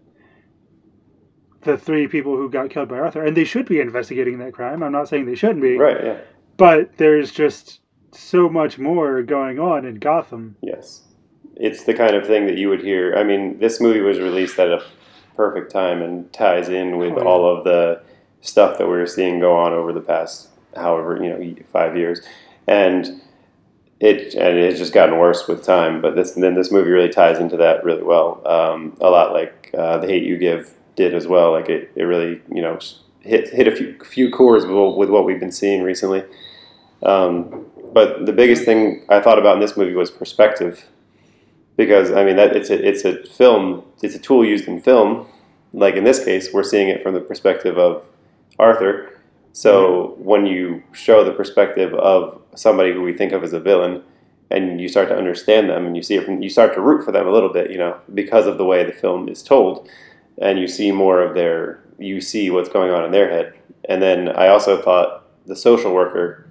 the 1.63 1.77
three 1.77 2.07
people 2.09 2.37
who 2.37 2.49
got 2.49 2.71
killed 2.71 2.89
by 2.89 2.99
Arthur. 2.99 3.25
And 3.25 3.37
they 3.37 3.45
should 3.45 3.67
be 3.67 3.81
investigating 3.81 4.39
that 4.39 4.53
crime. 4.53 4.83
I'm 4.83 4.93
not 4.93 5.09
saying 5.09 5.27
they 5.27 5.35
shouldn't 5.35 5.63
be. 5.63 5.77
right 5.77 6.05
yeah 6.05 6.19
But 6.57 6.97
there's 6.99 7.33
just 7.33 7.81
so 8.13 8.49
much 8.49 8.79
more 8.79 9.23
going 9.23 9.59
on 9.59 9.85
in 9.85 9.97
Gotham. 9.97 10.57
Yes. 10.63 11.03
It's 11.57 11.85
the 11.85 11.95
kind 11.95 12.15
of 12.15 12.27
thing 12.27 12.47
that 12.47 12.57
you 12.57 12.69
would 12.69 12.83
hear. 12.83 13.15
I 13.17 13.25
mean, 13.25 13.59
this 13.59 13.81
movie 13.81 14.01
was 14.01 14.19
released 14.21 14.59
at 14.59 14.69
a 14.69 14.83
perfect 15.37 15.71
time 15.73 16.01
and 16.03 16.33
ties 16.33 16.69
in 16.69 16.99
with 16.99 17.13
Oh, 17.13 17.19
yeah. 17.19 17.25
all 17.25 17.57
of 17.59 17.65
the 17.65 18.01
stuff 18.41 18.79
that 18.79 18.87
we're 18.89 19.07
seeing 19.07 19.41
go 19.41 19.57
on 19.57 19.73
over 19.73 19.93
the 19.93 20.01
past 20.01 20.49
however, 20.77 21.19
you 21.23 21.29
know, 21.31 21.63
five 21.73 21.97
years. 21.97 22.21
And 22.69 23.21
it 24.01 24.35
and 24.35 24.57
it's 24.59 24.79
just 24.79 24.93
gotten 24.93 25.19
worse 25.19 25.49
with 25.49 25.65
time, 25.65 26.01
but 26.01 26.15
this 26.15 26.33
then 26.33 26.55
this 26.55 26.71
movie 26.71 26.91
really 26.91 27.09
ties 27.09 27.39
into 27.41 27.57
that 27.57 27.83
really 27.83 28.03
well. 28.05 28.41
Um, 28.47 28.97
a 29.01 29.11
lot 29.11 29.33
like 29.33 29.71
uh, 29.77 29.99
The 29.99 30.07
Hate 30.07 30.23
You 30.23 30.37
Give 30.39 30.73
did 30.99 31.15
as 31.15 31.27
well. 31.27 31.53
Like 31.53 31.69
it, 31.71 31.91
it 31.95 32.03
really, 32.03 32.43
you 32.53 32.61
know, 32.61 32.79
hit 33.21 33.49
hit 33.59 33.67
a 33.67 33.75
few 33.75 33.97
few 34.05 34.31
chords 34.31 34.65
with, 34.67 35.09
what- 35.09 35.25
we've 35.25 35.41
been 35.41 35.53
seeing 35.63 35.83
recently. 35.83 36.23
Um, 37.03 37.67
but 37.95 38.27
the 38.27 38.33
biggest 38.33 38.65
thing 38.65 39.05
I 39.09 39.21
thought 39.21 39.39
about 39.39 39.55
in 39.55 39.61
this 39.61 39.77
movie 39.77 39.95
was 39.95 40.11
perspective, 40.11 40.75
because 41.77 42.11
I 42.11 42.25
mean 42.27 42.37
that 42.37 42.55
it's 42.59 42.71
a 42.71 42.89
it's 42.91 43.05
a 43.05 43.25
film, 43.41 43.83
it's 44.03 44.15
a 44.15 44.19
tool 44.19 44.45
used 44.45 44.67
in 44.69 44.81
film. 44.81 45.27
Like 45.73 45.95
in 45.95 46.05
this 46.05 46.23
case, 46.25 46.53
we're 46.53 46.65
seeing 46.73 46.89
it 46.89 47.03
from 47.03 47.15
the 47.15 47.21
perspective 47.21 47.79
of 47.79 48.05
Arthur. 48.59 48.93
So 49.53 50.15
when 50.19 50.47
you 50.47 50.83
show 50.93 51.25
the 51.25 51.33
perspective 51.33 51.95
of 51.95 52.41
somebody 52.55 52.93
who 52.93 53.03
we 53.03 53.13
think 53.13 53.33
of 53.33 53.43
as 53.43 53.53
a 53.53 53.61
villain, 53.61 54.03
and 54.51 54.81
you 54.81 54.89
start 54.89 55.09
to 55.09 55.17
understand 55.17 55.69
them, 55.69 55.87
and 55.87 55.97
you 55.97 56.03
see 56.03 56.17
it 56.19 56.25
from, 56.25 56.43
you 56.43 56.51
start 56.51 56.75
to 56.75 56.81
root 56.81 57.05
for 57.05 57.13
them 57.13 57.27
a 57.27 57.31
little 57.31 57.53
bit, 57.53 57.71
you 57.71 57.79
know, 57.79 57.95
because 58.15 58.47
of 58.47 58.57
the 58.59 58.65
way 58.65 58.85
the 58.85 58.93
film 58.93 59.29
is 59.29 59.43
told, 59.43 59.89
and 60.41 60.59
you 60.59 60.69
see 60.69 60.93
more 60.93 61.21
of 61.23 61.35
their, 61.35 61.81
you 61.99 62.21
see 62.21 62.51
what's 62.51 62.69
going 62.69 62.91
on 62.91 63.05
in 63.05 63.11
their 63.11 63.31
head. 63.31 63.55
And 63.89 64.03
then 64.03 64.29
I 64.29 64.49
also 64.49 64.81
thought 64.81 65.25
the 65.47 65.57
social 65.57 65.93
worker 65.95 66.45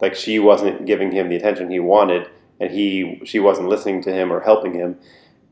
like 0.00 0.14
she 0.14 0.38
wasn't 0.38 0.86
giving 0.86 1.12
him 1.12 1.28
the 1.28 1.36
attention 1.36 1.70
he 1.70 1.78
wanted 1.78 2.28
and 2.58 2.70
he 2.70 3.20
she 3.24 3.38
wasn't 3.38 3.68
listening 3.68 4.02
to 4.02 4.12
him 4.12 4.32
or 4.32 4.40
helping 4.40 4.72
him 4.72 4.96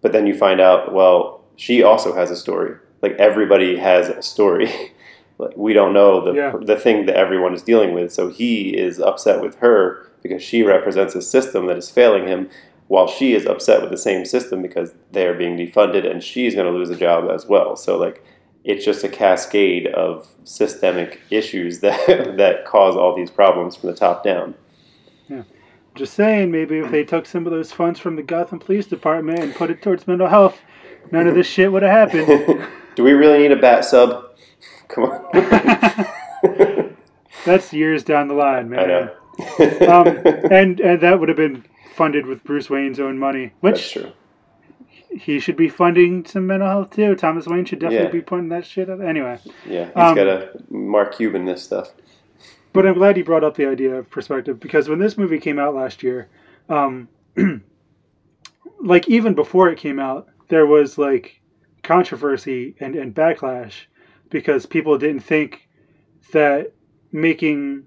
but 0.00 0.12
then 0.12 0.26
you 0.26 0.34
find 0.36 0.60
out 0.60 0.94
well 0.94 1.42
she 1.56 1.82
also 1.82 2.14
has 2.14 2.30
a 2.30 2.36
story 2.36 2.74
like 3.02 3.12
everybody 3.12 3.76
has 3.76 4.08
a 4.08 4.22
story 4.22 4.70
like 5.38 5.54
we 5.56 5.72
don't 5.74 5.92
know 5.92 6.24
the 6.24 6.32
Yeah. 6.32 6.54
the 6.60 6.76
thing 6.76 7.04
that 7.06 7.16
everyone 7.16 7.52
is 7.54 7.62
dealing 7.62 7.92
with 7.92 8.12
so 8.12 8.28
he 8.28 8.70
is 8.76 8.98
upset 8.98 9.42
with 9.42 9.56
her 9.56 10.06
because 10.22 10.42
she 10.42 10.62
represents 10.62 11.14
a 11.14 11.22
system 11.22 11.66
that 11.66 11.76
is 11.76 11.90
failing 11.90 12.26
him 12.26 12.48
while 12.90 13.06
she 13.06 13.34
is 13.34 13.46
upset 13.46 13.80
with 13.80 13.90
the 13.90 13.96
same 13.96 14.24
system 14.24 14.60
because 14.60 14.92
they're 15.12 15.34
being 15.34 15.56
defunded 15.56 16.10
and 16.10 16.24
she's 16.24 16.54
going 16.54 16.66
to 16.66 16.76
lose 16.76 16.90
a 16.90 16.96
job 16.96 17.30
as 17.30 17.46
well 17.46 17.76
so 17.76 17.96
like 17.96 18.24
it's 18.64 18.84
just 18.84 19.04
a 19.04 19.08
cascade 19.08 19.86
of 19.88 20.28
systemic 20.44 21.20
issues 21.30 21.80
that 21.80 22.06
that 22.36 22.64
cause 22.64 22.96
all 22.96 23.14
these 23.14 23.30
problems 23.30 23.76
from 23.76 23.90
the 23.90 23.96
top 23.96 24.22
down. 24.22 24.54
Yeah. 25.28 25.42
Just 25.94 26.14
saying, 26.14 26.50
maybe 26.50 26.78
if 26.78 26.90
they 26.90 27.04
took 27.04 27.26
some 27.26 27.46
of 27.46 27.52
those 27.52 27.72
funds 27.72 27.98
from 27.98 28.16
the 28.16 28.22
Gotham 28.22 28.58
Police 28.58 28.86
Department 28.86 29.40
and 29.40 29.54
put 29.54 29.70
it 29.70 29.82
towards 29.82 30.06
mental 30.06 30.28
health, 30.28 30.60
none 31.10 31.26
of 31.26 31.34
this 31.34 31.46
shit 31.48 31.72
would 31.72 31.82
have 31.82 32.10
happened. 32.10 32.66
Do 32.94 33.02
we 33.02 33.12
really 33.12 33.38
need 33.38 33.52
a 33.52 33.56
bat 33.56 33.84
sub? 33.84 34.24
Come 34.88 35.04
on. 35.04 36.96
That's 37.44 37.72
years 37.72 38.04
down 38.04 38.28
the 38.28 38.34
line, 38.34 38.68
man. 38.68 38.80
I 38.80 38.86
know. 38.86 39.16
Um, 39.88 40.06
and 40.50 40.80
and 40.80 41.00
that 41.00 41.18
would 41.18 41.30
have 41.30 41.36
been 41.36 41.64
funded 42.00 42.24
with 42.24 42.42
Bruce 42.44 42.70
Wayne's 42.70 42.98
own 42.98 43.18
money, 43.18 43.52
That's 43.60 43.60
which 43.60 43.92
true. 43.92 44.12
he 45.10 45.38
should 45.38 45.54
be 45.56 45.68
funding 45.68 46.24
some 46.24 46.46
mental 46.46 46.66
health 46.66 46.92
too. 46.96 47.14
Thomas 47.14 47.46
Wayne 47.46 47.66
should 47.66 47.78
definitely 47.78 48.06
Yeah. 48.06 48.12
be 48.12 48.22
putting 48.22 48.48
that 48.48 48.64
shit 48.64 48.88
up. 48.88 49.02
Anyway, 49.02 49.38
Yeah, 49.66 49.84
he's 49.84 49.94
um, 49.96 50.14
got 50.14 50.26
a 50.26 50.48
Mark 50.70 51.14
Cuban 51.16 51.44
this 51.44 51.62
stuff. 51.62 51.92
but 52.72 52.86
I'm 52.86 52.94
glad 52.94 53.18
you 53.18 53.24
brought 53.24 53.44
up 53.44 53.54
the 53.58 53.66
idea 53.66 53.96
of 53.96 54.08
perspective 54.08 54.58
because 54.58 54.88
when 54.88 54.98
this 54.98 55.18
movie 55.18 55.38
came 55.38 55.58
out 55.58 55.74
last 55.74 56.02
year, 56.02 56.28
um, 56.70 57.06
like 58.82 59.06
even 59.10 59.34
before 59.34 59.68
it 59.68 59.76
came 59.78 60.00
out, 60.00 60.26
there 60.48 60.64
was 60.64 60.96
like 60.96 61.38
controversy 61.82 62.76
and, 62.80 62.96
and 62.96 63.14
backlash 63.14 63.74
because 64.30 64.64
people 64.64 64.96
didn't 64.96 65.20
think 65.20 65.68
that 66.32 66.72
making 67.12 67.84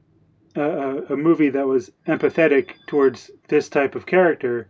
a, 0.55 0.61
a, 0.61 0.95
a 1.13 1.17
movie 1.17 1.49
that 1.49 1.67
was 1.67 1.91
empathetic 2.07 2.73
towards 2.87 3.31
this 3.47 3.69
type 3.69 3.95
of 3.95 4.05
character, 4.05 4.69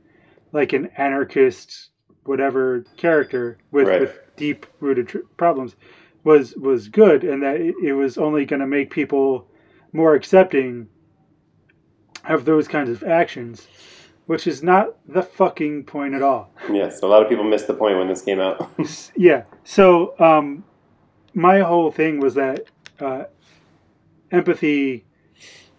like 0.52 0.74
an 0.74 0.90
anarchist, 0.98 1.90
whatever 2.26 2.86
character 2.98 3.58
with, 3.72 3.88
Right. 3.88 4.02
with 4.02 4.20
deep 4.38 4.66
rooted 4.80 5.08
tr- 5.10 5.20
problems, 5.38 5.76
was 6.24 6.56
was 6.56 6.88
good, 6.88 7.24
and 7.24 7.44
that 7.44 7.58
it, 7.58 7.76
it 7.84 7.94
was 7.94 8.18
only 8.18 8.46
going 8.46 8.62
to 8.62 8.68
make 8.68 8.90
people 8.92 9.48
more 9.92 10.16
accepting 10.16 10.88
of 12.26 12.46
those 12.46 12.68
kinds 12.70 12.90
of 12.90 13.04
actions, 13.04 13.68
which 14.28 14.48
is 14.48 14.64
not 14.64 14.96
the 15.08 15.22
fucking 15.22 15.84
point 15.84 16.14
at 16.14 16.22
all. 16.22 16.50
Yes, 16.72 17.02
a 17.02 17.08
lot 17.08 17.22
of 17.22 17.28
people 17.28 17.44
missed 17.44 17.68
the 17.68 17.74
point 17.74 17.98
when 17.98 18.08
this 18.08 18.22
came 18.22 18.40
out. 18.40 18.70
Yeah. 19.18 19.44
So 19.66 20.18
um, 20.20 20.64
my 21.34 21.60
whole 21.60 21.92
thing 21.92 22.22
was 22.22 22.36
that 22.36 22.68
uh, 23.02 23.26
empathy 24.32 25.06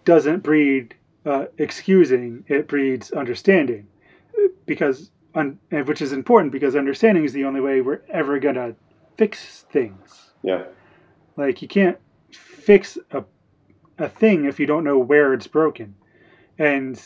doesn't 0.05 0.43
breed 0.43 0.95
uh, 1.25 1.45
excusing; 1.57 2.45
it 2.47 2.67
breeds 2.67 3.11
understanding, 3.11 3.87
because 4.65 5.11
un- 5.33 5.59
and 5.71 5.87
which 5.87 6.01
is 6.01 6.13
important 6.13 6.51
because 6.51 6.75
understanding 6.75 7.23
is 7.25 7.33
the 7.33 7.45
only 7.45 7.61
way 7.61 7.81
we're 7.81 8.01
ever 8.09 8.39
gonna 8.39 8.75
fix 9.17 9.65
things. 9.71 10.31
yeah, 10.43 10.63
Like 11.35 11.61
you 11.61 11.67
can't 11.67 11.97
fix 12.31 12.97
a 13.11 13.23
a 13.97 14.09
thing 14.09 14.45
if 14.45 14.59
you 14.59 14.65
don't 14.65 14.83
know 14.83 14.97
where 14.99 15.33
it's 15.33 15.47
broken. 15.47 15.95
And 16.59 17.01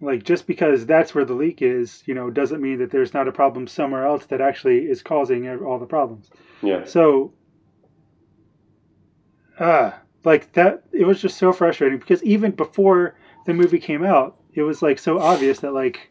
like 0.00 0.22
just 0.24 0.46
because 0.46 0.86
that's 0.86 1.14
where 1.14 1.24
the 1.24 1.34
leak 1.34 1.60
is, 1.60 2.02
you 2.06 2.14
know, 2.14 2.30
doesn't 2.30 2.62
mean 2.62 2.78
that 2.78 2.90
there's 2.90 3.12
not 3.12 3.28
a 3.28 3.32
problem 3.32 3.66
somewhere 3.66 4.06
else 4.06 4.26
that 4.26 4.40
actually 4.40 4.86
is 4.88 5.02
causing 5.02 5.48
all 5.62 5.78
the 5.78 5.86
problems. 5.86 6.30
yeah, 6.62 6.84
So 6.84 7.32
ah, 9.58 10.00
like 10.24 10.52
that 10.52 10.82
it 10.92 11.04
was 11.04 11.20
just 11.20 11.38
so 11.38 11.52
frustrating 11.52 11.98
because 11.98 12.22
even 12.22 12.50
before 12.50 13.16
the 13.46 13.54
movie 13.54 13.78
came 13.78 14.04
out, 14.04 14.36
it 14.54 14.62
was 14.62 14.82
like 14.82 14.98
so 14.98 15.18
obvious 15.18 15.60
that 15.60 15.72
like 15.72 16.10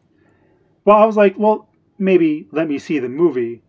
well, 0.86 0.98
I 0.98 1.06
was 1.06 1.18
like, 1.18 1.36
well, 1.38 1.70
maybe 1.98 2.48
let 2.52 2.68
me 2.68 2.80
see 2.80 3.00
the 3.00 3.10
movie. 3.10 3.62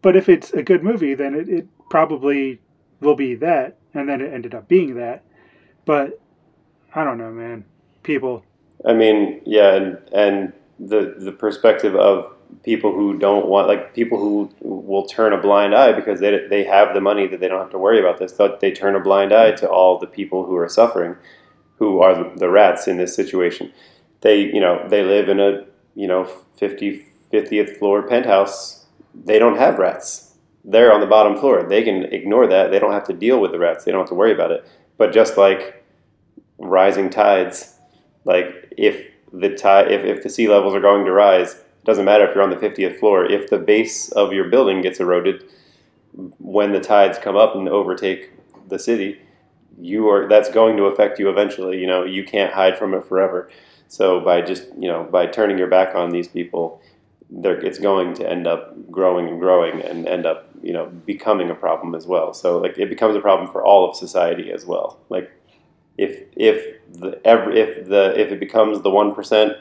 But 0.00 0.16
if 0.16 0.28
it's 0.28 0.52
a 0.52 0.62
good 0.62 0.82
movie, 0.82 1.14
then 1.14 1.34
it, 1.34 1.48
it 1.48 1.68
probably 1.88 2.60
will 3.00 3.14
be 3.14 3.36
that. 3.36 3.78
And 3.94 4.08
then 4.08 4.20
it 4.20 4.32
ended 4.32 4.54
up 4.54 4.66
being 4.66 4.96
that. 4.96 5.24
But 5.84 6.20
I 6.94 7.04
don't 7.04 7.18
know, 7.18 7.30
man. 7.30 7.64
People. 8.02 8.44
I 8.84 8.94
mean, 8.94 9.40
yeah, 9.44 9.74
and 9.74 9.98
and 10.12 10.52
the 10.80 11.14
the 11.18 11.30
perspective 11.30 11.94
of 11.94 12.34
people 12.62 12.92
who 12.92 13.18
don't 13.18 13.46
want 13.46 13.68
like 13.68 13.94
people 13.94 14.18
who 14.18 14.50
will 14.60 15.06
turn 15.06 15.32
a 15.32 15.40
blind 15.40 15.74
eye 15.74 15.92
because 15.92 16.20
they 16.20 16.46
they 16.48 16.64
have 16.64 16.94
the 16.94 17.00
money 17.00 17.26
that 17.26 17.40
they 17.40 17.48
don't 17.48 17.60
have 17.60 17.70
to 17.70 17.78
worry 17.78 18.00
about 18.00 18.18
this. 18.18 18.32
But 18.32 18.60
they 18.60 18.72
turn 18.72 18.94
a 18.94 19.00
blind 19.00 19.32
eye 19.32 19.52
to 19.52 19.68
all 19.68 19.98
the 19.98 20.06
people 20.06 20.46
who 20.46 20.56
are 20.56 20.68
suffering, 20.68 21.16
who 21.76 22.00
are 22.00 22.36
the, 22.36 22.48
rats 22.48 22.86
in 22.86 22.96
this 22.96 23.14
situation. 23.14 23.72
They 24.20 24.40
you 24.40 24.60
know 24.60 24.86
they 24.88 25.02
live 25.02 25.28
in 25.28 25.40
a 25.40 25.64
you 25.94 26.06
know 26.06 26.24
50 26.56 27.06
50th 27.32 27.78
floor 27.78 28.02
penthouse. 28.02 28.86
They 29.14 29.38
don't 29.38 29.56
have 29.56 29.78
rats. 29.78 30.34
They're 30.64 30.92
on 30.92 31.00
the 31.00 31.06
bottom 31.06 31.36
floor. 31.36 31.64
They 31.64 31.82
can 31.82 32.04
ignore 32.04 32.46
that. 32.46 32.70
They 32.70 32.78
don't 32.78 32.92
have 32.92 33.06
to 33.06 33.12
deal 33.12 33.40
with 33.40 33.52
the 33.52 33.58
rats. 33.58 33.84
They 33.84 33.90
don't 33.90 34.00
have 34.00 34.08
to 34.10 34.14
worry 34.14 34.32
about 34.32 34.52
it. 34.52 34.64
But 34.96 35.12
just 35.12 35.36
like 35.36 35.84
rising 36.58 37.10
tides, 37.10 37.78
like 38.24 38.72
if 38.76 39.08
the 39.32 39.50
tide, 39.50 39.90
if, 39.90 40.04
if 40.04 40.22
the 40.22 40.28
sea 40.28 40.48
levels 40.48 40.74
are 40.74 40.80
going 40.80 41.04
to 41.04 41.12
rise, 41.12 41.61
it 41.82 41.86
doesn't 41.86 42.04
matter 42.04 42.24
if 42.28 42.34
you're 42.34 42.44
on 42.44 42.50
the 42.50 42.56
50th 42.56 43.00
floor. 43.00 43.24
If 43.24 43.50
the 43.50 43.58
base 43.58 44.10
of 44.12 44.32
your 44.32 44.48
building 44.48 44.82
gets 44.82 45.00
eroded 45.00 45.44
when 46.38 46.72
the 46.72 46.80
tides 46.80 47.18
come 47.18 47.36
up 47.36 47.56
and 47.56 47.68
overtake 47.68 48.30
the 48.68 48.78
city, 48.78 49.20
you 49.80 50.08
are 50.08 50.28
that's 50.28 50.48
going 50.48 50.76
to 50.76 50.84
affect 50.84 51.18
you 51.18 51.28
eventually. 51.28 51.80
You 51.80 51.88
know, 51.88 52.04
you 52.04 52.24
can't 52.24 52.52
hide 52.52 52.78
from 52.78 52.94
it 52.94 53.04
forever. 53.04 53.50
So 53.88 54.20
by 54.20 54.42
just 54.42 54.68
you 54.78 54.88
know 54.88 55.04
by 55.04 55.26
turning 55.26 55.58
your 55.58 55.66
back 55.66 55.94
on 55.96 56.10
these 56.10 56.28
people, 56.28 56.80
it's 57.30 57.78
going 57.80 58.14
to 58.14 58.30
end 58.30 58.46
up 58.46 58.90
growing 58.90 59.28
and 59.28 59.40
growing 59.40 59.80
and 59.82 60.06
end 60.06 60.24
up 60.24 60.48
you 60.62 60.72
know 60.72 60.86
becoming 60.86 61.50
a 61.50 61.54
problem 61.54 61.96
as 61.96 62.06
well. 62.06 62.32
So 62.32 62.58
like 62.58 62.78
it 62.78 62.90
becomes 62.90 63.16
a 63.16 63.20
problem 63.20 63.50
for 63.50 63.64
all 63.64 63.88
of 63.88 63.96
society 63.96 64.52
as 64.52 64.64
well. 64.64 65.00
Like 65.08 65.32
if 65.98 66.28
if 66.36 66.78
the 66.92 67.20
every 67.26 67.58
if 67.60 67.86
the 67.88 68.18
if 68.20 68.30
it 68.30 68.38
becomes 68.38 68.82
the 68.82 68.90
one 68.90 69.14
percent 69.14 69.54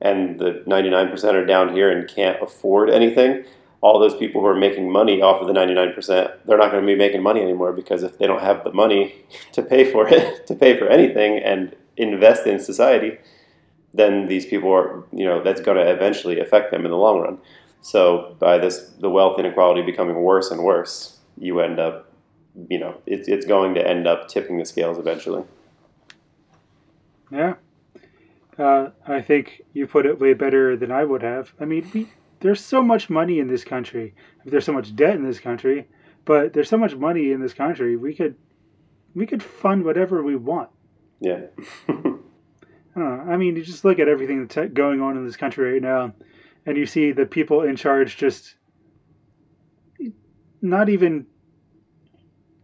and 0.00 0.38
the 0.38 0.62
99% 0.66 1.34
are 1.34 1.44
down 1.44 1.74
here 1.74 1.90
and 1.90 2.08
can't 2.08 2.42
afford 2.42 2.90
anything, 2.90 3.44
all 3.82 3.98
those 3.98 4.16
people 4.16 4.40
who 4.40 4.46
are 4.46 4.56
making 4.56 4.90
money 4.90 5.22
off 5.22 5.40
of 5.40 5.46
the 5.46 5.52
99%, 5.52 5.96
they're 6.44 6.58
not 6.58 6.70
going 6.70 6.82
to 6.82 6.86
be 6.86 6.96
making 6.96 7.22
money 7.22 7.40
anymore 7.40 7.72
because 7.72 8.02
if 8.02 8.18
they 8.18 8.26
don't 8.26 8.42
have 8.42 8.62
the 8.64 8.72
money 8.72 9.14
to 9.52 9.62
pay 9.62 9.90
for 9.90 10.08
it, 10.08 10.46
to 10.46 10.54
pay 10.54 10.78
for 10.78 10.88
anything 10.88 11.38
and 11.38 11.74
invest 11.96 12.46
in 12.46 12.58
society, 12.58 13.18
then 13.92 14.28
these 14.28 14.46
people 14.46 14.72
are, 14.72 15.04
you 15.12 15.24
know, 15.24 15.42
that's 15.42 15.60
going 15.60 15.76
to 15.76 15.90
eventually 15.90 16.38
affect 16.38 16.70
them 16.70 16.84
in 16.84 16.90
the 16.90 16.96
long 16.96 17.20
run. 17.20 17.38
So 17.82 18.36
by 18.38 18.58
this, 18.58 18.90
the 19.00 19.10
wealth 19.10 19.38
inequality 19.38 19.82
becoming 19.82 20.16
worse 20.16 20.50
and 20.50 20.62
worse, 20.62 21.18
you 21.38 21.60
end 21.60 21.78
up, 21.78 22.12
you 22.68 22.78
know, 22.78 23.00
it's, 23.06 23.26
it's 23.26 23.46
going 23.46 23.74
to 23.74 23.86
end 23.86 24.06
up 24.06 24.28
tipping 24.28 24.58
the 24.58 24.66
scales 24.66 24.98
eventually. 24.98 25.44
Yeah. 27.32 27.54
Uh, 28.60 28.90
I 29.06 29.22
think 29.22 29.62
you 29.72 29.86
put 29.86 30.04
it 30.04 30.20
way 30.20 30.34
better 30.34 30.76
than 30.76 30.92
I 30.92 31.02
would 31.02 31.22
have. 31.22 31.54
I 31.58 31.64
mean, 31.64 31.90
we, 31.94 32.12
there's 32.40 32.62
so 32.62 32.82
much 32.82 33.08
money 33.08 33.38
in 33.38 33.48
this 33.48 33.64
country. 33.64 34.14
There's 34.44 34.66
so 34.66 34.72
much 34.74 34.94
debt 34.94 35.14
in 35.14 35.24
this 35.24 35.40
country, 35.40 35.88
but 36.26 36.52
there's 36.52 36.68
so 36.68 36.76
much 36.76 36.94
money 36.94 37.32
in 37.32 37.40
this 37.40 37.54
country. 37.54 37.96
We 37.96 38.14
could, 38.14 38.36
we 39.14 39.24
could 39.24 39.42
fund 39.42 39.82
whatever 39.82 40.22
we 40.22 40.36
want. 40.36 40.68
Yeah. 41.20 41.46
I 41.88 41.92
don't 41.94 43.26
know. 43.26 43.32
I 43.32 43.38
mean, 43.38 43.56
you 43.56 43.62
just 43.62 43.82
look 43.82 43.98
at 43.98 44.08
everything 44.08 44.46
that's 44.46 44.74
going 44.74 45.00
on 45.00 45.16
in 45.16 45.24
this 45.24 45.36
country 45.36 45.72
right 45.72 45.82
now, 45.82 46.12
and 46.66 46.76
you 46.76 46.84
see 46.84 47.12
the 47.12 47.24
people 47.24 47.62
in 47.62 47.76
charge 47.76 48.18
just 48.18 48.56
not 50.60 50.90
even. 50.90 51.26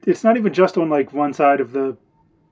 It's 0.06 0.24
not 0.24 0.36
even 0.36 0.52
just 0.52 0.77
on 0.77 0.90
like 0.90 1.12
one 1.12 1.32
side 1.32 1.60
of 1.60 1.73
the 1.73 1.97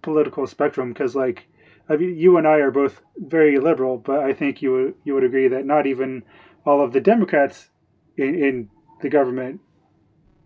political 0.03 0.47
spectrum 0.47 0.93
because 0.93 1.15
like 1.15 1.47
I 1.89 1.97
mean, 1.97 2.17
you 2.17 2.37
and 2.39 2.47
I 2.47 2.59
are 2.59 2.71
both 2.71 3.03
very 3.17 3.59
liberal, 3.59 3.99
but 3.99 4.21
I 4.21 4.33
think 4.33 4.63
you 4.63 4.73
would 4.73 4.95
you 5.05 5.15
would 5.15 5.25
agree 5.25 5.49
that 5.49 5.67
not 5.67 5.87
even 5.87 6.23
all 6.65 6.83
of 6.83 6.93
the 6.93 7.01
Democrats 7.01 7.69
in, 8.17 8.35
in 8.35 8.71
the 9.03 9.09
government 9.09 9.61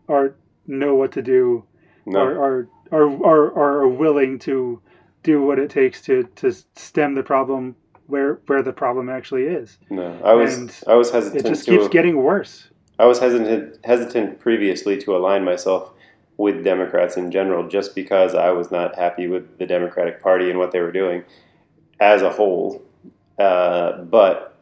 are 0.09 0.35
know 0.67 0.95
what 0.95 1.13
to 1.13 1.23
do, 1.23 1.65
no. 2.07 2.21
or 2.21 2.39
are, 2.43 2.69
are 2.93 3.25
are 3.25 3.59
are 3.59 3.89
willing 3.89 4.39
to 4.41 4.81
do 5.23 5.43
what 5.43 5.59
it 5.59 5.71
takes 5.71 6.03
to 6.03 6.25
to 6.37 6.53
stem 6.75 7.15
the 7.15 7.23
problem 7.23 7.77
where 8.07 8.41
where 8.47 8.63
the 8.63 8.73
problem 8.73 9.09
actually 9.09 9.45
is. 9.45 9.79
No, 9.91 10.19
I 10.25 10.35
was 10.35 10.57
and 10.57 10.83
I 10.89 10.95
was 10.95 11.11
hesitant. 11.11 11.45
It 11.45 11.49
just 11.49 11.67
keeps 11.67 11.87
a, 11.87 11.89
getting 11.89 12.17
worse. 12.17 12.69
I 12.99 13.07
was 13.07 13.21
hesitant 13.21 13.79
hesitant 13.85 14.41
previously 14.41 14.99
to 15.03 15.17
align 15.17 15.45
myself 15.45 15.93
with 16.39 16.65
Democrats 16.65 17.17
in 17.17 17.31
general, 17.31 17.69
just 17.69 17.95
because 17.95 18.35
I 18.35 18.51
was 18.51 18.71
not 18.71 18.97
happy 18.97 19.27
with 19.27 19.59
the 19.59 19.67
Democratic 19.67 20.23
Party 20.23 20.49
and 20.49 20.59
what 20.59 20.71
they 20.71 20.81
were 20.81 20.93
doing 20.93 21.25
as 22.01 22.23
a 22.23 22.31
whole. 22.31 22.83
Uh, 23.39 23.99
but 24.03 24.57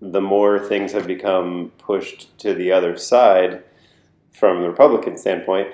the 0.00 0.20
more 0.20 0.58
things 0.58 0.92
have 0.92 1.06
become 1.06 1.72
pushed 1.78 2.38
to 2.38 2.54
the 2.54 2.70
other 2.72 2.96
side 2.96 3.64
from 4.30 4.62
the 4.62 4.68
Republican 4.68 5.16
standpoint, 5.16 5.68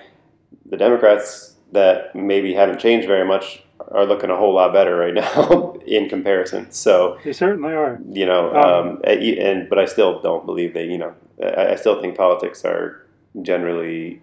the 0.64 0.78
Democrats 0.78 1.54
that 1.72 2.14
maybe 2.14 2.54
haven't 2.54 2.80
changed 2.80 3.06
very 3.06 3.26
much 3.26 3.62
are 3.88 4.06
looking 4.06 4.30
a 4.30 4.36
whole 4.36 4.54
lot 4.54 4.72
better 4.72 4.96
right 4.96 5.14
now 5.14 5.74
in 5.86 6.08
comparison. 6.08 6.70
So 6.70 7.18
they 7.24 7.34
certainly 7.34 7.74
are. 7.74 8.00
You 8.10 8.24
know, 8.24 8.54
um, 8.54 8.88
um, 8.88 9.00
and 9.04 9.68
but 9.68 9.78
I 9.78 9.84
still 9.84 10.22
don't 10.22 10.46
believe 10.46 10.72
that. 10.72 10.86
You 10.86 10.96
know, 10.96 11.14
I, 11.42 11.72
I 11.72 11.74
still 11.74 12.00
think 12.00 12.16
politics 12.16 12.64
are 12.64 13.06
generally 13.42 14.22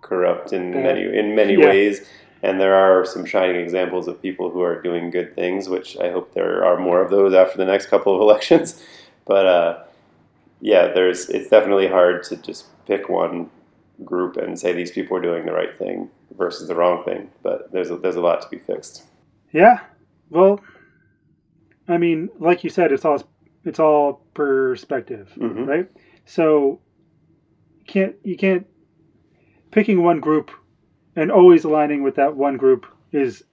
corrupt 0.00 0.52
in 0.52 0.70
many 0.70 1.02
in 1.02 1.34
many 1.34 1.54
yeah. 1.54 1.66
ways. 1.66 2.06
And 2.42 2.58
there 2.58 2.74
are 2.74 3.04
some 3.04 3.26
shining 3.26 3.56
examples 3.56 4.08
of 4.08 4.22
people 4.22 4.50
who 4.50 4.62
are 4.62 4.80
doing 4.80 5.10
good 5.10 5.34
things, 5.34 5.68
which 5.68 5.98
I 5.98 6.10
hope 6.10 6.32
there 6.32 6.64
are 6.64 6.78
more 6.78 7.02
of 7.02 7.10
those 7.10 7.34
after 7.34 7.58
the 7.58 7.66
next 7.66 7.86
couple 7.86 8.14
of 8.14 8.20
elections. 8.26 8.82
But 9.26 9.46
uh, 9.46 9.82
yeah, 10.60 10.88
there's 10.88 11.28
it's 11.28 11.48
definitely 11.48 11.88
hard 11.88 12.22
to 12.24 12.36
just 12.36 12.66
pick 12.86 13.08
one 13.08 13.50
group 14.04 14.36
and 14.36 14.58
say 14.58 14.72
these 14.72 14.90
people 14.90 15.16
are 15.16 15.22
doing 15.22 15.44
the 15.44 15.52
right 15.52 15.76
thing 15.78 16.08
versus 16.36 16.68
the 16.68 16.74
wrong 16.74 17.04
thing. 17.04 17.30
But 17.42 17.70
there's 17.72 17.90
a, 17.90 17.96
there's 17.96 18.16
a 18.16 18.20
lot 18.20 18.40
to 18.42 18.48
be 18.48 18.58
fixed. 18.58 19.04
Yeah, 19.52 19.80
well, 20.30 20.60
I 21.88 21.98
mean, 21.98 22.30
like 22.38 22.64
you 22.64 22.70
said, 22.70 22.92
it's 22.92 23.04
all 23.04 23.22
it's 23.64 23.78
all 23.78 24.24
perspective, 24.34 25.32
mm-hmm. 25.36 25.64
right? 25.64 25.90
So 26.24 26.80
can't 27.86 28.14
you 28.22 28.36
can't 28.36 28.66
picking 29.70 30.02
one 30.02 30.20
group 30.20 30.50
and 31.16 31.30
always 31.30 31.64
aligning 31.64 32.02
with 32.02 32.14
that 32.16 32.36
one 32.36 32.56
group 32.56 32.86
is 33.12 33.44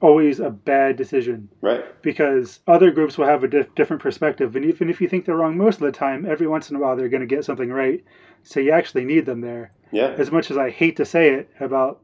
always 0.00 0.40
a 0.40 0.50
bad 0.50 0.96
decision. 0.96 1.48
Right. 1.60 1.84
Because 2.02 2.60
other 2.66 2.90
groups 2.90 3.18
will 3.18 3.26
have 3.26 3.44
a 3.44 3.48
dif- 3.48 3.74
different 3.74 4.02
perspective. 4.02 4.56
And 4.56 4.64
even 4.64 4.88
if 4.88 5.00
you 5.00 5.08
think 5.08 5.24
they're 5.24 5.36
wrong 5.36 5.56
most 5.56 5.76
of 5.76 5.82
the 5.82 5.92
time, 5.92 6.24
every 6.24 6.46
once 6.46 6.70
in 6.70 6.76
a 6.76 6.78
while 6.78 6.96
they're 6.96 7.08
going 7.08 7.20
to 7.20 7.26
get 7.26 7.44
something 7.44 7.70
right. 7.70 8.02
So 8.42 8.60
you 8.60 8.72
actually 8.72 9.04
need 9.04 9.26
them 9.26 9.40
there. 9.40 9.72
Yeah. 9.92 10.14
As 10.18 10.30
much 10.30 10.50
as 10.50 10.56
I 10.56 10.70
hate 10.70 10.96
to 10.96 11.04
say 11.04 11.30
it 11.30 11.50
about, 11.60 12.00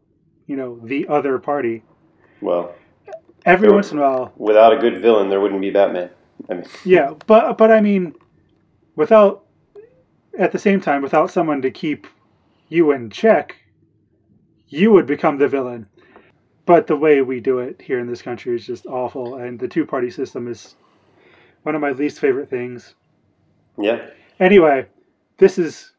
you 0.47 0.57
know, 0.57 0.79
the 0.83 1.09
other 1.09 1.39
party. 1.39 1.83
Well, 2.41 2.75
every 3.45 3.73
once 3.73 3.93
in 3.93 3.99
a 3.99 4.03
while. 4.03 4.33
Without 4.37 4.73
a 4.73 4.79
good 4.79 5.01
villain, 5.01 5.29
there 5.29 5.41
wouldn't 5.41 5.61
be 5.61 5.71
Batman. 5.71 6.11
I 6.51 6.55
mean. 6.55 6.65
Yeah, 6.85 7.15
but 7.27 7.57
but 7.57 7.71
I 7.71 7.81
mean, 7.81 8.15
without 8.95 9.45
at 10.39 10.53
the 10.53 10.59
same 10.59 10.81
time, 10.81 11.01
without 11.03 11.31
someone 11.31 11.63
to 11.63 11.71
keep 11.71 12.07
you 12.69 12.93
in 12.93 13.11
check, 13.11 13.57
you 14.69 14.93
would 14.93 15.07
become 15.07 15.39
the 15.39 15.49
villain. 15.49 15.87
But 16.65 16.89
the 16.89 16.97
way 16.97 17.23
we 17.23 17.41
do 17.41 17.61
it 17.61 17.81
here 17.81 18.01
in 18.01 18.09
this 18.09 18.23
country 18.23 18.57
is 18.57 18.67
just 18.67 18.87
awful, 18.87 19.37
and 19.37 19.59
the 19.59 19.69
two 19.69 19.87
party 19.87 20.11
system 20.11 20.49
is 20.49 20.75
one 21.63 21.75
of 21.77 21.81
my 21.81 21.93
least 21.93 22.19
favorite 22.19 22.51
things. 22.51 22.95
Yeah. 23.79 24.07
Anyway, 24.41 24.87
this 25.39 25.59
is 25.59 25.93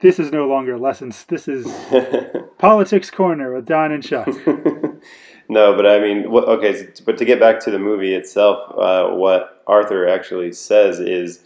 this 0.00 0.18
is 0.18 0.32
no 0.32 0.46
longer 0.46 0.76
lessons. 0.76 1.24
This 1.24 1.48
is 1.48 1.66
politics 2.58 3.10
corner 3.10 3.54
with 3.54 3.66
Don 3.66 3.92
and 3.92 4.02
Chuck. 4.02 4.26
no, 5.48 5.74
but 5.74 5.86
I 5.86 6.00
mean, 6.00 6.26
okay, 6.26 6.88
but 7.04 7.16
to 7.18 7.24
get 7.24 7.40
back 7.40 7.60
to 7.60 7.70
the 7.70 7.78
movie 7.78 8.14
itself, 8.14 8.72
uh, 8.76 9.14
what 9.14 9.62
Arthur 9.66 10.08
actually 10.08 10.52
says 10.52 11.00
is 11.00 11.44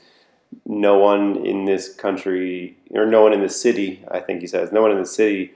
no 0.66 0.98
one 0.98 1.44
in 1.44 1.64
this 1.64 1.92
country 1.94 2.76
or 2.92 3.06
no 3.06 3.22
one 3.22 3.32
in 3.32 3.40
the 3.40 3.48
city. 3.48 4.04
I 4.10 4.20
think 4.20 4.40
he 4.40 4.46
says 4.46 4.72
no 4.72 4.82
one 4.82 4.90
in 4.92 4.98
the 4.98 5.06
city 5.06 5.52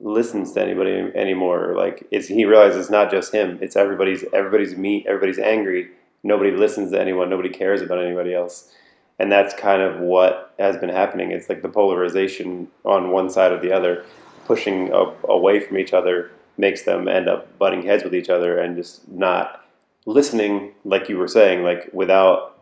listens 0.00 0.52
to 0.52 0.62
anybody 0.62 0.92
anymore. 1.14 1.74
Like 1.76 2.06
it's 2.10 2.28
he 2.28 2.44
realizes 2.44 2.80
it's 2.80 2.90
not 2.90 3.10
just 3.10 3.32
him; 3.32 3.58
it's 3.60 3.76
everybody's 3.76 4.24
everybody's 4.32 4.76
meat, 4.76 5.06
everybody's 5.06 5.38
angry. 5.38 5.90
Nobody 6.22 6.50
listens 6.50 6.90
to 6.92 7.00
anyone. 7.00 7.30
Nobody 7.30 7.48
cares 7.48 7.82
about 7.82 8.02
anybody 8.02 8.34
else, 8.34 8.72
and 9.18 9.30
that's 9.30 9.54
kind 9.54 9.82
of 9.82 10.00
what 10.00 10.54
has 10.58 10.76
been 10.76 10.88
happening. 10.88 11.30
It's 11.30 11.48
like 11.48 11.62
the 11.62 11.68
polarization 11.68 12.68
on 12.84 13.10
one 13.10 13.30
side 13.30 13.52
or 13.52 13.60
the 13.60 13.72
other, 13.72 14.04
pushing 14.46 14.90
away 14.92 15.60
from 15.60 15.78
each 15.78 15.92
other, 15.92 16.30
makes 16.56 16.82
them 16.82 17.08
end 17.08 17.28
up 17.28 17.56
butting 17.58 17.82
heads 17.82 18.04
with 18.04 18.14
each 18.14 18.28
other 18.28 18.58
and 18.58 18.76
just 18.76 19.08
not 19.08 19.64
listening. 20.06 20.72
Like 20.84 21.08
you 21.08 21.18
were 21.18 21.28
saying, 21.28 21.62
like 21.62 21.90
without 21.92 22.57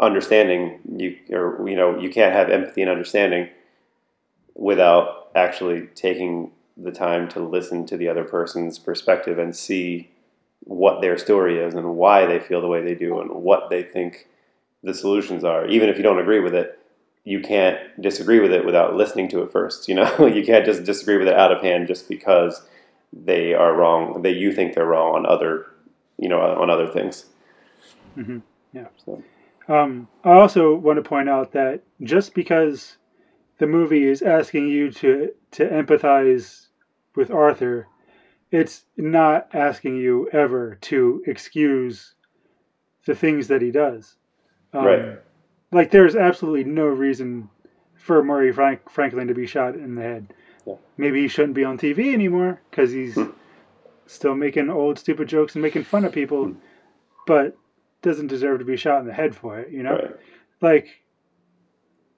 understanding, 0.00 0.80
you 0.96 1.16
or 1.30 1.68
you 1.68 1.76
know 1.76 1.98
you 1.98 2.10
can't 2.10 2.32
have 2.32 2.50
empathy 2.50 2.82
and 2.82 2.90
understanding 2.90 3.48
without 4.54 5.30
actually 5.34 5.88
taking 5.94 6.50
the 6.76 6.92
time 6.92 7.28
to 7.28 7.40
listen 7.40 7.86
to 7.86 7.96
the 7.96 8.08
other 8.08 8.24
person's 8.24 8.78
perspective 8.78 9.38
and 9.38 9.54
see 9.54 10.10
what 10.64 11.00
their 11.00 11.16
story 11.18 11.58
is 11.58 11.74
and 11.74 11.96
why 11.96 12.26
they 12.26 12.40
feel 12.40 12.60
the 12.60 12.66
way 12.66 12.82
they 12.82 12.94
do 12.94 13.20
and 13.20 13.30
what 13.30 13.68
they 13.70 13.82
think 13.82 14.26
the 14.82 14.94
solutions 14.94 15.44
are. 15.44 15.66
Even 15.66 15.88
if 15.88 15.96
you 15.96 16.02
don't 16.02 16.18
agree 16.18 16.40
with 16.40 16.54
it, 16.54 16.78
you 17.24 17.40
can't 17.40 17.78
disagree 18.00 18.40
with 18.40 18.52
it 18.52 18.64
without 18.64 18.94
listening 18.94 19.28
to 19.28 19.42
it 19.42 19.52
first. 19.52 19.88
You 19.88 19.94
know, 19.94 20.26
you 20.26 20.44
can't 20.44 20.64
just 20.64 20.84
disagree 20.84 21.16
with 21.18 21.28
it 21.28 21.34
out 21.34 21.52
of 21.52 21.62
hand 21.62 21.86
just 21.86 22.08
because 22.08 22.62
they 23.12 23.54
are 23.54 23.74
wrong. 23.74 24.22
That 24.22 24.34
you 24.34 24.52
think 24.52 24.74
they're 24.74 24.86
wrong 24.86 25.14
on 25.14 25.26
other, 25.26 25.66
you 26.18 26.28
know, 26.28 26.40
on 26.40 26.70
other 26.70 26.88
things. 26.88 27.26
Mhm. 28.16 28.42
Yeah. 28.72 28.86
So, 29.04 29.22
Um, 29.68 30.08
I 30.24 30.32
also 30.32 30.74
want 30.74 30.96
to 31.02 31.08
point 31.08 31.28
out 31.28 31.52
that 31.52 31.82
just 32.02 32.34
because 32.34 32.98
the 33.58 33.66
movie 33.66 34.04
is 34.04 34.22
asking 34.22 34.68
you 34.68 34.90
to 34.92 35.30
to 35.52 35.66
empathize 35.68 36.66
with 37.16 37.30
Arthur, 37.30 37.86
it's 38.50 38.84
not 38.96 39.48
asking 39.54 39.96
you 39.96 40.28
ever 40.32 40.76
to 40.82 41.22
excuse 41.26 42.14
the 43.06 43.14
things 43.14 43.48
that 43.48 43.62
he 43.62 43.70
does. 43.70 44.16
Um, 44.72 44.84
Right. 44.84 45.18
Like 45.72 45.90
there's 45.90 46.14
absolutely 46.16 46.64
no 46.64 46.86
reason 46.86 47.48
for 47.96 48.22
Murray 48.22 48.52
Frank- 48.52 48.88
Franklin 48.90 49.28
to 49.28 49.34
be 49.34 49.46
shot 49.46 49.74
in 49.74 49.94
the 49.94 50.02
head. 50.02 50.34
Yeah. 50.66 50.74
Maybe 50.96 51.22
he 51.22 51.28
shouldn't 51.28 51.54
be 51.54 51.64
on 51.64 51.78
TV 51.78 52.12
anymore 52.12 52.60
because 52.70 52.92
he's 52.92 53.14
Hmm. 53.14 53.30
still 54.06 54.34
making 54.34 54.68
old 54.70 54.98
stupid 54.98 55.28
jokes 55.28 55.54
and 55.54 55.62
making 55.62 55.82
fun 55.84 56.04
of 56.04 56.12
people, 56.12 56.46
Hmm. 56.48 56.58
but 57.26 57.56
doesn't 58.04 58.28
deserve 58.28 58.60
to 58.60 58.64
be 58.64 58.76
shot 58.76 59.00
in 59.00 59.06
the 59.06 59.12
head 59.12 59.34
for 59.34 59.58
it. 59.58 59.72
You 59.72 59.82
know, 59.82 59.92
right. 59.94 60.16
like 60.60 61.02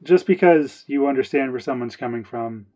just 0.02 0.26
because 0.26 0.84
you 0.86 1.06
understand 1.06 1.52
where 1.52 1.60
someone's 1.60 1.96
coming 1.96 2.24
from, 2.24 2.66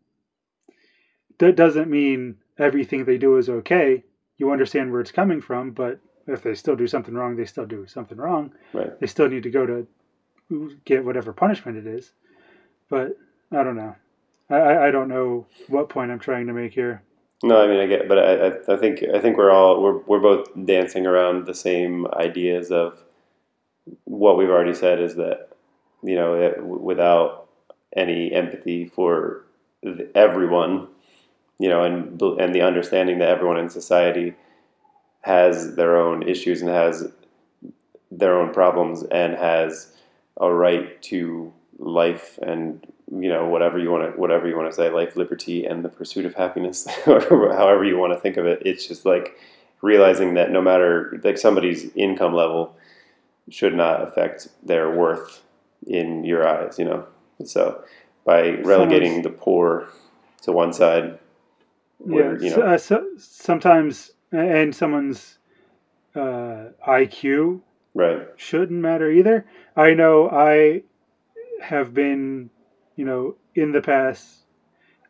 that 1.39 1.57
doesn't 1.57 1.91
mean 1.91 2.37
everything 2.59 3.05
they 3.05 3.19
do 3.19 3.37
is 3.37 3.51
okay. 3.51 4.05
You 4.39 4.53
understand 4.53 4.91
where 4.91 5.03
it's 5.03 5.13
coming 5.13 5.43
from, 5.43 5.73
but 5.73 6.01
if 6.27 6.43
they 6.43 6.55
still 6.55 6.77
do 6.77 6.87
something 6.87 7.15
wrong, 7.15 7.37
they 7.37 7.45
still 7.45 7.67
do 7.67 7.87
something 7.87 8.17
wrong. 8.17 8.53
Right. 8.73 8.99
They 8.99 9.07
still 9.07 9.29
need 9.29 9.43
to 9.43 9.51
go 9.51 9.67
to 9.67 9.87
get 10.85 11.05
whatever 11.05 11.33
punishment 11.33 11.77
it 11.77 11.87
is. 11.87 12.13
But 12.89 13.17
I 13.53 13.63
don't 13.63 13.77
know. 13.77 13.95
I- 14.49 14.55
I, 14.55 14.89
I 14.89 14.91
don't 14.91 15.09
know 15.09 15.47
what 15.69 15.89
point 15.89 16.11
I'm 16.11 16.19
trying 16.19 16.47
to 16.47 16.53
make 16.53 16.73
here. 16.73 17.03
No, 17.43 17.63
I 17.63 17.67
mean 17.67 17.81
I 17.81 17.87
get, 17.87 18.07
but 18.09 18.19
I, 18.19 18.75
I, 18.75 18.77
think 18.77 19.03
I 19.15 19.19
think 19.19 19.39
we're 19.39 19.51
all 19.51 19.83
we're 19.83 19.99
we're 19.99 20.21
both 20.21 20.49
dancing 20.67 21.07
around 21.07 21.47
the 21.47 21.55
same 21.55 22.07
ideas 22.09 22.71
of 22.71 23.03
what 24.05 24.37
we've 24.37 24.51
already 24.51 24.75
said 24.75 25.01
is 25.01 25.15
that 25.17 25.49
you 26.03 26.17
know 26.17 26.35
it, 26.35 26.63
without 26.63 27.49
any 27.97 28.33
empathy 28.33 28.87
for 28.87 29.47
everyone, 30.15 30.89
you 31.59 31.69
know, 31.69 31.83
and 31.83 32.21
and 32.21 32.55
the 32.55 32.61
understanding 32.61 33.19
that 33.21 33.29
everyone 33.29 33.59
in 33.59 33.71
society 33.71 34.35
has 35.23 35.77
their 35.77 35.97
own 35.97 36.23
issues 36.29 36.61
and 36.61 36.71
has 36.71 37.11
their 38.11 38.39
own 38.39 38.53
problems 38.53 39.03
and 39.05 39.35
has 39.35 39.95
a 40.41 40.53
right 40.53 41.01
to 41.03 41.53
life 41.81 42.39
and 42.43 42.87
you 43.11 43.29
know 43.29 43.49
whatever 43.49 43.79
you 43.79 43.91
want 43.91 44.15
to 44.15 44.21
whatever 44.21 44.47
you 44.47 44.57
want 44.57 44.71
to 44.71 44.75
say 44.75 44.91
life 44.91 45.17
liberty 45.17 45.65
and 45.65 45.83
the 45.85 45.89
pursuit 45.89 46.27
of 46.27 46.35
happiness 46.35 46.87
or 47.07 47.21
however 47.55 47.85
you 47.85 47.97
want 47.97 48.13
to 48.13 48.21
think 48.21 48.37
of 48.37 48.45
it 48.47 48.63
it's 48.65 48.87
just 48.87 49.05
like 49.07 49.37
realizing 49.81 50.35
that 50.35 50.51
no 50.51 50.61
matter 50.61 51.19
like 51.25 51.39
somebody's 51.39 51.91
income 51.95 52.35
level 52.35 52.77
should 53.49 53.75
not 53.75 54.03
affect 54.03 54.49
their 54.63 54.95
worth 54.95 55.43
in 55.87 56.23
your 56.23 56.47
eyes 56.47 56.79
you 56.79 56.85
know 56.85 57.07
so 57.45 57.83
by 58.25 58.51
relegating 58.63 59.23
the 59.23 59.31
poor 59.31 59.89
to 60.43 60.53
one 60.53 60.73
side 60.73 61.19
where, 61.99 62.37
yeah. 62.41 62.51
you 62.51 62.57
know 62.57 62.63
uh, 62.63 62.79
so, 62.79 63.07
sometimes, 63.19 64.13
and 64.33 64.75
someone's 64.75 65.39
uh, 66.15 66.69
IQ 66.87 67.61
right 67.95 68.29
shouldn't 68.37 68.81
matter 68.81 69.11
either. 69.11 69.47
I 69.77 69.95
know 69.95 70.29
I 70.31 70.83
have 71.61 71.95
been, 71.95 72.51
you 72.97 73.05
know, 73.05 73.37
in 73.55 73.73
the 73.73 73.81
past, 73.81 74.45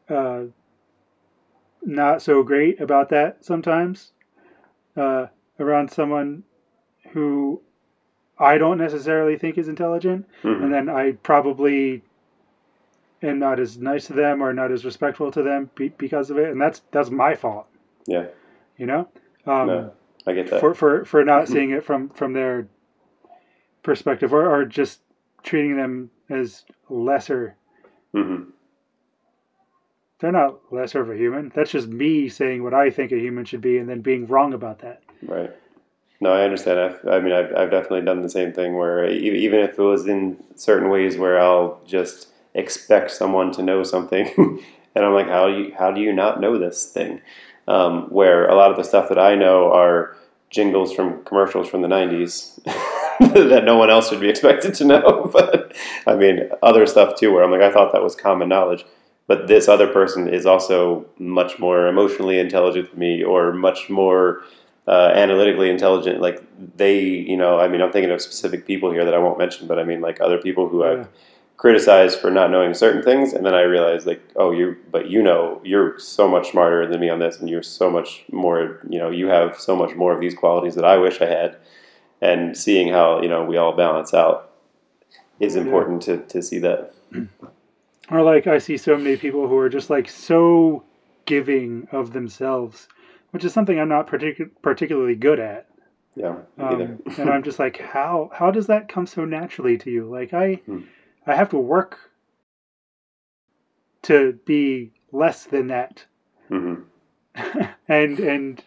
uh, 0.08 0.42
not 1.82 2.20
so 2.22 2.42
great 2.42 2.80
about 2.80 3.08
that 3.10 3.44
sometimes 3.44 4.12
uh, 4.96 5.26
around 5.58 5.90
someone 5.90 6.42
who 7.12 7.60
I 8.38 8.58
don't 8.58 8.78
necessarily 8.78 9.36
think 9.38 9.58
is 9.58 9.68
intelligent, 9.68 10.26
Mhm. 10.42 10.62
and 10.64 10.72
then 10.74 10.88
I 10.88 11.12
probably 11.12 12.02
am 13.22 13.38
not 13.38 13.60
as 13.60 13.78
nice 13.78 14.06
to 14.06 14.14
them 14.14 14.42
or 14.42 14.52
not 14.52 14.72
as 14.72 14.84
respectful 14.84 15.30
to 15.30 15.42
them 15.42 15.70
be- 15.74 15.88
because 15.90 16.30
of 16.30 16.38
it, 16.38 16.48
and 16.50 16.60
that's 16.60 16.80
that's 16.90 17.10
my 17.10 17.34
fault, 17.34 17.66
yeah 18.06 18.26
you 18.76 18.86
know. 18.86 19.08
Um, 19.46 19.66
no 19.66 19.92
i 20.26 20.32
get 20.32 20.48
that 20.48 20.60
for 20.60 20.74
for 20.74 21.04
for 21.04 21.24
not 21.24 21.48
seeing 21.52 21.70
it 21.70 21.84
from 21.84 22.08
from 22.10 22.32
their 22.32 22.66
perspective 23.82 24.32
or, 24.32 24.50
or 24.54 24.64
just 24.64 25.00
treating 25.42 25.76
them 25.76 26.10
as 26.28 26.64
lesser 26.88 27.56
hmm 28.12 28.44
they're 30.20 30.32
not 30.32 30.60
lesser 30.70 31.00
of 31.00 31.10
a 31.10 31.16
human 31.16 31.50
that's 31.54 31.70
just 31.70 31.88
me 31.88 32.28
saying 32.28 32.62
what 32.62 32.74
i 32.74 32.90
think 32.90 33.12
a 33.12 33.18
human 33.18 33.44
should 33.44 33.60
be 33.60 33.78
and 33.78 33.88
then 33.88 34.00
being 34.00 34.26
wrong 34.26 34.52
about 34.52 34.80
that 34.80 35.02
Right. 35.22 35.50
No, 36.20 36.32
I 36.32 36.42
understand. 36.42 36.78
I've, 36.78 37.08
I 37.08 37.20
mean, 37.20 37.32
I've, 37.32 37.54
I've 37.56 37.70
definitely 37.70 38.02
done 38.02 38.22
the 38.22 38.28
same 38.28 38.52
thing 38.52 38.76
where 38.76 39.08
even 39.10 39.60
if 39.60 39.78
it 39.78 39.82
was 39.82 40.06
in 40.06 40.42
certain 40.54 40.90
ways 40.90 41.16
where 41.16 41.40
I'll 41.40 41.80
just 41.86 42.28
expect 42.54 43.10
someone 43.10 43.52
to 43.52 43.62
know 43.62 43.82
something, 43.82 44.28
and 44.94 45.04
I'm 45.04 45.14
like, 45.14 45.28
how 45.28 45.48
do 45.48 45.58
you 45.58 45.74
how 45.78 45.90
do 45.90 46.00
you 46.00 46.12
not 46.12 46.40
know 46.40 46.58
this 46.58 46.86
thing? 46.86 47.20
Um, 47.68 48.04
where 48.10 48.46
a 48.48 48.54
lot 48.54 48.70
of 48.70 48.76
the 48.76 48.84
stuff 48.84 49.08
that 49.08 49.18
I 49.18 49.34
know 49.34 49.72
are 49.72 50.16
jingles 50.50 50.92
from 50.92 51.24
commercials 51.24 51.68
from 51.68 51.80
the 51.80 51.88
'90s 51.88 52.58
that 53.34 53.64
no 53.64 53.76
one 53.76 53.90
else 53.90 54.08
should 54.08 54.20
be 54.20 54.30
expected 54.30 54.72
to 54.74 54.84
know. 54.84 55.30
but 55.32 55.76
I 56.06 56.14
mean, 56.14 56.48
other 56.62 56.86
stuff 56.86 57.16
too, 57.18 57.32
where 57.32 57.44
I'm 57.44 57.50
like, 57.50 57.60
I 57.60 57.70
thought 57.70 57.92
that 57.92 58.02
was 58.02 58.14
common 58.14 58.48
knowledge. 58.48 58.84
But 59.26 59.46
this 59.46 59.68
other 59.68 59.86
person 59.86 60.26
is 60.28 60.46
also 60.46 61.06
much 61.18 61.58
more 61.58 61.86
emotionally 61.86 62.40
intelligent 62.40 62.90
than 62.90 62.98
me, 62.98 63.22
or 63.22 63.52
much 63.52 63.90
more 63.90 64.42
uh, 64.88 65.12
analytically 65.14 65.70
intelligent. 65.70 66.20
Like 66.20 66.42
they, 66.76 66.98
you 67.00 67.36
know, 67.36 67.60
I 67.60 67.68
mean, 67.68 67.82
I'm 67.82 67.92
thinking 67.92 68.10
of 68.10 68.22
specific 68.22 68.66
people 68.66 68.90
here 68.90 69.04
that 69.04 69.14
I 69.14 69.18
won't 69.18 69.38
mention, 69.38 69.68
but 69.68 69.78
I 69.78 69.84
mean, 69.84 70.00
like 70.00 70.20
other 70.20 70.38
people 70.38 70.68
who 70.68 70.82
Yeah. 70.84 70.90
I've 70.90 71.08
criticized 71.58 72.18
for 72.18 72.30
not 72.30 72.50
knowing 72.50 72.72
certain 72.72 73.02
things, 73.02 73.34
and 73.34 73.44
then 73.44 73.54
I 73.54 73.60
realized, 73.62 74.06
like, 74.06 74.22
oh, 74.36 74.50
you, 74.50 74.78
but 74.90 75.10
you 75.10 75.22
know, 75.22 75.60
you're 75.62 75.98
so 75.98 76.26
much 76.26 76.52
smarter 76.52 76.86
than 76.86 77.00
me 77.00 77.10
on 77.10 77.18
this, 77.18 77.38
and 77.38 77.50
you're 77.50 77.62
so 77.62 77.90
much 77.90 78.24
more, 78.32 78.80
you 78.88 78.98
know, 78.98 79.10
you 79.10 79.26
have 79.26 79.60
so 79.60 79.76
much 79.76 79.94
more 79.94 80.10
of 80.14 80.20
these 80.20 80.34
qualities 80.34 80.74
that 80.76 80.86
I 80.86 80.96
wish 80.96 81.20
I 81.20 81.26
had, 81.26 81.58
and 82.20 82.56
seeing 82.56 82.88
how 82.92 83.20
you 83.22 83.28
know 83.28 83.44
we 83.44 83.56
all 83.56 83.72
balance 83.76 84.12
out 84.14 84.50
is 85.38 85.54
Yeah. 85.56 85.62
important 85.62 86.02
to 86.02 86.18
to 86.18 86.42
see 86.42 86.58
that. 86.58 86.94
or 88.10 88.22
like 88.22 88.46
i 88.46 88.58
see 88.58 88.76
so 88.76 88.96
many 88.96 89.16
people 89.16 89.46
who 89.48 89.56
are 89.56 89.68
just 89.68 89.90
like 89.90 90.08
so 90.08 90.82
giving 91.26 91.86
of 91.92 92.12
themselves 92.12 92.88
which 93.30 93.44
is 93.44 93.52
something 93.52 93.78
i'm 93.78 93.88
not 93.88 94.06
partic- 94.08 94.50
particularly 94.62 95.14
good 95.14 95.38
at 95.38 95.66
Yeah, 96.16 96.36
um, 96.58 96.98
and 97.18 97.30
i'm 97.30 97.42
just 97.42 97.58
like 97.58 97.78
how 97.78 98.30
how 98.32 98.50
does 98.50 98.66
that 98.66 98.88
come 98.88 99.06
so 99.06 99.24
naturally 99.24 99.78
to 99.78 99.90
you 99.90 100.08
like 100.08 100.32
i 100.34 100.54
Hmm. 100.66 100.80
i 101.26 101.34
have 101.34 101.50
to 101.50 101.58
work 101.58 102.10
to 104.02 104.38
be 104.44 104.92
less 105.12 105.44
than 105.44 105.68
that 105.68 106.04
hmm 106.48 106.74
and 107.88 108.18
and 108.18 108.64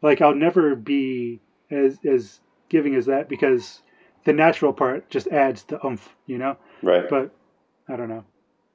like 0.00 0.22
I'll 0.22 0.34
never 0.34 0.74
be 0.74 1.40
as 1.70 1.98
as 2.04 2.40
giving 2.68 2.94
as 2.94 3.06
that 3.06 3.28
because 3.28 3.82
the 4.24 4.32
natural 4.32 4.72
part 4.72 5.08
just 5.10 5.26
adds 5.28 5.62
the 5.64 5.84
oomph, 5.84 6.14
you 6.26 6.38
know. 6.38 6.56
Right. 6.82 7.08
But 7.08 7.30
I 7.88 7.96
don't 7.96 8.08
know. 8.08 8.24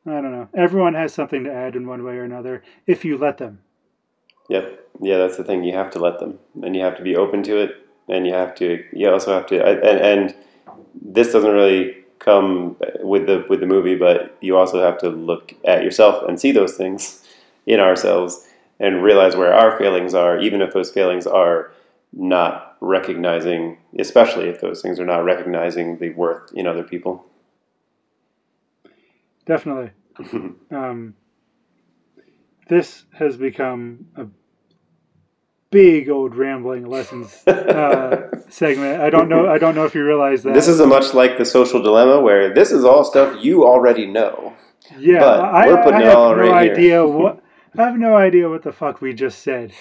I 0.06 0.22
don't 0.22 0.32
know. 0.32 0.50
Everyone 0.54 0.96
has 0.96 1.14
something 1.14 1.44
to 1.46 1.54
add 1.54 1.76
in 1.76 1.88
one 1.88 2.04
way 2.04 2.16
or 2.16 2.24
another 2.24 2.64
if 2.88 3.06
you 3.06 3.18
let 3.18 3.38
them. 3.38 3.60
Yep. 4.50 4.90
Yeah, 5.02 5.18
that's 5.18 5.38
the 5.38 5.44
thing. 5.44 5.64
You 5.64 5.74
have 5.74 5.92
to 5.92 6.00
let 6.00 6.20
them, 6.20 6.40
and 6.62 6.76
you 6.76 6.84
have 6.84 6.98
to 6.98 7.04
be 7.04 7.16
open 7.16 7.44
to 7.44 7.58
it, 7.58 7.88
and 8.10 8.28
you 8.28 8.34
have 8.34 8.54
to. 8.56 8.84
You 8.92 9.10
also 9.10 9.34
have 9.34 9.48
to. 9.48 9.66
And, 9.66 10.00
and 10.00 10.36
this 11.02 11.32
doesn't 11.32 11.52
really 11.52 12.04
come 12.20 12.76
with 13.02 13.28
the 13.28 13.46
with 13.50 13.60
the 13.60 13.66
movie, 13.66 13.96
but 13.96 14.38
you 14.42 14.58
also 14.58 14.82
have 14.82 14.98
to 15.00 15.10
look 15.10 15.54
at 15.66 15.84
yourself 15.84 16.28
and 16.28 16.40
see 16.40 16.52
those 16.52 16.76
things 16.76 17.26
in 17.66 17.80
ourselves 17.80 18.48
and 18.80 19.02
realize 19.02 19.36
where 19.36 19.54
our 19.54 19.78
failings 19.78 20.14
are, 20.14 20.40
even 20.40 20.62
if 20.62 20.74
those 20.74 20.92
failings 20.92 21.26
are 21.26 21.72
not 22.16 22.78
recognizing, 22.80 23.78
especially 23.98 24.48
if 24.50 24.62
those 24.62 24.82
things 24.82 25.00
are 25.00 25.06
not 25.06 25.24
recognizing 25.26 25.98
the 25.98 26.12
worth 26.12 26.52
in 26.54 26.68
other 26.68 26.84
people. 26.84 27.26
Definitely. 29.46 29.92
Um, 30.72 31.16
this 32.70 33.06
has 33.14 33.38
become 33.38 34.08
a 34.16 34.26
big 35.70 36.10
old 36.10 36.36
rambling 36.36 36.86
lessons 36.86 37.46
uh, 37.48 38.30
segment. 38.50 39.02
I 39.02 39.10
don't 39.10 39.28
know. 39.28 39.50
I 39.50 39.58
don't 39.58 39.76
know 39.76 39.86
if 39.86 39.96
you 39.96 40.06
realize 40.06 40.44
that. 40.44 40.54
This 40.54 40.68
is 40.68 40.80
a 40.80 40.88
much 40.88 41.14
like 41.14 41.38
the 41.38 41.46
social 41.46 41.82
dilemma, 41.82 42.22
where 42.22 42.54
this 42.54 42.72
is 42.72 42.86
all 42.86 43.04
stuff 43.04 43.44
you 43.44 43.66
already 43.66 44.06
know. 44.06 44.54
Yeah, 44.98 45.20
But 45.20 45.40
I, 45.42 45.68
we're 45.68 45.84
putting 45.84 46.02
I 46.02 46.04
it 46.04 46.06
have 46.06 46.18
all 46.18 46.36
no 46.36 46.42
right 46.42 46.72
idea 46.72 47.06
what 47.08 47.44
I 47.78 47.84
have 47.84 47.98
no 47.98 48.16
idea 48.16 48.50
what 48.50 48.64
the 48.64 48.72
fuck 48.72 49.02
we 49.02 49.14
just 49.14 49.40
said. 49.40 49.74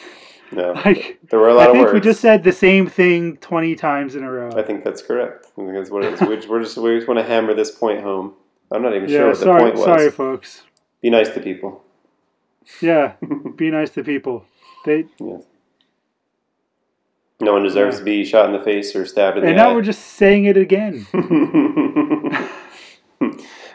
No, 0.53 0.73
Like, 0.85 1.19
there 1.31 1.39
were 1.39 1.49
a 1.49 1.55
lot 1.55 1.63
I 1.63 1.71
of 1.71 1.73
think 1.73 1.85
words. 1.87 1.95
we 1.95 2.01
just 2.01 2.21
said 2.21 2.45
the 2.45 2.53
same 2.53 2.87
thing 2.87 3.37
20 3.39 3.75
times 3.77 4.15
in 4.15 4.23
a 4.25 4.31
row. 4.31 4.51
I 4.57 4.63
think 4.63 4.85
that's 4.85 5.01
correct. 5.03 5.47
I 5.47 5.63
think 5.63 5.73
that's 5.75 5.91
what 5.91 6.05
it 6.05 6.13
is. 6.15 6.21
We 6.21 6.37
just, 6.37 6.49
we're 6.49 6.61
just 6.63 6.77
we 6.77 6.95
just 6.97 7.09
want 7.09 7.19
to 7.19 7.25
hammer 7.25 7.55
this 7.55 7.71
point 7.71 8.03
home. 8.03 8.35
I'm 8.71 8.83
not 8.83 8.95
even 8.95 9.09
sure 9.09 9.21
yeah, 9.21 9.29
what 9.29 9.39
the 9.41 9.47
point 9.47 9.75
was. 9.75 9.85
sorry, 9.85 10.11
folks. 10.11 10.63
Be 11.01 11.11
nice 11.11 11.29
to 11.31 11.41
people. 11.41 11.83
Yeah, 12.81 13.15
be 13.57 13.71
nice 13.71 13.91
to 13.91 14.05
people. 14.05 14.45
They 14.85 15.07
Yes. 15.19 15.43
No 17.41 17.53
one 17.55 17.63
deserves 17.65 17.97
Yeah. 17.97 17.99
to 18.01 18.05
be 18.05 18.25
shot 18.25 18.47
in 18.47 18.53
the 18.53 18.61
face 18.65 18.95
or 18.95 19.05
stabbed 19.05 19.37
in 19.39 19.43
the 19.43 19.47
face. 19.49 19.51
and 19.51 19.57
now 19.57 19.75
we're 19.75 19.83
just 19.83 20.03
saying 20.03 20.45
it 20.45 20.57
again. 20.57 21.07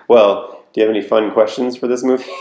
well, 0.07 0.63
do 0.73 0.79
you 0.81 0.87
have 0.87 0.95
any 0.95 1.01
fun 1.05 1.31
questions 1.31 1.75
for 1.75 1.87
this 1.87 2.03
movie? 2.03 2.31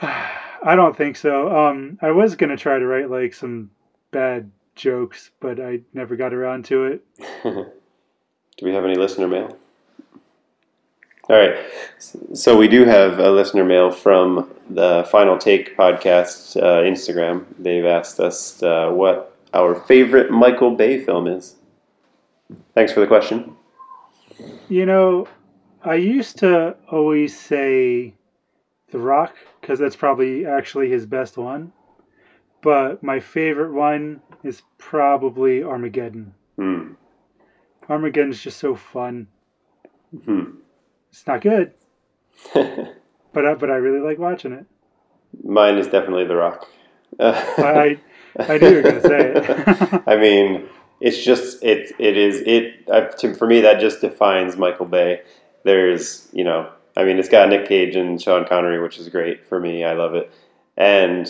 I 0.62 0.76
don't 0.76 0.96
think 0.96 1.16
so. 1.16 1.54
Um, 1.56 1.98
I 2.02 2.10
was 2.10 2.36
gonna 2.36 2.56
try 2.56 2.78
to 2.78 2.86
write 2.86 3.10
like 3.10 3.34
some 3.34 3.70
bad 4.10 4.50
jokes, 4.74 5.30
but 5.40 5.60
I 5.60 5.80
never 5.92 6.16
got 6.16 6.32
around 6.32 6.64
to 6.66 6.84
it. 6.84 7.04
do 7.42 7.66
we 8.62 8.72
have 8.72 8.84
any 8.84 8.96
listener 8.96 9.28
mail? 9.28 9.56
All 11.28 11.36
right. 11.36 11.56
So 12.34 12.56
we 12.56 12.66
do 12.66 12.84
have 12.84 13.20
a 13.20 13.30
listener 13.30 13.64
mail 13.64 13.92
from 13.92 14.50
the 14.68 15.06
Final 15.12 15.38
Take 15.38 15.76
podcast 15.76 16.56
uh, 16.56 16.82
Instagram. 16.82 17.44
They've 17.56 17.84
asked 17.84 18.18
us 18.18 18.60
uh, 18.62 18.90
what 18.90 19.36
our 19.54 19.76
favorite 19.76 20.30
Michael 20.32 20.74
Bay 20.74 21.04
film 21.04 21.28
is. 21.28 21.54
Thanks 22.74 22.92
for 22.92 22.98
the 22.98 23.06
question. 23.06 23.54
You 24.68 24.86
know, 24.86 25.28
I 25.84 25.94
used 25.94 26.38
to 26.38 26.76
always 26.90 27.38
say 27.38 28.14
The 28.90 28.98
Rock 28.98 29.34
because 29.60 29.78
that's 29.78 29.96
probably 29.96 30.46
actually 30.46 30.90
his 30.90 31.06
best 31.06 31.36
one. 31.36 31.72
But 32.62 33.02
my 33.02 33.20
favorite 33.20 33.72
one 33.72 34.20
is 34.44 34.62
probably 34.78 35.62
Armageddon. 35.62 36.34
Hmm. 36.56 36.92
Armageddon's 37.88 38.42
just 38.42 38.58
so 38.58 38.74
fun. 38.74 39.28
Hmm. 40.24 40.56
It's 41.10 41.26
not 41.26 41.40
good, 41.40 41.72
but 42.54 43.46
I, 43.46 43.54
but 43.54 43.70
I 43.70 43.76
really 43.76 44.00
like 44.00 44.18
watching 44.18 44.52
it. 44.52 44.66
Mine 45.42 45.78
is 45.78 45.86
definitely 45.86 46.26
The 46.26 46.36
Rock. 46.36 46.68
I 47.18 47.98
I 48.38 48.58
knew 48.58 48.68
you 48.68 48.76
were 48.76 48.82
gonna 48.82 49.00
say 49.00 49.32
it. 49.34 50.02
I 50.06 50.16
mean, 50.16 50.68
it's 51.00 51.22
just 51.22 51.62
it. 51.62 51.92
It 51.98 52.16
is 52.16 52.42
it. 52.46 52.88
I, 52.92 53.00
to, 53.18 53.34
for 53.34 53.46
me, 53.46 53.60
that 53.62 53.80
just 53.80 54.00
defines 54.00 54.56
Michael 54.56 54.86
Bay. 54.86 55.22
There's, 55.64 56.28
you 56.32 56.44
know, 56.44 56.70
I 56.96 57.04
mean, 57.04 57.18
it's 57.18 57.28
got 57.28 57.48
Nick 57.48 57.68
Cage 57.68 57.96
and 57.96 58.20
Sean 58.20 58.46
Connery, 58.46 58.80
which 58.82 58.98
is 58.98 59.08
great 59.08 59.44
for 59.44 59.60
me. 59.60 59.84
I 59.84 59.94
love 59.94 60.14
it, 60.14 60.32
and 60.76 61.28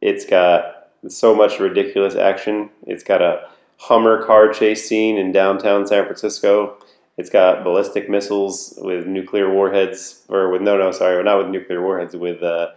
it's 0.00 0.26
got 0.26 0.90
so 1.08 1.34
much 1.34 1.58
ridiculous 1.58 2.14
action. 2.14 2.70
It's 2.86 3.04
got 3.04 3.22
a 3.22 3.48
Hummer 3.78 4.24
car 4.24 4.52
chase 4.52 4.88
scene 4.88 5.18
in 5.18 5.32
downtown 5.32 5.88
San 5.88 6.04
Francisco. 6.04 6.76
It's 7.16 7.28
got 7.28 7.64
ballistic 7.64 8.08
missiles 8.08 8.78
with 8.80 9.06
nuclear 9.06 9.52
warheads, 9.52 10.24
or 10.28 10.50
with 10.50 10.62
no, 10.62 10.78
no, 10.78 10.92
sorry, 10.92 11.22
not 11.24 11.38
with 11.38 11.48
nuclear 11.48 11.82
warheads, 11.82 12.14
with 12.14 12.42
uh, 12.44 12.68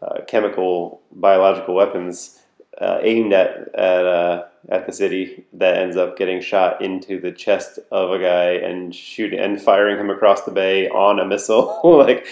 uh, 0.00 0.22
chemical, 0.26 1.02
biological 1.12 1.74
weapons 1.74 2.40
uh, 2.78 2.98
aimed 3.02 3.32
at 3.32 3.74
at 3.74 4.06
uh, 4.06 4.44
at 4.68 4.86
the 4.86 4.92
city 4.92 5.44
that 5.52 5.76
ends 5.76 5.96
up 5.96 6.16
getting 6.16 6.40
shot 6.40 6.82
into 6.82 7.20
the 7.20 7.30
chest 7.30 7.78
of 7.92 8.10
a 8.10 8.18
guy 8.18 8.50
and 8.52 8.94
shooting 8.94 9.38
and 9.38 9.60
firing 9.60 9.98
him 9.98 10.10
across 10.10 10.42
the 10.42 10.50
bay 10.50 10.88
on 10.88 11.20
a 11.20 11.24
missile. 11.24 11.80
like, 11.84 12.26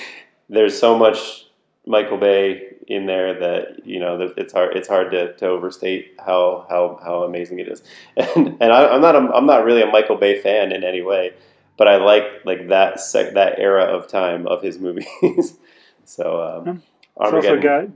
there's 0.49 0.79
so 0.79 0.99
much 0.99 1.47
Michael 1.87 2.19
Bay 2.19 2.71
in 2.87 3.07
there 3.07 3.39
that 3.39 3.87
you 3.87 3.99
know 3.99 4.33
it's 4.37 4.53
hard 4.53 4.77
it's 4.77 4.89
hard 4.89 5.11
to, 5.11 5.33
to 5.37 5.47
overstate 5.47 6.15
how, 6.19 6.67
how 6.69 7.01
how 7.03 7.23
amazing 7.23 7.59
it 7.59 7.69
is. 7.69 7.83
And 8.17 8.57
and 8.61 8.73
I, 8.73 8.89
I'm 8.89 9.01
not 9.01 9.15
a, 9.15 9.19
I'm 9.19 9.47
not 9.47 9.65
really 9.65 9.83
a 9.83 9.87
Michael 9.87 10.17
Bay 10.17 10.41
fan 10.41 10.73
in 10.73 10.85
any 10.85 11.03
way, 11.03 11.33
but 11.77 11.89
I 11.89 11.97
like 11.97 12.25
like 12.45 12.69
that 12.69 13.01
sec, 13.01 13.35
that 13.35 13.59
era 13.59 13.85
of 13.85 14.09
time 14.09 14.47
of 14.47 14.63
his 14.63 14.79
movies. 14.79 15.07
so 16.05 16.63
um, 16.67 16.83
It's 17.21 17.33
also 17.33 17.61
got 17.61 17.89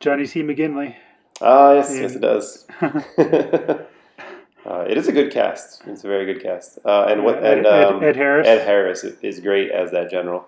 Johnny 0.00 0.26
C. 0.26 0.42
McGinley. 0.42 0.96
Ah, 1.40 1.72
yes, 1.74 1.94
Yeah. 1.94 2.00
yes, 2.02 2.14
it 2.14 2.20
does. 2.20 2.66
uh, 4.66 4.84
it 4.88 4.96
is 4.98 5.08
a 5.08 5.12
good 5.12 5.32
cast. 5.32 5.82
It's 5.86 6.04
a 6.04 6.08
very 6.08 6.26
good 6.32 6.42
cast. 6.42 6.78
Uh, 6.84 7.04
and 7.08 7.24
what 7.24 7.42
Ed, 7.44 7.58
and 7.58 7.66
Ed- 7.66 7.84
um, 7.84 8.02
Ed 8.02 8.16
Harris. 8.16 8.46
Ed 8.48 8.64
Harris 8.66 9.04
is 9.04 9.40
great 9.40 9.70
as 9.70 9.90
that 9.92 10.10
general. 10.10 10.46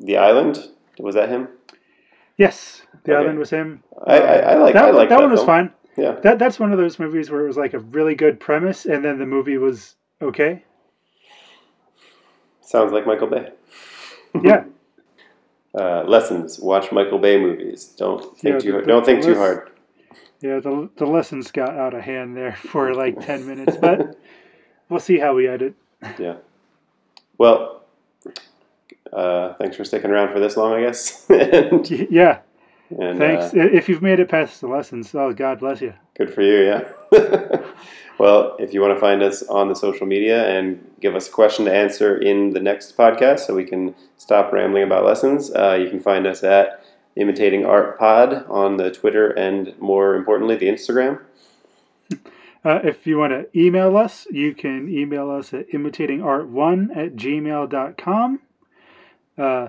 The 0.00 0.16
Island 0.18 0.68
was 0.98 1.14
that 1.14 1.28
him? 1.30 1.48
Yes, 2.36 2.82
The 3.04 3.12
Okay. 3.14 3.22
Island 3.22 3.38
was 3.38 3.48
him. 3.50 3.82
I, 4.06 4.18
I, 4.18 4.34
I 4.36 4.54
like 4.56 4.74
that. 4.74 4.84
I 4.84 4.90
like 4.90 5.08
that, 5.08 5.20
one 5.20 5.30
was 5.30 5.40
film. 5.40 5.46
fine. 5.46 5.72
Yeah, 5.96 6.12
That 6.20 6.38
that's 6.38 6.60
one 6.60 6.72
of 6.72 6.78
those 6.78 6.98
movies 6.98 7.30
where 7.30 7.42
it 7.42 7.46
was 7.46 7.56
like 7.56 7.72
a 7.72 7.78
really 7.78 8.14
good 8.14 8.38
premise, 8.38 8.84
and 8.84 9.02
then 9.02 9.18
the 9.18 9.24
movie 9.24 9.56
was 9.56 9.94
okay. 10.20 10.62
sounds 12.60 12.92
like 12.92 13.06
Michael 13.06 13.28
Bay. 13.28 13.50
Yeah, 14.42 14.64
Uh, 15.74 16.04
lessons: 16.04 16.58
Watch 16.58 16.92
Michael 16.92 17.18
Bay 17.18 17.38
movies. 17.40 17.84
Don't 17.98 18.22
think 18.38 18.54
Yeah, 18.54 18.58
too 18.58 18.72
the- 18.72 18.82
don't 18.82 19.04
think 19.06 19.22
too 19.22 19.34
hard. 19.36 19.70
Yeah. 20.46 20.60
The 20.60 20.88
the 20.96 21.06
lessons 21.06 21.50
got 21.50 21.76
out 21.76 21.94
of 21.94 22.02
hand 22.02 22.36
there 22.36 22.56
for 22.56 22.94
like 22.94 23.24
ten 23.24 23.46
minutes, 23.46 23.76
but 23.76 24.18
we'll 24.88 25.00
see 25.00 25.18
how 25.18 25.34
we 25.34 25.48
edit. 25.48 25.74
Yeah. 26.18 26.36
Well, 27.38 27.82
uh, 29.12 29.54
thanks 29.54 29.76
for 29.76 29.84
sticking 29.84 30.10
around 30.10 30.32
for 30.32 30.40
this 30.40 30.56
long, 30.56 30.72
I 30.72 30.82
guess. 30.82 31.24
and, 31.30 31.88
Yeah, 31.90 32.40
and, 32.90 33.18
thanks. 33.18 33.54
uh, 33.54 33.58
if 33.72 33.88
you've 33.88 34.02
made 34.02 34.20
it 34.20 34.28
past 34.28 34.60
the 34.60 34.68
lessons, 34.68 35.14
oh 35.14 35.32
God 35.32 35.60
bless 35.60 35.80
you. 35.80 35.94
Good 36.16 36.32
for 36.32 36.42
you, 36.42 36.64
yeah. 36.64 36.88
well, 38.18 38.56
if 38.58 38.72
you 38.72 38.80
want 38.80 38.94
to 38.94 39.00
find 39.00 39.22
us 39.22 39.42
on 39.44 39.68
the 39.68 39.74
social 39.74 40.06
media 40.06 40.48
and 40.48 40.82
give 41.00 41.14
us 41.14 41.28
a 41.28 41.30
question 41.30 41.64
to 41.66 41.74
answer 41.74 42.16
in 42.16 42.50
the 42.50 42.60
next 42.60 42.96
podcast 42.96 43.40
so 43.40 43.54
we 43.54 43.64
can 43.64 43.94
stop 44.16 44.52
rambling 44.52 44.84
about 44.84 45.04
lessons, 45.04 45.50
uh, 45.52 45.78
you 45.80 45.90
can 45.90 46.00
find 46.00 46.26
us 46.26 46.42
at 46.42 46.82
Imitating 47.16 47.64
Art 47.64 47.98
Pod 47.98 48.44
on 48.48 48.76
the 48.76 48.90
Twitter 48.90 49.30
and 49.30 49.78
more 49.78 50.14
importantly, 50.14 50.56
the 50.56 50.66
Instagram. 50.66 51.20
Uh, 52.64 52.80
if 52.82 53.06
you 53.06 53.16
want 53.16 53.32
to 53.32 53.46
email 53.58 53.96
us, 53.96 54.26
you 54.30 54.54
can 54.54 54.88
email 54.88 55.30
us 55.30 55.54
at 55.54 55.70
imitatingart1 55.70 56.96
at 56.96 57.14
gmail.com. 57.14 58.40
Uh, 59.38 59.68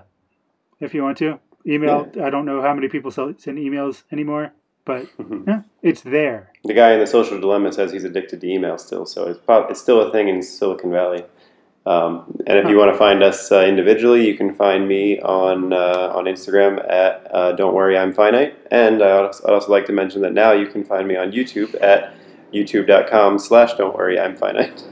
if 0.80 0.94
you 0.94 1.04
want 1.04 1.18
to. 1.20 1.40
Email, 1.66 2.10
I 2.24 2.30
don't 2.30 2.46
know 2.46 2.62
how 2.62 2.74
many 2.74 2.88
people 2.88 3.12
send 3.12 3.38
emails 3.38 4.04
anymore, 4.10 4.54
but 4.86 5.08
yeah, 5.48 5.64
it's 5.82 6.00
there. 6.02 6.54
The 6.64 6.74
guy 6.74 6.94
in 6.94 7.00
the 7.02 7.08
Social 7.08 7.42
Dilemma 7.42 7.74
says 7.74 7.92
he's 7.92 8.06
addicted 8.06 8.40
to 8.42 8.48
email 8.48 8.78
still, 8.78 9.06
so 9.06 9.28
it's, 9.28 9.40
prob- 9.40 9.70
it's 9.70 9.82
still 9.82 10.00
a 10.02 10.12
thing 10.12 10.30
in 10.30 10.42
Silicon 10.42 10.92
Valley. 10.92 11.26
Um, 11.88 12.38
and 12.46 12.60
if 12.60 12.68
you 12.68 12.78
want 12.78 12.92
to 12.92 12.98
find 12.98 13.24
us 13.24 13.50
uh, 13.50 13.62
individually, 13.62 14.28
you 14.28 14.36
can 14.36 14.54
find 14.54 14.90
me 14.90 15.22
on 15.22 15.72
uh, 15.72 16.12
on 16.14 16.26
Instagram 16.26 16.80
at 16.92 17.34
uh, 17.34 17.54
Don't 17.54 17.74
Worry 17.74 17.98
I'm 17.98 18.14
Finite. 18.14 18.58
And 18.72 19.02
uh, 19.02 19.32
I'd 19.46 19.50
also- 19.54 19.72
like 19.72 19.86
to 19.86 19.94
mention 19.94 20.22
that 20.24 20.34
now 20.34 20.52
you 20.52 20.68
can 20.68 20.84
find 20.84 21.08
me 21.08 21.16
on 21.16 21.32
YouTube 21.32 21.82
at 21.82 22.14
youtube.com 22.54 23.40
slash 23.40 23.76
Don't 23.76 23.96
Worry 23.96 24.20
I'm 24.20 24.36
Finite. 24.36 24.84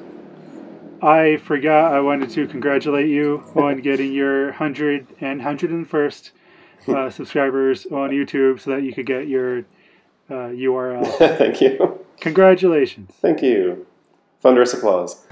I 1.02 1.38
forgot 1.38 1.94
I 1.94 2.00
wanted 2.00 2.30
to 2.32 2.48
congratulate 2.48 3.10
you 3.10 3.44
on 3.56 3.82
getting 3.82 4.14
your 4.14 4.46
100 4.46 5.08
and 5.20 5.42
101st 5.42 6.32
uh, 6.88 7.10
subscribers 7.20 7.86
on 7.88 8.12
YouTube 8.12 8.62
so 8.62 8.72
that 8.72 8.84
you 8.84 8.94
could 8.94 9.06
get 9.06 9.28
your 9.28 9.60
uh, 10.30 10.50
URL. 10.56 11.06
Thank 11.38 11.60
you. 11.60 12.06
Congratulations. 12.22 13.12
Thank 13.22 13.42
you. 13.42 13.86
Thunderous 14.42 14.74
applause. 14.74 15.26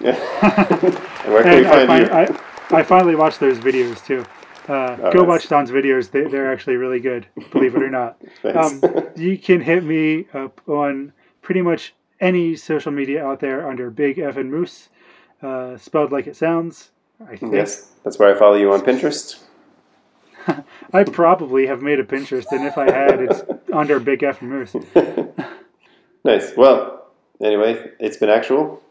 and 0.04 0.94
where 1.32 1.42
can 1.42 1.54
we 1.54 1.64
And 1.64 1.66
I, 1.66 1.86
find 1.86 2.06
you? 2.06 2.12
I, 2.12 2.78
I 2.80 2.82
finally 2.82 3.14
watched 3.16 3.40
those 3.40 3.58
videos 3.58 4.04
too. 4.04 4.24
Uh, 4.68 4.96
go 4.96 5.02
that's- 5.10 5.26
watch 5.26 5.48
Don's 5.48 5.70
videos. 5.70 6.10
They, 6.10 6.24
they're 6.24 6.52
actually 6.52 6.76
really 6.76 7.00
good, 7.00 7.26
believe 7.50 7.74
it 7.74 7.82
or 7.82 7.90
not. 7.90 8.16
Um, 8.44 8.80
you 9.16 9.36
can 9.38 9.60
hit 9.60 9.84
me 9.84 10.26
up 10.32 10.60
on 10.68 11.12
pretty 11.42 11.62
much 11.62 11.94
any 12.20 12.56
social 12.56 12.92
media 12.92 13.24
out 13.24 13.40
there 13.40 13.68
under 13.68 13.90
Big 13.90 14.18
F 14.18 14.36
and 14.36 14.50
Moose, 14.50 14.88
uh, 15.42 15.76
spelled 15.76 16.12
like 16.12 16.26
it 16.26 16.36
sounds. 16.36 16.90
I 17.28 17.36
think. 17.36 17.52
yes, 17.52 17.90
that's 18.04 18.18
where 18.18 18.34
I 18.34 18.38
follow 18.38 18.54
you 18.56 18.72
on 18.72 18.80
Pinterest. 18.80 19.42
I 20.92 21.04
probably 21.04 21.66
have 21.66 21.82
made 21.82 22.00
a 22.00 22.04
Pinterest, 22.04 22.46
and 22.50 22.64
if 22.66 22.78
I 22.78 22.90
had, 22.90 23.20
it's 23.20 23.42
under 23.72 24.00
Big 24.00 24.22
F 24.22 24.40
and 24.40 24.50
Moose. 24.50 24.74
Nice. 26.24 26.52
Well, 26.56 27.06
anyway, 27.42 27.90
it's 27.98 28.16
been 28.16 28.30
actual. 28.30 28.82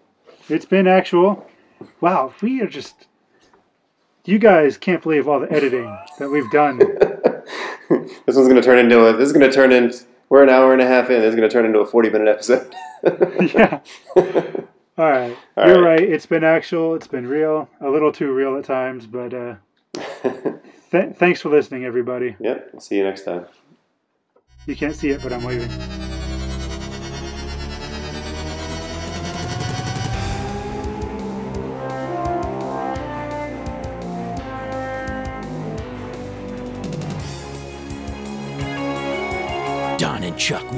It's 0.49 0.65
been 0.65 0.87
actual. 0.87 1.47
Wow, 2.01 2.33
we 2.41 2.61
are 2.61 2.67
just. 2.67 3.07
You 4.25 4.37
guys 4.37 4.77
can't 4.77 5.01
believe 5.01 5.27
all 5.27 5.39
the 5.39 5.51
editing 5.51 5.85
that 6.19 6.29
we've 6.29 6.49
done. 6.51 6.77
this 8.25 8.35
one's 8.35 8.47
going 8.47 8.55
to 8.55 8.61
turn 8.61 8.77
into 8.79 8.99
a. 9.05 9.15
This 9.15 9.27
is 9.27 9.33
going 9.33 9.49
to 9.49 9.55
turn 9.55 9.71
into. 9.71 10.05
We're 10.29 10.43
an 10.43 10.49
hour 10.49 10.73
and 10.73 10.81
a 10.81 10.85
half 10.87 11.09
in. 11.09 11.21
This 11.21 11.29
is 11.29 11.35
going 11.35 11.49
to 11.49 11.53
turn 11.53 11.65
into 11.65 11.79
a 11.79 11.85
forty-minute 11.85 12.27
episode. 12.27 12.73
yeah. 13.53 13.79
All 14.15 15.09
right. 15.09 15.35
All 15.57 15.67
You're 15.67 15.81
right. 15.81 15.99
right. 15.99 16.01
It's 16.01 16.25
been 16.25 16.43
actual. 16.43 16.95
It's 16.95 17.07
been 17.07 17.25
real. 17.25 17.69
A 17.81 17.89
little 17.89 18.11
too 18.11 18.33
real 18.33 18.57
at 18.57 18.65
times, 18.65 19.07
but 19.07 19.33
uh, 19.33 19.55
th- 20.91 21.15
thanks 21.15 21.41
for 21.41 21.49
listening, 21.49 21.85
everybody. 21.85 22.35
yep. 22.39 22.69
We'll 22.73 22.81
see 22.81 22.97
you 22.97 23.03
next 23.03 23.23
time. 23.23 23.45
You 24.67 24.75
can't 24.75 24.95
see 24.95 25.09
it, 25.09 25.23
but 25.23 25.31
I'm 25.31 25.43
waving. 25.43 26.08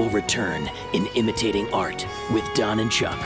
Will 0.02 0.10
return 0.10 0.68
in 0.94 1.06
Imitating 1.14 1.72
Art 1.72 2.08
with 2.34 2.44
Don 2.56 2.80
and 2.80 2.92
Chuck. 2.92 3.20